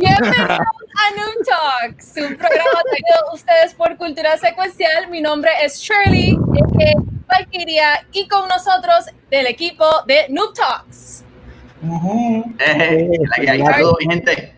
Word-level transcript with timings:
Bienvenidos 0.00 0.48
a 0.48 1.10
Noob 1.14 1.44
Talks, 1.46 2.06
un 2.16 2.34
programa 2.34 2.80
traído 2.88 3.28
a 3.30 3.34
ustedes 3.34 3.74
por 3.74 3.98
Cultura 3.98 4.38
Secuencial. 4.38 5.10
Mi 5.10 5.20
nombre 5.20 5.50
es 5.62 5.76
Shirley, 5.78 6.38
eh, 6.78 6.94
Valkyria, 7.28 8.06
y 8.10 8.26
con 8.26 8.48
nosotros 8.48 9.04
del 9.30 9.46
equipo 9.46 9.84
de 10.06 10.24
Noob 10.30 10.54
Talks. 10.54 11.22
Eh, 12.60 13.10
la 13.28 13.36
que 13.44 13.50
hay, 13.50 13.60
saludos, 13.60 13.94
mi 14.00 14.14
gente. 14.14 14.56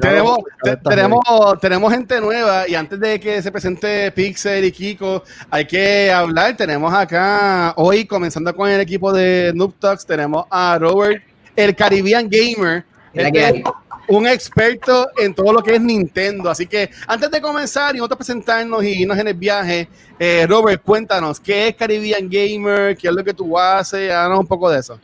Tenemos, 0.00 0.38
te- 0.62 0.76
tenemos, 0.78 1.20
tenemos 1.60 1.92
gente 1.92 2.18
nueva 2.22 2.66
y 2.66 2.74
antes 2.74 2.98
de 2.98 3.20
que 3.20 3.42
se 3.42 3.52
presente 3.52 4.10
Pixel 4.12 4.64
y 4.64 4.72
Kiko, 4.72 5.22
hay 5.50 5.66
que 5.66 6.10
hablar. 6.10 6.56
Tenemos 6.56 6.92
acá 6.94 7.74
hoy, 7.76 8.06
comenzando 8.06 8.56
con 8.56 8.70
el 8.70 8.80
equipo 8.80 9.12
de 9.12 9.52
Noob 9.54 9.74
Talks, 9.78 10.06
tenemos 10.06 10.46
a 10.50 10.78
Robert, 10.80 11.22
el 11.54 11.76
Caribbean 11.76 12.30
Gamer, 12.30 12.84
este, 13.16 13.64
un 14.08 14.26
experto 14.26 15.08
en 15.16 15.34
todo 15.34 15.52
lo 15.52 15.62
que 15.62 15.74
es 15.74 15.80
Nintendo. 15.80 16.50
Así 16.50 16.66
que 16.66 16.90
antes 17.06 17.30
de 17.30 17.40
comenzar 17.40 17.94
y 17.94 17.98
nosotros 17.98 18.18
presentarnos 18.18 18.84
y 18.84 19.02
irnos 19.02 19.18
en 19.18 19.28
el 19.28 19.34
viaje, 19.34 19.88
eh, 20.18 20.46
Robert, 20.48 20.82
cuéntanos, 20.82 21.40
¿qué 21.40 21.68
es 21.68 21.76
Caribbean 21.76 22.28
Gamer? 22.28 22.96
¿Qué 22.96 23.08
es 23.08 23.14
lo 23.14 23.24
que 23.24 23.34
tú 23.34 23.58
haces? 23.58 24.10
Háganos 24.10 24.40
un 24.40 24.46
poco 24.46 24.70
de 24.70 24.80
eso. 24.80 24.98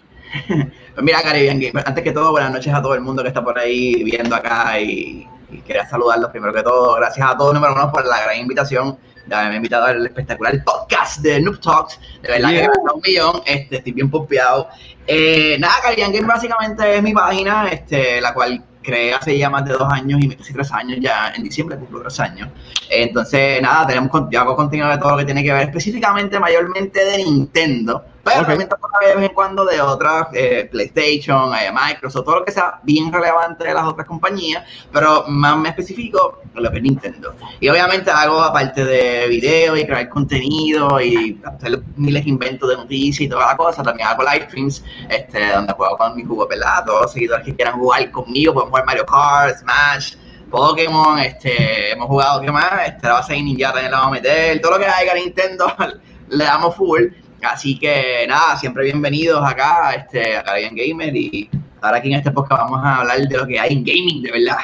Mira, 1.02 1.22
Caribbean 1.22 1.60
Gamer, 1.60 1.84
antes 1.86 2.04
que 2.04 2.12
todo, 2.12 2.30
buenas 2.30 2.52
noches 2.52 2.72
a 2.72 2.80
todo 2.80 2.94
el 2.94 3.00
mundo 3.00 3.22
que 3.22 3.28
está 3.28 3.42
por 3.42 3.58
ahí 3.58 4.02
viendo 4.04 4.34
acá 4.34 4.78
y, 4.80 5.26
y 5.50 5.58
quería 5.58 5.86
saludarlos 5.88 6.30
primero 6.30 6.52
que 6.52 6.62
todo. 6.62 6.94
Gracias 6.96 7.26
a 7.28 7.36
todos, 7.36 7.54
número 7.54 7.74
uno, 7.74 7.90
por 7.90 8.06
la 8.06 8.22
gran 8.22 8.38
invitación 8.38 8.96
de 9.26 9.34
haberme 9.34 9.56
invitado 9.56 9.86
al 9.86 10.04
espectacular 10.04 10.62
podcast 10.64 11.20
de 11.20 11.40
Noob 11.40 11.60
Talks. 11.60 11.98
De 12.22 12.28
verdad 12.28 12.50
Yeah. 12.50 12.70
que 12.70 12.78
me 12.84 12.92
un 12.92 13.00
millón, 13.00 13.42
este, 13.46 13.76
estoy 13.76 13.92
bien 13.92 14.10
pompeado. 14.10 14.68
Eh, 15.06 15.56
nada, 15.58 15.74
Caribbean 15.82 16.12
Gamer 16.12 16.28
básicamente 16.28 16.96
es 16.96 17.02
mi 17.02 17.12
página, 17.12 17.68
este, 17.68 18.20
la 18.20 18.34
cual 18.34 18.62
creé 18.82 19.14
hace 19.14 19.38
ya 19.38 19.48
más 19.48 19.64
de 19.64 19.72
dos 19.74 19.90
años 19.90 20.20
y 20.22 20.28
casi 20.34 20.52
tres 20.52 20.72
años, 20.72 20.98
ya 21.00 21.32
en 21.36 21.44
diciembre 21.44 21.76
cumplo 21.78 22.02
tres 22.02 22.18
años. 22.20 22.48
Entonces, 22.90 23.62
nada, 23.62 23.86
tenemos, 23.86 24.10
hago 24.36 24.56
contenido 24.56 24.88
de 24.88 24.98
todo 24.98 25.12
lo 25.12 25.18
que 25.18 25.24
tiene 25.24 25.42
que 25.42 25.52
ver 25.52 25.62
específicamente, 25.62 26.38
mayormente 26.38 27.04
de 27.04 27.18
Nintendo, 27.18 28.04
pero 28.24 28.46
también 28.46 28.68
toco 28.68 28.88
de 29.00 29.16
vez 29.16 29.30
en 29.30 29.34
cuando 29.34 29.64
de 29.64 29.80
otras, 29.80 30.28
eh, 30.32 30.68
PlayStation, 30.70 31.52
eh, 31.54 31.72
Microsoft, 31.72 32.24
todo 32.24 32.38
lo 32.40 32.44
que 32.44 32.52
sea 32.52 32.78
bien 32.82 33.12
relevante 33.12 33.64
de 33.64 33.74
las 33.74 33.84
otras 33.84 34.06
compañías, 34.06 34.64
pero 34.92 35.24
más 35.28 35.56
me 35.56 35.70
especifico 35.70 36.40
lo 36.54 36.70
que 36.70 36.76
es 36.76 36.82
Nintendo. 36.82 37.34
Y 37.60 37.68
obviamente 37.68 38.10
hago, 38.10 38.40
aparte 38.40 38.84
de 38.84 39.26
videos 39.28 39.78
y 39.78 39.86
crear 39.86 40.08
contenido 40.08 41.00
y 41.00 41.40
hacer 41.44 41.82
miles 41.96 42.24
de 42.24 42.30
inventos 42.30 42.68
de 42.68 42.76
noticias 42.76 43.20
y 43.22 43.28
toda 43.28 43.46
la 43.46 43.56
cosa, 43.56 43.82
también 43.82 44.08
hago 44.08 44.22
live 44.22 44.46
streams 44.46 44.84
este, 45.08 45.52
donde 45.52 45.72
juego 45.72 45.96
con 45.96 46.16
mi 46.16 46.24
jugo 46.24 46.46
pelado, 46.46 46.84
todos 46.86 47.02
los 47.02 47.12
seguidores 47.12 47.44
que 47.44 47.54
quieran 47.54 47.78
jugar 47.78 48.10
conmigo, 48.10 48.54
pueden 48.54 48.68
jugar 48.68 48.84
Mario 48.86 49.06
Kart, 49.06 49.58
Smash, 49.58 50.14
Pokémon, 50.50 51.18
este, 51.18 51.92
hemos 51.92 52.06
jugado, 52.06 52.40
¿qué 52.40 52.52
más? 52.52 52.86
Este, 52.86 53.06
la 53.06 53.14
base 53.14 53.32
de 53.32 53.42
Ninja 53.42 53.72
también 53.72 53.90
la 53.90 53.98
vamos 53.98 54.18
a 54.18 54.20
meter, 54.20 54.60
todo 54.60 54.72
lo 54.72 54.78
que 54.78 54.86
haya 54.86 55.14
Nintendo 55.14 55.66
le 56.28 56.44
damos 56.44 56.76
full. 56.76 57.04
Así 57.42 57.78
que 57.78 58.24
nada, 58.28 58.56
siempre 58.56 58.84
bienvenidos 58.84 59.42
acá 59.44 59.92
este, 59.94 60.36
a 60.36 60.44
Caribbean 60.44 60.76
Gamer 60.76 61.16
y 61.16 61.50
ahora 61.80 61.96
aquí 61.98 62.12
en 62.12 62.18
este 62.18 62.30
podcast 62.30 62.62
vamos 62.62 62.80
a 62.84 62.98
hablar 62.98 63.18
de 63.18 63.36
lo 63.36 63.46
que 63.46 63.58
hay 63.58 63.72
en 63.72 63.84
gaming, 63.84 64.22
de 64.22 64.30
verdad. 64.30 64.58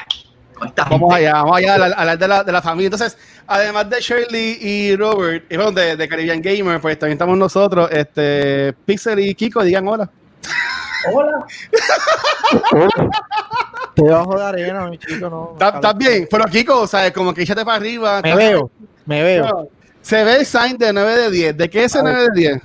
¿Cómo 0.55 0.67
estás? 0.67 0.89
Vamos 0.89 1.13
allá, 1.15 1.33
vamos 1.35 1.57
allá 1.59 1.73
a 1.73 1.75
hablar- 1.75 2.19
de 2.19 2.29
la, 2.29 2.45
de 2.45 2.53
la 2.53 2.63
familia. 2.63 2.87
Entonces, 2.87 3.19
además 3.49 3.91
de 3.91 4.01
Shirley 4.01 4.59
y 4.61 4.97
Robert, 4.97 5.45
y 5.51 5.57
bueno, 5.57 5.73
de, 5.73 5.97
de 5.97 6.09
Caribbean 6.09 6.41
Gamer, 6.41 6.81
pues 6.81 6.99
también 6.99 7.15
estamos 7.17 7.37
nosotros, 7.37 7.89
este, 7.91 8.73
Pixel 8.85 9.19
y 9.21 9.35
Kiko, 9.35 9.63
digan 9.65 9.87
hola. 9.89 10.09
Hola. 11.13 11.47
Te 13.95 14.03
bajo 14.03 14.39
de 14.39 14.45
arena, 14.45 14.87
mi 14.89 14.99
chico, 14.99 15.29
no. 15.29 15.57
¿Estás 15.61 15.99
bien? 15.99 16.29
Pero 16.31 16.45
Kiko, 16.45 16.87
¿sabes? 16.87 17.11
Como 17.13 17.35
que 17.35 17.43
échate 17.43 17.65
para 17.65 17.77
arriba. 17.77 18.21
Me 18.23 18.37
veo, 18.37 18.71
me 19.05 19.23
veo. 19.23 19.69
Se 20.03 20.25
ve 20.25 20.37
el 20.37 20.47
sign 20.47 20.79
de 20.79 20.93
9 20.93 21.17
de 21.17 21.31
10. 21.31 21.57
¿De 21.57 21.69
qué 21.69 21.85
es 21.85 21.95
el 21.95 22.03
9 22.03 22.23
de 22.23 22.41
10? 22.41 22.63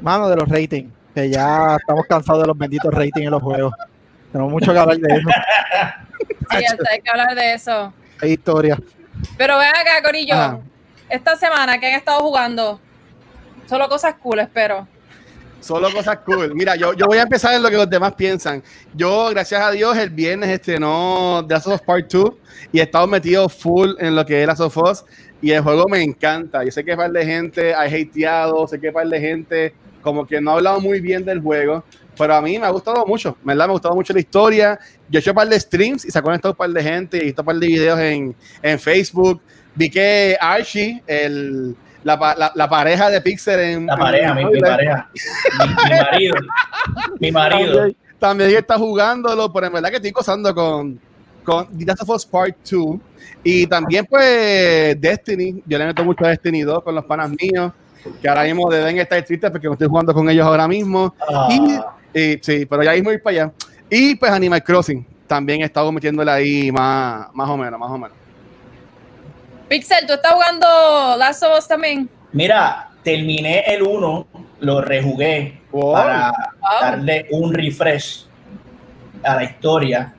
Mano 0.00 0.28
de 0.28 0.36
los 0.36 0.48
ratings, 0.48 0.92
que 1.14 1.28
ya 1.28 1.76
estamos 1.76 2.06
cansados 2.06 2.42
de 2.42 2.46
los 2.46 2.56
benditos 2.56 2.92
ratings 2.92 3.26
en 3.26 3.30
los 3.30 3.42
juegos. 3.42 3.74
Tenemos 4.32 4.52
mucho 4.52 4.72
que 4.72 4.78
hablar 4.78 4.98
de 4.98 5.14
eso. 5.14 5.28
Sí, 6.50 6.64
hasta 6.64 6.90
hay 6.90 7.00
que 7.02 7.10
hablar 7.10 7.34
de 7.34 7.52
eso. 7.52 7.92
Hay 8.22 8.32
historia. 8.32 8.78
Pero 9.36 9.58
ven 9.58 9.68
acá, 9.68 10.02
Corillo. 10.02 10.34
Ajá. 10.34 10.60
Esta 11.08 11.36
semana, 11.36 11.78
¿qué 11.78 11.86
han 11.86 11.94
estado 11.94 12.20
jugando? 12.20 12.80
Solo 13.66 13.88
cosas 13.88 14.14
cool, 14.22 14.40
espero. 14.40 14.86
Solo 15.60 15.90
cosas 15.90 16.18
cool. 16.18 16.54
Mira, 16.54 16.76
yo, 16.76 16.92
yo 16.92 17.06
voy 17.06 17.18
a 17.18 17.22
empezar 17.22 17.54
en 17.54 17.62
lo 17.62 17.70
que 17.70 17.76
los 17.76 17.88
demás 17.88 18.14
piensan. 18.14 18.62
Yo, 18.94 19.30
gracias 19.30 19.60
a 19.60 19.70
Dios, 19.70 19.96
el 19.96 20.10
viernes 20.10 20.50
estrenó 20.50 21.44
The 21.48 21.54
Last 21.54 21.66
of 21.66 21.74
Us 21.74 21.80
Part 21.80 22.12
2 22.12 22.30
y 22.72 22.80
he 22.80 22.82
estado 22.82 23.06
metido 23.06 23.48
full 23.48 23.94
en 23.98 24.14
lo 24.14 24.24
que 24.24 24.40
es 24.40 24.46
Last 24.46 24.60
of 24.60 24.76
Us 24.76 25.04
y 25.40 25.50
el 25.52 25.62
juego 25.62 25.86
me 25.88 26.02
encanta. 26.02 26.64
Yo 26.64 26.70
sé 26.70 26.84
que 26.84 26.96
par 26.96 27.10
de 27.10 27.24
gente 27.24 27.74
ha 27.74 27.82
hateado, 27.82 28.66
sé 28.66 28.80
que 28.80 28.90
par 28.92 29.06
de 29.08 29.20
gente 29.20 29.74
como 30.02 30.26
que 30.26 30.40
no 30.40 30.52
ha 30.52 30.54
hablado 30.54 30.80
muy 30.80 31.00
bien 31.00 31.24
del 31.24 31.40
juego, 31.40 31.84
pero 32.16 32.34
a 32.34 32.40
mí 32.42 32.58
me 32.58 32.66
ha 32.66 32.70
gustado 32.70 33.04
mucho, 33.06 33.36
¿verdad? 33.42 33.66
Me 33.66 33.70
ha 33.70 33.72
gustado 33.74 33.94
mucho 33.94 34.12
la 34.12 34.20
historia. 34.20 34.78
Yo 35.08 35.18
he 35.18 35.20
hecho 35.20 35.30
un 35.30 35.36
par 35.36 35.48
de 35.48 35.58
streams 35.60 36.04
y 36.04 36.10
se 36.10 36.18
ha 36.18 36.22
conectado 36.22 36.52
un 36.52 36.56
par 36.56 36.70
de 36.70 36.82
gente 36.82 37.16
y 37.16 37.20
he 37.20 37.24
visto 37.24 37.42
un 37.42 37.46
par 37.46 37.56
de 37.56 37.66
videos 37.66 37.98
en, 37.98 38.34
en 38.62 38.78
Facebook. 38.78 39.40
Vi 39.74 39.90
que 39.90 40.36
Archie, 40.40 41.02
el, 41.06 41.76
la, 42.02 42.16
la- 42.36 42.52
la 42.54 42.68
pareja 42.68 43.10
de 43.10 43.20
Pixel 43.20 43.60
en... 43.60 43.86
La 43.86 43.96
pareja, 43.96 44.34
mi, 44.34 44.44
mi 44.46 44.60
pareja. 44.60 45.08
Mi, 45.58 45.90
mi 45.90 45.96
marido. 46.00 46.34
Mi 47.20 47.32
marido. 47.32 47.72
También, 47.74 47.96
también 48.18 48.50
está 48.56 48.76
jugándolo, 48.78 49.52
pero 49.52 49.66
en 49.66 49.72
verdad 49.74 49.90
que 49.90 49.96
estoy 49.96 50.10
gozando 50.10 50.52
con, 50.54 50.98
con 51.48 51.66
The 51.78 51.84
Last 51.86 52.02
of 52.02 52.10
Us 52.10 52.26
Part 52.26 52.56
2. 52.70 52.98
Y 53.42 53.66
también, 53.66 54.04
pues, 54.04 55.00
Destiny. 55.00 55.62
Yo 55.66 55.78
le 55.78 55.86
meto 55.86 56.04
mucho 56.04 56.24
a 56.24 56.28
Destiny 56.28 56.60
2 56.62 56.82
con 56.82 56.94
los 56.94 57.04
panas 57.06 57.30
míos, 57.30 57.72
que 58.20 58.28
ahora 58.28 58.44
mismo 58.44 58.70
deben 58.70 58.98
estar 58.98 59.22
tristes 59.24 59.50
porque 59.50 59.66
no 59.66 59.72
estoy 59.72 59.88
jugando 59.88 60.12
con 60.12 60.28
ellos 60.28 60.46
ahora 60.46 60.68
mismo. 60.68 61.14
Ah, 61.28 61.48
Y, 61.50 62.18
y- 62.20 62.38
sí, 62.42 62.66
pero 62.66 62.82
ya 62.82 62.92
mismo 62.92 63.10
ir 63.12 63.22
para 63.22 63.42
allá. 63.44 63.52
Y 63.90 64.14
pues 64.16 64.30
Animal 64.30 64.62
Crossing. 64.62 65.06
También 65.26 65.60
he 65.62 65.64
estado 65.64 65.90
metiéndole 65.92 66.30
ahí 66.30 66.70
más, 66.72 67.28
más 67.34 67.48
o 67.48 67.56
menos, 67.56 67.78
más 67.80 67.90
o 67.90 67.98
menos. 67.98 68.16
Pixel, 69.68 70.06
¿tú 70.06 70.14
estás 70.14 70.32
jugando 70.32 70.66
Last 71.18 71.42
of 71.42 71.58
Us 71.58 71.68
también? 71.68 72.08
mira, 72.32 72.90
terminé 73.02 73.60
el 73.66 73.82
1, 73.82 74.26
lo 74.60 74.80
rejugué 74.82 75.60
Wow. 75.70 75.92
para 75.94 76.30
Wow. 76.60 76.80
darle 76.80 77.26
un 77.30 77.52
refresh 77.54 78.26
a 79.22 79.36
la 79.36 79.44
historia 79.44 80.14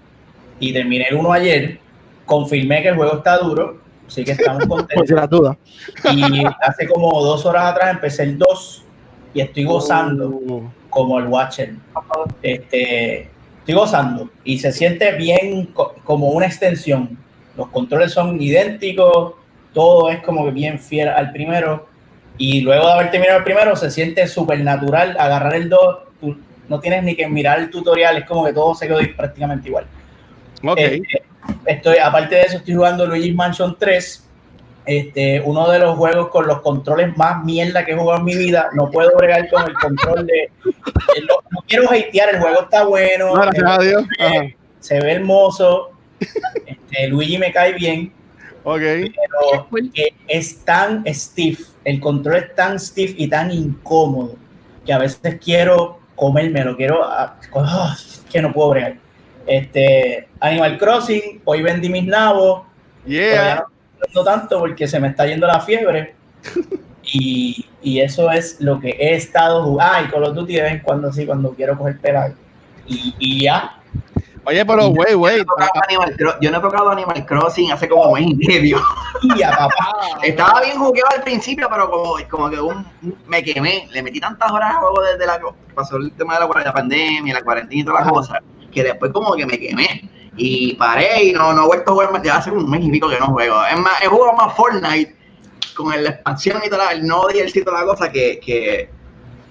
y 0.60 0.74
terminé 0.74 1.06
el 1.10 1.16
1 1.16 1.32
ayer. 1.34 1.80
Confirmé 2.26 2.82
que 2.82 2.90
el 2.90 2.96
juego 2.96 3.18
está 3.18 3.38
duro, 3.38 3.80
así 4.08 4.24
que 4.24 4.32
estamos 4.34 4.64
Por 4.68 4.80
contentos. 4.80 5.10
las 5.12 5.30
dudas. 5.30 5.58
Y 6.14 6.44
hace 6.62 6.88
como 6.88 7.24
dos 7.24 7.46
horas 7.46 7.66
atrás 7.72 7.92
empecé 7.92 8.24
el 8.24 8.38
2 8.38 8.84
y 9.34 9.42
estoy 9.42 9.64
gozando. 9.64 10.28
Uh, 10.30 10.70
como 10.90 11.20
el 11.20 11.28
Watcher. 11.28 11.76
Este, 12.42 13.30
estoy 13.60 13.76
gozando 13.76 14.30
y 14.44 14.58
se 14.58 14.72
siente 14.72 15.12
bien 15.14 15.68
co- 15.68 15.96
como 16.04 16.30
una 16.30 16.48
extensión. 16.48 17.18
Los 17.56 17.68
controles 17.68 18.12
son 18.12 18.42
idénticos, 18.42 19.34
todo 19.74 20.10
es 20.10 20.20
como 20.22 20.46
que 20.46 20.52
bien 20.52 20.80
fiel 20.80 21.10
al 21.10 21.32
primero. 21.32 21.88
Y 22.38 22.62
luego 22.62 22.88
de 22.88 22.94
haber 22.94 23.12
terminado 23.12 23.40
el 23.40 23.44
primero, 23.44 23.76
se 23.76 23.92
siente 23.92 24.26
súper 24.28 24.62
natural 24.64 25.16
agarrar 25.20 25.54
el 25.56 25.70
2. 25.70 25.98
Tú 26.22 26.38
no 26.70 26.80
tienes 26.80 27.04
ni 27.04 27.16
que 27.16 27.28
mirar 27.28 27.60
el 27.60 27.70
tutorial, 27.70 28.18
es 28.18 28.26
como 28.26 28.46
que 28.46 28.54
todo 28.54 28.74
se 28.74 28.88
quedó 28.88 29.00
prácticamente 29.16 29.68
igual. 29.68 29.86
Ok. 30.64 30.78
Este, 30.80 31.24
estoy, 31.66 31.98
aparte 31.98 32.36
de 32.36 32.42
eso, 32.44 32.58
estoy 32.58 32.76
jugando 32.76 33.06
Luigi's 33.06 33.36
Mansion 33.36 33.76
3. 33.80 34.26
Este, 34.86 35.40
uno 35.42 35.70
de 35.70 35.78
los 35.80 35.98
juegos 35.98 36.30
con 36.30 36.48
los 36.48 36.62
controles 36.62 37.16
más 37.16 37.44
mierda 37.44 37.86
que 37.86 37.92
he 37.92 37.96
jugado 37.96 38.20
en 38.20 38.26
mi 38.26 38.36
vida. 38.36 38.70
No 38.74 38.90
puedo 38.90 39.16
bregar 39.18 39.48
con 39.50 39.64
el 39.68 39.74
control 39.74 40.26
de. 40.26 40.50
de 40.64 41.22
lo- 41.22 41.44
no 41.52 41.60
quiero 41.68 41.92
hatear, 41.92 42.30
el 42.36 42.40
juego 42.42 42.62
está 42.62 42.86
bueno. 42.86 43.28
No, 43.36 43.42
gracias 43.42 43.70
a 43.70 43.78
Dios. 43.84 44.04
Ajá. 44.20 44.42
Se 44.80 45.00
ve 45.00 45.12
hermoso. 45.14 45.92
Este, 46.66 47.08
Luigi 47.08 47.38
me 47.38 47.52
cae 47.52 47.74
bien, 47.74 48.12
Ok. 48.64 48.80
pero 48.80 49.68
es 50.28 50.66
tan 50.66 51.04
stiff. 51.14 51.70
El 51.86 52.00
control 52.00 52.36
es 52.38 52.56
tan 52.56 52.80
stiff 52.80 53.14
y 53.18 53.28
tan 53.28 53.52
incómodo 53.52 54.36
que 54.86 54.92
a 54.94 54.98
veces 54.98 55.38
quiero 55.44 56.00
comérmelo, 56.16 56.76
quiero. 56.76 57.04
ah, 57.04 57.36
ah, 57.56 57.96
que 58.32 58.42
no 58.42 58.52
puedo 58.52 58.72
bregar. 58.72 58.96
Este, 59.50 60.28
Animal 60.40 60.78
Crossing, 60.78 61.42
hoy 61.46 61.62
vendí 61.62 61.90
mis 61.90 62.06
nabos, 62.06 62.64
Yeah. 63.06 63.56
no 63.56 64.04
estoy 64.06 64.14
jugando 64.14 64.24
tanto 64.24 64.60
porque 64.60 64.88
se 64.88 65.00
me 65.00 65.08
está 65.08 65.26
yendo 65.26 65.48
la 65.48 65.60
fiebre. 65.60 66.16
Y, 67.12 67.66
y 67.82 68.02
eso 68.02 68.30
es 68.30 68.62
lo 68.62 68.80
que 68.80 68.90
he 68.90 69.16
estado 69.16 69.64
jugando. 69.64 69.94
Ah, 69.96 70.04
y 70.04 70.12
Call 70.12 70.26
of 70.26 70.36
Duty 70.36 70.54
de 70.54 70.62
vez 70.62 70.72
en 70.74 70.80
cuando 70.82 71.12
sí, 71.12 71.26
cuando 71.26 71.52
quiero 71.56 71.76
coger 71.76 71.98
pela. 72.00 72.34
Y, 72.86 73.16
y 73.18 73.44
ya. 73.46 73.80
Oye, 74.46 74.64
pero 74.64 74.90
güey, 74.90 75.16
güey. 75.16 75.38
Yo 75.38 75.44
no 75.46 75.64
he 75.64 75.68
tocado 75.68 75.82
Animal 75.88 76.18
Cro- 76.18 76.38
Yo 76.40 76.52
no 76.52 76.58
he 76.58 76.62
tocado 76.62 76.90
Animal 76.92 77.26
Crossing 77.26 77.72
hace 77.72 77.90
como 77.90 78.04
un 78.12 78.20
mes 78.20 78.28
y 78.30 78.36
medio. 78.48 78.80
Y 79.24 79.40
ya, 79.40 79.50
papá. 79.52 79.96
Estaba 80.24 80.62
bien 80.62 80.78
jugueado 80.78 81.10
al 81.16 81.24
principio, 81.24 81.68
pero 81.72 81.90
como, 81.90 82.14
como 82.30 82.50
que 82.50 82.62
un, 82.62 82.86
me 83.28 83.44
quemé. 83.44 83.88
Le 83.92 84.04
metí 84.04 84.20
tantas 84.20 84.52
horas 84.52 84.76
a 84.76 84.80
juego 84.80 85.02
desde 85.02 85.26
la 85.26 85.40
pasó 85.74 85.98
el 85.98 86.12
tema 86.12 86.36
de 86.38 86.42
la, 86.48 86.64
la 86.64 86.74
pandemia, 86.74 87.34
la 87.34 87.42
cuarentena 87.42 87.82
y 87.82 87.84
todas 87.84 88.02
las 88.04 88.14
cosas, 88.14 88.40
que 88.72 88.84
después 88.84 89.12
como 89.12 89.36
que 89.36 89.46
me 89.46 89.58
quemé. 89.60 90.10
Y 90.38 90.76
paré 90.76 91.26
y 91.26 91.32
no, 91.34 91.52
no 91.54 91.64
he 91.64 91.68
vuelto 91.68 91.92
a 91.92 91.94
jugar 91.94 92.12
más. 92.14 92.24
Ya 92.24 92.38
hace 92.38 92.52
un 92.52 92.70
mes 92.70 92.82
y 92.84 92.90
pico 92.92 93.10
que 93.10 93.20
no 93.20 93.28
juego. 93.28 93.58
Es 93.66 93.78
más, 93.80 94.02
he 94.02 94.08
jugado 94.08 94.34
más 94.34 94.56
Fortnite 94.56 95.16
con 95.76 95.90
la 96.04 96.10
expansión 96.12 96.62
y 96.66 96.70
toda 96.70 96.86
la, 96.86 96.92
el 96.92 97.06
no 97.06 97.24
DLC 97.28 97.58
y 97.58 97.64
toda 97.64 97.82
la 97.82 97.86
cosa 97.86 98.10
que, 98.12 98.40
que, 98.40 98.90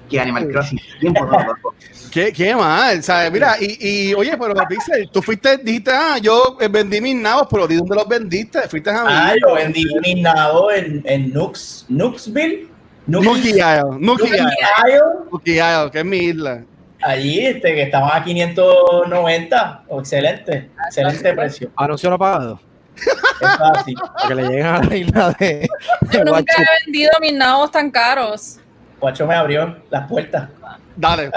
que 0.08 0.20
Animal 0.20 0.48
Crossing. 0.48 0.80
Tiempo 1.00 1.24
no, 1.26 1.38
loco. 1.40 1.74
¿Qué, 2.10 2.32
qué 2.32 2.56
mal, 2.56 3.02
¿sabes? 3.02 3.30
Mira, 3.30 3.56
y, 3.60 4.08
y 4.08 4.14
oye, 4.14 4.34
pero 4.38 4.54
Pixel, 4.66 5.10
tú 5.12 5.20
fuiste, 5.20 5.58
dijiste, 5.58 5.90
ah, 5.92 6.16
yo 6.16 6.56
eh, 6.58 6.68
vendí 6.68 7.02
mis 7.02 7.14
nabos, 7.16 7.46
pero 7.50 7.66
¿de 7.66 7.76
dónde 7.76 7.94
los 7.94 8.08
vendiste? 8.08 8.62
Fuiste 8.68 8.88
a 8.88 9.04
Ah, 9.06 9.32
mí. 9.34 9.40
yo 9.46 9.54
vendí 9.54 9.84
mi 10.02 10.22
nado 10.22 10.70
en, 10.70 11.02
en 11.04 11.32
Nux, 11.34 11.84
Nuxville. 11.90 12.66
Nuki 13.06 13.50
Isle. 13.50 13.98
Nuki 13.98 15.52
Isle, 15.52 15.90
que 15.92 15.98
es 15.98 16.04
mi 16.04 16.18
isla. 16.18 16.62
Allí, 17.02 17.46
este, 17.46 17.74
que 17.74 17.82
estaban 17.82 18.10
a 18.12 18.24
590. 18.24 19.84
Oh, 19.88 20.00
excelente, 20.00 20.70
excelente 20.86 21.32
precio. 21.32 21.70
Anuncio 21.76 22.10
no 22.10 22.18
pagado. 22.18 22.60
Es 22.96 23.48
así. 23.76 23.94
Para 24.14 24.28
que 24.28 24.34
le 24.34 24.42
lleguen 24.48 24.66
a 24.66 24.82
la 24.82 24.96
isla 24.96 25.36
de, 25.38 25.68
Yo 26.10 26.18
de 26.18 26.24
nunca 26.24 26.54
he 26.56 26.84
vendido 26.84 27.10
mis 27.20 27.34
nabos 27.34 27.70
tan 27.70 27.90
caros. 27.90 28.58
Guacho 29.00 29.26
me 29.26 29.34
abrió 29.34 29.76
las 29.90 30.08
puertas. 30.08 30.48
Dale. 30.96 31.28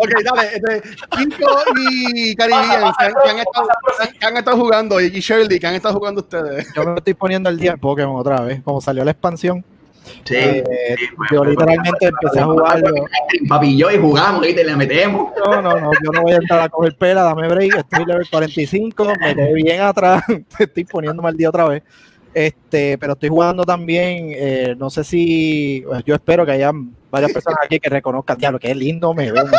ok, 0.00 0.10
dale. 0.24 0.48
Este, 0.54 0.82
Kinko 1.10 1.64
y 1.90 2.34
Caribbean, 2.34 2.92
¿qué 2.98 3.28
han, 3.28 3.38
estado, 3.38 3.68
qué 4.18 4.26
han 4.26 4.36
estado 4.38 4.56
jugando? 4.56 4.98
Y 5.00 5.10
Shirley, 5.10 5.60
¿qué 5.60 5.66
han 5.66 5.74
estado 5.74 5.94
jugando 5.98 6.22
ustedes? 6.22 6.72
Yo 6.74 6.84
me 6.84 6.94
estoy 6.96 7.12
poniendo 7.12 7.50
el 7.50 7.58
día 7.58 7.72
en 7.72 7.78
Pokémon 7.78 8.18
otra 8.18 8.40
vez. 8.40 8.62
Como 8.62 8.80
salió 8.80 9.04
la 9.04 9.10
expansión, 9.10 9.62
Sí. 10.24 10.34
eh, 10.36 10.64
sí, 10.98 11.06
pues, 11.16 11.30
yo 11.32 11.38
pues, 11.38 11.50
literalmente 11.50 12.06
empecé 12.06 12.40
a 12.40 12.44
jugarlo. 12.44 12.90
Papi 13.48 13.68
y 13.68 13.76
yo 13.78 13.90
y 13.90 13.98
jugamos 13.98 14.46
y 14.46 14.54
te 14.54 14.64
le 14.64 14.76
metemos. 14.76 15.32
No, 15.44 15.62
no, 15.62 15.80
no, 15.80 15.90
yo 16.02 16.10
no 16.12 16.22
voy 16.22 16.32
a 16.32 16.36
entrar 16.36 16.60
a 16.60 16.68
coger 16.68 16.96
pela, 16.96 17.22
dame 17.22 17.48
break, 17.48 17.76
estoy 17.76 18.04
level 18.04 18.26
45, 18.30 19.04
me 19.20 19.34
quedé 19.34 19.54
bien 19.54 19.80
atrás, 19.80 20.22
estoy 20.58 20.84
poniéndome 20.84 21.28
al 21.28 21.36
día 21.36 21.48
otra 21.48 21.66
vez. 21.66 21.82
Este, 22.34 22.96
pero 22.96 23.12
estoy 23.12 23.28
jugando 23.28 23.62
también, 23.64 24.30
eh, 24.34 24.74
no 24.78 24.88
sé 24.88 25.04
si, 25.04 25.84
pues, 25.86 26.02
yo 26.04 26.14
espero 26.14 26.46
que 26.46 26.52
haya 26.52 26.72
varias 27.10 27.30
personas 27.30 27.58
aquí 27.62 27.78
que 27.78 27.90
reconozcan, 27.90 28.38
diablo, 28.38 28.58
qué 28.58 28.74
lindo 28.74 29.12
me 29.12 29.30
veo. 29.30 29.44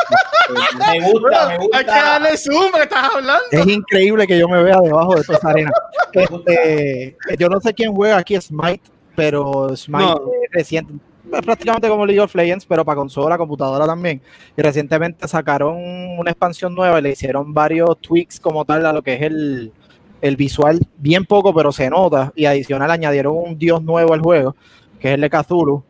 Me 0.90 1.00
gusta, 1.10 1.48
me 1.48 1.54
Hay 1.54 1.58
que 1.60 1.66
gusta. 1.68 1.84
darle 1.86 2.36
zoom, 2.38 2.72
¿qué 2.74 2.82
estás 2.82 3.10
hablando? 3.16 3.44
Es 3.50 3.66
increíble 3.66 4.28
que 4.28 4.38
yo 4.38 4.50
me 4.50 4.62
vea 4.62 4.78
debajo 4.82 5.16
de 5.16 5.24
toda 5.24 5.38
esa 5.38 5.50
arena. 5.50 5.72
Este, 6.12 7.16
yo 7.40 7.48
no 7.48 7.62
sé 7.62 7.74
quién 7.74 7.94
juega 7.96 8.18
aquí 8.18 8.40
Smite, 8.42 8.82
pero 9.16 9.76
Smite 9.76 10.04
No. 10.04 10.22
reciente, 10.52 10.94
es 11.32 11.42
prácticamente 11.42 11.88
como 11.88 12.06
League 12.06 12.20
of 12.20 12.36
Legends, 12.36 12.66
pero 12.66 12.84
para 12.84 12.96
consola, 12.98 13.38
computadora 13.38 13.86
también. 13.86 14.22
Y 14.58 14.62
recientemente 14.62 15.28
sacaron 15.28 15.78
una 16.20 16.32
expansión 16.32 16.76
nueva 16.76 17.00
y 17.00 17.02
le 17.02 17.12
hicieron 17.12 17.54
varios 17.54 17.98
tweaks 18.00 18.40
como 18.40 18.66
tal 18.66 18.86
a 18.86 18.94
lo 18.94 19.02
que 19.02 19.14
es 19.14 19.22
el, 19.22 19.72
el 20.22 20.36
visual, 20.36 20.80
bien 20.98 21.26
poco, 21.26 21.54
pero 21.54 21.72
se 21.72 21.90
nota. 21.90 22.32
Y 22.36 22.46
adicional 22.46 22.92
añadieron 22.92 23.36
un 23.36 23.58
dios 23.58 23.82
nuevo 23.84 24.14
al 24.14 24.22
juego, 24.22 24.56
que 25.00 25.10
es 25.10 25.14
el 25.16 25.22
de 25.22 25.30
Cthulhu. 25.30 25.84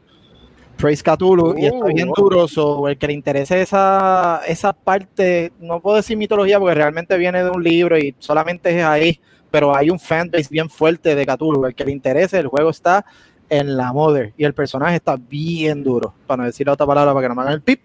Praise 0.77 1.03
Cthulhu, 1.03 1.57
y 1.57 1.65
está 1.67 1.85
bien 1.85 2.07
wow. 2.07 2.15
duro. 2.17 2.47
so, 2.47 2.87
el 2.87 2.97
que 2.97 3.07
le 3.07 3.13
interese 3.13 3.61
esa, 3.61 4.41
esa 4.47 4.73
parte, 4.73 5.51
no 5.59 5.79
puedo 5.79 5.97
decir 5.97 6.17
mitología 6.17 6.59
porque 6.59 6.75
realmente 6.75 7.17
viene 7.17 7.43
de 7.43 7.49
un 7.49 7.63
libro 7.63 7.97
y 7.97 8.15
solamente 8.19 8.77
es 8.77 8.83
ahí, 8.83 9.19
pero 9.53 9.77
hay 9.77 9.91
un 9.91 10.00
fanbase 10.00 10.47
bien 10.50 10.67
fuerte 10.67 11.13
de 11.13 11.27
Cthulhu. 11.27 11.67
El 11.67 11.75
que 11.75 11.85
le 11.85 11.91
interese, 11.91 12.39
el 12.39 12.47
juego 12.47 12.71
está 12.71 13.05
en 13.47 13.77
la 13.77 13.94
Mother 13.94 14.33
y 14.35 14.45
el 14.45 14.53
personaje 14.55 14.95
está 14.95 15.15
bien 15.15 15.83
duro, 15.83 16.11
para 16.25 16.41
no 16.41 16.45
decir 16.47 16.65
la 16.65 16.73
otra 16.73 16.88
palabra 16.88 17.13
para 17.13 17.23
que 17.23 17.29
no 17.29 17.35
me 17.35 17.41
hagan 17.44 17.53
el 17.53 17.61
pip. 17.61 17.81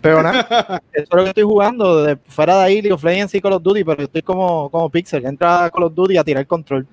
Pero 0.00 0.24
nada, 0.24 0.82
eso 0.92 1.06
es 1.08 1.08
lo 1.12 1.22
que 1.22 1.28
estoy 1.28 1.44
jugando. 1.44 2.02
De, 2.02 2.16
fuera 2.16 2.58
de 2.58 2.64
ahí, 2.64 2.82
League 2.82 2.92
of 2.92 3.04
Legends 3.04 3.32
y 3.32 3.40
Call 3.40 3.52
of 3.52 3.62
Duty, 3.62 3.84
pero 3.84 3.98
yo 3.98 4.04
estoy 4.06 4.22
como, 4.22 4.68
como 4.68 4.90
Pixel. 4.90 5.24
Entra 5.24 5.66
a 5.66 5.70
Call 5.70 5.84
of 5.84 5.94
Duty 5.94 6.16
a 6.16 6.24
tirar 6.24 6.44
control. 6.48 6.84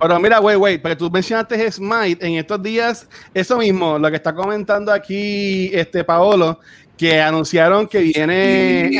Pero 0.00 0.18
mira, 0.18 0.40
güey, 0.40 0.56
güey, 0.56 0.78
porque 0.82 0.96
tú 0.96 1.08
mencionaste 1.08 1.70
Smite 1.70 2.26
en 2.26 2.34
estos 2.34 2.60
días, 2.60 3.08
eso 3.32 3.56
mismo, 3.56 4.00
lo 4.00 4.10
que 4.10 4.16
está 4.16 4.34
comentando 4.34 4.92
aquí 4.92 5.70
este 5.72 6.02
Paolo, 6.02 6.58
que 6.96 7.20
anunciaron 7.20 7.86
que 7.86 7.98
viene 8.00 8.90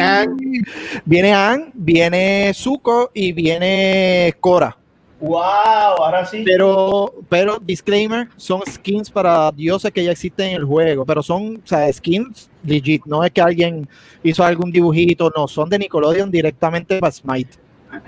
Viene 1.05 1.32
Ann, 1.32 1.70
viene 1.75 2.52
Zuko 2.55 3.11
y 3.14 3.32
viene 3.32 4.35
Cora. 4.41 4.76
Wow, 5.20 5.37
ahora 5.38 6.26
sí. 6.26 6.43
Pero, 6.44 7.14
pero, 7.31 7.58
disclaimer, 7.58 8.29
son 8.37 8.61
skins 8.69 9.11
para 9.11 9.50
dioses 9.52 9.91
que 9.91 10.05
ya 10.05 10.11
existen 10.11 10.50
en 10.50 10.56
el 10.56 10.64
juego, 10.64 11.06
pero 11.06 11.23
son, 11.23 11.56
o 11.64 11.67
sea, 11.67 11.91
skins 11.91 12.50
legit, 12.62 13.06
no 13.06 13.25
es 13.25 13.31
que 13.31 13.41
alguien 13.41 13.88
hizo 14.23 14.44
algún 14.44 14.70
dibujito, 14.70 15.32
no, 15.35 15.49
son 15.49 15.70
de 15.70 15.79
Nickelodeon 15.79 16.31
directamente 16.31 16.99
para 16.99 17.12
Smite. 17.12 17.56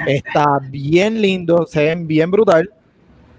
Está 0.07 0.59
bien 0.69 1.23
lindo, 1.23 1.65
se 1.67 1.85
ven 1.85 2.07
bien 2.07 2.31
brutal. 2.31 2.69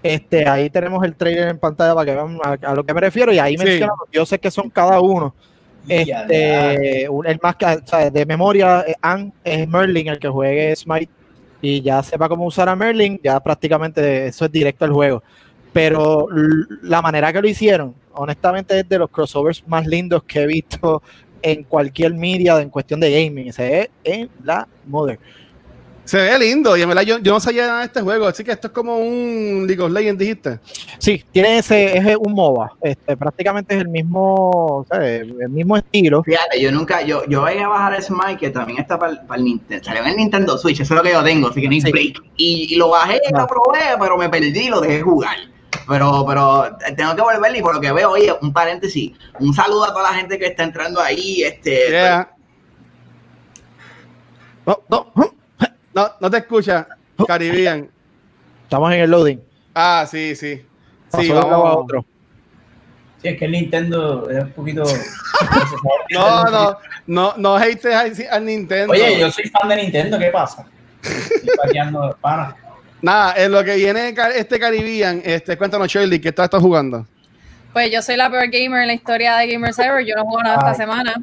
Este, 0.02 0.48
ahí 0.48 0.70
tenemos 0.70 1.04
el 1.04 1.14
trailer 1.14 1.48
en 1.48 1.58
pantalla 1.58 1.94
para 1.94 2.06
que 2.06 2.14
vean 2.14 2.38
a, 2.42 2.70
a 2.70 2.74
lo 2.74 2.84
que 2.84 2.94
me 2.94 3.00
refiero, 3.00 3.32
y 3.32 3.38
ahí 3.38 3.56
Sí. 3.56 3.64
mencionan 3.64 3.96
los 4.00 4.10
dioses 4.10 4.40
que 4.40 4.50
son 4.50 4.70
cada 4.70 4.98
uno. 5.00 5.34
Este, 5.88 7.08
un- 7.08 7.26
el 7.26 7.38
más 7.42 7.56
que, 7.56 7.66
o 7.66 7.86
sea, 7.86 8.10
de 8.10 8.26
memoria, 8.26 8.84
eh, 8.86 8.94
Ann 9.00 9.32
es 9.44 9.68
Merlin, 9.68 10.08
el 10.08 10.18
que 10.18 10.28
juegue 10.28 10.74
Smite, 10.76 11.10
y 11.60 11.80
ya 11.82 12.02
sepa 12.02 12.28
cómo 12.28 12.44
usar 12.46 12.68
a 12.68 12.76
Merlin, 12.76 13.20
ya 13.22 13.40
prácticamente 13.40 14.26
eso 14.26 14.44
es 14.44 14.52
directo 14.52 14.84
al 14.84 14.92
juego. 14.92 15.22
Pero 15.72 16.28
la 16.82 17.02
manera 17.02 17.32
que 17.32 17.40
lo 17.42 17.48
hicieron, 17.48 17.94
honestamente, 18.14 18.80
es 18.80 18.88
de 18.88 18.98
los 18.98 19.10
crossovers 19.10 19.66
más 19.66 19.86
lindos 19.86 20.22
que 20.24 20.40
he 20.42 20.46
visto 20.46 21.02
en 21.42 21.62
cualquier 21.64 22.14
media 22.14 22.60
en 22.60 22.70
cuestión 22.70 22.98
de 23.00 23.10
gaming. 23.24 23.52
Se 23.52 23.62
ve 23.62 23.90
en 24.04 24.28
la 24.42 24.66
Mother. 24.86 25.18
Se 26.08 26.16
ve 26.16 26.38
lindo, 26.38 26.74
y 26.76 26.80
en 26.82 26.88
verdad 26.88 27.02
yo, 27.02 27.18
yo 27.18 27.32
no 27.32 27.38
sabía 27.40 27.66
nada 27.66 27.80
de 27.80 27.84
este 27.86 28.00
juego, 28.00 28.26
así 28.26 28.42
que 28.42 28.52
esto 28.52 28.68
es 28.68 28.72
como 28.72 28.96
un 28.96 29.64
League 29.66 29.82
of 29.82 29.90
Legends, 29.90 30.18
dijiste. 30.18 30.58
Sí, 30.98 31.22
tiene 31.32 31.58
ese, 31.58 31.98
es 31.98 32.16
un 32.18 32.32
MOBA. 32.32 32.72
Este, 32.80 33.14
prácticamente 33.16 33.74
es 33.74 33.82
el 33.82 33.88
mismo, 33.88 34.78
o 34.78 34.86
sea, 34.90 35.06
el 35.06 35.34
mismo 35.50 35.76
estilo. 35.76 36.22
Fíjate, 36.22 36.60
yo 36.60 36.72
nunca, 36.72 37.02
yo, 37.02 37.26
yo 37.26 37.42
voy 37.42 37.58
a 37.58 37.68
bajar 37.68 38.02
Smite, 38.02 38.38
que 38.38 38.48
también 38.50 38.78
está 38.80 38.98
para 38.98 39.20
el 39.36 39.44
Nintendo, 39.44 39.84
salió 39.84 40.02
en 40.02 40.08
el 40.08 40.16
Nintendo 40.16 40.56
Switch, 40.56 40.80
eso 40.80 40.94
es 40.94 40.96
lo 40.98 41.02
que 41.02 41.12
yo 41.12 41.22
tengo, 41.22 41.48
así 41.48 41.60
que 41.60 41.68
Sí. 41.80 41.92
break. 41.92 42.22
Y, 42.38 42.74
y 42.74 42.76
lo 42.76 42.88
bajé, 42.88 43.20
No. 43.30 43.40
lo 43.40 43.46
probé, 43.46 43.80
pero 44.00 44.16
me 44.16 44.30
perdí 44.30 44.60
y 44.60 44.68
lo 44.68 44.80
dejé 44.80 45.02
jugar. 45.02 45.36
Pero, 45.86 46.24
pero 46.26 46.76
tengo 46.96 47.14
que 47.16 47.22
volver 47.22 47.54
y 47.56 47.60
por 47.60 47.74
lo 47.74 47.80
que 47.82 47.92
veo, 47.92 48.10
oye, 48.12 48.32
un 48.40 48.52
paréntesis, 48.52 49.12
un 49.40 49.52
saludo 49.52 49.84
a 49.84 49.88
toda 49.92 50.10
la 50.10 50.16
gente 50.16 50.38
que 50.38 50.46
está 50.46 50.64
entrando 50.64 51.00
ahí, 51.00 51.42
este, 51.42 51.88
Yeah. 51.90 52.30
No, 54.66 54.80
no, 54.88 55.12
no. 55.14 55.34
No, 55.98 56.12
no 56.20 56.30
te 56.30 56.36
escucha, 56.36 56.86
Caribbean. 57.26 57.90
Estamos 58.62 58.92
en 58.92 59.00
el 59.00 59.10
loading. 59.10 59.40
Ah, 59.74 60.06
sí, 60.08 60.36
sí. 60.36 60.64
Sí, 61.12 61.28
lado 61.28 61.48
a 61.48 61.58
vamos. 61.58 61.76
otro. 61.78 62.04
Sí, 63.20 63.28
es 63.28 63.36
que 63.36 63.46
el 63.46 63.50
Nintendo 63.50 64.30
es 64.30 64.44
un 64.44 64.52
poquito. 64.52 64.84
No, 66.10 66.44
no, 66.46 66.78
no, 67.06 67.34
no 67.36 67.56
hates 67.56 67.86
al, 67.86 68.12
al 68.30 68.44
Nintendo. 68.44 68.92
Oye, 68.92 69.20
yo 69.20 69.30
soy 69.30 69.44
fan 69.48 69.68
de 69.68 69.76
Nintendo, 69.76 70.18
¿qué 70.18 70.30
pasa? 70.30 70.66
Estoy 71.02 71.78
pana. 72.20 72.56
Nada, 73.02 73.34
en 73.36 73.52
lo 73.52 73.62
que 73.62 73.76
viene 73.76 74.14
este 74.34 74.58
Caribbean, 74.58 75.20
este, 75.24 75.56
cuéntanos, 75.56 75.86
Shirley, 75.88 76.20
¿qué 76.20 76.30
estás 76.30 76.46
estás 76.46 76.60
jugando? 76.60 77.06
Pues 77.72 77.90
yo 77.92 78.02
soy 78.02 78.16
la 78.16 78.30
peor 78.30 78.48
gamer 78.50 78.82
en 78.82 78.88
la 78.88 78.94
historia 78.94 79.36
de 79.36 79.52
Gamer 79.52 79.74
Cyber. 79.74 80.04
Yo 80.04 80.16
no 80.16 80.24
juego 80.24 80.42
nada 80.42 80.56
esta 80.56 80.74
semana. 80.74 81.14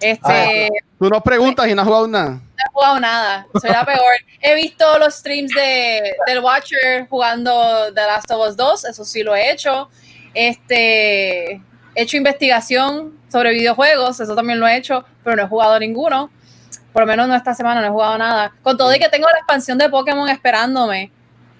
Este, 0.00 0.32
Ay. 0.32 0.68
no 0.98 1.06
Tú 1.06 1.10
nos 1.10 1.22
preguntas 1.22 1.66
y 1.66 1.74
no 1.74 1.82
has 1.82 1.86
jugado 1.88 2.06
nada. 2.06 2.40
He 2.78 2.84
jugado 2.84 3.00
nada. 3.00 3.46
Soy 3.60 3.70
la 3.70 3.84
peor. 3.84 4.14
He 4.40 4.54
visto 4.54 4.98
los 4.98 5.14
streams 5.14 5.52
de, 5.54 6.14
del 6.26 6.40
Watcher 6.40 7.06
jugando 7.08 7.92
The 7.94 8.00
Last 8.02 8.30
of 8.30 8.48
Us 8.48 8.56
2. 8.56 8.84
Eso 8.86 9.04
sí 9.04 9.22
lo 9.22 9.34
he 9.34 9.50
hecho. 9.50 9.88
Este, 10.34 11.52
he 11.54 11.62
hecho 11.94 12.16
investigación 12.16 13.18
sobre 13.30 13.52
videojuegos. 13.52 14.20
Eso 14.20 14.34
también 14.34 14.60
lo 14.60 14.66
he 14.66 14.76
hecho, 14.76 15.04
pero 15.24 15.36
no 15.36 15.42
he 15.44 15.48
jugado 15.48 15.78
ninguno. 15.78 16.30
Por 16.92 17.02
lo 17.02 17.06
menos 17.06 17.28
no 17.28 17.34
esta 17.34 17.54
semana 17.54 17.80
no 17.80 17.86
he 17.88 17.90
jugado 17.90 18.18
nada. 18.18 18.52
Con 18.62 18.76
todo 18.76 18.94
y 18.94 18.98
que 18.98 19.08
tengo 19.08 19.26
la 19.28 19.38
expansión 19.38 19.78
de 19.78 19.88
Pokémon 19.88 20.28
esperándome. 20.28 21.10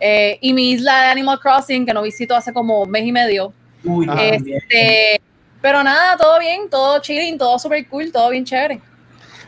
eh, 0.00 0.38
y 0.40 0.52
mi 0.52 0.70
isla 0.70 1.02
de 1.02 1.06
Animal 1.08 1.40
Crossing, 1.40 1.84
que 1.84 1.92
no 1.92 2.02
visito 2.02 2.36
hace 2.36 2.52
como 2.52 2.82
un 2.82 2.90
mes 2.90 3.04
y 3.04 3.10
medio. 3.12 3.52
Uy, 3.82 4.06
Ah. 4.08 4.16
Este, 4.20 5.20
pero 5.60 5.82
nada, 5.82 6.16
todo 6.16 6.38
bien, 6.38 6.70
todo 6.70 7.00
chilling, 7.00 7.36
todo 7.36 7.58
super 7.58 7.84
cool, 7.88 8.12
todo 8.12 8.30
bien 8.30 8.44
chévere. 8.44 8.80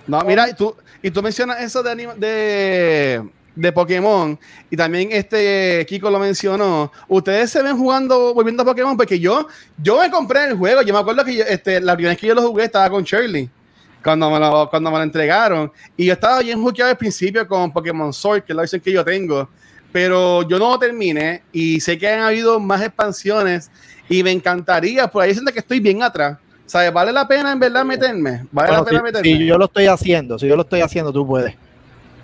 No, 0.09 0.21
mira, 0.23 0.49
y 0.49 0.55
tú, 0.55 0.75
y 1.03 1.11
tú 1.11 1.23
mencionas 1.23 1.61
eso 1.63 1.83
de, 1.83 1.91
anima- 1.91 2.15
de 2.15 3.23
de 3.53 3.73
Pokémon, 3.73 4.39
y 4.71 4.77
también 4.77 5.09
este 5.11 5.85
Kiko 5.89 6.09
lo 6.09 6.21
mencionó, 6.21 6.91
ustedes 7.09 7.51
se 7.51 7.63
ven 7.63 7.77
jugando, 7.77 8.33
volviendo 8.33 8.63
a 8.63 8.67
Pokémon, 8.67 8.97
porque 8.97 9.19
yo, 9.19 9.49
yo 9.77 10.01
me 10.01 10.09
compré 10.11 10.45
el 10.45 10.57
juego, 10.57 10.83
yo 10.83 10.95
me 10.95 11.01
acuerdo 11.01 11.25
que 11.25 11.35
yo, 11.35 11.45
este, 11.45 11.81
la 11.81 11.95
primera 11.95 12.13
vez 12.13 12.21
que 12.21 12.29
yo 12.29 12.35
lo 12.35 12.43
jugué 12.43 12.65
estaba 12.65 12.89
con 12.89 13.03
Shirley, 13.03 13.51
cuando 14.03 14.31
me 14.31 14.39
lo, 14.39 14.71
cuando 14.71 14.91
me 14.91 14.99
lo 14.99 15.03
entregaron, 15.03 15.71
y 15.97 16.07
yo 16.07 16.13
estaba 16.13 16.41
bien 16.41 16.63
jugado 16.63 16.91
al 16.91 16.97
principio 16.97 17.47
con 17.47 17.73
Pokémon 17.73 18.13
Sword, 18.13 18.45
que 18.45 18.53
es 18.53 18.57
la 18.57 18.63
versión 18.63 18.81
que 18.81 18.93
yo 18.93 19.05
tengo, 19.05 19.49
pero 19.93 20.49
yo 20.49 20.57
no 20.59 20.79
terminé, 20.79 21.43
y 21.53 21.81
sé 21.81 21.99
que 21.99 22.09
han 22.09 22.21
habido 22.21 22.61
más 22.61 22.81
expansiones, 22.81 23.69
y 24.09 24.23
me 24.23 24.31
encantaría, 24.31 25.09
por 25.09 25.25
ahí 25.25 25.33
siento 25.35 25.53
que 25.53 25.59
estoy 25.59 25.81
bien 25.81 26.03
atrás. 26.03 26.39
¿Sabes? 26.71 26.93
¿Vale 26.93 27.11
la 27.13 27.27
pena 27.27 27.51
en 27.51 27.59
verdad 27.59 27.85
meterme? 27.85 28.47
¿Vale 28.53 28.69
Bueno, 28.69 28.73
la 28.79 28.85
pena 28.85 28.99
si, 28.99 29.03
meterme? 29.03 29.29
si 29.29 29.47
yo 29.47 29.59
lo 29.59 29.65
estoy 29.65 29.87
haciendo, 29.87 30.39
si 30.39 30.47
yo 30.47 30.55
lo 30.55 30.63
estoy 30.63 30.83
haciendo, 30.83 31.13
tú 31.13 31.27
puedes. 31.27 31.57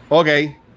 Ok. 0.08 0.28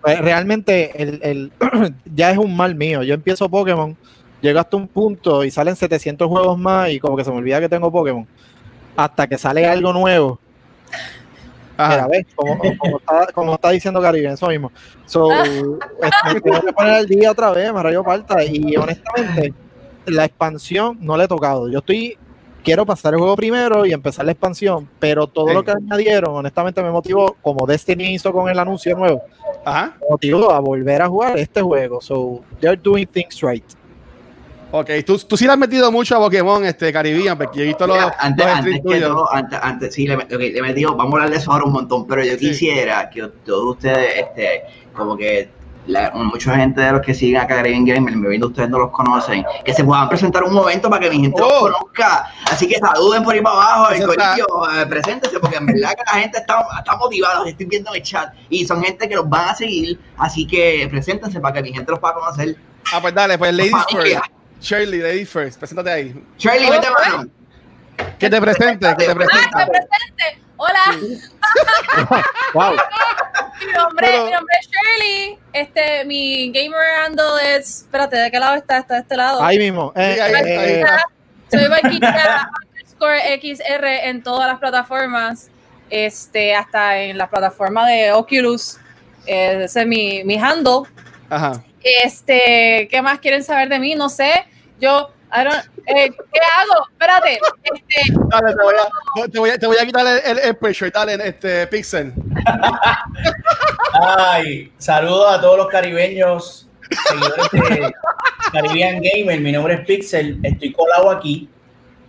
Pues, 0.02 0.20
realmente 0.22 1.00
el, 1.04 1.20
el- 1.22 1.52
ya 2.16 2.32
es 2.32 2.40
un 2.40 2.58
mal 2.58 2.74
mío. 2.74 3.04
Yo 3.04 3.14
empiezo 3.14 3.48
Pokémon, 3.48 3.96
llego 4.42 4.60
hasta 4.60 4.76
un 4.76 4.88
punto 4.88 5.44
y 5.44 5.52
salen 5.52 5.76
700 5.76 6.28
juegos 6.28 6.58
más 6.58 6.90
y 6.90 7.00
como 7.00 7.16
que 7.16 7.24
se 7.24 7.30
me 7.30 7.38
olvida 7.38 7.60
que 7.60 7.70
tengo 7.70 7.92
Pokémon. 7.92 8.26
Hasta 8.98 9.28
que 9.28 9.38
sale 9.38 9.68
algo 9.68 9.94
nuevo. 9.94 10.40
Ajá. 11.78 11.94
Mira, 11.94 12.08
ves, 12.08 12.26
como, 12.36 12.58
como 12.80 12.98
está, 12.98 13.28
como 13.34 13.54
está 13.54 13.70
diciendo 13.70 14.02
Caribe, 14.02 14.34
eso 14.34 14.48
mismo. 14.48 14.72
So, 15.06 15.32
este, 15.44 16.34
me 16.34 16.42
tengo 16.42 16.62
que 16.62 16.74
poner 16.74 16.94
al 16.94 17.06
día 17.08 17.30
otra 17.30 17.52
vez, 17.52 17.72
me 17.72 17.84
rayo 17.84 18.04
falta. 18.04 18.44
Y 18.44 18.76
honestamente, 18.76 19.54
la 20.08 20.26
expansión 20.26 20.98
no 21.02 21.16
le 21.16 21.26
he 21.26 21.28
tocado. 21.28 21.70
Yo 21.70 21.78
estoy, 21.80 22.18
quiero 22.63 22.86
pasar 22.86 23.13
el 23.13 23.20
juego 23.20 23.36
primero 23.36 23.86
y 23.86 23.94
empezar 23.94 24.25
la 24.25 24.32
expansión, 24.32 24.88
pero 25.00 25.28
todo 25.28 25.48
Sí. 25.48 25.54
lo 25.54 25.63
que 25.63 25.72
añadieron, 25.72 26.36
honestamente 26.36 26.82
me 26.84 26.92
motivó, 26.92 27.36
como 27.42 27.66
Destiny 27.66 28.13
hizo 28.13 28.32
con 28.32 28.50
el 28.50 28.60
anuncio 28.60 28.96
nuevo, 28.98 29.22
Ajá. 29.66 29.96
me 30.01 30.08
motivó 30.10 30.51
a 30.51 30.60
volver 30.60 31.01
a 31.01 31.08
jugar 31.08 31.38
este 31.38 31.62
juego. 31.62 32.01
So, 32.01 32.42
they're 32.60 32.75
doing 32.82 33.08
things 33.08 33.42
right. 33.42 33.63
Ok, 34.72 34.88
tú, 35.04 35.18
tú 35.18 35.36
sí 35.36 35.46
le 35.46 35.51
has 35.54 35.58
metido 35.58 35.92
mucho 35.92 36.16
a 36.16 36.20
Pokémon, 36.20 36.63
este, 36.63 36.94
Caribbean, 36.94 37.36
porque 37.36 37.58
yo 37.58 37.63
he 37.63 37.68
visto 37.68 37.88
los, 37.88 37.98
Mira, 37.98 38.16
antes, 38.20 38.46
los 38.46 38.56
antes 38.56 38.82
que 38.88 39.00
todo, 39.01 39.34
antes, 39.34 39.60
antes, 39.63 39.94
sí, 39.96 40.06
le, 40.06 40.16
ok, 40.16 40.30
le 40.30 40.58
he 40.60 40.62
metido, 40.62 40.96
vamos 40.96 41.13
a 41.13 41.16
hablar 41.18 41.30
de 41.32 41.38
eso 41.38 41.51
ahora 41.51 41.63
un 41.66 41.72
montón, 41.74 42.06
pero 42.06 42.24
yo 42.24 42.34
Sí. 42.34 42.50
quisiera 42.50 43.10
que 43.10 43.28
todos 43.44 43.78
ustedes, 43.78 44.13
este, 44.18 44.62
como 44.94 45.18
que 45.18 45.50
la- 45.88 46.12
mucha 46.12 46.55
gente 46.55 46.81
de 46.81 46.91
los 46.91 47.01
que 47.01 47.13
siguen 47.13 47.41
a 47.41 47.48
Caribbean 47.48 47.86
Gamer, 47.86 48.15
me 48.15 48.29
viendo 48.29 48.48
ustedes 48.48 48.69
no 48.69 48.77
los 48.79 48.91
conocen, 48.91 49.43
que 49.65 49.74
se 49.74 49.83
puedan 49.83 50.07
presentar 50.09 50.43
un 50.43 50.53
momento 50.53 50.89
para 50.89 51.01
que 51.01 51.09
mi 51.09 51.21
gente 51.21 51.39
los 51.41 51.51
Oh. 51.51 51.59
conozca. 51.62 52.31
Así 52.51 52.67
que 52.67 52.77
saluden 52.77 53.24
por 53.24 53.33
ahí 53.33 53.41
para 53.41 53.55
abajo, 53.55 53.91
el 53.93 54.05
corillo, 54.05 54.45
eh, 54.81 54.86
preséntense, 54.88 55.39
porque 55.39 55.57
en 55.57 55.65
verdad 55.65 55.91
que 55.95 56.03
la 56.05 56.21
gente 56.21 56.38
está, 56.39 56.65
está 56.77 56.95
motivada, 56.98 57.39
los 57.39 57.48
estoy 57.50 57.65
viendo 57.65 57.89
en 57.91 57.95
el 57.98 58.03
chat, 58.03 58.33
y 58.50 58.65
son 58.65 58.83
gente 58.83 59.09
que 59.09 59.15
los 59.15 59.27
van 59.27 59.50
a 59.50 59.55
seguir, 59.55 60.00
así 60.17 60.45
que 60.45 60.88
preséntense 60.89 61.39
para 61.39 61.55
que 61.55 61.63
mi 61.63 61.74
gente 61.74 61.89
los 61.91 62.00
pueda 62.00 62.13
conocer. 62.13 62.55
Ah, 62.93 63.00
pues 63.01 63.13
dale, 63.13 63.38
pues 63.38 63.53
Ladies. 63.53 63.74
First. 63.91 64.24
Shirley, 64.62 65.00
Ladies 65.00 65.29
First, 65.29 65.57
preséntate 65.59 65.89
ahí. 65.91 66.24
Shirley, 66.38 66.69
vete 66.69 66.88
Oh, 66.89 67.12
mano. 67.17 67.29
Que 68.19 68.29
te 68.29 68.41
presente, 68.41 68.88
que 68.98 69.05
te 69.05 69.12
Ah, 69.12 69.15
presente. 69.15 69.50
me 69.57 69.65
presente. 69.65 70.41
Hola, 70.62 70.84
Wow. 72.54 72.72
mi 73.66 73.72
nombre, 73.74 74.08
Pero- 74.08 74.25
mi 74.25 74.32
nombre 74.32 74.56
es 74.60 74.68
Shirley. 74.70 75.39
Este, 75.54 76.04
mi 76.06 76.51
gamer 76.51 76.82
handle 77.06 77.56
es. 77.56 77.82
Espérate, 77.84 78.18
¿de 78.18 78.30
qué 78.30 78.39
lado 78.39 78.56
está? 78.56 78.78
Está 78.80 78.96
de 78.96 79.00
este 79.01 79.16
lado. 79.16 79.42
Ahí 79.42 79.58
mismo. 79.58 79.94
Eh, 79.96 80.16
eh, 80.18 80.22
ahí 80.22 80.34
eh. 80.36 80.86
Soy 81.50 81.68
Valkyria 81.68 82.50
underscore 82.72 83.39
XR 83.42 83.86
en 84.10 84.22
todas 84.22 84.48
las 84.50 84.60
plataformas. 84.60 85.50
Este, 85.89 86.54
hasta 86.54 87.00
en 87.00 87.18
la 87.18 87.30
plataforma 87.30 87.88
de 87.88 88.12
Oculus. 88.12 88.78
Eh, 89.25 89.62
ese 89.63 89.82
es 89.82 89.88
mi, 89.88 90.24
mi 90.25 90.38
handle. 90.38 90.82
Ajá. 91.30 91.63
Este, 91.82 92.88
¿qué 92.92 93.01
más 93.01 93.20
quieren 93.20 93.44
saber 93.46 93.70
de 93.70 93.80
mí? 93.80 93.96
No 93.96 94.10
sé. 94.10 94.46
Yo, 94.82 95.10
I 95.31 95.43
don't- 95.43 95.69
eh, 95.86 96.09
¿qué 96.12 96.39
hago? 96.57 96.88
Espérate. 96.91 97.39
Este, 97.63 98.13
Dale, 98.29 98.55
te 98.55 98.63
voy 98.63 98.74
a, 98.75 99.27
te 99.27 99.39
voy 99.39 99.50
a, 99.51 99.57
te 99.59 99.67
voy 99.67 99.77
a 99.77 99.86
quitar 99.86 100.05
el, 100.07 100.19
el, 100.25 100.39
el 100.39 100.55
pressure, 100.57 100.91
dale, 100.91 101.15
este, 101.27 101.67
Pixel. 101.67 102.13
Ay, 103.93 104.71
saludos 104.77 105.31
a 105.33 105.41
todos 105.41 105.57
los 105.57 105.67
caribeños, 105.67 106.67
seguidores 107.07 107.51
de 107.81 107.93
Caribbean 108.53 109.01
Gamer. 109.01 109.39
Mi 109.41 109.51
nombre 109.51 109.75
es 109.75 109.81
Pixel, 109.86 110.39
estoy 110.43 110.71
colado 110.74 111.09
aquí. 111.12 111.50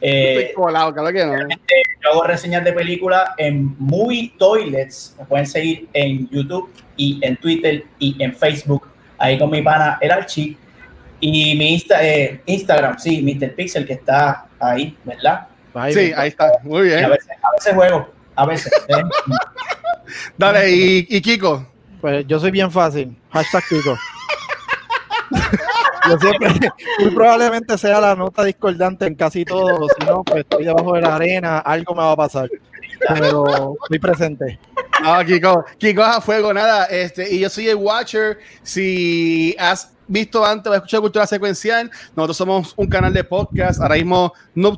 Eh, 0.03 0.37
Estoy 0.39 0.55
colado, 0.55 0.95
claro 0.95 1.13
que 1.13 1.25
no. 1.27 1.37
yo 1.37 2.11
hago 2.11 2.23
reseñas 2.25 2.65
de 2.65 2.73
películas 2.73 3.31
en 3.37 3.75
Movie 3.79 4.33
Toilets. 4.39 5.15
Me 5.19 5.27
pueden 5.27 5.47
seguir 5.47 5.89
en 5.93 6.27
YouTube 6.31 6.73
y 6.97 7.19
en 7.23 7.37
Twitter 7.37 7.85
y 7.99 8.23
en 8.23 8.35
Facebook. 8.35 8.89
Ahí 9.19 9.39
con 9.39 9.51
mi 9.51 9.61
pana 9.61 9.99
El 10.01 10.11
Archi. 10.11 10.57
Y 11.21 11.55
mi 11.57 11.77
Insta- 11.79 11.99
eh, 12.03 12.41
Instagram, 12.47 12.99
sí, 12.99 13.23
Mr. 13.23 13.55
Pixel, 13.55 13.87
que 13.87 13.93
está 13.95 14.47
ahí, 14.59 14.97
¿verdad? 15.05 15.47
ahí 15.75 15.93
Sí, 15.93 16.13
ahí 16.17 16.29
está, 16.29 16.51
muy 16.63 16.81
a 16.93 16.97
bien. 16.97 17.11
veces, 17.11 17.29
a 17.43 17.53
veces 17.53 17.75
juego, 17.75 18.11
a 18.37 18.47
veces. 18.47 18.73
¿eh? 18.89 18.95
Dale, 20.39 20.71
y, 20.71 21.07
y 21.09 21.21
Kiko. 21.21 21.67
Pues 22.01 22.27
yo 22.27 22.41
soy 22.41 22.51
bien 22.51 22.71
fácil. 22.71 23.15
Hashtag 23.31 23.63
Kiko. 23.69 23.97
Yo 26.09 26.19
siempre, 26.19 26.49
muy 26.99 27.11
probablemente 27.15 27.77
sea 27.79 28.01
la 28.01 28.17
nota 28.17 28.43
discordante 28.43 29.07
en 29.07 29.15
casi 29.15 29.45
todo. 29.45 29.87
Si 29.99 30.07
no, 30.07 30.25
pues 30.25 30.41
estoy 30.41 30.65
debajo 30.65 30.95
de 30.95 31.03
la 31.03 31.17
arena, 31.17 31.59
algo 31.59 31.95
me 31.95 32.01
va 32.03 32.13
a 32.13 32.17
pasar. 32.17 32.49
Pero 33.09 33.77
estoy 33.85 33.99
presente. 33.99 34.59
No, 35.03 35.25
Kiko, 35.25 35.65
Kiko 35.79 36.01
es 36.03 36.09
a 36.17 36.21
fuego, 36.21 36.53
nada. 36.53 36.87
Este, 36.87 37.33
y 37.33 37.41
yo 37.41 37.49
soy 37.51 37.69
el 37.69 37.77
Watcher. 37.77 38.39
Si 38.63 39.55
has 39.59 39.93
visto 40.11 40.45
antes 40.45 40.71
o 40.71 40.75
escuchado 40.75 41.03
Cultura 41.03 41.27
Secuencial, 41.27 41.91
nosotros 42.17 42.37
somos 42.37 42.75
un 42.77 42.89
canal 42.89 43.13
de 43.13 43.23
podcast. 43.23 43.81
Ahora 43.81 43.95
mismo 43.95 44.33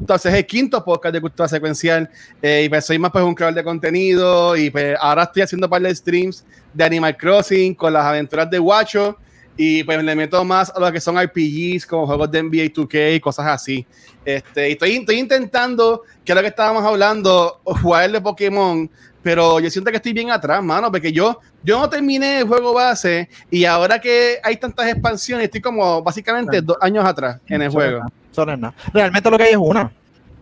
Talks 0.07 0.27
es 0.27 0.35
el 0.35 0.47
quinto 0.47 0.85
podcast 0.85 1.15
de 1.15 1.21
Cultura 1.21 1.49
Secuencial. 1.49 2.09
Eh, 2.41 2.65
y 2.65 2.69
pues 2.69 2.85
soy 2.85 2.99
más 2.99 3.11
pues 3.11 3.25
un 3.25 3.35
creador 3.35 3.55
de 3.55 3.65
contenido. 3.65 4.55
Y 4.57 4.71
pues 4.71 4.97
ahora 5.01 5.25
estoy 5.25 5.43
haciendo 5.43 5.67
un 5.67 5.71
par 5.71 5.83
de 5.83 5.95
streams 5.95 6.45
de 6.75 6.85
Animal 6.85 7.17
Crossing 7.17 7.75
con 7.75 7.93
las 7.93 8.05
aventuras 8.05 8.51
de 8.51 8.59
Watcho. 8.59 9.17
Y 9.57 9.85
pues 9.85 10.03
le 10.03 10.15
meto 10.15 10.45
más 10.45 10.71
a 10.75 10.81
lo 10.81 10.93
que 10.93 11.01
son 11.01 11.19
RPGs, 11.19 11.87
como 11.87 12.07
juegos 12.07 12.31
de 12.31 12.43
NBA 12.43 12.73
2K 12.73 13.17
y 13.17 13.21
cosas 13.21 13.47
así. 13.47 13.87
Este, 14.25 14.69
y 14.69 14.73
estoy, 14.73 14.97
estoy 14.97 15.19
intentando, 15.19 16.03
que 16.25 16.33
es 16.33 16.37
lo 16.37 16.43
que 16.43 16.49
estábamos 16.49 16.85
hablando, 16.85 17.61
jugar 17.65 18.11
de 18.11 18.21
Pokémon, 18.21 18.91
pero 19.23 19.61
yo 19.61 19.71
siento 19.71 19.91
que 19.91 19.97
estoy 19.97 20.13
bien 20.13 20.31
atrás, 20.31 20.63
mano, 20.63 20.91
porque 20.91 21.13
yo, 21.13 21.41
yo 21.63 21.79
no 21.79 21.89
terminé 21.89 22.41
el 22.41 22.49
juego 22.49 22.73
base 22.75 23.29
y 23.51 23.65
ahora 23.65 23.99
que 24.01 24.39
hay 24.43 24.57
tantas 24.57 24.87
expansiones, 24.89 25.45
estoy 25.45 25.61
como 25.61 26.03
básicamente 26.03 26.61
dos 26.61 26.77
años 26.81 27.05
atrás 27.05 27.39
en 27.47 27.63
el 27.63 27.69
no 27.69 27.73
juego. 27.73 28.03
eso 28.31 28.47
no 28.47 28.53
es 28.53 28.59
nada. 28.59 28.75
Realmente 28.93 29.31
lo 29.31 29.39
que 29.39 29.45
hay 29.45 29.51
es 29.53 29.57
una. 29.57 29.91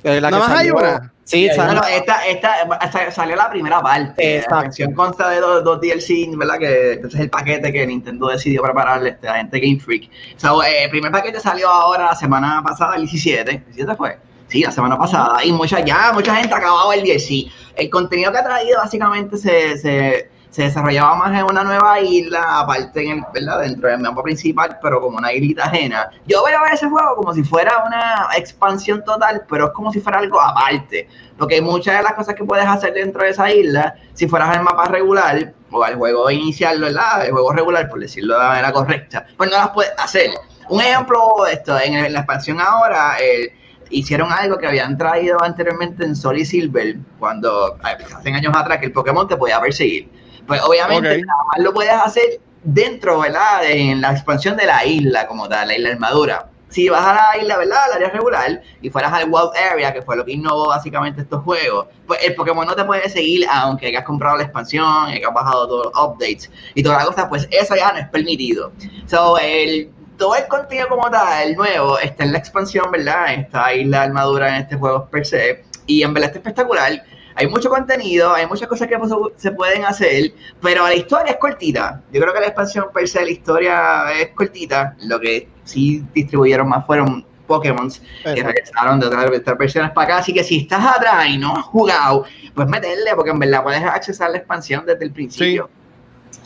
Eh, 0.02 0.18
la 0.20 0.30
¿Nada 0.30 0.44
que 0.46 0.48
más 0.50 0.60
hay 0.60 0.70
una? 0.70 1.12
Sí, 1.24 1.48
Sí, 1.48 1.54
salió- 1.54 1.74
No, 1.74 1.80
no, 1.82 1.86
esta, 1.86 2.26
esta, 2.26 2.62
esta- 2.82 3.10
salió 3.12 3.36
la 3.36 3.48
primera 3.50 3.80
parte. 3.80 4.36
Exacto. 4.36 4.54
La 4.56 4.62
canción 4.62 4.94
consta 4.94 5.28
de 5.30 5.40
dos, 5.40 5.62
dos 5.62 5.80
DLC, 5.80 6.34
¿verdad? 6.36 6.58
Que 6.58 6.92
ese 6.94 7.06
es 7.06 7.14
el 7.14 7.30
paquete 7.30 7.70
que 7.72 7.86
Nintendo 7.86 8.28
decidió 8.28 8.62
prepararle 8.62 9.10
este, 9.10 9.28
a 9.28 9.32
la 9.32 9.38
gente 9.38 9.60
Game 9.60 9.78
Freak. 9.78 10.10
So, 10.38 10.62
eh, 10.64 10.84
el 10.84 10.90
primer 10.90 11.12
paquete 11.12 11.38
salió 11.38 11.68
ahora 11.68 12.06
la 12.06 12.16
semana 12.16 12.60
pasada, 12.64 12.96
el 12.96 13.02
17. 13.02 13.62
¿17 13.76 13.96
fue? 13.96 14.18
Sí, 14.50 14.62
la 14.62 14.72
semana 14.72 14.98
pasada. 14.98 15.44
Y 15.44 15.52
mucha, 15.52 15.80
ya 15.80 16.10
mucha 16.12 16.34
gente 16.34 16.52
ha 16.52 16.58
acabado 16.58 16.92
el 16.92 17.02
DLC. 17.04 17.50
El 17.76 17.88
contenido 17.88 18.32
que 18.32 18.38
ha 18.38 18.44
traído 18.44 18.78
básicamente 18.80 19.36
se, 19.36 19.78
se, 19.78 20.30
se 20.50 20.62
desarrollaba 20.64 21.14
más 21.14 21.38
en 21.38 21.44
una 21.44 21.62
nueva 21.62 22.00
isla, 22.00 22.58
aparte 22.58 23.04
en 23.04 23.18
el, 23.18 23.24
¿verdad? 23.32 23.60
dentro 23.60 23.88
del 23.88 24.00
mapa 24.00 24.24
principal, 24.24 24.76
pero 24.82 25.00
como 25.00 25.18
una 25.18 25.32
islita 25.32 25.66
ajena. 25.66 26.10
Yo 26.26 26.42
veo 26.44 26.58
ese 26.72 26.88
juego 26.88 27.14
como 27.14 27.32
si 27.32 27.44
fuera 27.44 27.84
una 27.86 28.26
expansión 28.36 29.04
total, 29.04 29.42
pero 29.48 29.66
es 29.66 29.70
como 29.72 29.92
si 29.92 30.00
fuera 30.00 30.18
algo 30.18 30.40
aparte. 30.40 31.08
Porque 31.38 31.62
muchas 31.62 31.98
de 31.98 32.02
las 32.02 32.14
cosas 32.14 32.34
que 32.34 32.42
puedes 32.44 32.66
hacer 32.66 32.92
dentro 32.92 33.22
de 33.22 33.30
esa 33.30 33.48
isla, 33.52 33.94
si 34.14 34.26
fueras 34.26 34.56
al 34.56 34.64
mapa 34.64 34.86
regular 34.86 35.54
o 35.70 35.84
al 35.84 35.94
juego 35.94 36.28
inicial, 36.28 36.80
¿verdad? 36.80 37.24
El 37.24 37.30
juego 37.30 37.52
regular, 37.52 37.88
por 37.88 38.00
decirlo 38.00 38.34
de 38.34 38.40
la 38.40 38.48
manera 38.48 38.72
correcta, 38.72 39.26
pues 39.36 39.48
no 39.48 39.56
las 39.58 39.70
puedes 39.70 39.92
hacer. 39.96 40.30
Un 40.68 40.80
ejemplo, 40.80 41.46
esto, 41.46 41.78
en 41.78 42.12
la 42.12 42.18
expansión 42.18 42.60
ahora, 42.60 43.16
el- 43.18 43.52
hicieron 43.90 44.30
algo 44.32 44.58
que 44.58 44.66
habían 44.66 44.96
traído 44.96 45.42
anteriormente 45.42 46.04
en 46.04 46.16
Sol 46.16 46.38
y 46.38 46.44
Silver, 46.44 46.96
cuando 47.18 47.76
hace 47.82 48.32
años 48.32 48.52
atrás 48.56 48.78
que 48.78 48.86
el 48.86 48.92
Pokémon 48.92 49.28
te 49.28 49.36
podía 49.36 49.60
perseguir. 49.60 50.08
Pues 50.46 50.60
obviamente 50.62 51.10
Ok. 51.10 51.26
nada 51.26 51.42
más 51.48 51.58
lo 51.58 51.72
puedes 51.72 51.92
hacer 51.92 52.40
dentro, 52.62 53.20
¿verdad? 53.20 53.64
En 53.64 54.00
la 54.00 54.12
expansión 54.12 54.56
de 54.56 54.66
la 54.66 54.84
isla 54.84 55.26
como 55.26 55.48
tal, 55.48 55.68
la 55.68 55.76
isla 55.76 55.90
armadura. 55.90 56.46
Si 56.68 56.88
vas 56.88 57.04
a 57.04 57.14
la 57.14 57.42
isla, 57.42 57.56
¿verdad? 57.58 57.78
Al 57.86 57.92
área 57.94 58.10
regular 58.10 58.62
y 58.80 58.90
fueras 58.90 59.12
al 59.12 59.24
Wild 59.24 59.50
Area, 59.72 59.92
que 59.92 60.02
fue 60.02 60.16
lo 60.16 60.24
que 60.24 60.32
innovó 60.32 60.68
básicamente 60.68 61.20
estos 61.22 61.42
juegos, 61.42 61.86
pues 62.06 62.20
el 62.22 62.36
Pokémon 62.36 62.64
no 62.64 62.76
te 62.76 62.84
puede 62.84 63.08
seguir 63.08 63.44
aunque 63.50 63.88
hayas 63.88 64.04
comprado 64.04 64.36
la 64.36 64.44
expansión, 64.44 65.06
hayas 65.06 65.34
bajado 65.34 65.66
todos 65.66 65.86
los 65.86 66.04
updates 66.04 66.48
y 66.74 66.82
toda 66.84 66.98
la 66.98 67.06
cosa, 67.06 67.28
pues 67.28 67.48
eso 67.50 67.74
ya 67.74 67.90
no 67.90 67.98
es 67.98 68.08
permitido. 68.08 68.72
So, 69.06 69.36
el, 69.38 69.90
todo 70.20 70.36
el 70.36 70.46
contenido 70.48 70.86
como 70.88 71.10
tal, 71.10 71.48
el 71.48 71.56
nuevo, 71.56 71.98
está 71.98 72.24
en 72.24 72.32
la 72.32 72.38
expansión, 72.38 72.90
¿verdad? 72.92 73.32
Esta 73.32 73.74
isla 73.74 74.02
armadura 74.02 74.50
en 74.50 74.62
este 74.62 74.76
juego 74.76 75.06
per 75.06 75.26
se, 75.26 75.64
y 75.86 76.02
en 76.02 76.12
verdad 76.12 76.28
está 76.28 76.40
espectacular. 76.40 77.02
hay 77.34 77.46
mucho 77.46 77.70
contenido, 77.70 78.34
hay 78.34 78.46
muchas 78.46 78.68
cosas 78.68 78.86
que 78.86 78.98
se 79.36 79.50
pueden 79.52 79.86
hacer, 79.86 80.32
pero 80.60 80.86
la 80.86 80.94
historia 80.94 81.32
es 81.32 81.38
cortita. 81.38 82.02
Yo 82.12 82.20
creo 82.20 82.34
que 82.34 82.40
la 82.40 82.46
expansión 82.48 82.88
per 82.92 83.08
se 83.08 83.24
la 83.24 83.30
historia 83.30 84.12
es 84.20 84.28
cortita. 84.34 84.94
Lo 85.04 85.18
que 85.18 85.48
sí 85.64 86.04
distribuyeron 86.12 86.68
más 86.68 86.84
fueron 86.84 87.24
Pokémon 87.46 87.90
que 88.22 88.42
regresaron 88.42 89.00
de 89.00 89.06
otras, 89.06 89.58
versiones 89.58 89.90
para 89.92 90.04
acá. 90.06 90.18
Así 90.18 90.34
que 90.34 90.44
si 90.44 90.58
estás 90.58 90.84
atrás 90.84 91.28
y 91.28 91.38
no 91.38 91.56
has 91.56 91.64
jugado, 91.64 92.26
pues 92.54 92.68
meterle, 92.68 93.14
porque 93.16 93.30
en 93.30 93.38
verdad 93.38 93.62
puedes 93.62 93.82
accesar 93.82 94.30
la 94.32 94.36
expansión 94.36 94.84
desde 94.84 95.02
el 95.02 95.12
principio. 95.12 95.70
Sí, 95.72 95.79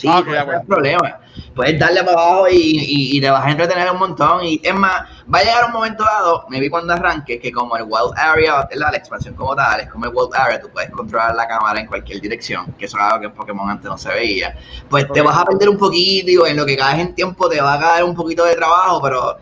no 0.02 0.12
hay 0.12 0.66
problema. 0.66 1.20
Puedes 1.54 1.78
darle 1.78 2.02
para 2.02 2.20
abajo 2.20 2.48
y, 2.48 3.16
y, 3.16 3.20
te 3.20 3.30
vas 3.30 3.44
a 3.44 3.50
entretener 3.50 3.90
un 3.90 3.98
montón. 3.98 4.44
Y 4.44 4.60
es 4.62 4.74
más, 4.74 5.02
va 5.32 5.38
a 5.38 5.42
llegar 5.42 5.64
un 5.66 5.72
momento 5.72 6.04
dado, 6.04 6.46
me 6.48 6.60
vi 6.60 6.68
cuando 6.68 6.92
arranque, 6.92 7.40
que 7.40 7.52
como 7.52 7.76
el 7.76 7.84
Wild 7.84 8.12
Area, 8.16 8.68
la, 8.74 8.90
la 8.90 8.96
expansión 8.96 9.34
como 9.34 9.54
tal, 9.54 9.80
es 9.80 9.90
como 9.90 10.06
el 10.06 10.12
Wild 10.14 10.34
Area, 10.34 10.60
tú 10.60 10.68
puedes 10.68 10.90
controlar 10.90 11.34
la 11.34 11.46
cámara 11.46 11.80
en 11.80 11.86
cualquier 11.86 12.20
dirección, 12.20 12.72
que 12.78 12.86
eso 12.86 12.96
es 12.96 13.02
algo 13.02 13.20
que 13.20 13.26
en 13.26 13.32
Pokémon 13.32 13.68
antes 13.68 13.90
no 13.90 13.98
se 13.98 14.08
veía. 14.10 14.56
Pues 14.88 15.10
te 15.12 15.20
vas 15.22 15.36
a 15.36 15.44
perder 15.44 15.68
un 15.68 15.78
poquito 15.78 16.46
y 16.46 16.50
en 16.50 16.56
lo 16.56 16.66
que 16.66 16.76
caes 16.76 17.00
en 17.00 17.14
tiempo 17.14 17.48
te 17.48 17.60
va 17.60 17.74
a 17.74 17.80
caer 17.80 18.04
un 18.04 18.14
poquito 18.14 18.44
de 18.44 18.54
trabajo, 18.54 19.00
pero 19.02 19.38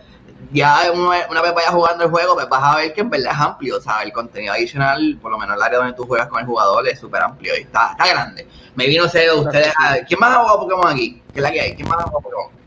ya 0.52 0.90
una, 0.92 1.42
vez 1.42 1.54
vayas 1.54 1.70
jugando 1.70 2.04
el 2.04 2.10
juego, 2.10 2.34
pues 2.34 2.48
vas 2.48 2.62
a 2.62 2.76
ver 2.76 2.92
que 2.92 3.00
en 3.00 3.10
verdad 3.10 3.32
es 3.32 3.38
amplio, 3.38 3.80
¿sabes? 3.80 4.06
El 4.06 4.12
contenido 4.12 4.52
adicional, 4.52 5.18
por 5.20 5.30
lo 5.30 5.38
menos 5.38 5.56
el 5.56 5.62
área 5.62 5.78
donde 5.78 5.94
tú 5.94 6.04
juegas 6.04 6.28
con 6.28 6.40
el 6.40 6.46
jugador, 6.46 6.86
es 6.86 6.98
súper 6.98 7.22
amplio 7.22 7.56
y 7.56 7.62
está, 7.62 7.92
está 7.92 8.06
grande. 8.06 8.46
Me 8.74 8.86
vino, 8.86 9.08
sé, 9.08 9.30
ustedes. 9.32 9.72
¿Quién 10.06 10.20
más 10.20 10.34
ha 10.34 10.40
jugado 10.40 10.60
Pokémon 10.60 10.88
aquí? 10.88 11.22
¿Qué 11.32 11.40
es 11.40 11.42
la 11.42 11.50
que 11.50 11.60
hay? 11.60 11.74
¿Quién 11.74 11.88
más 11.88 11.98
ha 11.98 12.02
jugado 12.04 12.20
Pokémon? 12.20 12.62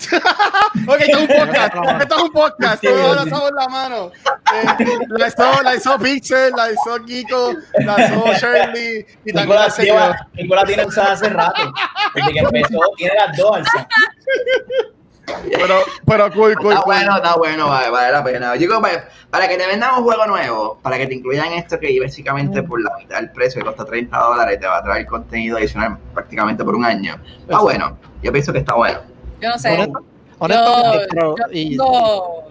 ok, 0.88 1.00
esto 1.00 1.18
es 1.18 1.22
un 1.22 1.28
podcast. 1.28 1.74
Esto 2.00 2.16
es 2.16 2.22
un 2.22 2.32
podcast. 2.32 2.82
Todos 2.82 3.16
lanzamos 3.16 3.50
la 3.52 3.68
mano. 3.68 4.10
Eh, 4.52 4.86
la, 5.08 5.28
hizo, 5.28 5.62
la 5.62 5.74
hizo 5.76 5.98
Pixel, 5.98 6.52
la 6.56 6.72
hizo 6.72 7.04
Kiko, 7.04 7.52
la 7.80 8.06
hizo 8.06 8.24
Shirley. 8.34 9.06
Y 9.24 9.32
Nicolás, 9.32 9.78
Nicolás 10.32 10.64
tiene 10.66 10.86
usada 10.86 11.12
hace 11.12 11.28
rato. 11.28 11.72
Desde 12.14 12.32
que 12.32 12.38
empezó, 12.38 12.78
tiene 12.96 13.14
las 13.14 13.36
dos 13.36 13.56
alzas. 13.56 13.86
Pero, 15.50 15.74
pero 16.06 16.32
cool, 16.32 16.56
cool. 16.56 16.72
Está 16.72 16.84
bueno, 16.84 17.16
está 17.16 17.36
bueno, 17.36 17.68
vale, 17.68 17.90
vale 17.90 18.12
la 18.12 18.24
pena. 18.24 18.56
Yo 18.56 18.80
para, 18.80 19.08
para 19.30 19.48
que 19.48 19.56
te 19.56 19.66
vendan 19.66 19.96
un 19.96 20.04
juego 20.04 20.26
nuevo, 20.26 20.78
para 20.82 20.98
que 20.98 21.06
te 21.06 21.14
incluyan 21.14 21.52
esto 21.52 21.78
que 21.78 21.98
básicamente 22.00 22.62
por 22.62 22.82
la 22.82 22.90
mitad 22.98 23.16
del 23.16 23.30
precio, 23.30 23.60
que 23.60 23.64
cuesta 23.64 23.84
30 23.84 24.16
dólares, 24.16 24.60
te 24.60 24.66
va 24.66 24.78
a 24.78 24.82
traer 24.82 25.06
contenido 25.06 25.56
adicional 25.56 25.98
prácticamente 26.14 26.64
por 26.64 26.74
un 26.74 26.84
año. 26.84 27.16
Está 27.40 27.60
bueno. 27.60 27.96
Yo 28.22 28.32
pienso 28.32 28.52
que 28.52 28.58
está 28.58 28.74
bueno. 28.74 29.00
Yo 29.40 29.48
no 29.48 29.58
sé. 29.58 29.76
yo, 29.76 29.88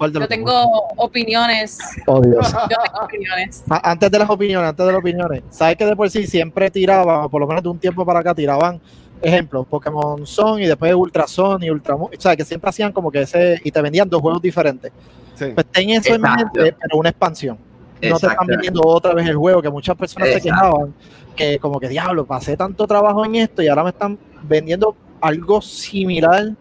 yo, 0.07 0.27
tengo, 0.27 0.87
opiniones. 0.97 1.77
Oh, 2.07 2.21
Dios. 2.21 2.51
Yo 2.51 2.77
tengo 2.85 3.05
opiniones. 3.05 3.63
Antes 3.69 4.11
de 4.11 4.19
las 4.19 4.29
opiniones, 4.29 4.69
antes 4.69 4.85
de 4.85 4.91
las 4.91 4.99
opiniones, 4.99 5.43
¿sabes 5.49 5.75
que 5.75 5.85
de 5.85 5.95
por 5.95 6.09
sí 6.09 6.25
siempre 6.27 6.69
tiraban, 6.71 7.29
por 7.29 7.41
lo 7.41 7.47
menos 7.47 7.63
de 7.63 7.69
un 7.69 7.79
tiempo 7.79 8.05
para 8.05 8.19
acá, 8.19 8.33
tiraban 8.33 8.81
ejemplo, 9.21 9.63
Pokémon 9.63 10.25
Son 10.25 10.61
y 10.61 10.65
después 10.65 10.93
Ultra 10.93 11.27
Son 11.27 11.61
y 11.63 11.69
Ultra 11.69 11.95
o 11.95 12.09
sea, 12.17 12.35
que 12.35 12.45
siempre 12.45 12.69
hacían 12.69 12.91
como 12.91 13.11
que 13.11 13.21
ese, 13.21 13.59
y 13.63 13.71
te 13.71 13.81
vendían 13.81 14.09
dos 14.09 14.21
juegos 14.21 14.41
diferentes. 14.41 14.91
Pues 15.37 15.65
ten 15.71 15.89
eso 15.91 16.15
en 16.15 16.21
mente, 16.21 16.75
pero 16.81 16.97
una 16.97 17.09
expansión. 17.09 17.57
No 18.01 18.19
te 18.19 18.27
están 18.27 18.47
vendiendo 18.47 18.81
otra 18.83 19.13
vez 19.13 19.27
el 19.27 19.35
juego, 19.35 19.61
que 19.61 19.69
muchas 19.69 19.95
personas 19.95 20.29
se 20.29 20.41
quejaban, 20.41 20.93
que 21.35 21.59
como 21.59 21.79
que 21.79 21.89
diablo, 21.89 22.25
pasé 22.25 22.55
tanto 22.55 22.87
trabajo 22.87 23.25
en 23.25 23.35
esto 23.35 23.61
y 23.61 23.67
ahora 23.67 23.83
me 23.83 23.89
están 23.89 24.17
vendiendo 24.43 24.95
algo 25.21 25.61
similar 25.61 26.53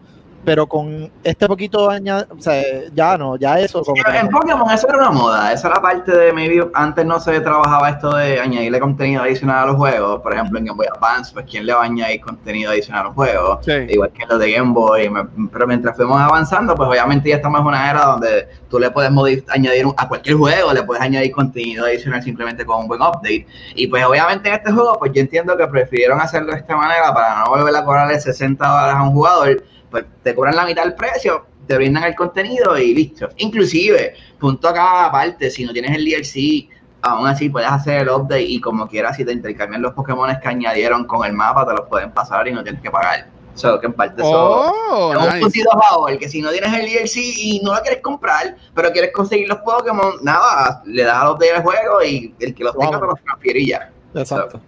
pero 0.49 0.65
con 0.65 1.11
este 1.23 1.45
poquito 1.45 1.91
año, 1.91 2.25
o 2.35 2.41
sea, 2.41 2.63
ya 2.91 3.15
no, 3.19 3.35
ya 3.35 3.59
eso. 3.59 3.83
Como 3.83 4.01
en 4.03 4.29
Pokémon 4.29 4.71
eso 4.71 4.87
era 4.89 4.97
una 4.97 5.11
moda, 5.11 5.53
esa 5.53 5.67
era 5.67 5.79
parte 5.79 6.11
de 6.11 6.33
maybe 6.33 6.67
antes 6.73 7.05
no 7.05 7.19
se 7.19 7.39
trabajaba 7.39 7.87
esto 7.91 8.15
de 8.15 8.39
añadirle 8.39 8.79
contenido 8.79 9.21
adicional 9.21 9.65
a 9.65 9.65
los 9.67 9.75
juegos, 9.75 10.23
por 10.23 10.33
ejemplo 10.33 10.57
en 10.57 10.65
Game 10.65 10.75
Boy 10.75 10.87
Advance, 10.91 11.31
pues 11.31 11.45
quién 11.47 11.67
le 11.67 11.73
va 11.75 11.83
a 11.83 11.85
añadir 11.85 12.21
contenido 12.21 12.71
adicional 12.71 13.01
a 13.01 13.03
los 13.03 13.13
juegos, 13.13 13.67
igual 13.67 14.09
que 14.09 14.25
los 14.25 14.39
de 14.39 14.51
Game 14.51 14.73
Boy, 14.73 15.11
pero 15.53 15.67
mientras 15.67 15.95
fuimos 15.95 16.19
avanzando, 16.19 16.73
pues 16.73 16.89
obviamente 16.89 17.29
ya 17.29 17.35
estamos 17.35 17.61
en 17.61 17.67
una 17.67 17.91
era 17.91 18.05
donde 18.05 18.47
tú 18.71 18.79
le 18.79 18.89
puedes 18.89 19.11
añadir 19.49 19.85
a 19.97 20.07
cualquier 20.07 20.35
juego, 20.35 20.73
le 20.73 20.81
puedes 20.81 21.03
añadir 21.03 21.31
contenido 21.31 21.85
adicional 21.85 22.23
simplemente 22.23 22.65
con 22.65 22.79
un 22.79 22.87
buen 22.87 23.03
update, 23.03 23.45
y 23.75 23.85
pues 23.85 24.03
obviamente 24.03 24.49
en 24.49 24.55
este 24.55 24.71
juego, 24.71 24.97
pues 24.97 25.11
yo 25.13 25.21
entiendo 25.21 25.55
que 25.55 25.67
prefirieron 25.67 26.19
hacerlo 26.19 26.53
de 26.53 26.57
esta 26.57 26.75
manera 26.75 27.13
para 27.13 27.43
no 27.43 27.51
volver 27.51 27.75
a 27.75 27.85
cobrarle 27.85 28.19
60 28.19 28.67
dólares 28.67 28.95
a 28.95 29.03
un 29.03 29.11
jugador, 29.11 29.63
pues 29.89 30.05
te 30.23 30.35
cobran 30.35 30.55
la 30.55 30.65
mitad 30.65 30.83
del 30.83 30.95
precio, 30.95 31.45
te 31.67 31.75
brindan 31.75 32.03
el 32.03 32.15
contenido 32.15 32.77
y 32.77 32.93
listo. 32.93 33.29
Inclusive, 33.37 34.15
punto 34.39 34.69
acá 34.69 35.05
aparte, 35.05 35.49
si 35.49 35.65
no 35.65 35.73
tienes 35.73 35.95
el 35.95 36.05
DLC, 36.05 36.67
aún 37.01 37.27
así 37.27 37.49
puedes 37.49 37.69
hacer 37.69 38.01
el 38.01 38.09
update 38.09 38.41
y 38.41 38.59
como 38.59 38.87
quieras, 38.87 39.17
si 39.17 39.25
te 39.25 39.31
intercambian 39.31 39.81
los 39.81 39.93
Pokémon 39.93 40.29
que 40.41 40.47
añadieron 40.47 41.05
con 41.05 41.25
el 41.25 41.33
mapa, 41.33 41.65
te 41.65 41.73
los 41.73 41.87
pueden 41.87 42.11
pasar 42.11 42.47
y 42.47 42.53
no 42.53 42.63
tienes 42.63 42.81
que 42.81 42.91
pagar. 42.91 43.27
So, 43.55 43.79
que 43.79 43.87
en 43.87 43.93
parte 43.93 44.21
oh, 44.23 45.13
es 45.13 45.33
un 45.33 45.39
puntito 45.41 45.69
a 45.75 45.81
favor, 45.81 46.17
que 46.17 46.29
si 46.29 46.41
no 46.41 46.49
tienes 46.49 46.73
el 46.73 46.85
DLC 46.85 47.17
y 47.17 47.61
no 47.61 47.73
lo 47.73 47.81
quieres 47.81 48.01
comprar, 48.01 48.55
pero 48.73 48.89
quieres 48.91 49.11
conseguir 49.11 49.49
los 49.49 49.57
Pokémon, 49.59 50.13
nada, 50.21 50.81
le 50.85 51.03
das 51.03 51.15
a 51.15 51.31
update 51.31 51.53
del 51.53 51.63
juego 51.63 52.03
y 52.03 52.33
el 52.39 52.55
que 52.55 52.63
los 52.63 52.77
tenga 52.77 52.99
te 52.99 53.05
los 53.05 53.21
transfiere 53.21 53.59
y 53.59 53.67
ya. 53.67 53.91
Exacto. 54.15 54.61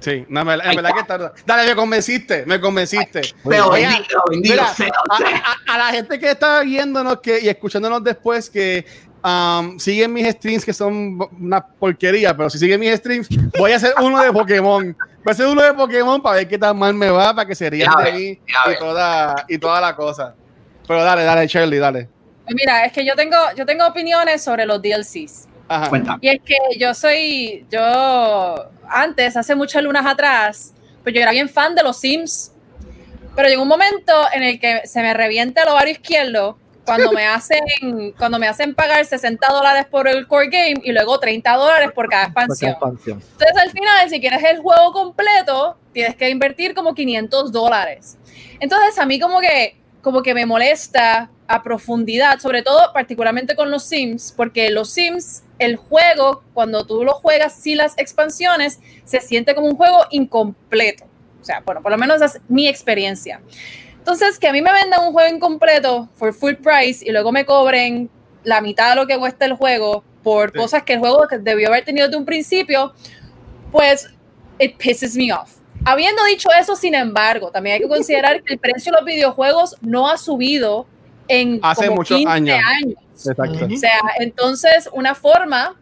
Sí, 0.00 0.24
no, 0.28 0.40
en 0.40 0.46
verdad 0.46 0.94
que 0.94 1.04
tarda. 1.04 1.32
Dale, 1.44 1.68
me 1.68 1.76
convenciste, 1.76 2.46
me 2.46 2.58
convenciste. 2.58 3.20
Pero 3.46 3.72
a, 3.72 5.78
la 5.78 5.92
gente 5.92 6.18
que 6.18 6.30
está 6.30 6.62
viéndonos 6.62 7.20
que, 7.20 7.40
y 7.40 7.48
escuchándonos 7.48 8.02
después 8.02 8.48
que 8.48 8.86
um, 9.22 9.78
siguen 9.78 10.12
mis 10.12 10.26
streams 10.28 10.64
que 10.64 10.72
son 10.72 11.18
una 11.38 11.64
porquería, 11.64 12.34
pero 12.34 12.48
si 12.48 12.58
siguen 12.58 12.80
mis 12.80 12.96
streams, 12.96 13.28
voy 13.58 13.72
a 13.72 13.76
hacer 13.76 13.92
uno 14.00 14.22
de 14.22 14.32
Pokémon. 14.32 14.96
Voy 15.22 15.24
a 15.26 15.30
hacer 15.32 15.46
uno 15.46 15.62
de 15.62 15.74
Pokémon 15.74 16.22
para 16.22 16.36
ver 16.36 16.48
qué 16.48 16.58
tan 16.58 16.78
mal 16.78 16.94
me 16.94 17.10
va, 17.10 17.34
para 17.34 17.46
que 17.46 17.54
se 17.54 17.68
rían 17.68 17.92
de 18.02 18.12
mí 18.12 18.28
y 18.28 18.78
toda, 18.78 19.44
y 19.48 19.58
toda 19.58 19.80
la 19.82 19.94
cosa. 19.94 20.34
Pero 20.88 21.04
dale, 21.04 21.24
dale, 21.24 21.46
Shirley, 21.46 21.78
dale. 21.78 22.08
Mira, 22.48 22.84
es 22.84 22.92
que 22.92 23.04
yo 23.04 23.14
tengo, 23.14 23.36
yo 23.54 23.66
tengo 23.66 23.86
opiniones 23.86 24.42
sobre 24.42 24.64
los 24.64 24.80
DLCs. 24.80 25.49
Y 26.20 26.28
es 26.28 26.40
que 26.44 26.56
yo 26.78 26.92
soy, 26.94 27.64
yo 27.70 28.70
antes, 28.88 29.36
hace 29.36 29.54
muchas 29.54 29.82
lunas 29.82 30.04
atrás, 30.04 30.74
pues 31.02 31.14
yo 31.14 31.20
era 31.20 31.30
bien 31.30 31.48
fan 31.48 31.74
de 31.74 31.82
los 31.82 31.98
Sims, 31.98 32.52
pero 33.36 33.48
llegó 33.48 33.62
un 33.62 33.68
momento 33.68 34.12
en 34.32 34.42
el 34.42 34.60
que 34.60 34.82
se 34.84 35.00
me 35.00 35.14
revienta 35.14 35.62
el 35.62 35.68
ovario 35.68 35.92
izquierdo 35.92 36.58
cuando 36.84 37.12
me 37.12 37.24
hacen, 37.26 37.60
cuando 38.18 38.38
me 38.38 38.48
hacen 38.48 38.74
pagar 38.74 39.04
60 39.04 39.46
dólares 39.46 39.86
por 39.88 40.08
el 40.08 40.26
core 40.26 40.48
game 40.48 40.80
y 40.82 40.92
luego 40.92 41.20
30 41.20 41.52
dólares 41.54 41.90
por 41.94 42.08
cada 42.08 42.24
expansión. 42.24 42.76
Entonces 43.06 43.56
al 43.62 43.70
final, 43.70 44.10
si 44.10 44.20
quieres 44.20 44.42
el 44.42 44.58
juego 44.58 44.92
completo, 44.92 45.76
tienes 45.92 46.16
que 46.16 46.28
invertir 46.30 46.74
como 46.74 46.94
500 46.94 47.52
dólares. 47.52 48.18
Entonces 48.58 48.98
a 48.98 49.06
mí 49.06 49.20
como 49.20 49.40
que, 49.40 49.76
como 50.02 50.22
que 50.22 50.34
me 50.34 50.46
molesta 50.46 51.30
a 51.50 51.64
profundidad, 51.64 52.38
sobre 52.38 52.62
todo 52.62 52.92
particularmente 52.92 53.56
con 53.56 53.72
los 53.72 53.82
Sims, 53.82 54.32
porque 54.36 54.70
los 54.70 54.90
Sims 54.90 55.42
el 55.58 55.74
juego, 55.74 56.44
cuando 56.54 56.86
tú 56.86 57.02
lo 57.02 57.14
juegas 57.14 57.56
sin 57.56 57.76
las 57.76 57.98
expansiones, 57.98 58.78
se 59.04 59.20
siente 59.20 59.52
como 59.56 59.66
un 59.66 59.74
juego 59.74 59.98
incompleto. 60.10 61.04
O 61.40 61.44
sea, 61.44 61.60
bueno, 61.66 61.82
por 61.82 61.90
lo 61.90 61.98
menos 61.98 62.22
es 62.22 62.40
mi 62.48 62.68
experiencia. 62.68 63.40
Entonces, 63.98 64.38
que 64.38 64.46
a 64.46 64.52
mí 64.52 64.62
me 64.62 64.72
vendan 64.72 65.04
un 65.04 65.12
juego 65.12 65.34
incompleto 65.34 66.08
for 66.14 66.32
full 66.32 66.54
price 66.54 67.04
y 67.04 67.10
luego 67.10 67.32
me 67.32 67.44
cobren 67.44 68.08
la 68.44 68.60
mitad 68.60 68.90
de 68.90 68.96
lo 68.96 69.08
que 69.08 69.18
cuesta 69.18 69.44
el 69.44 69.54
juego 69.54 70.04
por 70.22 70.52
cosas 70.52 70.84
que 70.84 70.92
el 70.92 71.00
juego 71.00 71.26
debió 71.40 71.66
haber 71.66 71.84
tenido 71.84 72.06
desde 72.06 72.16
un 72.16 72.24
principio, 72.24 72.94
pues 73.72 74.08
it 74.60 74.76
pisses 74.76 75.16
me 75.16 75.32
off. 75.32 75.56
Habiendo 75.84 76.22
dicho 76.26 76.48
eso, 76.56 76.76
sin 76.76 76.94
embargo, 76.94 77.50
también 77.50 77.74
hay 77.74 77.80
que 77.80 77.88
considerar 77.88 78.40
que 78.44 78.54
el 78.54 78.60
precio 78.60 78.92
de 78.92 78.98
los 78.98 79.04
videojuegos 79.04 79.76
no 79.80 80.08
ha 80.08 80.16
subido 80.16 80.86
en 81.30 81.60
hace 81.62 81.88
muchos 81.88 82.24
años. 82.26 82.58
O 83.14 83.76
sea, 83.76 84.00
entonces 84.18 84.88
una 84.92 85.14
forma 85.14 85.76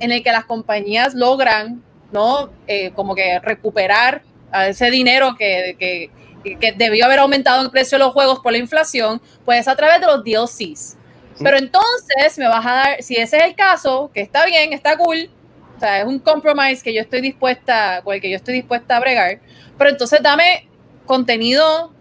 en 0.00 0.10
la 0.10 0.20
que 0.20 0.32
las 0.32 0.46
compañías 0.46 1.14
logran, 1.14 1.82
¿no? 2.10 2.50
Eh, 2.66 2.90
como 2.94 3.14
que 3.14 3.38
recuperar 3.40 4.22
ese 4.66 4.90
dinero 4.90 5.36
que, 5.38 5.76
que, 5.78 6.10
que, 6.58 6.72
debió 6.72 7.04
haber 7.04 7.20
aumentado 7.20 7.62
el 7.62 7.70
precio 7.70 7.98
de 7.98 8.04
los 8.04 8.12
juegos 8.12 8.40
por 8.40 8.52
la 8.52 8.58
inflación, 8.58 9.20
pues 9.44 9.68
a 9.68 9.76
través 9.76 10.00
de 10.00 10.06
los 10.06 10.24
DLCs. 10.24 10.96
Pero 11.42 11.56
entonces 11.56 12.36
me 12.38 12.48
vas 12.48 12.66
a 12.66 12.72
dar, 12.72 13.02
si 13.02 13.16
ese 13.16 13.38
es 13.38 13.44
el 13.44 13.54
caso, 13.54 14.10
que 14.12 14.20
está 14.20 14.44
bien, 14.44 14.72
está 14.72 14.96
cool, 14.96 15.30
o 15.76 15.80
sea, 15.80 16.00
es 16.00 16.06
un 16.06 16.18
compromise 16.18 16.82
que 16.82 16.92
yo 16.92 17.00
estoy 17.00 17.20
dispuesta, 17.22 18.02
con 18.02 18.14
el 18.14 18.20
que 18.20 18.28
yo 18.28 18.36
estoy 18.36 18.54
dispuesta 18.54 18.96
a 18.96 19.00
bregar, 19.00 19.40
pero 19.78 19.90
entonces 19.90 20.20
dame 20.22 20.68
contenido, 21.06 21.92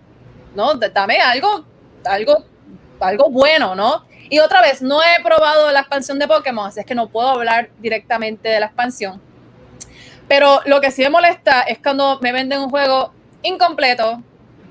¿no? 0.56 0.74
Dame 0.74 1.20
algo, 1.20 1.66
algo, 2.04 2.46
algo 3.00 3.30
bueno, 3.30 3.76
¿no? 3.76 4.06
Y 4.30 4.40
otra 4.40 4.62
vez, 4.62 4.82
no 4.82 5.02
he 5.02 5.24
probado 5.24 5.72
la 5.72 5.80
expansión 5.80 6.20
de 6.20 6.28
Pokémon, 6.28 6.68
así 6.68 6.80
es 6.80 6.86
que 6.86 6.96
no 6.96 7.08
puedo 7.10 7.30
hablar 7.30 7.70
directamente 7.80 8.50
de 8.50 8.60
la 8.60 8.68
expansión. 8.68 9.22
Pero 10.28 10.62
lo 10.66 10.80
que 10.80 10.92
sí 10.92 11.02
me 11.02 11.10
molesta 11.10 11.62
es 11.64 11.80
cuando 11.80 12.20
me 12.22 12.32
venden 12.32 12.60
un 12.60 12.70
juego 12.70 13.12
incompleto 13.42 14.22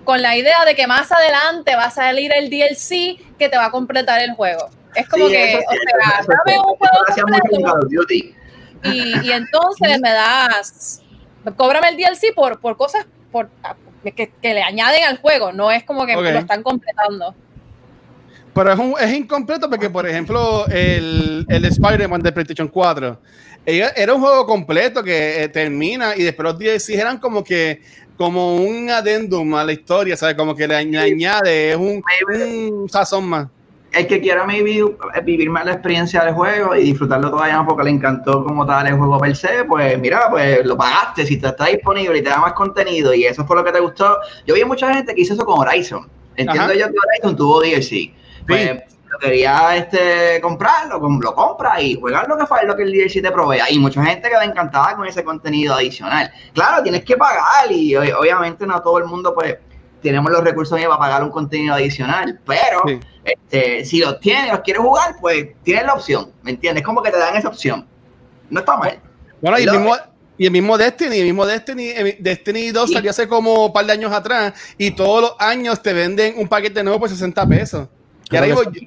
con 0.04 0.22
la 0.22 0.36
idea 0.36 0.64
de 0.64 0.74
que 0.74 0.86
más 0.86 1.10
adelante 1.10 1.74
va 1.74 1.84
a 1.84 1.90
salir 1.90 2.32
el 2.34 2.48
DLC 2.48 3.18
que 3.38 3.48
te 3.48 3.56
va 3.56 3.66
a 3.66 3.70
completar 3.70 4.20
el 4.20 4.34
juego. 4.34 4.70
Es 4.94 5.08
como 5.08 5.26
que, 5.28 5.56
o 5.56 5.72
sea, 5.72 6.24
dame 6.46 6.58
un 6.58 6.76
juego 6.76 7.04
completo. 7.20 7.88
y, 8.84 9.26
y 9.26 9.32
entonces 9.32 10.00
me 10.00 10.10
das, 10.12 11.02
cóbrame 11.56 11.88
el 11.88 11.96
DLC 11.96 12.32
por, 12.34 12.60
por 12.60 12.76
cosas 12.76 13.06
por, 13.32 13.50
que, 14.16 14.30
que 14.40 14.54
le 14.54 14.62
añaden 14.62 15.04
al 15.04 15.18
juego, 15.18 15.52
no 15.52 15.70
es 15.70 15.82
como 15.84 16.06
que 16.06 16.16
Ok. 16.16 16.22
lo 16.22 16.38
están 16.38 16.62
completando. 16.62 17.34
Pero 18.54 18.72
es, 18.72 18.78
un- 18.78 18.94
es 19.00 19.12
incompleto 19.14 19.68
porque, 19.70 19.88
por 19.90 20.06
ejemplo, 20.08 20.66
el, 20.68 21.46
el 21.48 21.64
Spider-Man 21.66 22.20
de 22.22 22.32
PlayStation 22.32 22.68
4 22.68 23.18
ella- 23.66 23.92
era 23.94 24.14
un 24.14 24.20
juego 24.20 24.46
completo 24.46 25.02
que 25.02 25.42
eh, 25.42 25.48
termina 25.48 26.16
y 26.16 26.22
después 26.22 26.44
los 26.44 26.58
DLCs 26.58 26.88
eran 26.90 27.18
como 27.18 27.44
que 27.44 27.82
como 28.16 28.56
un 28.56 28.90
adendum 28.90 29.54
a 29.54 29.62
la 29.62 29.72
historia, 29.72 30.16
¿sabes? 30.16 30.34
Como 30.34 30.56
que 30.56 30.66
le, 30.66 30.74
añ- 30.74 30.90
le 30.90 30.98
añade, 30.98 31.70
es 31.70 31.76
un, 31.76 32.02
un 32.80 32.88
sazón 32.88 33.28
más. 33.28 33.46
El 33.92 34.06
que 34.06 34.20
quiera 34.20 34.44
maybe 34.44 34.82
vivir 35.24 35.48
más 35.50 35.64
la 35.64 35.72
experiencia 35.72 36.22
del 36.24 36.34
juego 36.34 36.74
y 36.74 36.82
disfrutarlo 36.84 37.30
todavía 37.30 37.56
más 37.58 37.66
porque 37.68 37.84
le 37.84 37.90
encantó 37.90 38.44
como 38.44 38.66
tal 38.66 38.86
el 38.86 38.94
juego 38.96 39.18
per 39.18 39.34
se, 39.36 39.64
pues 39.66 39.98
mira, 40.00 40.28
pues 40.30 40.64
lo 40.66 40.76
pagaste, 40.76 41.24
si 41.24 41.36
te 41.38 41.46
está 41.46 41.66
disponible 41.66 42.18
y 42.18 42.22
te 42.22 42.28
da 42.28 42.38
más 42.38 42.52
contenido 42.54 43.14
y 43.14 43.24
eso 43.24 43.46
fue 43.46 43.56
lo 43.56 43.64
que 43.64 43.72
te 43.72 43.80
gustó. 43.80 44.18
Yo 44.46 44.54
vi 44.54 44.64
mucha 44.64 44.92
gente 44.92 45.14
que 45.14 45.20
hizo 45.22 45.34
eso 45.34 45.44
con 45.44 45.60
Horizon. 45.60 46.06
Entiendo 46.36 46.64
Ajá. 46.64 46.74
yo 46.74 46.86
que 46.86 46.94
Horizon 47.08 47.36
tuvo 47.36 47.60
DLC. 47.62 48.10
Pues, 48.48 48.82
lo 49.10 49.18
quería 49.18 49.76
este, 49.76 50.40
comprarlo, 50.40 51.00
com- 51.00 51.20
lo 51.20 51.34
compra 51.34 51.80
y 51.80 51.94
juegas 51.98 52.26
lo 52.28 52.36
que 52.36 52.46
fue 52.46 52.64
lo 52.66 52.76
que 52.76 52.82
el 52.82 52.92
DLC 52.92 53.22
te 53.22 53.30
provea. 53.30 53.66
Y 53.70 53.78
mucha 53.78 54.04
gente 54.04 54.28
quedó 54.28 54.42
encantada 54.42 54.96
con 54.96 55.06
ese 55.06 55.24
contenido 55.24 55.74
adicional. 55.74 56.30
Claro, 56.52 56.82
tienes 56.82 57.04
que 57.04 57.16
pagar 57.16 57.70
y 57.70 57.94
obviamente 57.96 58.66
no 58.66 58.80
todo 58.82 58.98
el 58.98 59.04
mundo 59.06 59.34
pues 59.34 59.56
tenemos 60.02 60.30
los 60.30 60.44
recursos 60.44 60.78
para 60.80 60.98
pagar 60.98 61.24
un 61.24 61.30
contenido 61.30 61.74
adicional, 61.74 62.38
pero 62.46 62.82
Sí. 62.86 63.00
este, 63.24 63.84
si 63.84 63.98
los 64.00 64.20
tienes, 64.20 64.52
los 64.52 64.60
quieres 64.60 64.82
jugar, 64.82 65.16
pues 65.20 65.48
tienes 65.64 65.84
la 65.86 65.94
opción, 65.94 66.30
¿me 66.42 66.52
entiendes? 66.52 66.84
Como 66.84 67.02
que 67.02 67.10
te 67.10 67.18
dan 67.18 67.34
esa 67.34 67.48
opción. 67.48 67.86
No 68.50 68.60
está 68.60 68.76
mal. 68.76 69.00
Bueno, 69.40 69.58
y 69.58 69.62
el 69.62 69.66
Lo- 69.66 69.72
mismo, 69.72 69.96
y 70.36 70.46
el 70.46 70.52
mismo 70.52 70.78
Destiny, 70.78 71.16
el 71.18 71.24
mismo 71.24 71.44
Destiny, 71.46 71.88
eh, 71.88 72.16
Destiny 72.20 72.70
2 72.70 72.88
Sí. 72.88 72.94
salió 72.94 73.10
hace 73.10 73.26
como 73.26 73.66
un 73.66 73.72
par 73.72 73.86
de 73.86 73.92
años 73.92 74.12
atrás 74.12 74.52
y 74.78 74.92
todos 74.92 75.20
los 75.22 75.32
años 75.40 75.82
te 75.82 75.92
venden 75.92 76.34
un 76.38 76.46
paquete 76.46 76.82
nuevo 76.84 77.00
por 77.00 77.08
60 77.08 77.44
pesos. 77.46 77.88
Y 78.30 78.36
ahora 78.36 78.46
Creo 78.48 78.60
digo, 78.70 78.72
yo- 78.72 78.80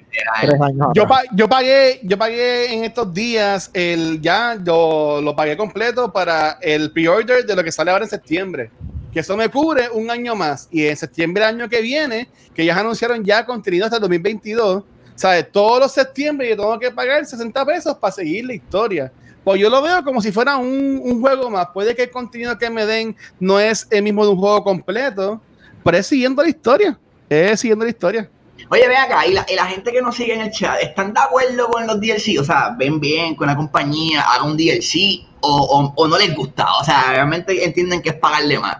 Yo, 0.93 1.07
yo 1.33 1.49
pagué, 1.49 1.99
yo 2.03 2.17
pagué 2.17 2.73
en 2.73 2.83
estos 2.83 3.13
días 3.13 3.69
el 3.73 4.21
ya 4.21 4.57
yo 4.63 5.19
lo 5.23 5.35
pagué 5.35 5.57
completo 5.57 6.11
para 6.11 6.57
el 6.61 6.91
pre-order 6.91 7.45
de 7.45 7.55
lo 7.55 7.63
que 7.63 7.71
sale 7.71 7.91
ahora 7.91 8.03
en 8.05 8.09
septiembre. 8.09 8.69
Que 9.11 9.19
eso 9.21 9.35
me 9.35 9.49
cubre 9.49 9.89
un 9.89 10.09
año 10.09 10.35
más. 10.35 10.67
Y 10.71 10.85
en 10.85 10.95
septiembre 10.95 11.43
del 11.45 11.55
año 11.55 11.69
que 11.69 11.81
viene, 11.81 12.29
que 12.53 12.63
ya 12.65 12.77
anunciaron 12.77 13.23
ya 13.23 13.45
contenido 13.45 13.85
hasta 13.85 13.97
el 13.97 14.01
2022, 14.01 14.83
¿sabes? 15.15 15.51
Todos 15.51 15.79
los 15.79 15.91
septiembre 15.91 16.47
yo 16.49 16.55
tengo 16.55 16.79
que 16.79 16.91
pagar 16.91 17.25
60 17.25 17.65
pesos 17.65 17.97
para 17.97 18.11
seguir 18.13 18.45
la 18.45 18.53
historia. 18.53 19.11
Pues 19.43 19.59
yo 19.59 19.69
lo 19.69 19.81
veo 19.81 20.03
como 20.03 20.21
si 20.21 20.31
fuera 20.31 20.55
un, 20.57 21.01
un 21.03 21.19
juego 21.19 21.49
más. 21.49 21.67
Puede 21.73 21.95
que 21.95 22.03
el 22.03 22.11
contenido 22.11 22.57
que 22.57 22.69
me 22.69 22.85
den 22.85 23.15
no 23.39 23.59
es 23.59 23.87
el 23.89 24.03
mismo 24.03 24.23
de 24.23 24.31
un 24.31 24.37
juego 24.37 24.63
completo, 24.63 25.41
pero 25.83 25.97
es 25.97 26.05
siguiendo 26.07 26.41
la 26.43 26.49
historia. 26.49 26.97
Es 27.27 27.59
siguiendo 27.59 27.83
la 27.83 27.89
historia. 27.91 28.29
Oye, 28.73 28.87
ve 28.87 28.95
acá, 28.95 29.27
y 29.27 29.33
la, 29.33 29.45
y 29.49 29.55
la 29.55 29.65
gente 29.65 29.91
que 29.91 30.01
nos 30.01 30.15
sigue 30.15 30.33
en 30.33 30.41
el 30.41 30.51
chat, 30.51 30.79
¿están 30.81 31.13
de 31.13 31.19
acuerdo 31.19 31.67
con 31.67 31.85
los 31.85 31.99
DLC? 31.99 32.39
O 32.39 32.43
sea, 32.45 32.73
¿ven 32.77 33.01
bien 33.01 33.35
que 33.35 33.43
una 33.43 33.55
compañía 33.55 34.21
haga 34.21 34.43
un 34.45 34.55
DLC 34.55 35.25
o, 35.41 35.49
o- 35.51 35.93
o 35.95 36.07
no 36.07 36.17
les 36.17 36.33
gusta? 36.33 36.65
O 36.79 36.83
sea, 36.85 37.03
realmente 37.09 37.65
entienden 37.65 38.01
que 38.01 38.09
es 38.09 38.15
pagarle 38.15 38.57
más. 38.59 38.77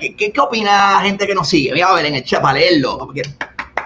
¿Qué, 0.00 0.16
qué, 0.16 0.32
qué 0.32 0.40
opina 0.40 0.92
la 0.92 1.00
gente 1.00 1.26
que 1.26 1.34
nos 1.34 1.46
sigue? 1.46 1.74
Mira, 1.74 1.88
a 1.88 1.94
ver 1.94 2.06
en 2.06 2.14
el 2.14 2.24
chat 2.24 2.40
para 2.40 2.58
leerlo. 2.58 2.96
porque 2.96 3.20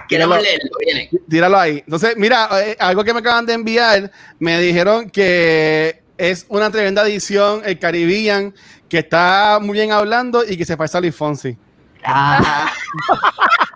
Queremos 0.07 0.41
leerlo, 0.41 0.69
viene. 0.79 1.09
Tíralo 1.29 1.59
ahí. 1.59 1.79
Entonces, 1.85 2.15
mira, 2.15 2.47
eh, 2.63 2.77
algo 2.79 3.03
que 3.03 3.13
me 3.13 3.19
acaban 3.19 3.45
de 3.45 3.51
enviar, 3.53 4.09
me 4.39 4.59
dijeron 4.61 5.09
que 5.09 6.01
es 6.17 6.45
una 6.47 6.71
tremenda 6.71 7.03
edición, 7.05 7.61
el 7.65 7.77
Caribbean, 7.79 8.55
que 8.87 8.99
está 8.99 9.59
muy 9.61 9.73
bien 9.73 9.91
hablando 9.91 10.43
y 10.47 10.55
que 10.55 10.63
se 10.65 10.77
parece 10.77 10.97
a 10.97 11.01
Luis 11.01 11.15
Fonsi. 11.15 11.57
Ah, 12.05 12.71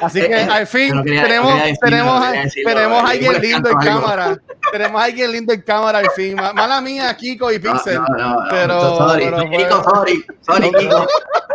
Así 0.00 0.20
Eh, 0.20 0.28
que 0.28 0.34
eh, 0.34 0.48
al 0.50 0.66
fin 0.66 0.88
yo 0.88 0.94
no 0.96 1.02
quería- 1.04 1.22
tenemos, 1.22 1.52
quería 1.52 1.64
decirlo, 1.66 1.88
tenemos, 1.90 2.24
quería 2.26 2.42
decirlo, 2.42 2.70
tenemos 2.74 3.02
eh, 3.02 3.06
alguien 3.12 3.40
lindo 3.42 3.68
en 3.70 3.76
algo. 3.78 4.00
cámara. 4.02 4.38
tenemos 4.72 5.00
a 5.00 5.04
alguien 5.04 5.32
lindo 5.32 5.52
en 5.52 5.60
cámara 5.62 5.98
al 5.98 6.10
fin. 6.10 6.34
Ma- 6.34 6.52
Mala 6.52 6.80
mía, 6.80 7.14
Kiko 7.16 7.52
y 7.52 7.58
Pixel. 7.58 7.94
no, 7.96 8.06
no, 8.08 8.34
no, 8.42 8.48
pero- 8.50 8.96
sorry, 8.96 9.24
pero 9.24 9.50
Kiko, 9.50 9.82
sorry, 9.84 10.24
sorry, 10.40 10.72
Kiko. 10.72 11.06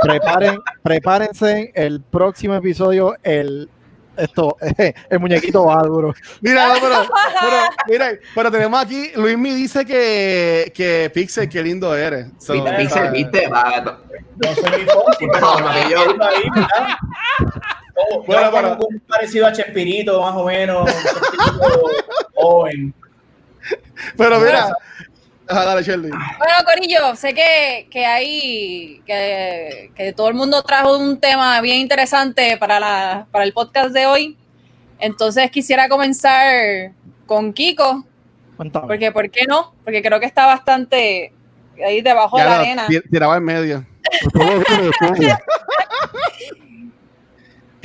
Preparen, 0.01 0.60
prepárense 0.84 1.71
el 1.75 2.01
próximo 2.01 2.56
episodio, 2.56 3.15
el 3.23 3.69
esto, 4.17 4.58
el 5.10 5.19
muñequito 5.19 5.63
bárbaro. 5.65 6.13
Mira, 6.41 6.67
no, 6.69 6.73
pero, 6.82 6.95
pero, 7.41 7.56
mira, 7.88 8.12
pero 8.34 8.51
tenemos 8.51 8.82
aquí, 8.82 9.12
Luis 9.15 9.38
me 9.38 9.53
dice 9.53 9.86
que, 9.86 10.71
que 10.75 11.12
Pixel, 11.13 11.47
qué 11.47 11.62
lindo 11.62 11.95
eres. 11.95 12.27
So, 12.39 12.53
Pixel, 12.77 13.12
viste, 13.12 13.47
va, 13.47 13.99
No 14.38 14.53
soy 14.56 14.80
mi 14.82 14.86
pero 15.32 15.89
yo- 15.89 16.15
Bueno, 18.25 18.51
bueno. 18.51 18.77
un 18.89 18.99
parecido 19.01 19.47
a 19.47 19.51
Chespirito, 19.51 20.21
más 20.21 20.36
o 20.36 20.45
menos. 20.45 20.89
joven. 22.36 22.93
Pero 24.15 24.39
mira, 24.39 24.71
ajá, 25.47 25.65
dale, 25.65 25.83
Shirley. 25.83 26.12
Bueno, 26.12 26.53
Corillo, 26.65 27.15
sé 27.15 27.33
que, 27.33 27.88
que 27.89 28.05
hay 28.05 29.01
que, 29.05 29.91
que 29.95 30.13
todo 30.13 30.27
el 30.29 30.36
mundo 30.36 30.62
trajo 30.63 30.97
un 30.97 31.19
tema 31.19 31.60
bien 31.62 31.77
interesante 31.77 32.57
para, 32.57 32.79
la, 32.79 33.27
para 33.31 33.43
el 33.43 33.53
podcast 33.53 33.89
de 33.89 34.05
hoy. 34.05 34.38
Entonces 34.99 35.49
quisiera 35.51 35.89
comenzar 35.89 36.91
con 37.25 37.51
Kiko, 37.53 38.05
Cuéntame. 38.55 38.88
porque 38.88 39.12
¿por 39.12 39.29
qué 39.29 39.45
no? 39.47 39.73
Porque 39.83 40.01
creo 40.01 40.19
que 40.19 40.25
está 40.25 40.45
bastante 40.45 41.33
ahí 41.86 42.01
debajo 42.01 42.38
de 42.38 42.45
la 42.45 42.60
arena. 42.60 42.88
tir- 42.88 43.03
tiraba 43.10 43.38
en 43.38 43.43
medio. 43.43 43.86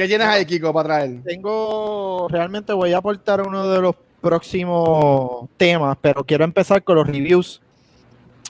¿Qué 0.03 0.09
tienes 0.09 0.27
ahí, 0.27 0.45
Kiko, 0.45 0.73
para 0.73 0.89
traer? 0.89 1.23
Tengo, 1.23 2.27
realmente 2.29 2.73
voy 2.73 2.93
a 2.93 2.99
aportar 2.99 3.41
uno 3.47 3.69
de 3.69 3.81
los 3.81 3.95
próximos 4.21 5.49
temas, 5.57 5.97
pero 6.01 6.25
quiero 6.25 6.43
empezar 6.43 6.83
con 6.83 6.97
los 6.97 7.07
reviews. 7.07 7.63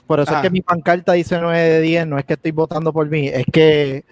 Por 0.07 0.19
eso 0.19 0.31
Ah. 0.33 0.37
es 0.37 0.41
que 0.41 0.49
mi 0.49 0.61
pancarta 0.61 1.13
dice 1.13 1.37
9 1.39 1.59
de 1.59 1.81
10, 1.81 2.07
no 2.07 2.17
es 2.17 2.25
que 2.25 2.33
estoy 2.33 2.49
votando 2.51 2.91
por 2.91 3.07
mí, 3.07 3.27
es 3.27 3.45
que 3.51 4.03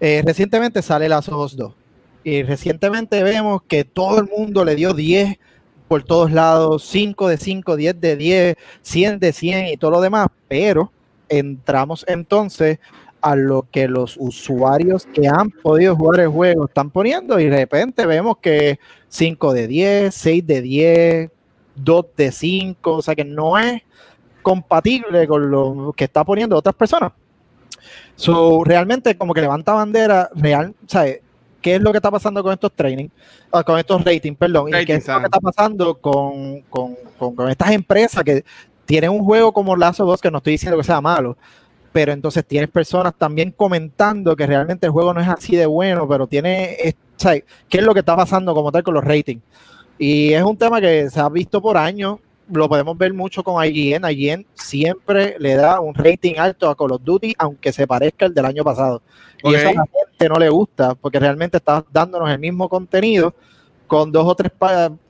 eh, 0.00 0.22
recientemente 0.24 0.82
sale 0.82 1.08
Last 1.08 1.30
of 1.30 1.44
Us 1.44 1.56
2. 1.56 1.74
Y 2.22 2.42
recientemente 2.44 3.22
vemos 3.24 3.62
que 3.66 3.82
todo 3.84 4.20
el 4.20 4.28
mundo 4.28 4.64
le 4.64 4.76
dio 4.76 4.94
10 4.94 5.36
por 5.88 6.04
todos 6.04 6.30
lados, 6.30 6.84
5 6.84 7.26
de 7.26 7.38
5, 7.38 7.74
10 7.76 8.00
de 8.00 8.16
10, 8.16 8.56
100 8.82 9.18
de 9.18 9.32
100 9.32 9.66
y 9.66 9.76
todo 9.76 9.90
lo 9.90 10.00
demás, 10.00 10.28
pero 10.46 10.92
entramos 11.28 12.04
entonces 12.06 12.78
a 13.24 13.36
lo 13.36 13.66
que 13.70 13.88
los 13.88 14.16
usuarios 14.18 15.06
que 15.06 15.26
han 15.28 15.50
podido 15.50 15.96
jugar 15.96 16.20
el 16.20 16.28
juego 16.28 16.66
están 16.66 16.90
poniendo 16.90 17.40
y 17.40 17.46
de 17.48 17.56
repente 17.56 18.04
vemos 18.04 18.36
que 18.36 18.78
5 19.08 19.54
de 19.54 19.66
10, 19.66 20.14
6 20.14 20.46
de 20.46 20.60
10, 20.60 21.30
2 21.76 22.06
de 22.16 22.30
5, 22.32 22.92
o 22.96 23.00
sea 23.02 23.14
que 23.14 23.24
no 23.24 23.58
es 23.58 23.80
compatible 24.42 25.26
con 25.26 25.50
lo 25.50 25.94
que 25.96 26.04
está 26.04 26.22
poniendo 26.22 26.54
otras 26.56 26.74
personas. 26.74 27.12
So, 28.16 28.62
realmente 28.64 29.16
como 29.16 29.34
que 29.34 29.40
levanta 29.40 29.72
bandera 29.72 30.30
real, 30.34 30.74
¿sabes? 30.86 31.20
¿Qué 31.60 31.76
es 31.76 31.80
lo 31.80 31.92
que 31.92 31.98
está 31.98 32.10
pasando 32.10 32.42
con 32.42 32.52
estos 32.52 32.72
training, 32.72 33.08
ah, 33.50 33.64
con 33.64 33.78
estos 33.78 34.04
ratings, 34.04 34.36
perdón? 34.36 34.68
y 34.68 34.72
qué 34.86 34.92
es 34.96 35.04
lo 35.08 35.20
que 35.20 35.24
está 35.24 35.40
pasando 35.40 35.94
con, 35.98 36.60
con- 36.68 36.94
con- 37.18 37.34
con 37.34 37.48
estas 37.48 37.70
empresas 37.72 38.22
que 38.22 38.44
tienen 38.84 39.10
un 39.10 39.24
juego 39.24 39.50
como 39.52 39.74
Lazo 39.76 40.04
2, 40.04 40.20
que 40.20 40.30
no 40.30 40.38
estoy 40.38 40.52
diciendo 40.52 40.76
que 40.76 40.84
sea 40.84 41.00
malo, 41.00 41.38
pero 41.94 42.10
entonces 42.12 42.44
tienes 42.44 42.68
personas 42.70 43.14
también 43.16 43.52
comentando 43.52 44.34
que 44.34 44.48
realmente 44.48 44.84
el 44.86 44.92
juego 44.92 45.14
no 45.14 45.20
es 45.20 45.28
así 45.28 45.54
de 45.54 45.64
bueno, 45.66 46.08
pero 46.08 46.26
tiene, 46.26 46.72
es- 46.82 46.96
¿sabes? 47.16 47.44
¿Qué 47.68 47.78
es 47.78 47.84
lo 47.84 47.94
que 47.94 48.00
está 48.00 48.16
pasando 48.16 48.52
como 48.52 48.72
tal 48.72 48.82
con 48.82 48.94
los 48.94 49.04
ratings? 49.04 49.40
Y 49.96 50.32
es 50.32 50.42
un 50.42 50.56
tema 50.56 50.80
que 50.80 51.08
se 51.08 51.20
ha 51.20 51.28
visto 51.28 51.62
por 51.62 51.76
años, 51.76 52.18
lo 52.50 52.68
podemos 52.68 52.98
ver 52.98 53.14
mucho 53.14 53.44
con 53.44 53.64
IGN. 53.64 54.10
IGN 54.10 54.44
siempre 54.54 55.36
le 55.38 55.54
da 55.54 55.78
un 55.78 55.94
rating 55.94 56.34
alto 56.36 56.68
a 56.68 56.74
Call 56.74 56.90
of 56.90 57.02
Duty, 57.04 57.32
aunque 57.38 57.72
se 57.72 57.86
parezca 57.86 58.26
el 58.26 58.34
del 58.34 58.44
año 58.44 58.64
pasado. 58.64 59.00
Y 59.44 59.54
eso 59.54 59.68
a 59.68 59.72
la 59.74 59.86
gente 59.86 60.28
no 60.28 60.34
le 60.40 60.48
gusta, 60.48 60.96
porque 60.96 61.20
realmente 61.20 61.58
está 61.58 61.84
dándonos 61.92 62.28
el 62.28 62.40
mismo 62.40 62.68
contenido 62.68 63.32
con 63.86 64.10
dos 64.10 64.26
o 64.26 64.34
tres 64.34 64.50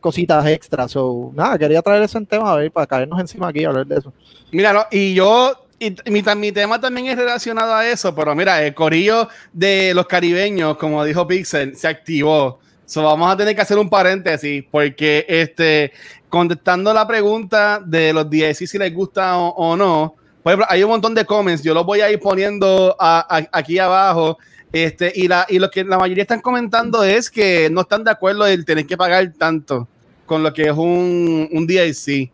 cositas 0.01 0.47
extras. 0.49 0.91
So, 0.91 1.33
nada, 1.35 1.57
quería 1.57 1.81
traer 1.81 2.03
eso 2.03 2.19
en 2.19 2.27
tema, 2.27 2.53
a 2.53 2.57
ver, 2.57 2.71
para 2.71 2.87
caernos 2.87 3.19
encima 3.19 3.49
aquí 3.49 3.65
a 3.65 3.69
hablar 3.69 3.87
de 3.87 3.97
eso. 3.97 4.13
Mira, 4.53 4.75
no, 4.75 4.81
y 4.91 5.15
yo, 5.15 5.64
y 5.87 6.11
mi, 6.11 6.53
tema 6.53 6.81
también 6.81 7.07
es 7.09 7.17
relacionado 7.17 7.75
a 7.75 7.87
eso, 7.89 8.15
pero 8.15 8.35
mira, 8.35 8.65
el 8.65 8.75
corillo 8.75 9.29
de 9.53 9.93
los 9.95 10.07
caribeños, 10.07 10.77
como 10.77 11.05
dijo 11.05 11.27
Pixel, 11.27 11.77
se 11.77 11.89
activó. 11.89 12.61
So, 12.87 13.03
vamos 13.03 13.33
a 13.33 13.37
tener 13.37 13.55
que 13.55 13.63
hacer 13.63 13.79
un 13.79 13.89
paréntesis, 13.89 14.65
porque 14.71 15.25
este, 15.29 15.93
contestando 16.29 16.93
la 16.93 17.07
pregunta 17.07 17.81
de 17.85 18.13
los 18.13 18.29
DLC 18.29 18.67
si 18.67 18.79
les 18.79 18.93
gusta 18.93 19.39
o, 19.39 19.77
no, 19.77 20.15
por 20.43 20.53
ejemplo, 20.53 20.67
hay 20.69 20.83
un 20.83 20.91
montón 20.91 21.15
de 21.15 21.25
comments, 21.25 21.63
yo 21.63 21.73
los 21.73 21.87
voy 21.87 22.01
a 22.01 22.11
ir 22.11 22.21
poniendo 22.21 22.97
aquí 22.99 23.79
abajo. 23.79 24.39
Este, 24.73 25.13
y, 25.15 25.29
la, 25.29 25.47
y 25.49 25.61
lo 25.61 25.71
que 25.71 25.85
la 25.85 25.99
mayoría 25.99 26.23
están 26.23 26.41
comentando 26.41 27.05
es 27.05 27.31
que 27.31 27.71
no 27.71 27.83
están 27.83 28.03
de 28.03 28.11
acuerdo 28.11 28.45
en 28.47 28.65
tener 28.65 28.85
que 28.85 28.97
pagar 28.97 29.33
tanto 29.39 29.87
con 30.27 30.43
lo 30.43 30.53
que 30.53 30.65
es 30.65 30.73
un, 30.73 31.49
un 31.53 31.67
DLC. 31.67 32.34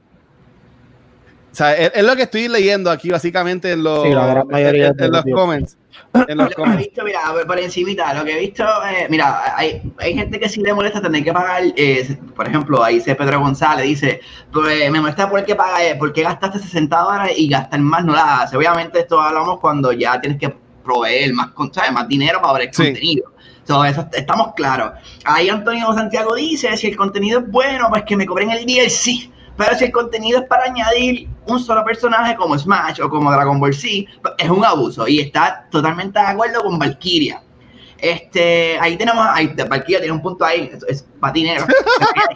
O 1.52 1.54
sea, 1.54 1.74
es, 1.74 1.90
es 1.94 2.04
lo 2.04 2.14
que 2.16 2.22
estoy 2.22 2.48
leyendo 2.48 2.90
aquí 2.90 3.10
básicamente 3.10 3.72
en 3.72 3.82
los, 3.82 4.04
Sí, 4.04 4.10
la 4.10 4.26
gran 4.26 4.46
mayoría 4.48 4.88
en, 4.88 5.02
en 5.04 5.10
los 5.10 5.24
comments. 5.34 5.76
En 6.28 6.38
los 6.38 6.44
Lo 6.44 6.46
que 6.46 6.52
he 6.52 6.54
comments. 6.54 6.78
visto, 6.86 7.04
mira, 7.04 7.20
por 7.46 7.58
encimita, 7.58 8.14
lo 8.14 8.24
que 8.24 8.36
he 8.36 8.40
visto, 8.40 8.64
eh, 8.64 9.06
mira, 9.10 9.56
hay, 9.56 9.82
hay 9.98 10.14
gente 10.14 10.38
que 10.38 10.48
sí 10.48 10.60
le 10.60 10.72
molesta 10.72 11.00
tener 11.02 11.22
que 11.24 11.32
pagar, 11.32 11.62
eh, 11.76 12.18
por 12.36 12.46
ejemplo, 12.48 12.82
ahí 12.82 12.96
dice 12.96 13.14
Pedro 13.16 13.40
González, 13.40 13.84
dice, 13.84 14.20
pues 14.52 14.90
me 14.90 15.00
molesta 15.00 15.28
porque 15.28 15.54
paga, 15.56 15.84
eh, 15.84 15.96
porque 15.98 16.22
gastaste 16.22 16.58
60 16.60 16.96
dólares 16.98 17.34
y 17.36 17.48
gastar 17.48 17.80
más 17.80 18.04
no 18.04 18.12
la 18.14 18.42
hace. 18.42 18.56
Obviamente 18.56 19.00
esto 19.00 19.20
hablamos 19.20 19.58
cuando 19.60 19.92
ya 19.92 20.20
tienes 20.20 20.38
que 20.38 20.54
proveer 20.84 21.32
más, 21.34 21.50
con- 21.50 21.72
¿sabes? 21.74 21.92
más 21.92 22.06
dinero 22.08 22.40
para 22.40 22.54
ver 22.54 22.62
el 22.68 22.74
Sí. 22.74 22.84
contenido. 22.84 23.32
So, 23.66 23.84
eso 23.84 24.06
estamos 24.12 24.54
claros. 24.54 24.92
Ahí 25.24 25.48
Antonio 25.48 25.92
Santiago 25.94 26.34
dice, 26.34 26.76
si 26.76 26.88
el 26.88 26.96
contenido 26.96 27.40
es 27.40 27.50
bueno, 27.50 27.86
pues 27.90 28.02
que 28.04 28.16
me 28.16 28.26
cobren 28.26 28.50
el 28.50 28.64
DLC. 28.66 29.30
Pero 29.60 29.76
si 29.76 29.84
el 29.84 29.92
contenido 29.92 30.40
es 30.40 30.46
para 30.46 30.64
añadir 30.64 31.28
un 31.46 31.60
solo 31.60 31.84
personaje 31.84 32.34
como 32.34 32.58
Smash 32.58 33.02
o 33.02 33.10
como 33.10 33.30
Dragon 33.30 33.60
Ball 33.60 33.74
Z, 33.74 34.10
es 34.38 34.48
un 34.48 34.64
abuso. 34.64 35.06
Y 35.06 35.20
está 35.20 35.66
totalmente 35.70 36.18
de 36.18 36.24
acuerdo 36.24 36.62
con 36.62 36.78
Valkyria. 36.78 37.42
Este, 37.98 38.78
ahí 38.80 38.96
tenemos, 38.96 39.22
ahí, 39.30 39.48
Valkyria 39.48 39.98
tiene 39.98 40.12
un 40.12 40.22
punto 40.22 40.46
ahí, 40.46 40.70
es, 40.72 40.82
es 40.88 41.06
patinero. 41.20 41.66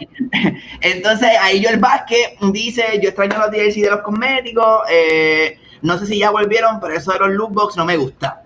Entonces, 0.81 1.29
ahí 1.41 1.63
yo 1.63 1.69
el 1.69 1.79
Vázquez 1.79 2.33
dice, 2.51 2.99
yo 3.01 3.09
extraño 3.09 3.39
los 3.39 3.49
DLC 3.49 3.81
de 3.81 3.89
los 3.89 4.01
cosméticos, 4.01 4.83
eh, 4.91 5.57
no 5.81 5.97
sé 5.97 6.05
si 6.05 6.19
ya 6.19 6.29
volvieron, 6.29 6.79
pero 6.79 6.93
eso 6.93 7.11
de 7.11 7.19
los 7.19 7.29
loot 7.29 7.53
box 7.53 7.75
no 7.75 7.85
me 7.85 7.97
gusta. 7.97 8.43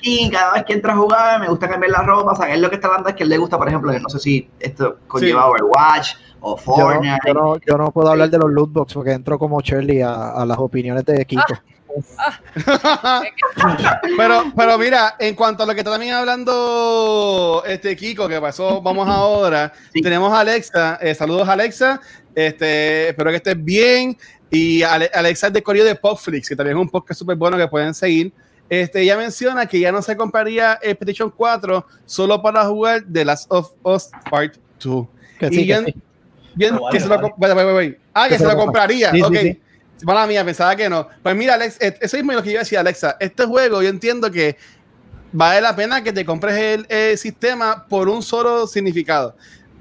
Y 0.00 0.30
cada 0.32 0.54
vez 0.54 0.64
que 0.64 0.72
entra 0.72 0.94
a 0.94 0.96
jugar 0.96 1.40
me 1.40 1.48
gusta 1.48 1.68
cambiar 1.68 1.92
la 1.92 2.02
ropa, 2.04 2.34
saber 2.34 2.58
lo 2.58 2.70
que 2.70 2.76
está 2.76 2.88
hablando 2.88 3.10
es 3.10 3.16
que 3.16 3.24
él 3.24 3.28
le 3.28 3.36
gusta, 3.36 3.58
por 3.58 3.68
ejemplo, 3.68 3.92
no 3.92 4.08
sé 4.08 4.18
si 4.18 4.48
esto 4.58 4.98
conlleva 5.06 5.42
Sí. 5.42 5.48
Overwatch 5.48 6.14
o 6.54 6.56
yo, 6.56 6.62
Fortnite. 6.62 7.18
no, 7.26 7.26
yo, 7.26 7.34
no, 7.34 7.56
yo 7.66 7.78
no 7.78 7.90
puedo 7.92 8.10
hablar 8.10 8.30
de 8.30 8.38
los 8.38 8.50
loot 8.50 8.72
box 8.72 8.94
porque 8.94 9.12
entro 9.12 9.38
como 9.38 9.60
Shirley 9.60 10.00
a, 10.02 10.30
a 10.30 10.44
las 10.46 10.58
opiniones 10.58 11.04
de 11.04 11.24
Kiko. 11.24 11.42
pero, 14.16 14.44
pero 14.56 14.78
mira, 14.78 15.16
en 15.18 15.34
cuanto 15.34 15.62
a 15.62 15.66
lo 15.66 15.74
que 15.74 15.80
está 15.80 15.90
también 15.92 16.14
hablando 16.14 17.62
este 17.66 17.96
Kiko, 17.96 18.28
que 18.28 18.40
pasó, 18.40 18.80
vamos 18.82 19.08
ahora. 19.08 19.72
Sí. 19.92 20.00
Tenemos 20.02 20.32
a 20.32 20.40
Alexa. 20.40 20.98
eh, 21.00 21.14
saludos, 21.14 21.48
Alexa. 21.48 22.00
Este, 22.34 23.08
espero 23.08 23.30
que 23.30 23.36
estés 23.36 23.62
bien. 23.64 24.16
Y 24.50 24.82
Ale- 24.82 25.10
Alexa 25.12 25.48
es 25.48 25.52
de 25.52 25.62
Correo 25.62 25.84
de 25.84 25.94
Popflix, 25.96 26.48
que 26.48 26.56
también 26.56 26.76
es 26.76 26.80
un 26.82 26.88
podcast 26.88 27.18
súper 27.18 27.36
bueno 27.36 27.56
que 27.56 27.66
pueden 27.68 27.94
seguir. 27.94 28.32
Este, 28.68 29.02
ella 29.02 29.16
menciona 29.16 29.66
que 29.66 29.78
ya 29.80 29.92
no 29.92 30.02
se 30.02 30.16
compraría 30.16 30.74
el 30.82 30.96
PlayStation 30.96 31.32
4 31.34 31.86
solo 32.04 32.42
para 32.42 32.64
jugar 32.66 33.02
The 33.10 33.24
Last 33.24 33.46
of 33.52 33.72
Us 33.82 34.10
Part 34.30 34.54
2. 34.82 35.06
Que 35.38 35.46
Y 35.46 35.50
sí, 35.50 35.56
que 35.58 35.66
yo- 35.66 35.82
sí. 35.84 35.94
Yo- 36.56 36.72
No, 36.72 36.80
vale, 36.82 36.96
que 36.96 37.00
se 37.02 37.08
lo, 37.08 37.16
vale. 37.16 37.28
comp- 37.28 37.34
wait, 37.38 37.54
wait, 37.56 37.66
wait, 37.66 37.76
wait. 37.76 37.98
Ah, 38.14 38.24
que, 38.24 38.28
Que 38.30 38.34
se 38.34 38.38
se 38.38 38.44
lo 38.44 38.50
lo 38.50 38.56
compra. 38.58 38.82
compraría. 38.82 39.10
Sí, 39.12 39.16
sí, 39.18 39.22
ok. 39.22 39.36
sí. 39.40 39.60
Mala 40.04 40.26
mía, 40.26 40.44
pensaba 40.44 40.76
que 40.76 40.88
no. 40.90 41.08
Pues 41.22 41.34
mira, 41.36 41.54
Alex, 41.54 41.78
eh, 41.80 41.96
eso 42.00 42.16
mismo 42.16 42.32
es 42.32 42.36
lo 42.36 42.42
que 42.42 42.52
yo 42.52 42.58
decía, 42.58 42.80
Alexa. 42.80 43.16
Este 43.20 43.44
juego, 43.46 43.82
yo 43.82 43.88
entiendo 43.88 44.30
que 44.30 44.56
vale 45.32 45.60
la 45.60 45.74
pena 45.74 46.02
que 46.02 46.12
te 46.12 46.24
compres 46.24 46.54
el, 46.56 46.86
el 46.88 47.16
sistema 47.18 47.86
por 47.88 48.08
un 48.08 48.22
solo 48.22 48.66
significado. 48.66 49.34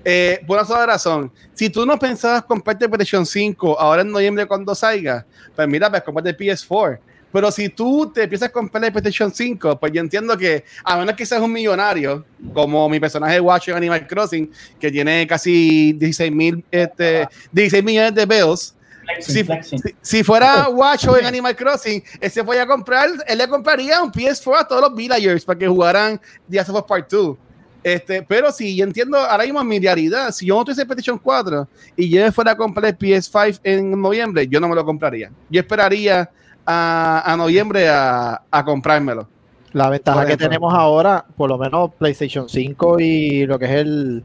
Eh, 0.04 0.42
por 0.46 0.58
una 0.58 0.66
sola 0.68 0.86
razón. 0.86 1.32
Si 1.54 1.70
tú 1.70 1.86
no 1.86 1.98
pensabas 1.98 2.44
comprarte 2.44 2.88
PlayStation 2.88 3.26
5 3.26 3.80
ahora 3.80 4.04
en 4.04 4.12
noviembre 4.12 4.46
cuando 4.46 4.76
salga, 4.76 5.26
pues 5.56 5.68
mira, 5.68 5.90
pues 5.90 6.04
comprate 6.04 6.30
el 6.30 6.38
PS4. 6.38 7.00
Pero 7.36 7.52
si 7.52 7.68
tú 7.68 8.10
te 8.14 8.24
empiezas 8.24 8.48
a 8.48 8.52
comprar 8.54 8.86
el 8.86 8.94
PlayStation 8.94 9.30
5, 9.30 9.78
pues 9.78 9.92
yo 9.92 10.00
entiendo 10.00 10.38
que, 10.38 10.64
a 10.86 10.96
menos 10.96 11.16
que 11.16 11.26
seas 11.26 11.42
un 11.42 11.52
millonario, 11.52 12.24
como 12.54 12.88
mi 12.88 12.98
personaje 12.98 13.34
de 13.34 13.40
Watch 13.42 13.68
en 13.68 13.76
Animal 13.76 14.08
Crossing, 14.08 14.50
que 14.80 14.90
tiene 14.90 15.28
casi 15.28 15.92
16 15.92 16.32
mil, 16.32 16.64
este, 16.72 17.28
16 17.52 17.84
millones 17.84 18.16
de 18.16 18.26
bills, 18.26 18.74
Flexing, 19.04 19.48
si, 19.64 19.78
si- 19.80 19.96
si 20.02 20.24
fuera 20.24 20.70
Watcho 20.70 21.18
en 21.18 21.26
Animal 21.26 21.58
Crossing, 21.58 22.02
él 22.22 22.32
se 22.32 22.42
podía 22.42 22.66
comprar, 22.66 23.10
él 23.28 23.38
le 23.38 23.48
compraría 23.50 24.02
un 24.02 24.14
PS4 24.14 24.58
a 24.62 24.66
todos 24.66 24.82
los 24.84 24.96
villagers 24.96 25.44
para 25.44 25.60
que 25.60 25.68
jugaran 25.68 26.18
The 26.50 26.56
Last 26.56 26.70
of 26.70 26.78
Us 26.78 26.84
Part 26.88 27.12
2. 27.12 27.38
Este, 27.84 28.24
pero 28.24 28.50
si 28.50 28.78
yo 28.78 28.86
entiendo 28.86 29.18
ahora 29.18 29.44
mismo 29.44 29.62
mi 29.66 29.78
realidad, 29.78 30.32
si 30.32 30.46
yo 30.46 30.56
no 30.56 30.64
tuviese 30.64 30.86
PlayStation 30.86 31.20
4 31.20 31.68
y 31.98 32.10
yo 32.10 32.32
fuera 32.32 32.52
a 32.52 32.56
comprar 32.56 32.86
el 32.86 32.98
PS5 32.98 33.60
en 33.62 34.02
noviembre, 34.02 34.48
yo 34.48 34.62
no 34.62 34.70
me 34.70 34.74
lo 34.76 34.86
compraría. 34.86 35.30
Yo 35.50 35.60
esperaría 35.60 36.30
a, 36.66 37.24
a 37.32 37.38
noviembre 37.38 37.88
a, 37.90 38.42
a 38.52 38.66
comprármelo. 38.66 39.28
La 39.74 39.90
ventaja 39.90 40.26
que 40.26 40.38
tenemos 40.38 40.74
ahora, 40.74 41.26
por 41.36 41.50
lo 41.50 41.58
menos 41.58 41.92
PlayStation 41.98 42.48
5 42.48 43.00
y 43.00 43.46
lo 43.46 43.60
que 43.60 43.66
es 43.66 43.72
el 43.72 44.24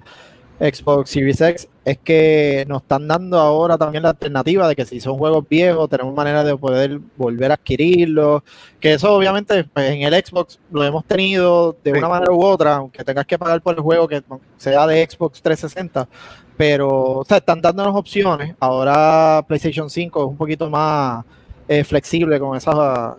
Xbox 0.61 1.11
Series 1.11 1.40
X, 1.40 1.68
es 1.85 1.98
que 1.98 2.64
nos 2.68 2.83
están 2.83 3.09
dando 3.09 3.37
ahora 3.40 3.76
también 3.76 4.03
la 4.05 4.11
alternativa 4.11 4.68
de 4.68 4.76
que 4.76 4.85
si 4.85 5.00
son 5.00 5.18
juegos 5.18 5.44
viejos, 5.48 5.88
tenemos 5.88 6.14
manera 6.14 6.44
de 6.44 6.57
poder 6.57 7.00
volver 7.16 7.50
a 7.50 7.55
adquirirlos. 7.55 8.42
Que 8.79 8.92
eso, 8.94 9.12
obviamente, 9.12 9.64
pues, 9.64 9.90
en 9.90 10.03
el 10.03 10.14
Xbox 10.24 10.61
lo 10.70 10.85
hemos 10.85 11.05
tenido 11.05 11.76
de 11.83 11.90
Sí. 11.92 11.98
una 11.98 12.09
manera 12.11 12.31
u 12.33 12.44
otra, 12.44 12.76
aunque 12.76 13.03
tengas 13.03 13.26
que 13.26 13.38
pagar 13.38 13.61
por 13.61 13.74
el 13.74 13.81
juego 13.81 14.07
que 14.07 14.22
sea 14.57 14.87
de 14.87 15.05
Xbox 15.11 15.42
360. 15.42 16.07
Pero, 16.57 16.88
o 16.90 17.24
sea, 17.24 17.38
están 17.38 17.61
dándonos 17.61 17.96
opciones. 17.96 18.55
Ahora 18.61 19.42
PlayStation 19.48 19.88
5 19.90 20.20
es 20.20 20.26
un 20.29 20.37
poquito 20.37 20.68
más 20.70 21.24
eh, 21.72 21.85
flexible 21.85 22.40
con, 22.40 22.56
esas, 22.56 22.74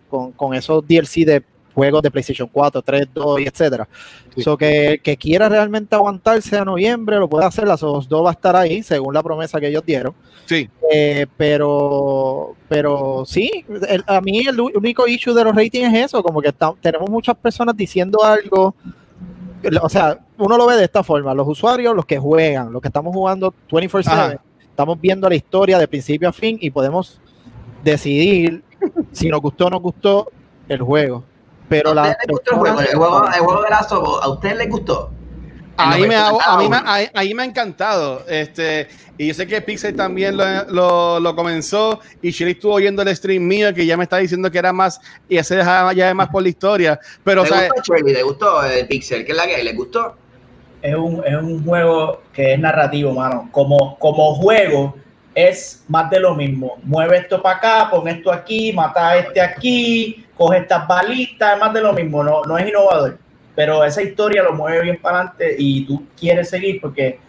con, 0.09 0.33
con 0.33 0.53
esos 0.53 0.85
DLC 0.85 1.23
de 1.25 1.43
juegos 1.73 2.01
de 2.01 2.11
PlayStation 2.11 2.49
4, 2.51 2.81
3, 2.81 3.07
2 3.13 3.39
y 3.39 3.43
etcétera. 3.47 3.87
Sí. 4.35 4.41
So 4.43 4.57
que 4.57 4.99
que 5.01 5.15
quiera 5.15 5.47
realmente 5.47 5.95
aguantarse 5.95 6.57
a 6.57 6.65
noviembre 6.65 7.17
lo 7.17 7.29
puede 7.29 7.45
hacer, 7.45 7.65
las 7.65 7.81
os 7.81 8.09
2 8.09 8.25
va 8.25 8.29
a 8.31 8.33
estar 8.33 8.55
ahí, 8.57 8.83
según 8.83 9.13
la 9.13 9.23
promesa 9.23 9.57
que 9.61 9.67
ellos 9.69 9.83
dieron. 9.85 10.13
Sí. 10.47 10.69
Eh, 10.91 11.27
pero, 11.37 12.55
pero 12.67 13.23
sí, 13.25 13.63
el- 13.87 14.03
a 14.05 14.19
mí 14.19 14.39
el 14.45 14.59
único 14.59 15.07
issue 15.07 15.33
de 15.33 15.45
los 15.45 15.55
ratings 15.55 15.93
es 15.93 16.05
eso, 16.07 16.21
como 16.21 16.41
que 16.41 16.49
está- 16.49 16.73
tenemos 16.81 17.09
muchas 17.09 17.37
personas 17.37 17.75
diciendo 17.77 18.21
algo. 18.21 18.75
O 19.81 19.89
sea, 19.89 20.19
uno 20.39 20.57
lo 20.57 20.65
ve 20.65 20.75
de 20.75 20.83
esta 20.85 21.03
forma: 21.03 21.33
los 21.33 21.47
usuarios, 21.47 21.95
los 21.95 22.05
que 22.05 22.17
juegan, 22.17 22.73
los 22.73 22.81
que 22.81 22.89
estamos 22.89 23.13
jugando 23.15 23.53
24-7, 23.69 24.07
Ajá. 24.11 24.41
estamos 24.59 24.99
viendo 24.99 25.29
la 25.29 25.35
historia 25.35 25.77
de 25.79 25.87
principio 25.87 26.27
a 26.27 26.33
fin 26.33 26.57
y 26.59 26.69
podemos 26.69 27.21
decidir 27.83 28.63
si 29.11 29.29
nos 29.29 29.41
gustó 29.41 29.67
o 29.67 29.69
no 29.69 29.79
gustó 29.79 30.31
el 30.67 30.81
juego. 30.81 31.23
Pero 31.69 31.91
¿A 31.91 31.95
la 31.95 32.01
ustedes 32.03 32.17
les 32.27 32.31
gustó 32.35 32.51
el 32.53 32.57
juego? 32.59 32.79
El 32.81 32.95
juego, 32.95 33.27
el 33.27 33.39
juego 33.39 33.61
de 33.63 33.69
Last 33.69 33.91
of 33.91 34.07
Us, 34.07 34.19
¿a 34.23 34.29
ustedes 34.29 34.57
les 34.57 34.69
gustó? 34.69 35.11
A 35.77 35.95
mí, 35.95 36.03
En 36.03 36.09
me, 36.09 36.15
lo 36.15 36.21
ha- 36.41 36.53
a, 36.53 36.57
mí 36.57 36.63
me, 36.65 36.69
personal, 36.69 37.11
a- 37.15 37.19
a 37.19 37.23
mí 37.23 37.33
me 37.33 37.41
ha 37.43 37.45
encantado. 37.45 38.23
Este, 38.27 38.87
y 39.17 39.27
yo 39.27 39.33
sé 39.33 39.47
que 39.47 39.61
Pixel 39.61 39.95
también 39.95 40.35
lo, 40.37 40.43
lo, 40.65 41.19
lo 41.19 41.35
comenzó. 41.35 41.99
Y 42.21 42.31
Shirley 42.31 42.53
estuvo 42.53 42.73
oyendo 42.73 43.01
el 43.01 43.15
stream 43.15 43.41
mío 43.47 43.73
que 43.73 43.85
ya 43.85 43.95
me 43.97 44.03
está 44.03 44.17
diciendo 44.17 44.51
que 44.51 44.57
era 44.59 44.73
más. 44.73 44.99
Y 45.29 45.37
ese 45.37 45.55
dejaba 45.55 45.93
ya 45.93 46.13
más 46.13 46.27
por 46.27 46.43
la 46.43 46.49
historia. 46.49 46.99
Pero, 47.23 47.41
o 47.41 47.43
¿Le 47.45 47.49
sea, 47.49 47.69
gustó 47.73 47.95
Shirley? 47.95 48.13
¿Le 48.13 48.23
gustó 48.23 48.63
el 48.63 48.87
Pixel? 48.87 49.25
¿Qué 49.25 49.31
es 49.31 49.37
la 49.37 49.45
que 49.47 49.55
hay? 49.55 49.63
¿Le 49.63 49.73
gustó? 49.73 50.15
es 50.83 50.95
un, 50.95 51.23
es 51.25 51.35
un 51.35 51.63
juego 51.63 52.21
que 52.33 52.53
es 52.53 52.59
narrativo, 52.59 53.13
mano. 53.13 53.47
Como, 53.51 53.97
como 53.97 54.35
juego 54.35 54.95
es 55.33 55.83
más 55.87 56.09
de 56.09 56.19
lo 56.19 56.35
mismo. 56.35 56.77
Mueve 56.83 57.17
esto 57.17 57.41
para 57.41 57.57
acá, 57.57 57.87
pon 57.89 58.07
esto 58.07 58.31
aquí, 58.31 58.73
mata 58.73 59.09
a 59.09 59.17
este 59.17 59.39
aquí, 59.41 60.25
coge 60.37 60.57
estas 60.59 60.87
balitas, 60.87 61.53
es 61.53 61.59
más 61.59 61.73
de 61.73 61.81
lo 61.81 61.93
mismo. 61.93 62.23
No, 62.23 62.41
no 62.43 62.57
es 62.57 62.67
innovador. 62.67 63.17
Pero 63.55 63.83
esa 63.83 64.01
historia 64.01 64.43
lo 64.43 64.53
mueve 64.53 64.81
bien 64.81 64.99
para 65.01 65.17
adelante 65.19 65.55
y 65.57 65.85
tú 65.85 66.03
quieres 66.19 66.49
seguir 66.49 66.79
porque 66.81 67.19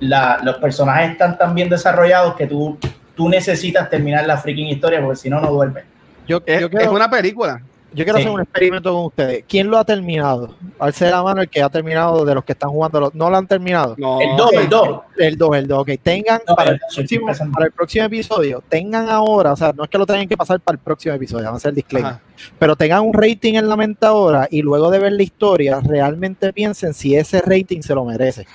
la- 0.00 0.38
los 0.42 0.56
personajes 0.56 1.12
están 1.12 1.36
tan 1.38 1.54
bien 1.54 1.68
desarrollados 1.68 2.34
que 2.36 2.46
tú, 2.46 2.78
tú 3.14 3.28
necesitas 3.28 3.88
terminar 3.88 4.26
la 4.26 4.36
freaking 4.36 4.68
historia 4.68 5.00
porque 5.00 5.16
si 5.16 5.30
no, 5.30 5.40
no 5.40 5.50
duermes. 5.50 5.84
yo, 6.26 6.40
es, 6.46 6.60
yo 6.60 6.68
es 6.78 6.88
una 6.88 7.10
película. 7.10 7.60
Yo 7.94 8.04
quiero 8.04 8.18
Sí. 8.18 8.22
hacer 8.24 8.34
un 8.34 8.40
experimento 8.40 8.92
con 8.92 9.04
ustedes. 9.06 9.44
¿Quién 9.48 9.70
lo 9.70 9.78
ha 9.78 9.84
terminado? 9.84 10.54
Alce 10.78 11.10
la 11.10 11.22
mano 11.22 11.42
el 11.42 11.48
que 11.48 11.62
ha 11.62 11.68
terminado 11.68 12.24
de 12.24 12.34
los 12.34 12.44
que 12.44 12.52
están 12.52 12.70
jugando. 12.70 13.00
los- 13.00 13.14
¿No 13.14 13.30
lo 13.30 13.36
han 13.36 13.46
terminado? 13.46 13.94
No, 13.98 14.20
El 14.20 14.36
2, 14.36 14.52
el 14.54 14.68
2. 14.68 15.00
El 15.18 15.36
2, 15.38 15.56
el 15.56 15.66
2. 15.68 15.78
Ok, 15.80 15.90
tengan 16.02 16.40
No, 16.48 16.54
para, 16.56 16.70
el 16.72 16.78
próximo, 16.78 17.26
para 17.52 17.66
el 17.66 17.72
próximo 17.72 18.04
episodio, 18.06 18.62
tengan 18.68 19.08
ahora, 19.08 19.52
o 19.52 19.56
sea, 19.56 19.72
no 19.72 19.84
es 19.84 19.90
que 19.90 19.98
lo 19.98 20.06
tengan 20.06 20.26
que 20.28 20.36
pasar 20.36 20.60
para 20.60 20.74
el 20.76 20.80
próximo 20.80 21.14
episodio, 21.14 21.44
vamos 21.44 21.58
a 21.58 21.60
hacer 21.62 21.68
el 21.70 21.74
disclaimer, 21.76 22.12
Ajá. 22.12 22.22
pero 22.58 22.76
tengan 22.76 23.02
un 23.02 23.12
rating 23.14 23.54
en 23.54 23.68
la 23.68 23.76
mente 23.76 24.04
ahora 24.06 24.48
y 24.50 24.62
luego 24.62 24.90
de 24.90 24.98
ver 24.98 25.12
la 25.12 25.22
historia, 25.22 25.80
realmente 25.80 26.52
piensen 26.52 26.94
si 26.94 27.14
ese 27.16 27.40
rating 27.42 27.80
se 27.82 27.94
lo 27.94 28.04
merece. 28.04 28.46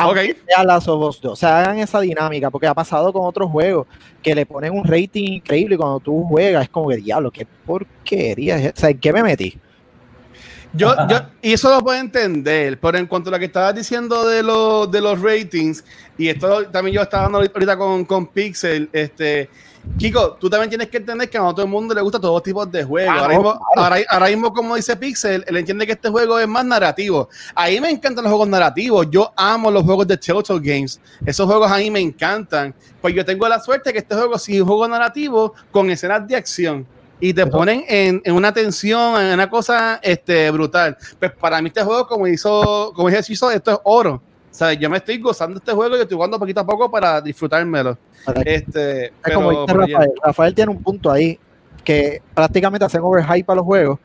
Aunque 0.00 0.30
Ok. 0.30 0.36
sea 0.46 0.64
Last 0.64 0.88
of 0.88 1.08
Us 1.08 1.20
2. 1.20 1.32
O 1.32 1.36
sea, 1.36 1.60
hagan 1.60 1.78
esa 1.78 2.00
dinámica, 2.00 2.50
porque 2.50 2.68
ha 2.68 2.74
pasado 2.74 3.12
con 3.12 3.26
otros 3.26 3.50
juegos 3.50 3.86
que 4.22 4.34
le 4.34 4.46
ponen 4.46 4.72
un 4.72 4.84
rating 4.84 5.32
increíble 5.32 5.74
y 5.74 5.78
cuando 5.78 5.98
tú 5.98 6.24
juegas 6.24 6.62
es 6.62 6.68
como 6.68 6.88
que 6.88 6.96
diablo, 6.96 7.30
qué 7.32 7.46
porquería? 7.66 8.72
O 8.74 8.78
sea, 8.78 8.90
¿en 8.90 8.98
qué 9.00 9.12
me 9.12 9.22
metí? 9.24 9.58
Yo, 10.72 10.94
yo, 11.08 11.16
y 11.42 11.54
eso 11.54 11.70
lo 11.70 11.80
puedo 11.80 11.98
entender, 11.98 12.78
pero 12.78 12.98
en 12.98 13.06
cuanto 13.06 13.30
a 13.30 13.32
lo 13.32 13.38
que 13.38 13.46
estabas 13.46 13.74
diciendo 13.74 14.28
de, 14.28 14.42
los 14.42 14.90
de 14.90 15.00
los 15.00 15.20
ratings, 15.20 15.82
y 16.18 16.28
esto 16.28 16.66
también 16.66 16.94
yo 16.94 17.02
estaba 17.02 17.24
hablando 17.24 17.50
ahorita 17.52 17.76
con, 17.76 18.04
con 18.04 18.26
Pixel, 18.26 18.88
este, 18.92 19.48
Kiko, 19.96 20.36
tú 20.40 20.48
también 20.48 20.68
tienes 20.68 20.88
que 20.88 20.98
entender 20.98 21.28
que 21.28 21.38
a 21.38 21.40
todo 21.40 21.62
el 21.62 21.68
mundo 21.68 21.94
le 21.94 22.00
gusta 22.00 22.20
todos 22.20 22.42
tipos 22.42 22.70
de 22.70 22.84
juegos. 22.84 23.14
Ah, 23.16 23.20
ahora, 23.20 23.34
mismo, 23.34 23.50
claro. 23.52 23.64
ahora, 23.76 23.96
ahora 24.08 24.26
mismo, 24.26 24.52
como 24.52 24.76
dice 24.76 24.96
Pixel, 24.96 25.44
él 25.46 25.56
entiende 25.56 25.86
que 25.86 25.92
este 25.92 26.08
juego 26.08 26.38
es 26.38 26.46
más 26.46 26.64
narrativo. 26.64 27.28
A 27.54 27.68
mí 27.68 27.80
me 27.80 27.90
encantan 27.90 28.24
los 28.24 28.30
juegos 28.30 28.48
narrativos. 28.48 29.08
Yo 29.10 29.32
amo 29.36 29.70
los 29.70 29.82
juegos 29.82 30.06
de 30.06 30.16
Telltale 30.16 30.60
Games. 30.60 31.00
Esos 31.26 31.46
juegos 31.46 31.70
a 31.70 31.78
mí 31.78 31.90
me 31.90 32.00
encantan. 32.00 32.74
Pues 33.00 33.14
yo 33.14 33.24
tengo 33.24 33.48
la 33.48 33.60
suerte 33.60 33.92
que 33.92 33.98
este 33.98 34.14
juego 34.14 34.38
sí 34.38 34.56
es 34.56 34.62
un 34.62 34.68
juego 34.68 34.86
narrativo 34.86 35.54
con 35.70 35.90
escenas 35.90 36.26
de 36.28 36.36
acción. 36.36 36.86
Y 37.20 37.34
te 37.34 37.46
ponen 37.46 37.84
en, 37.88 38.22
en 38.24 38.34
una 38.34 38.52
tensión, 38.52 39.20
en 39.20 39.34
una 39.34 39.50
cosa 39.50 39.98
este, 40.02 40.50
brutal. 40.52 40.96
Pues 41.18 41.32
para 41.32 41.60
mí 41.60 41.68
este 41.68 41.82
juego, 41.82 42.06
como 42.06 42.28
hizo, 42.28 42.92
como 42.94 43.10
hizo, 43.10 43.50
esto 43.50 43.72
es 43.72 43.78
oro. 43.82 44.22
O 44.58 44.64
sea, 44.64 44.72
yo 44.72 44.90
me 44.90 44.96
estoy 44.96 45.18
gozando 45.18 45.60
este 45.60 45.70
juego 45.70 45.96
y 45.96 46.00
estoy 46.00 46.16
jugando 46.16 46.36
poquito 46.36 46.58
a 46.58 46.66
poco 46.66 46.90
para 46.90 47.20
disfrutármelo. 47.20 47.96
Este, 48.44 49.12
Es 49.24 49.32
como 49.32 49.52
dice 49.52 49.72
Rafael. 49.72 50.12
Rafael 50.20 50.52
tiene 50.52 50.72
un 50.72 50.82
punto 50.82 51.12
ahí 51.12 51.38
que 51.84 52.20
prácticamente 52.34 52.84
hacen 52.84 53.00
overhype 53.00 53.52
a 53.52 53.54
los 53.54 53.64
juegos 53.64 54.00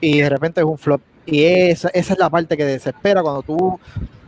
y 0.00 0.20
de 0.20 0.28
repente 0.28 0.60
es 0.60 0.64
un 0.64 0.78
flop. 0.78 1.00
Y 1.26 1.42
esa, 1.42 1.88
esa 1.88 2.12
es 2.12 2.18
la 2.20 2.30
parte 2.30 2.56
que 2.56 2.64
desespera 2.64 3.20
cuando 3.20 3.42
tú 3.42 3.80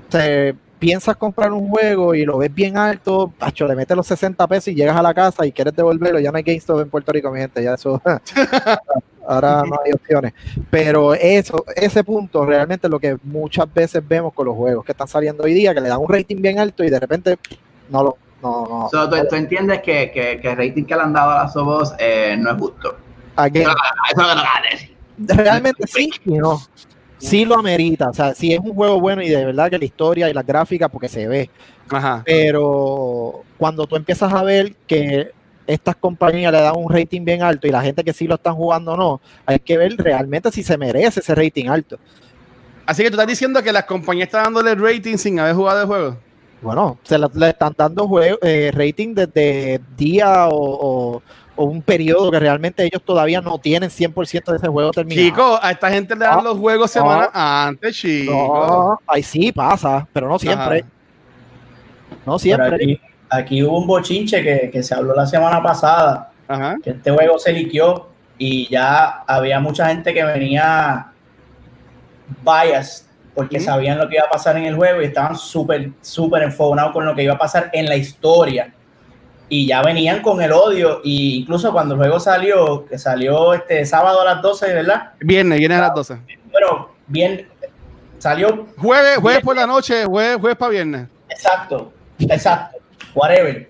te 0.09 0.57
piensas 0.81 1.15
comprar 1.15 1.53
un 1.53 1.69
juego 1.69 2.13
y 2.17 2.25
lo 2.25 2.39
ves 2.39 2.53
bien 2.53 2.77
alto, 2.77 3.33
pacho, 3.39 3.69
le 3.69 3.77
metes 3.77 3.97
los 3.97 4.09
60 4.09 4.45
pesos 4.49 4.67
y 4.67 4.75
llegas 4.75 4.97
a 4.97 5.03
la 5.03 5.15
casa 5.15 5.47
y 5.47 5.53
quieres 5.53 5.77
devolverlo. 5.77 6.19
Ya 6.19 6.33
no 6.33 6.39
hay 6.39 6.43
GameStop 6.43 6.81
en 6.81 6.91
Puerto 6.91 7.13
Rico, 7.13 7.31
mi 7.31 7.39
gente, 7.39 7.63
ya 7.63 7.75
eso. 7.75 8.03
Ahora 9.33 9.63
no 9.67 9.79
hay 9.85 9.93
opciones. 9.93 10.33
Pero 10.71 11.15
eso, 11.15 11.65
ese 11.75 12.05
punto 12.05 12.45
realmente 12.45 12.87
es 12.87 12.91
lo 12.91 12.99
que 12.99 13.17
muchas 13.23 13.73
veces 13.73 14.03
vemos 14.07 14.33
con 14.33 14.47
los 14.47 14.57
juegos 14.57 14.85
que 14.85 14.93
están 14.93 15.09
saliendo 15.09 15.45
hoy 15.45 15.55
día, 15.55 15.75
que 15.75 15.81
le 15.81 15.89
dan 15.89 15.99
un 15.99 16.09
rating 16.09 16.41
bien 16.41 16.59
alto 16.59 16.85
y 16.85 16.91
de 16.91 17.01
repente 17.01 17.39
no 17.91 18.03
lo. 18.03 18.17
No, 18.43 18.67
no. 18.69 18.89
So, 18.91 19.09
¿tú, 19.09 19.17
tú 19.29 19.37
entiendes 19.37 19.83
que, 19.83 20.11
que, 20.11 20.41
que 20.41 20.51
el 20.51 20.57
rating 20.57 20.85
que 20.85 20.97
le 20.97 21.03
han 21.03 21.13
dado 21.13 21.31
a 21.31 21.45
las 21.45 21.53
Sobos 21.53 21.95
eh, 21.99 22.37
no 22.39 22.51
es 22.51 22.57
justo. 22.59 22.97
Again, 23.37 23.63
Eso 23.63 23.73
es 24.11 24.17
lo 24.17 24.43
que 24.43 24.93
realmente 25.29 25.87
sí 25.87 26.11
y 26.25 26.39
no. 26.39 26.61
Sí 27.19 27.45
lo 27.45 27.57
amerita. 27.57 28.11
O 28.11 28.15
sea, 28.15 28.35
sí 28.35 28.53
es 28.53 28.59
un 28.59 28.75
juego 28.75 29.01
bueno 29.01 29.23
y 29.23 29.29
de 29.29 29.45
verdad 29.45 29.71
que 29.71 29.79
la 29.79 29.85
historia 29.85 30.29
y 30.29 30.35
la 30.35 30.43
gráfica, 30.43 30.89
porque 30.89 31.09
se 31.09 31.29
ve. 31.29 31.51
Ajá. 31.89 32.23
Pero 32.25 33.45
cuando 33.59 33.87
tú 33.87 33.95
empiezas 33.95 34.33
a 34.33 34.43
ver 34.43 34.75
que 34.87 35.31
estas 35.73 35.97
compañías 35.97 36.53
le 36.53 36.61
dan 36.61 36.75
un 36.77 36.91
rating 36.93 37.25
bien 37.25 37.43
alto 37.43 37.67
y 37.67 37.71
la 37.71 37.83
gente 37.83 38.05
que 38.05 38.13
sí 38.13 38.27
lo 38.27 38.35
están 38.37 38.55
jugando 38.55 38.97
no, 38.97 39.21
hay 39.47 39.59
que 39.59 39.77
ver 39.77 39.95
realmente 39.97 40.51
si 40.53 40.63
se 40.63 40.77
merece 40.79 41.21
ese 41.21 41.35
rating 41.35 41.67
alto. 41.69 41.99
Así 42.87 43.03
que 43.03 43.11
tú 43.11 43.15
estás 43.15 43.29
diciendo 43.29 43.63
que 43.63 43.73
las 43.73 43.85
compañías 43.85 44.27
están 44.27 44.45
dándole 44.53 44.75
rating 44.75 45.17
sin 45.17 45.39
haber 45.39 45.55
jugado 45.55 45.81
el 45.83 45.87
juego. 45.87 46.17
Bueno, 46.61 46.99
se 47.03 47.19
la- 47.19 47.31
le 47.35 47.49
están 47.51 47.75
dando 47.77 48.07
juego, 48.07 48.39
eh, 48.43 48.71
rating 48.73 49.15
desde 49.15 49.81
día 49.97 50.47
o, 50.49 50.57
o- 51.17 51.23
o 51.55 51.65
un 51.65 51.83
periodo 51.83 52.31
que 52.31 52.39
realmente 52.41 52.83
ellos 52.85 53.03
todavía 53.05 53.41
no 53.41 53.59
tienen 53.59 53.91
100% 53.91 54.53
de 54.53 54.57
ese 54.59 54.69
juego 54.69 54.91
terminado. 54.91 55.29
Chico, 55.29 55.59
a 55.61 55.71
esta 55.73 55.91
gente 55.91 56.15
le 56.15 56.25
dan 56.25 56.37
No, 56.39 56.43
los 56.45 56.59
juegos 56.59 56.91
semanas 56.91 57.29
antes, 57.35 57.95
chico. 57.97 58.33
No, 58.33 59.01
ahí 59.07 59.23
sí 59.23 59.53
pasa, 59.53 60.07
pero 60.13 60.29
no 60.29 60.39
siempre. 60.39 60.79
Ajá. 60.81 60.89
No 62.25 62.39
siempre. 62.39 62.75
aquí, 62.77 63.01
aquí 63.33 63.63
hubo 63.63 63.79
un 63.79 63.87
bochinche 63.87 64.43
que, 64.43 64.71
que 64.71 64.83
se 64.83 64.95
habló 64.95 65.15
la 65.15 65.27
semana 65.27 65.63
pasada, 65.63 66.31
Ajá. 66.49 66.77
que 66.83 66.91
este 66.91 67.11
juego 67.11 67.39
se 67.39 67.53
liqueó 67.53 68.09
y 68.39 68.69
ya 68.69 69.23
había 69.27 69.61
mucha 69.61 69.89
gente 69.89 70.13
que 70.13 70.25
venía 70.25 71.13
biased 72.45 73.07
porque 73.35 73.61
sabían 73.61 73.99
lo 73.99 74.09
que 74.09 74.17
iba 74.17 74.25
a 74.27 74.31
pasar 74.31 74.57
en 74.57 74.65
el 74.65 74.77
juego 74.77 75.01
y 75.01 75.07
estaban 75.07 75.37
súper, 75.37 75.91
súper 76.03 76.43
enfogonados 76.43 76.93
con 76.93 77.07
lo 77.07 77.15
que 77.15 77.23
iba 77.23 77.35
a 77.35 77.39
pasar 77.39 77.71
en 77.73 77.87
la 77.87 77.97
historia. 77.97 78.73
Y 79.49 79.67
ya 79.67 79.83
venían 79.83 80.23
con 80.23 80.41
el 80.41 80.53
odio, 80.53 81.01
y 81.05 81.41
incluso 81.41 81.73
cuando 81.73 81.95
el 81.95 82.01
juego 82.01 82.19
salió, 82.21 82.87
que 82.87 82.99
salió 82.99 83.53
este 83.53 83.85
sábado 83.85 84.23
a 84.23 84.25
las 84.25 84.43
12, 84.43 84.73
¿verdad? 84.73 85.11
Viernes, 85.21 85.59
viernes 85.59 85.79
a 85.79 85.83
las 85.83 85.95
12. 85.95 86.19
Bueno, 86.51 86.89
bien, 87.07 87.49
salió 88.19 88.67
Jueves, 88.79 89.19
jueves 89.19 89.43
por 89.43 89.57
la 89.57 89.67
noche, 89.67 90.05
jueves, 90.05 90.39
jueves 90.39 90.57
para 90.57 90.71
viernes. 90.71 91.07
Exacto, 91.29 91.93
exacto, 92.19 92.79
whatever. 93.15 93.69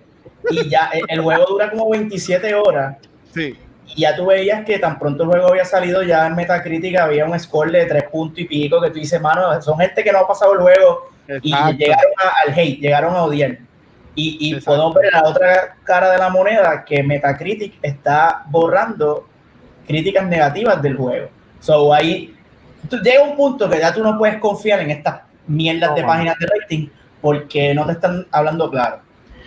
Y 0.51 0.69
ya 0.69 0.91
el, 1.09 1.21
juego 1.21 1.45
dura 1.49 1.71
como 1.71 1.89
27 1.91 2.55
horas 2.55 2.97
Sí. 3.33 3.57
y 3.95 4.01
ya 4.01 4.15
tú 4.17 4.27
veías 4.27 4.65
que 4.65 4.79
tan 4.79 4.99
pronto 4.99 5.23
el 5.23 5.31
juego 5.31 5.49
había 5.49 5.65
salido, 5.65 6.03
ya 6.03 6.27
en 6.27 6.35
Metacritic 6.35 6.99
había 6.99 7.25
un 7.25 7.39
score 7.39 7.71
de 7.71 7.87
3 7.87 8.05
puntos 8.11 8.39
y 8.41 8.45
pico 8.45 8.81
que 8.81 8.89
tú 8.91 8.95
dices, 8.99 9.21
mano, 9.21 9.61
son 9.63 9.79
gente 9.79 10.03
que 10.03 10.11
no 10.13 10.19
ha 10.19 10.27
pasado 10.29 10.53
el 10.55 10.61
juego 10.61 11.09
y 11.43 11.51
llegaron 11.77 12.13
a- 12.19 12.49
al 12.49 12.59
hate, 12.59 12.81
llegaron 12.81 13.15
a 13.15 13.23
odiar. 13.25 13.59
Y, 14.15 14.37
y 14.41 14.61
podemos 14.61 14.95
ver 14.95 15.11
la 15.13 15.23
otra 15.25 15.77
cara 15.85 16.11
de 16.11 16.19
la 16.19 16.29
moneda 16.29 16.85
que 16.85 17.03
Metacritic 17.03 17.79
está 17.81 18.43
borrando 18.51 19.27
críticas 19.87 20.27
negativas 20.27 20.83
del 20.83 20.97
juego. 20.97 21.29
So 21.61 21.95
ahí 21.95 22.37
tú- 22.91 22.99
llega 22.99 23.23
un 23.23 23.37
punto 23.37 23.71
que 23.71 23.79
ya 23.79 23.95
tú 23.95 24.03
no 24.03 24.19
puedes 24.19 24.39
confiar 24.39 24.81
en 24.81 24.91
estas 24.91 25.21
mierdas 25.47 25.95
de 25.95 26.03
páginas 26.03 26.37
de 26.39 26.47
rating 26.47 26.89
porque 27.23 27.73
no 27.75 27.87
te 27.87 27.93
están 27.93 28.27
hablando 28.33 28.69
claro. 28.71 28.99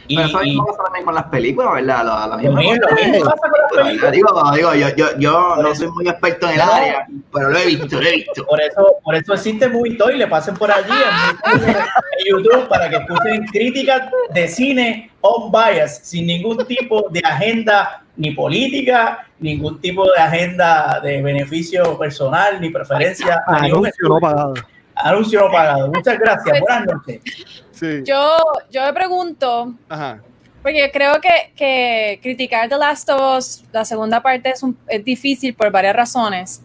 Y, 0.07 0.15
Pero 0.15 0.27
eso 0.27 0.39
mismo 0.39 0.65
pasa 0.67 0.83
también 0.83 1.05
con 1.05 1.15
las 1.15 1.23
películas, 1.25 1.73
¿verdad? 1.73 2.05
La, 2.29 2.37
misma 2.37 2.59
mismo, 2.59 2.75
lo 2.75 2.95
mismo 2.95 3.25
pasa 3.25 3.49
con 3.49 3.59
las 3.59 3.71
Pero, 3.71 3.83
películas. 3.83 4.11
digo, 4.11 4.51
digo, 4.55 4.75
yo, 4.75 4.95
yo, 4.95 5.17
yo 5.17 5.55
no 5.57 5.67
eso. 5.69 5.75
soy 5.75 5.91
muy 5.91 6.07
experto 6.07 6.47
en 6.47 6.51
el 6.53 6.57
No. 6.59 6.73
área, 6.73 7.07
pero 7.33 7.49
lo 7.49 7.57
he 7.57 7.65
visto, 7.65 8.01
lo 8.01 8.07
he 8.07 8.11
visto. 8.11 8.45
Por 8.45 8.61
eso, 8.61 8.95
por 9.03 9.15
eso 9.15 9.33
existe 9.33 9.67
Movie 9.67 9.95
Toy, 9.97 10.17
le 10.17 10.27
pasen 10.27 10.55
por 10.55 10.71
allí 10.71 10.91
en, 10.91 12.25
YouTube 12.27 12.67
para 12.67 12.89
que 12.89 12.97
escuchen 12.97 13.45
críticas 13.47 14.09
de 14.33 14.47
cine 14.47 15.11
on 15.21 15.51
bias, 15.51 15.99
sin 16.03 16.27
ningún 16.27 16.57
tipo 16.65 17.07
de 17.09 17.21
agenda 17.23 18.03
ni 18.17 18.31
política, 18.31 19.27
ningún 19.39 19.79
tipo 19.81 20.05
de 20.11 20.19
agenda 20.19 20.99
de 21.03 21.21
beneficio 21.21 21.97
personal 21.97 22.61
ni 22.61 22.69
preferencia. 22.69 23.43
Anuncio 23.47 24.07
no 24.07 24.19
pagado. 24.19 24.53
Anuncio 24.95 25.41
no 25.41 25.51
pagado. 25.51 25.91
Muchas 25.91 26.19
gracias. 26.19 26.59
Buenas 26.61 26.85
noches. 26.85 27.64
Sí. 27.75 28.03
Yo, 28.05 28.37
yo 28.71 28.81
me 28.83 28.93
pregunto, 28.93 29.73
Ajá. 29.89 30.21
porque 30.63 30.89
creo 30.91 31.19
que, 31.21 31.51
que 31.55 32.19
criticar 32.23 32.69
The 32.69 32.77
Last 32.77 33.09
of 33.09 33.37
Us, 33.37 33.63
la 33.71 33.83
segunda 33.85 34.21
parte, 34.23 34.49
es, 34.49 34.63
un- 34.63 34.77
es 34.87 35.03
difícil 35.03 35.53
por 35.53 35.69
varias 35.71 35.95
razones. 35.95 36.61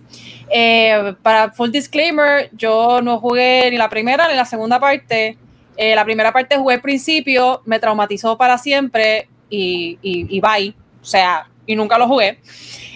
Eh, 0.49 1.15
para 1.23 1.51
full 1.53 1.71
disclaimer, 1.71 2.49
yo 2.53 3.01
no 3.03 3.19
jugué 3.19 3.71
ni 3.71 3.77
la 3.77 3.89
primera 3.89 4.29
ni 4.29 4.35
la 4.35 4.45
segunda 4.45 4.79
parte. 4.81 5.37
Eh, 5.77 5.95
la 5.95 6.05
primera 6.05 6.33
parte 6.33 6.57
jugué 6.57 6.75
al 6.77 6.81
principio, 6.81 7.63
me 7.65 7.79
traumatizó 7.79 8.37
para 8.39 8.57
siempre 8.59 9.29
y, 9.49 9.99
y, 10.03 10.37
y 10.37 10.41
bye. 10.41 10.75
O 11.01 11.05
sea, 11.05 11.47
y 11.67 11.75
nunca 11.77 11.97
lo 11.99 12.07
jugué. 12.07 12.39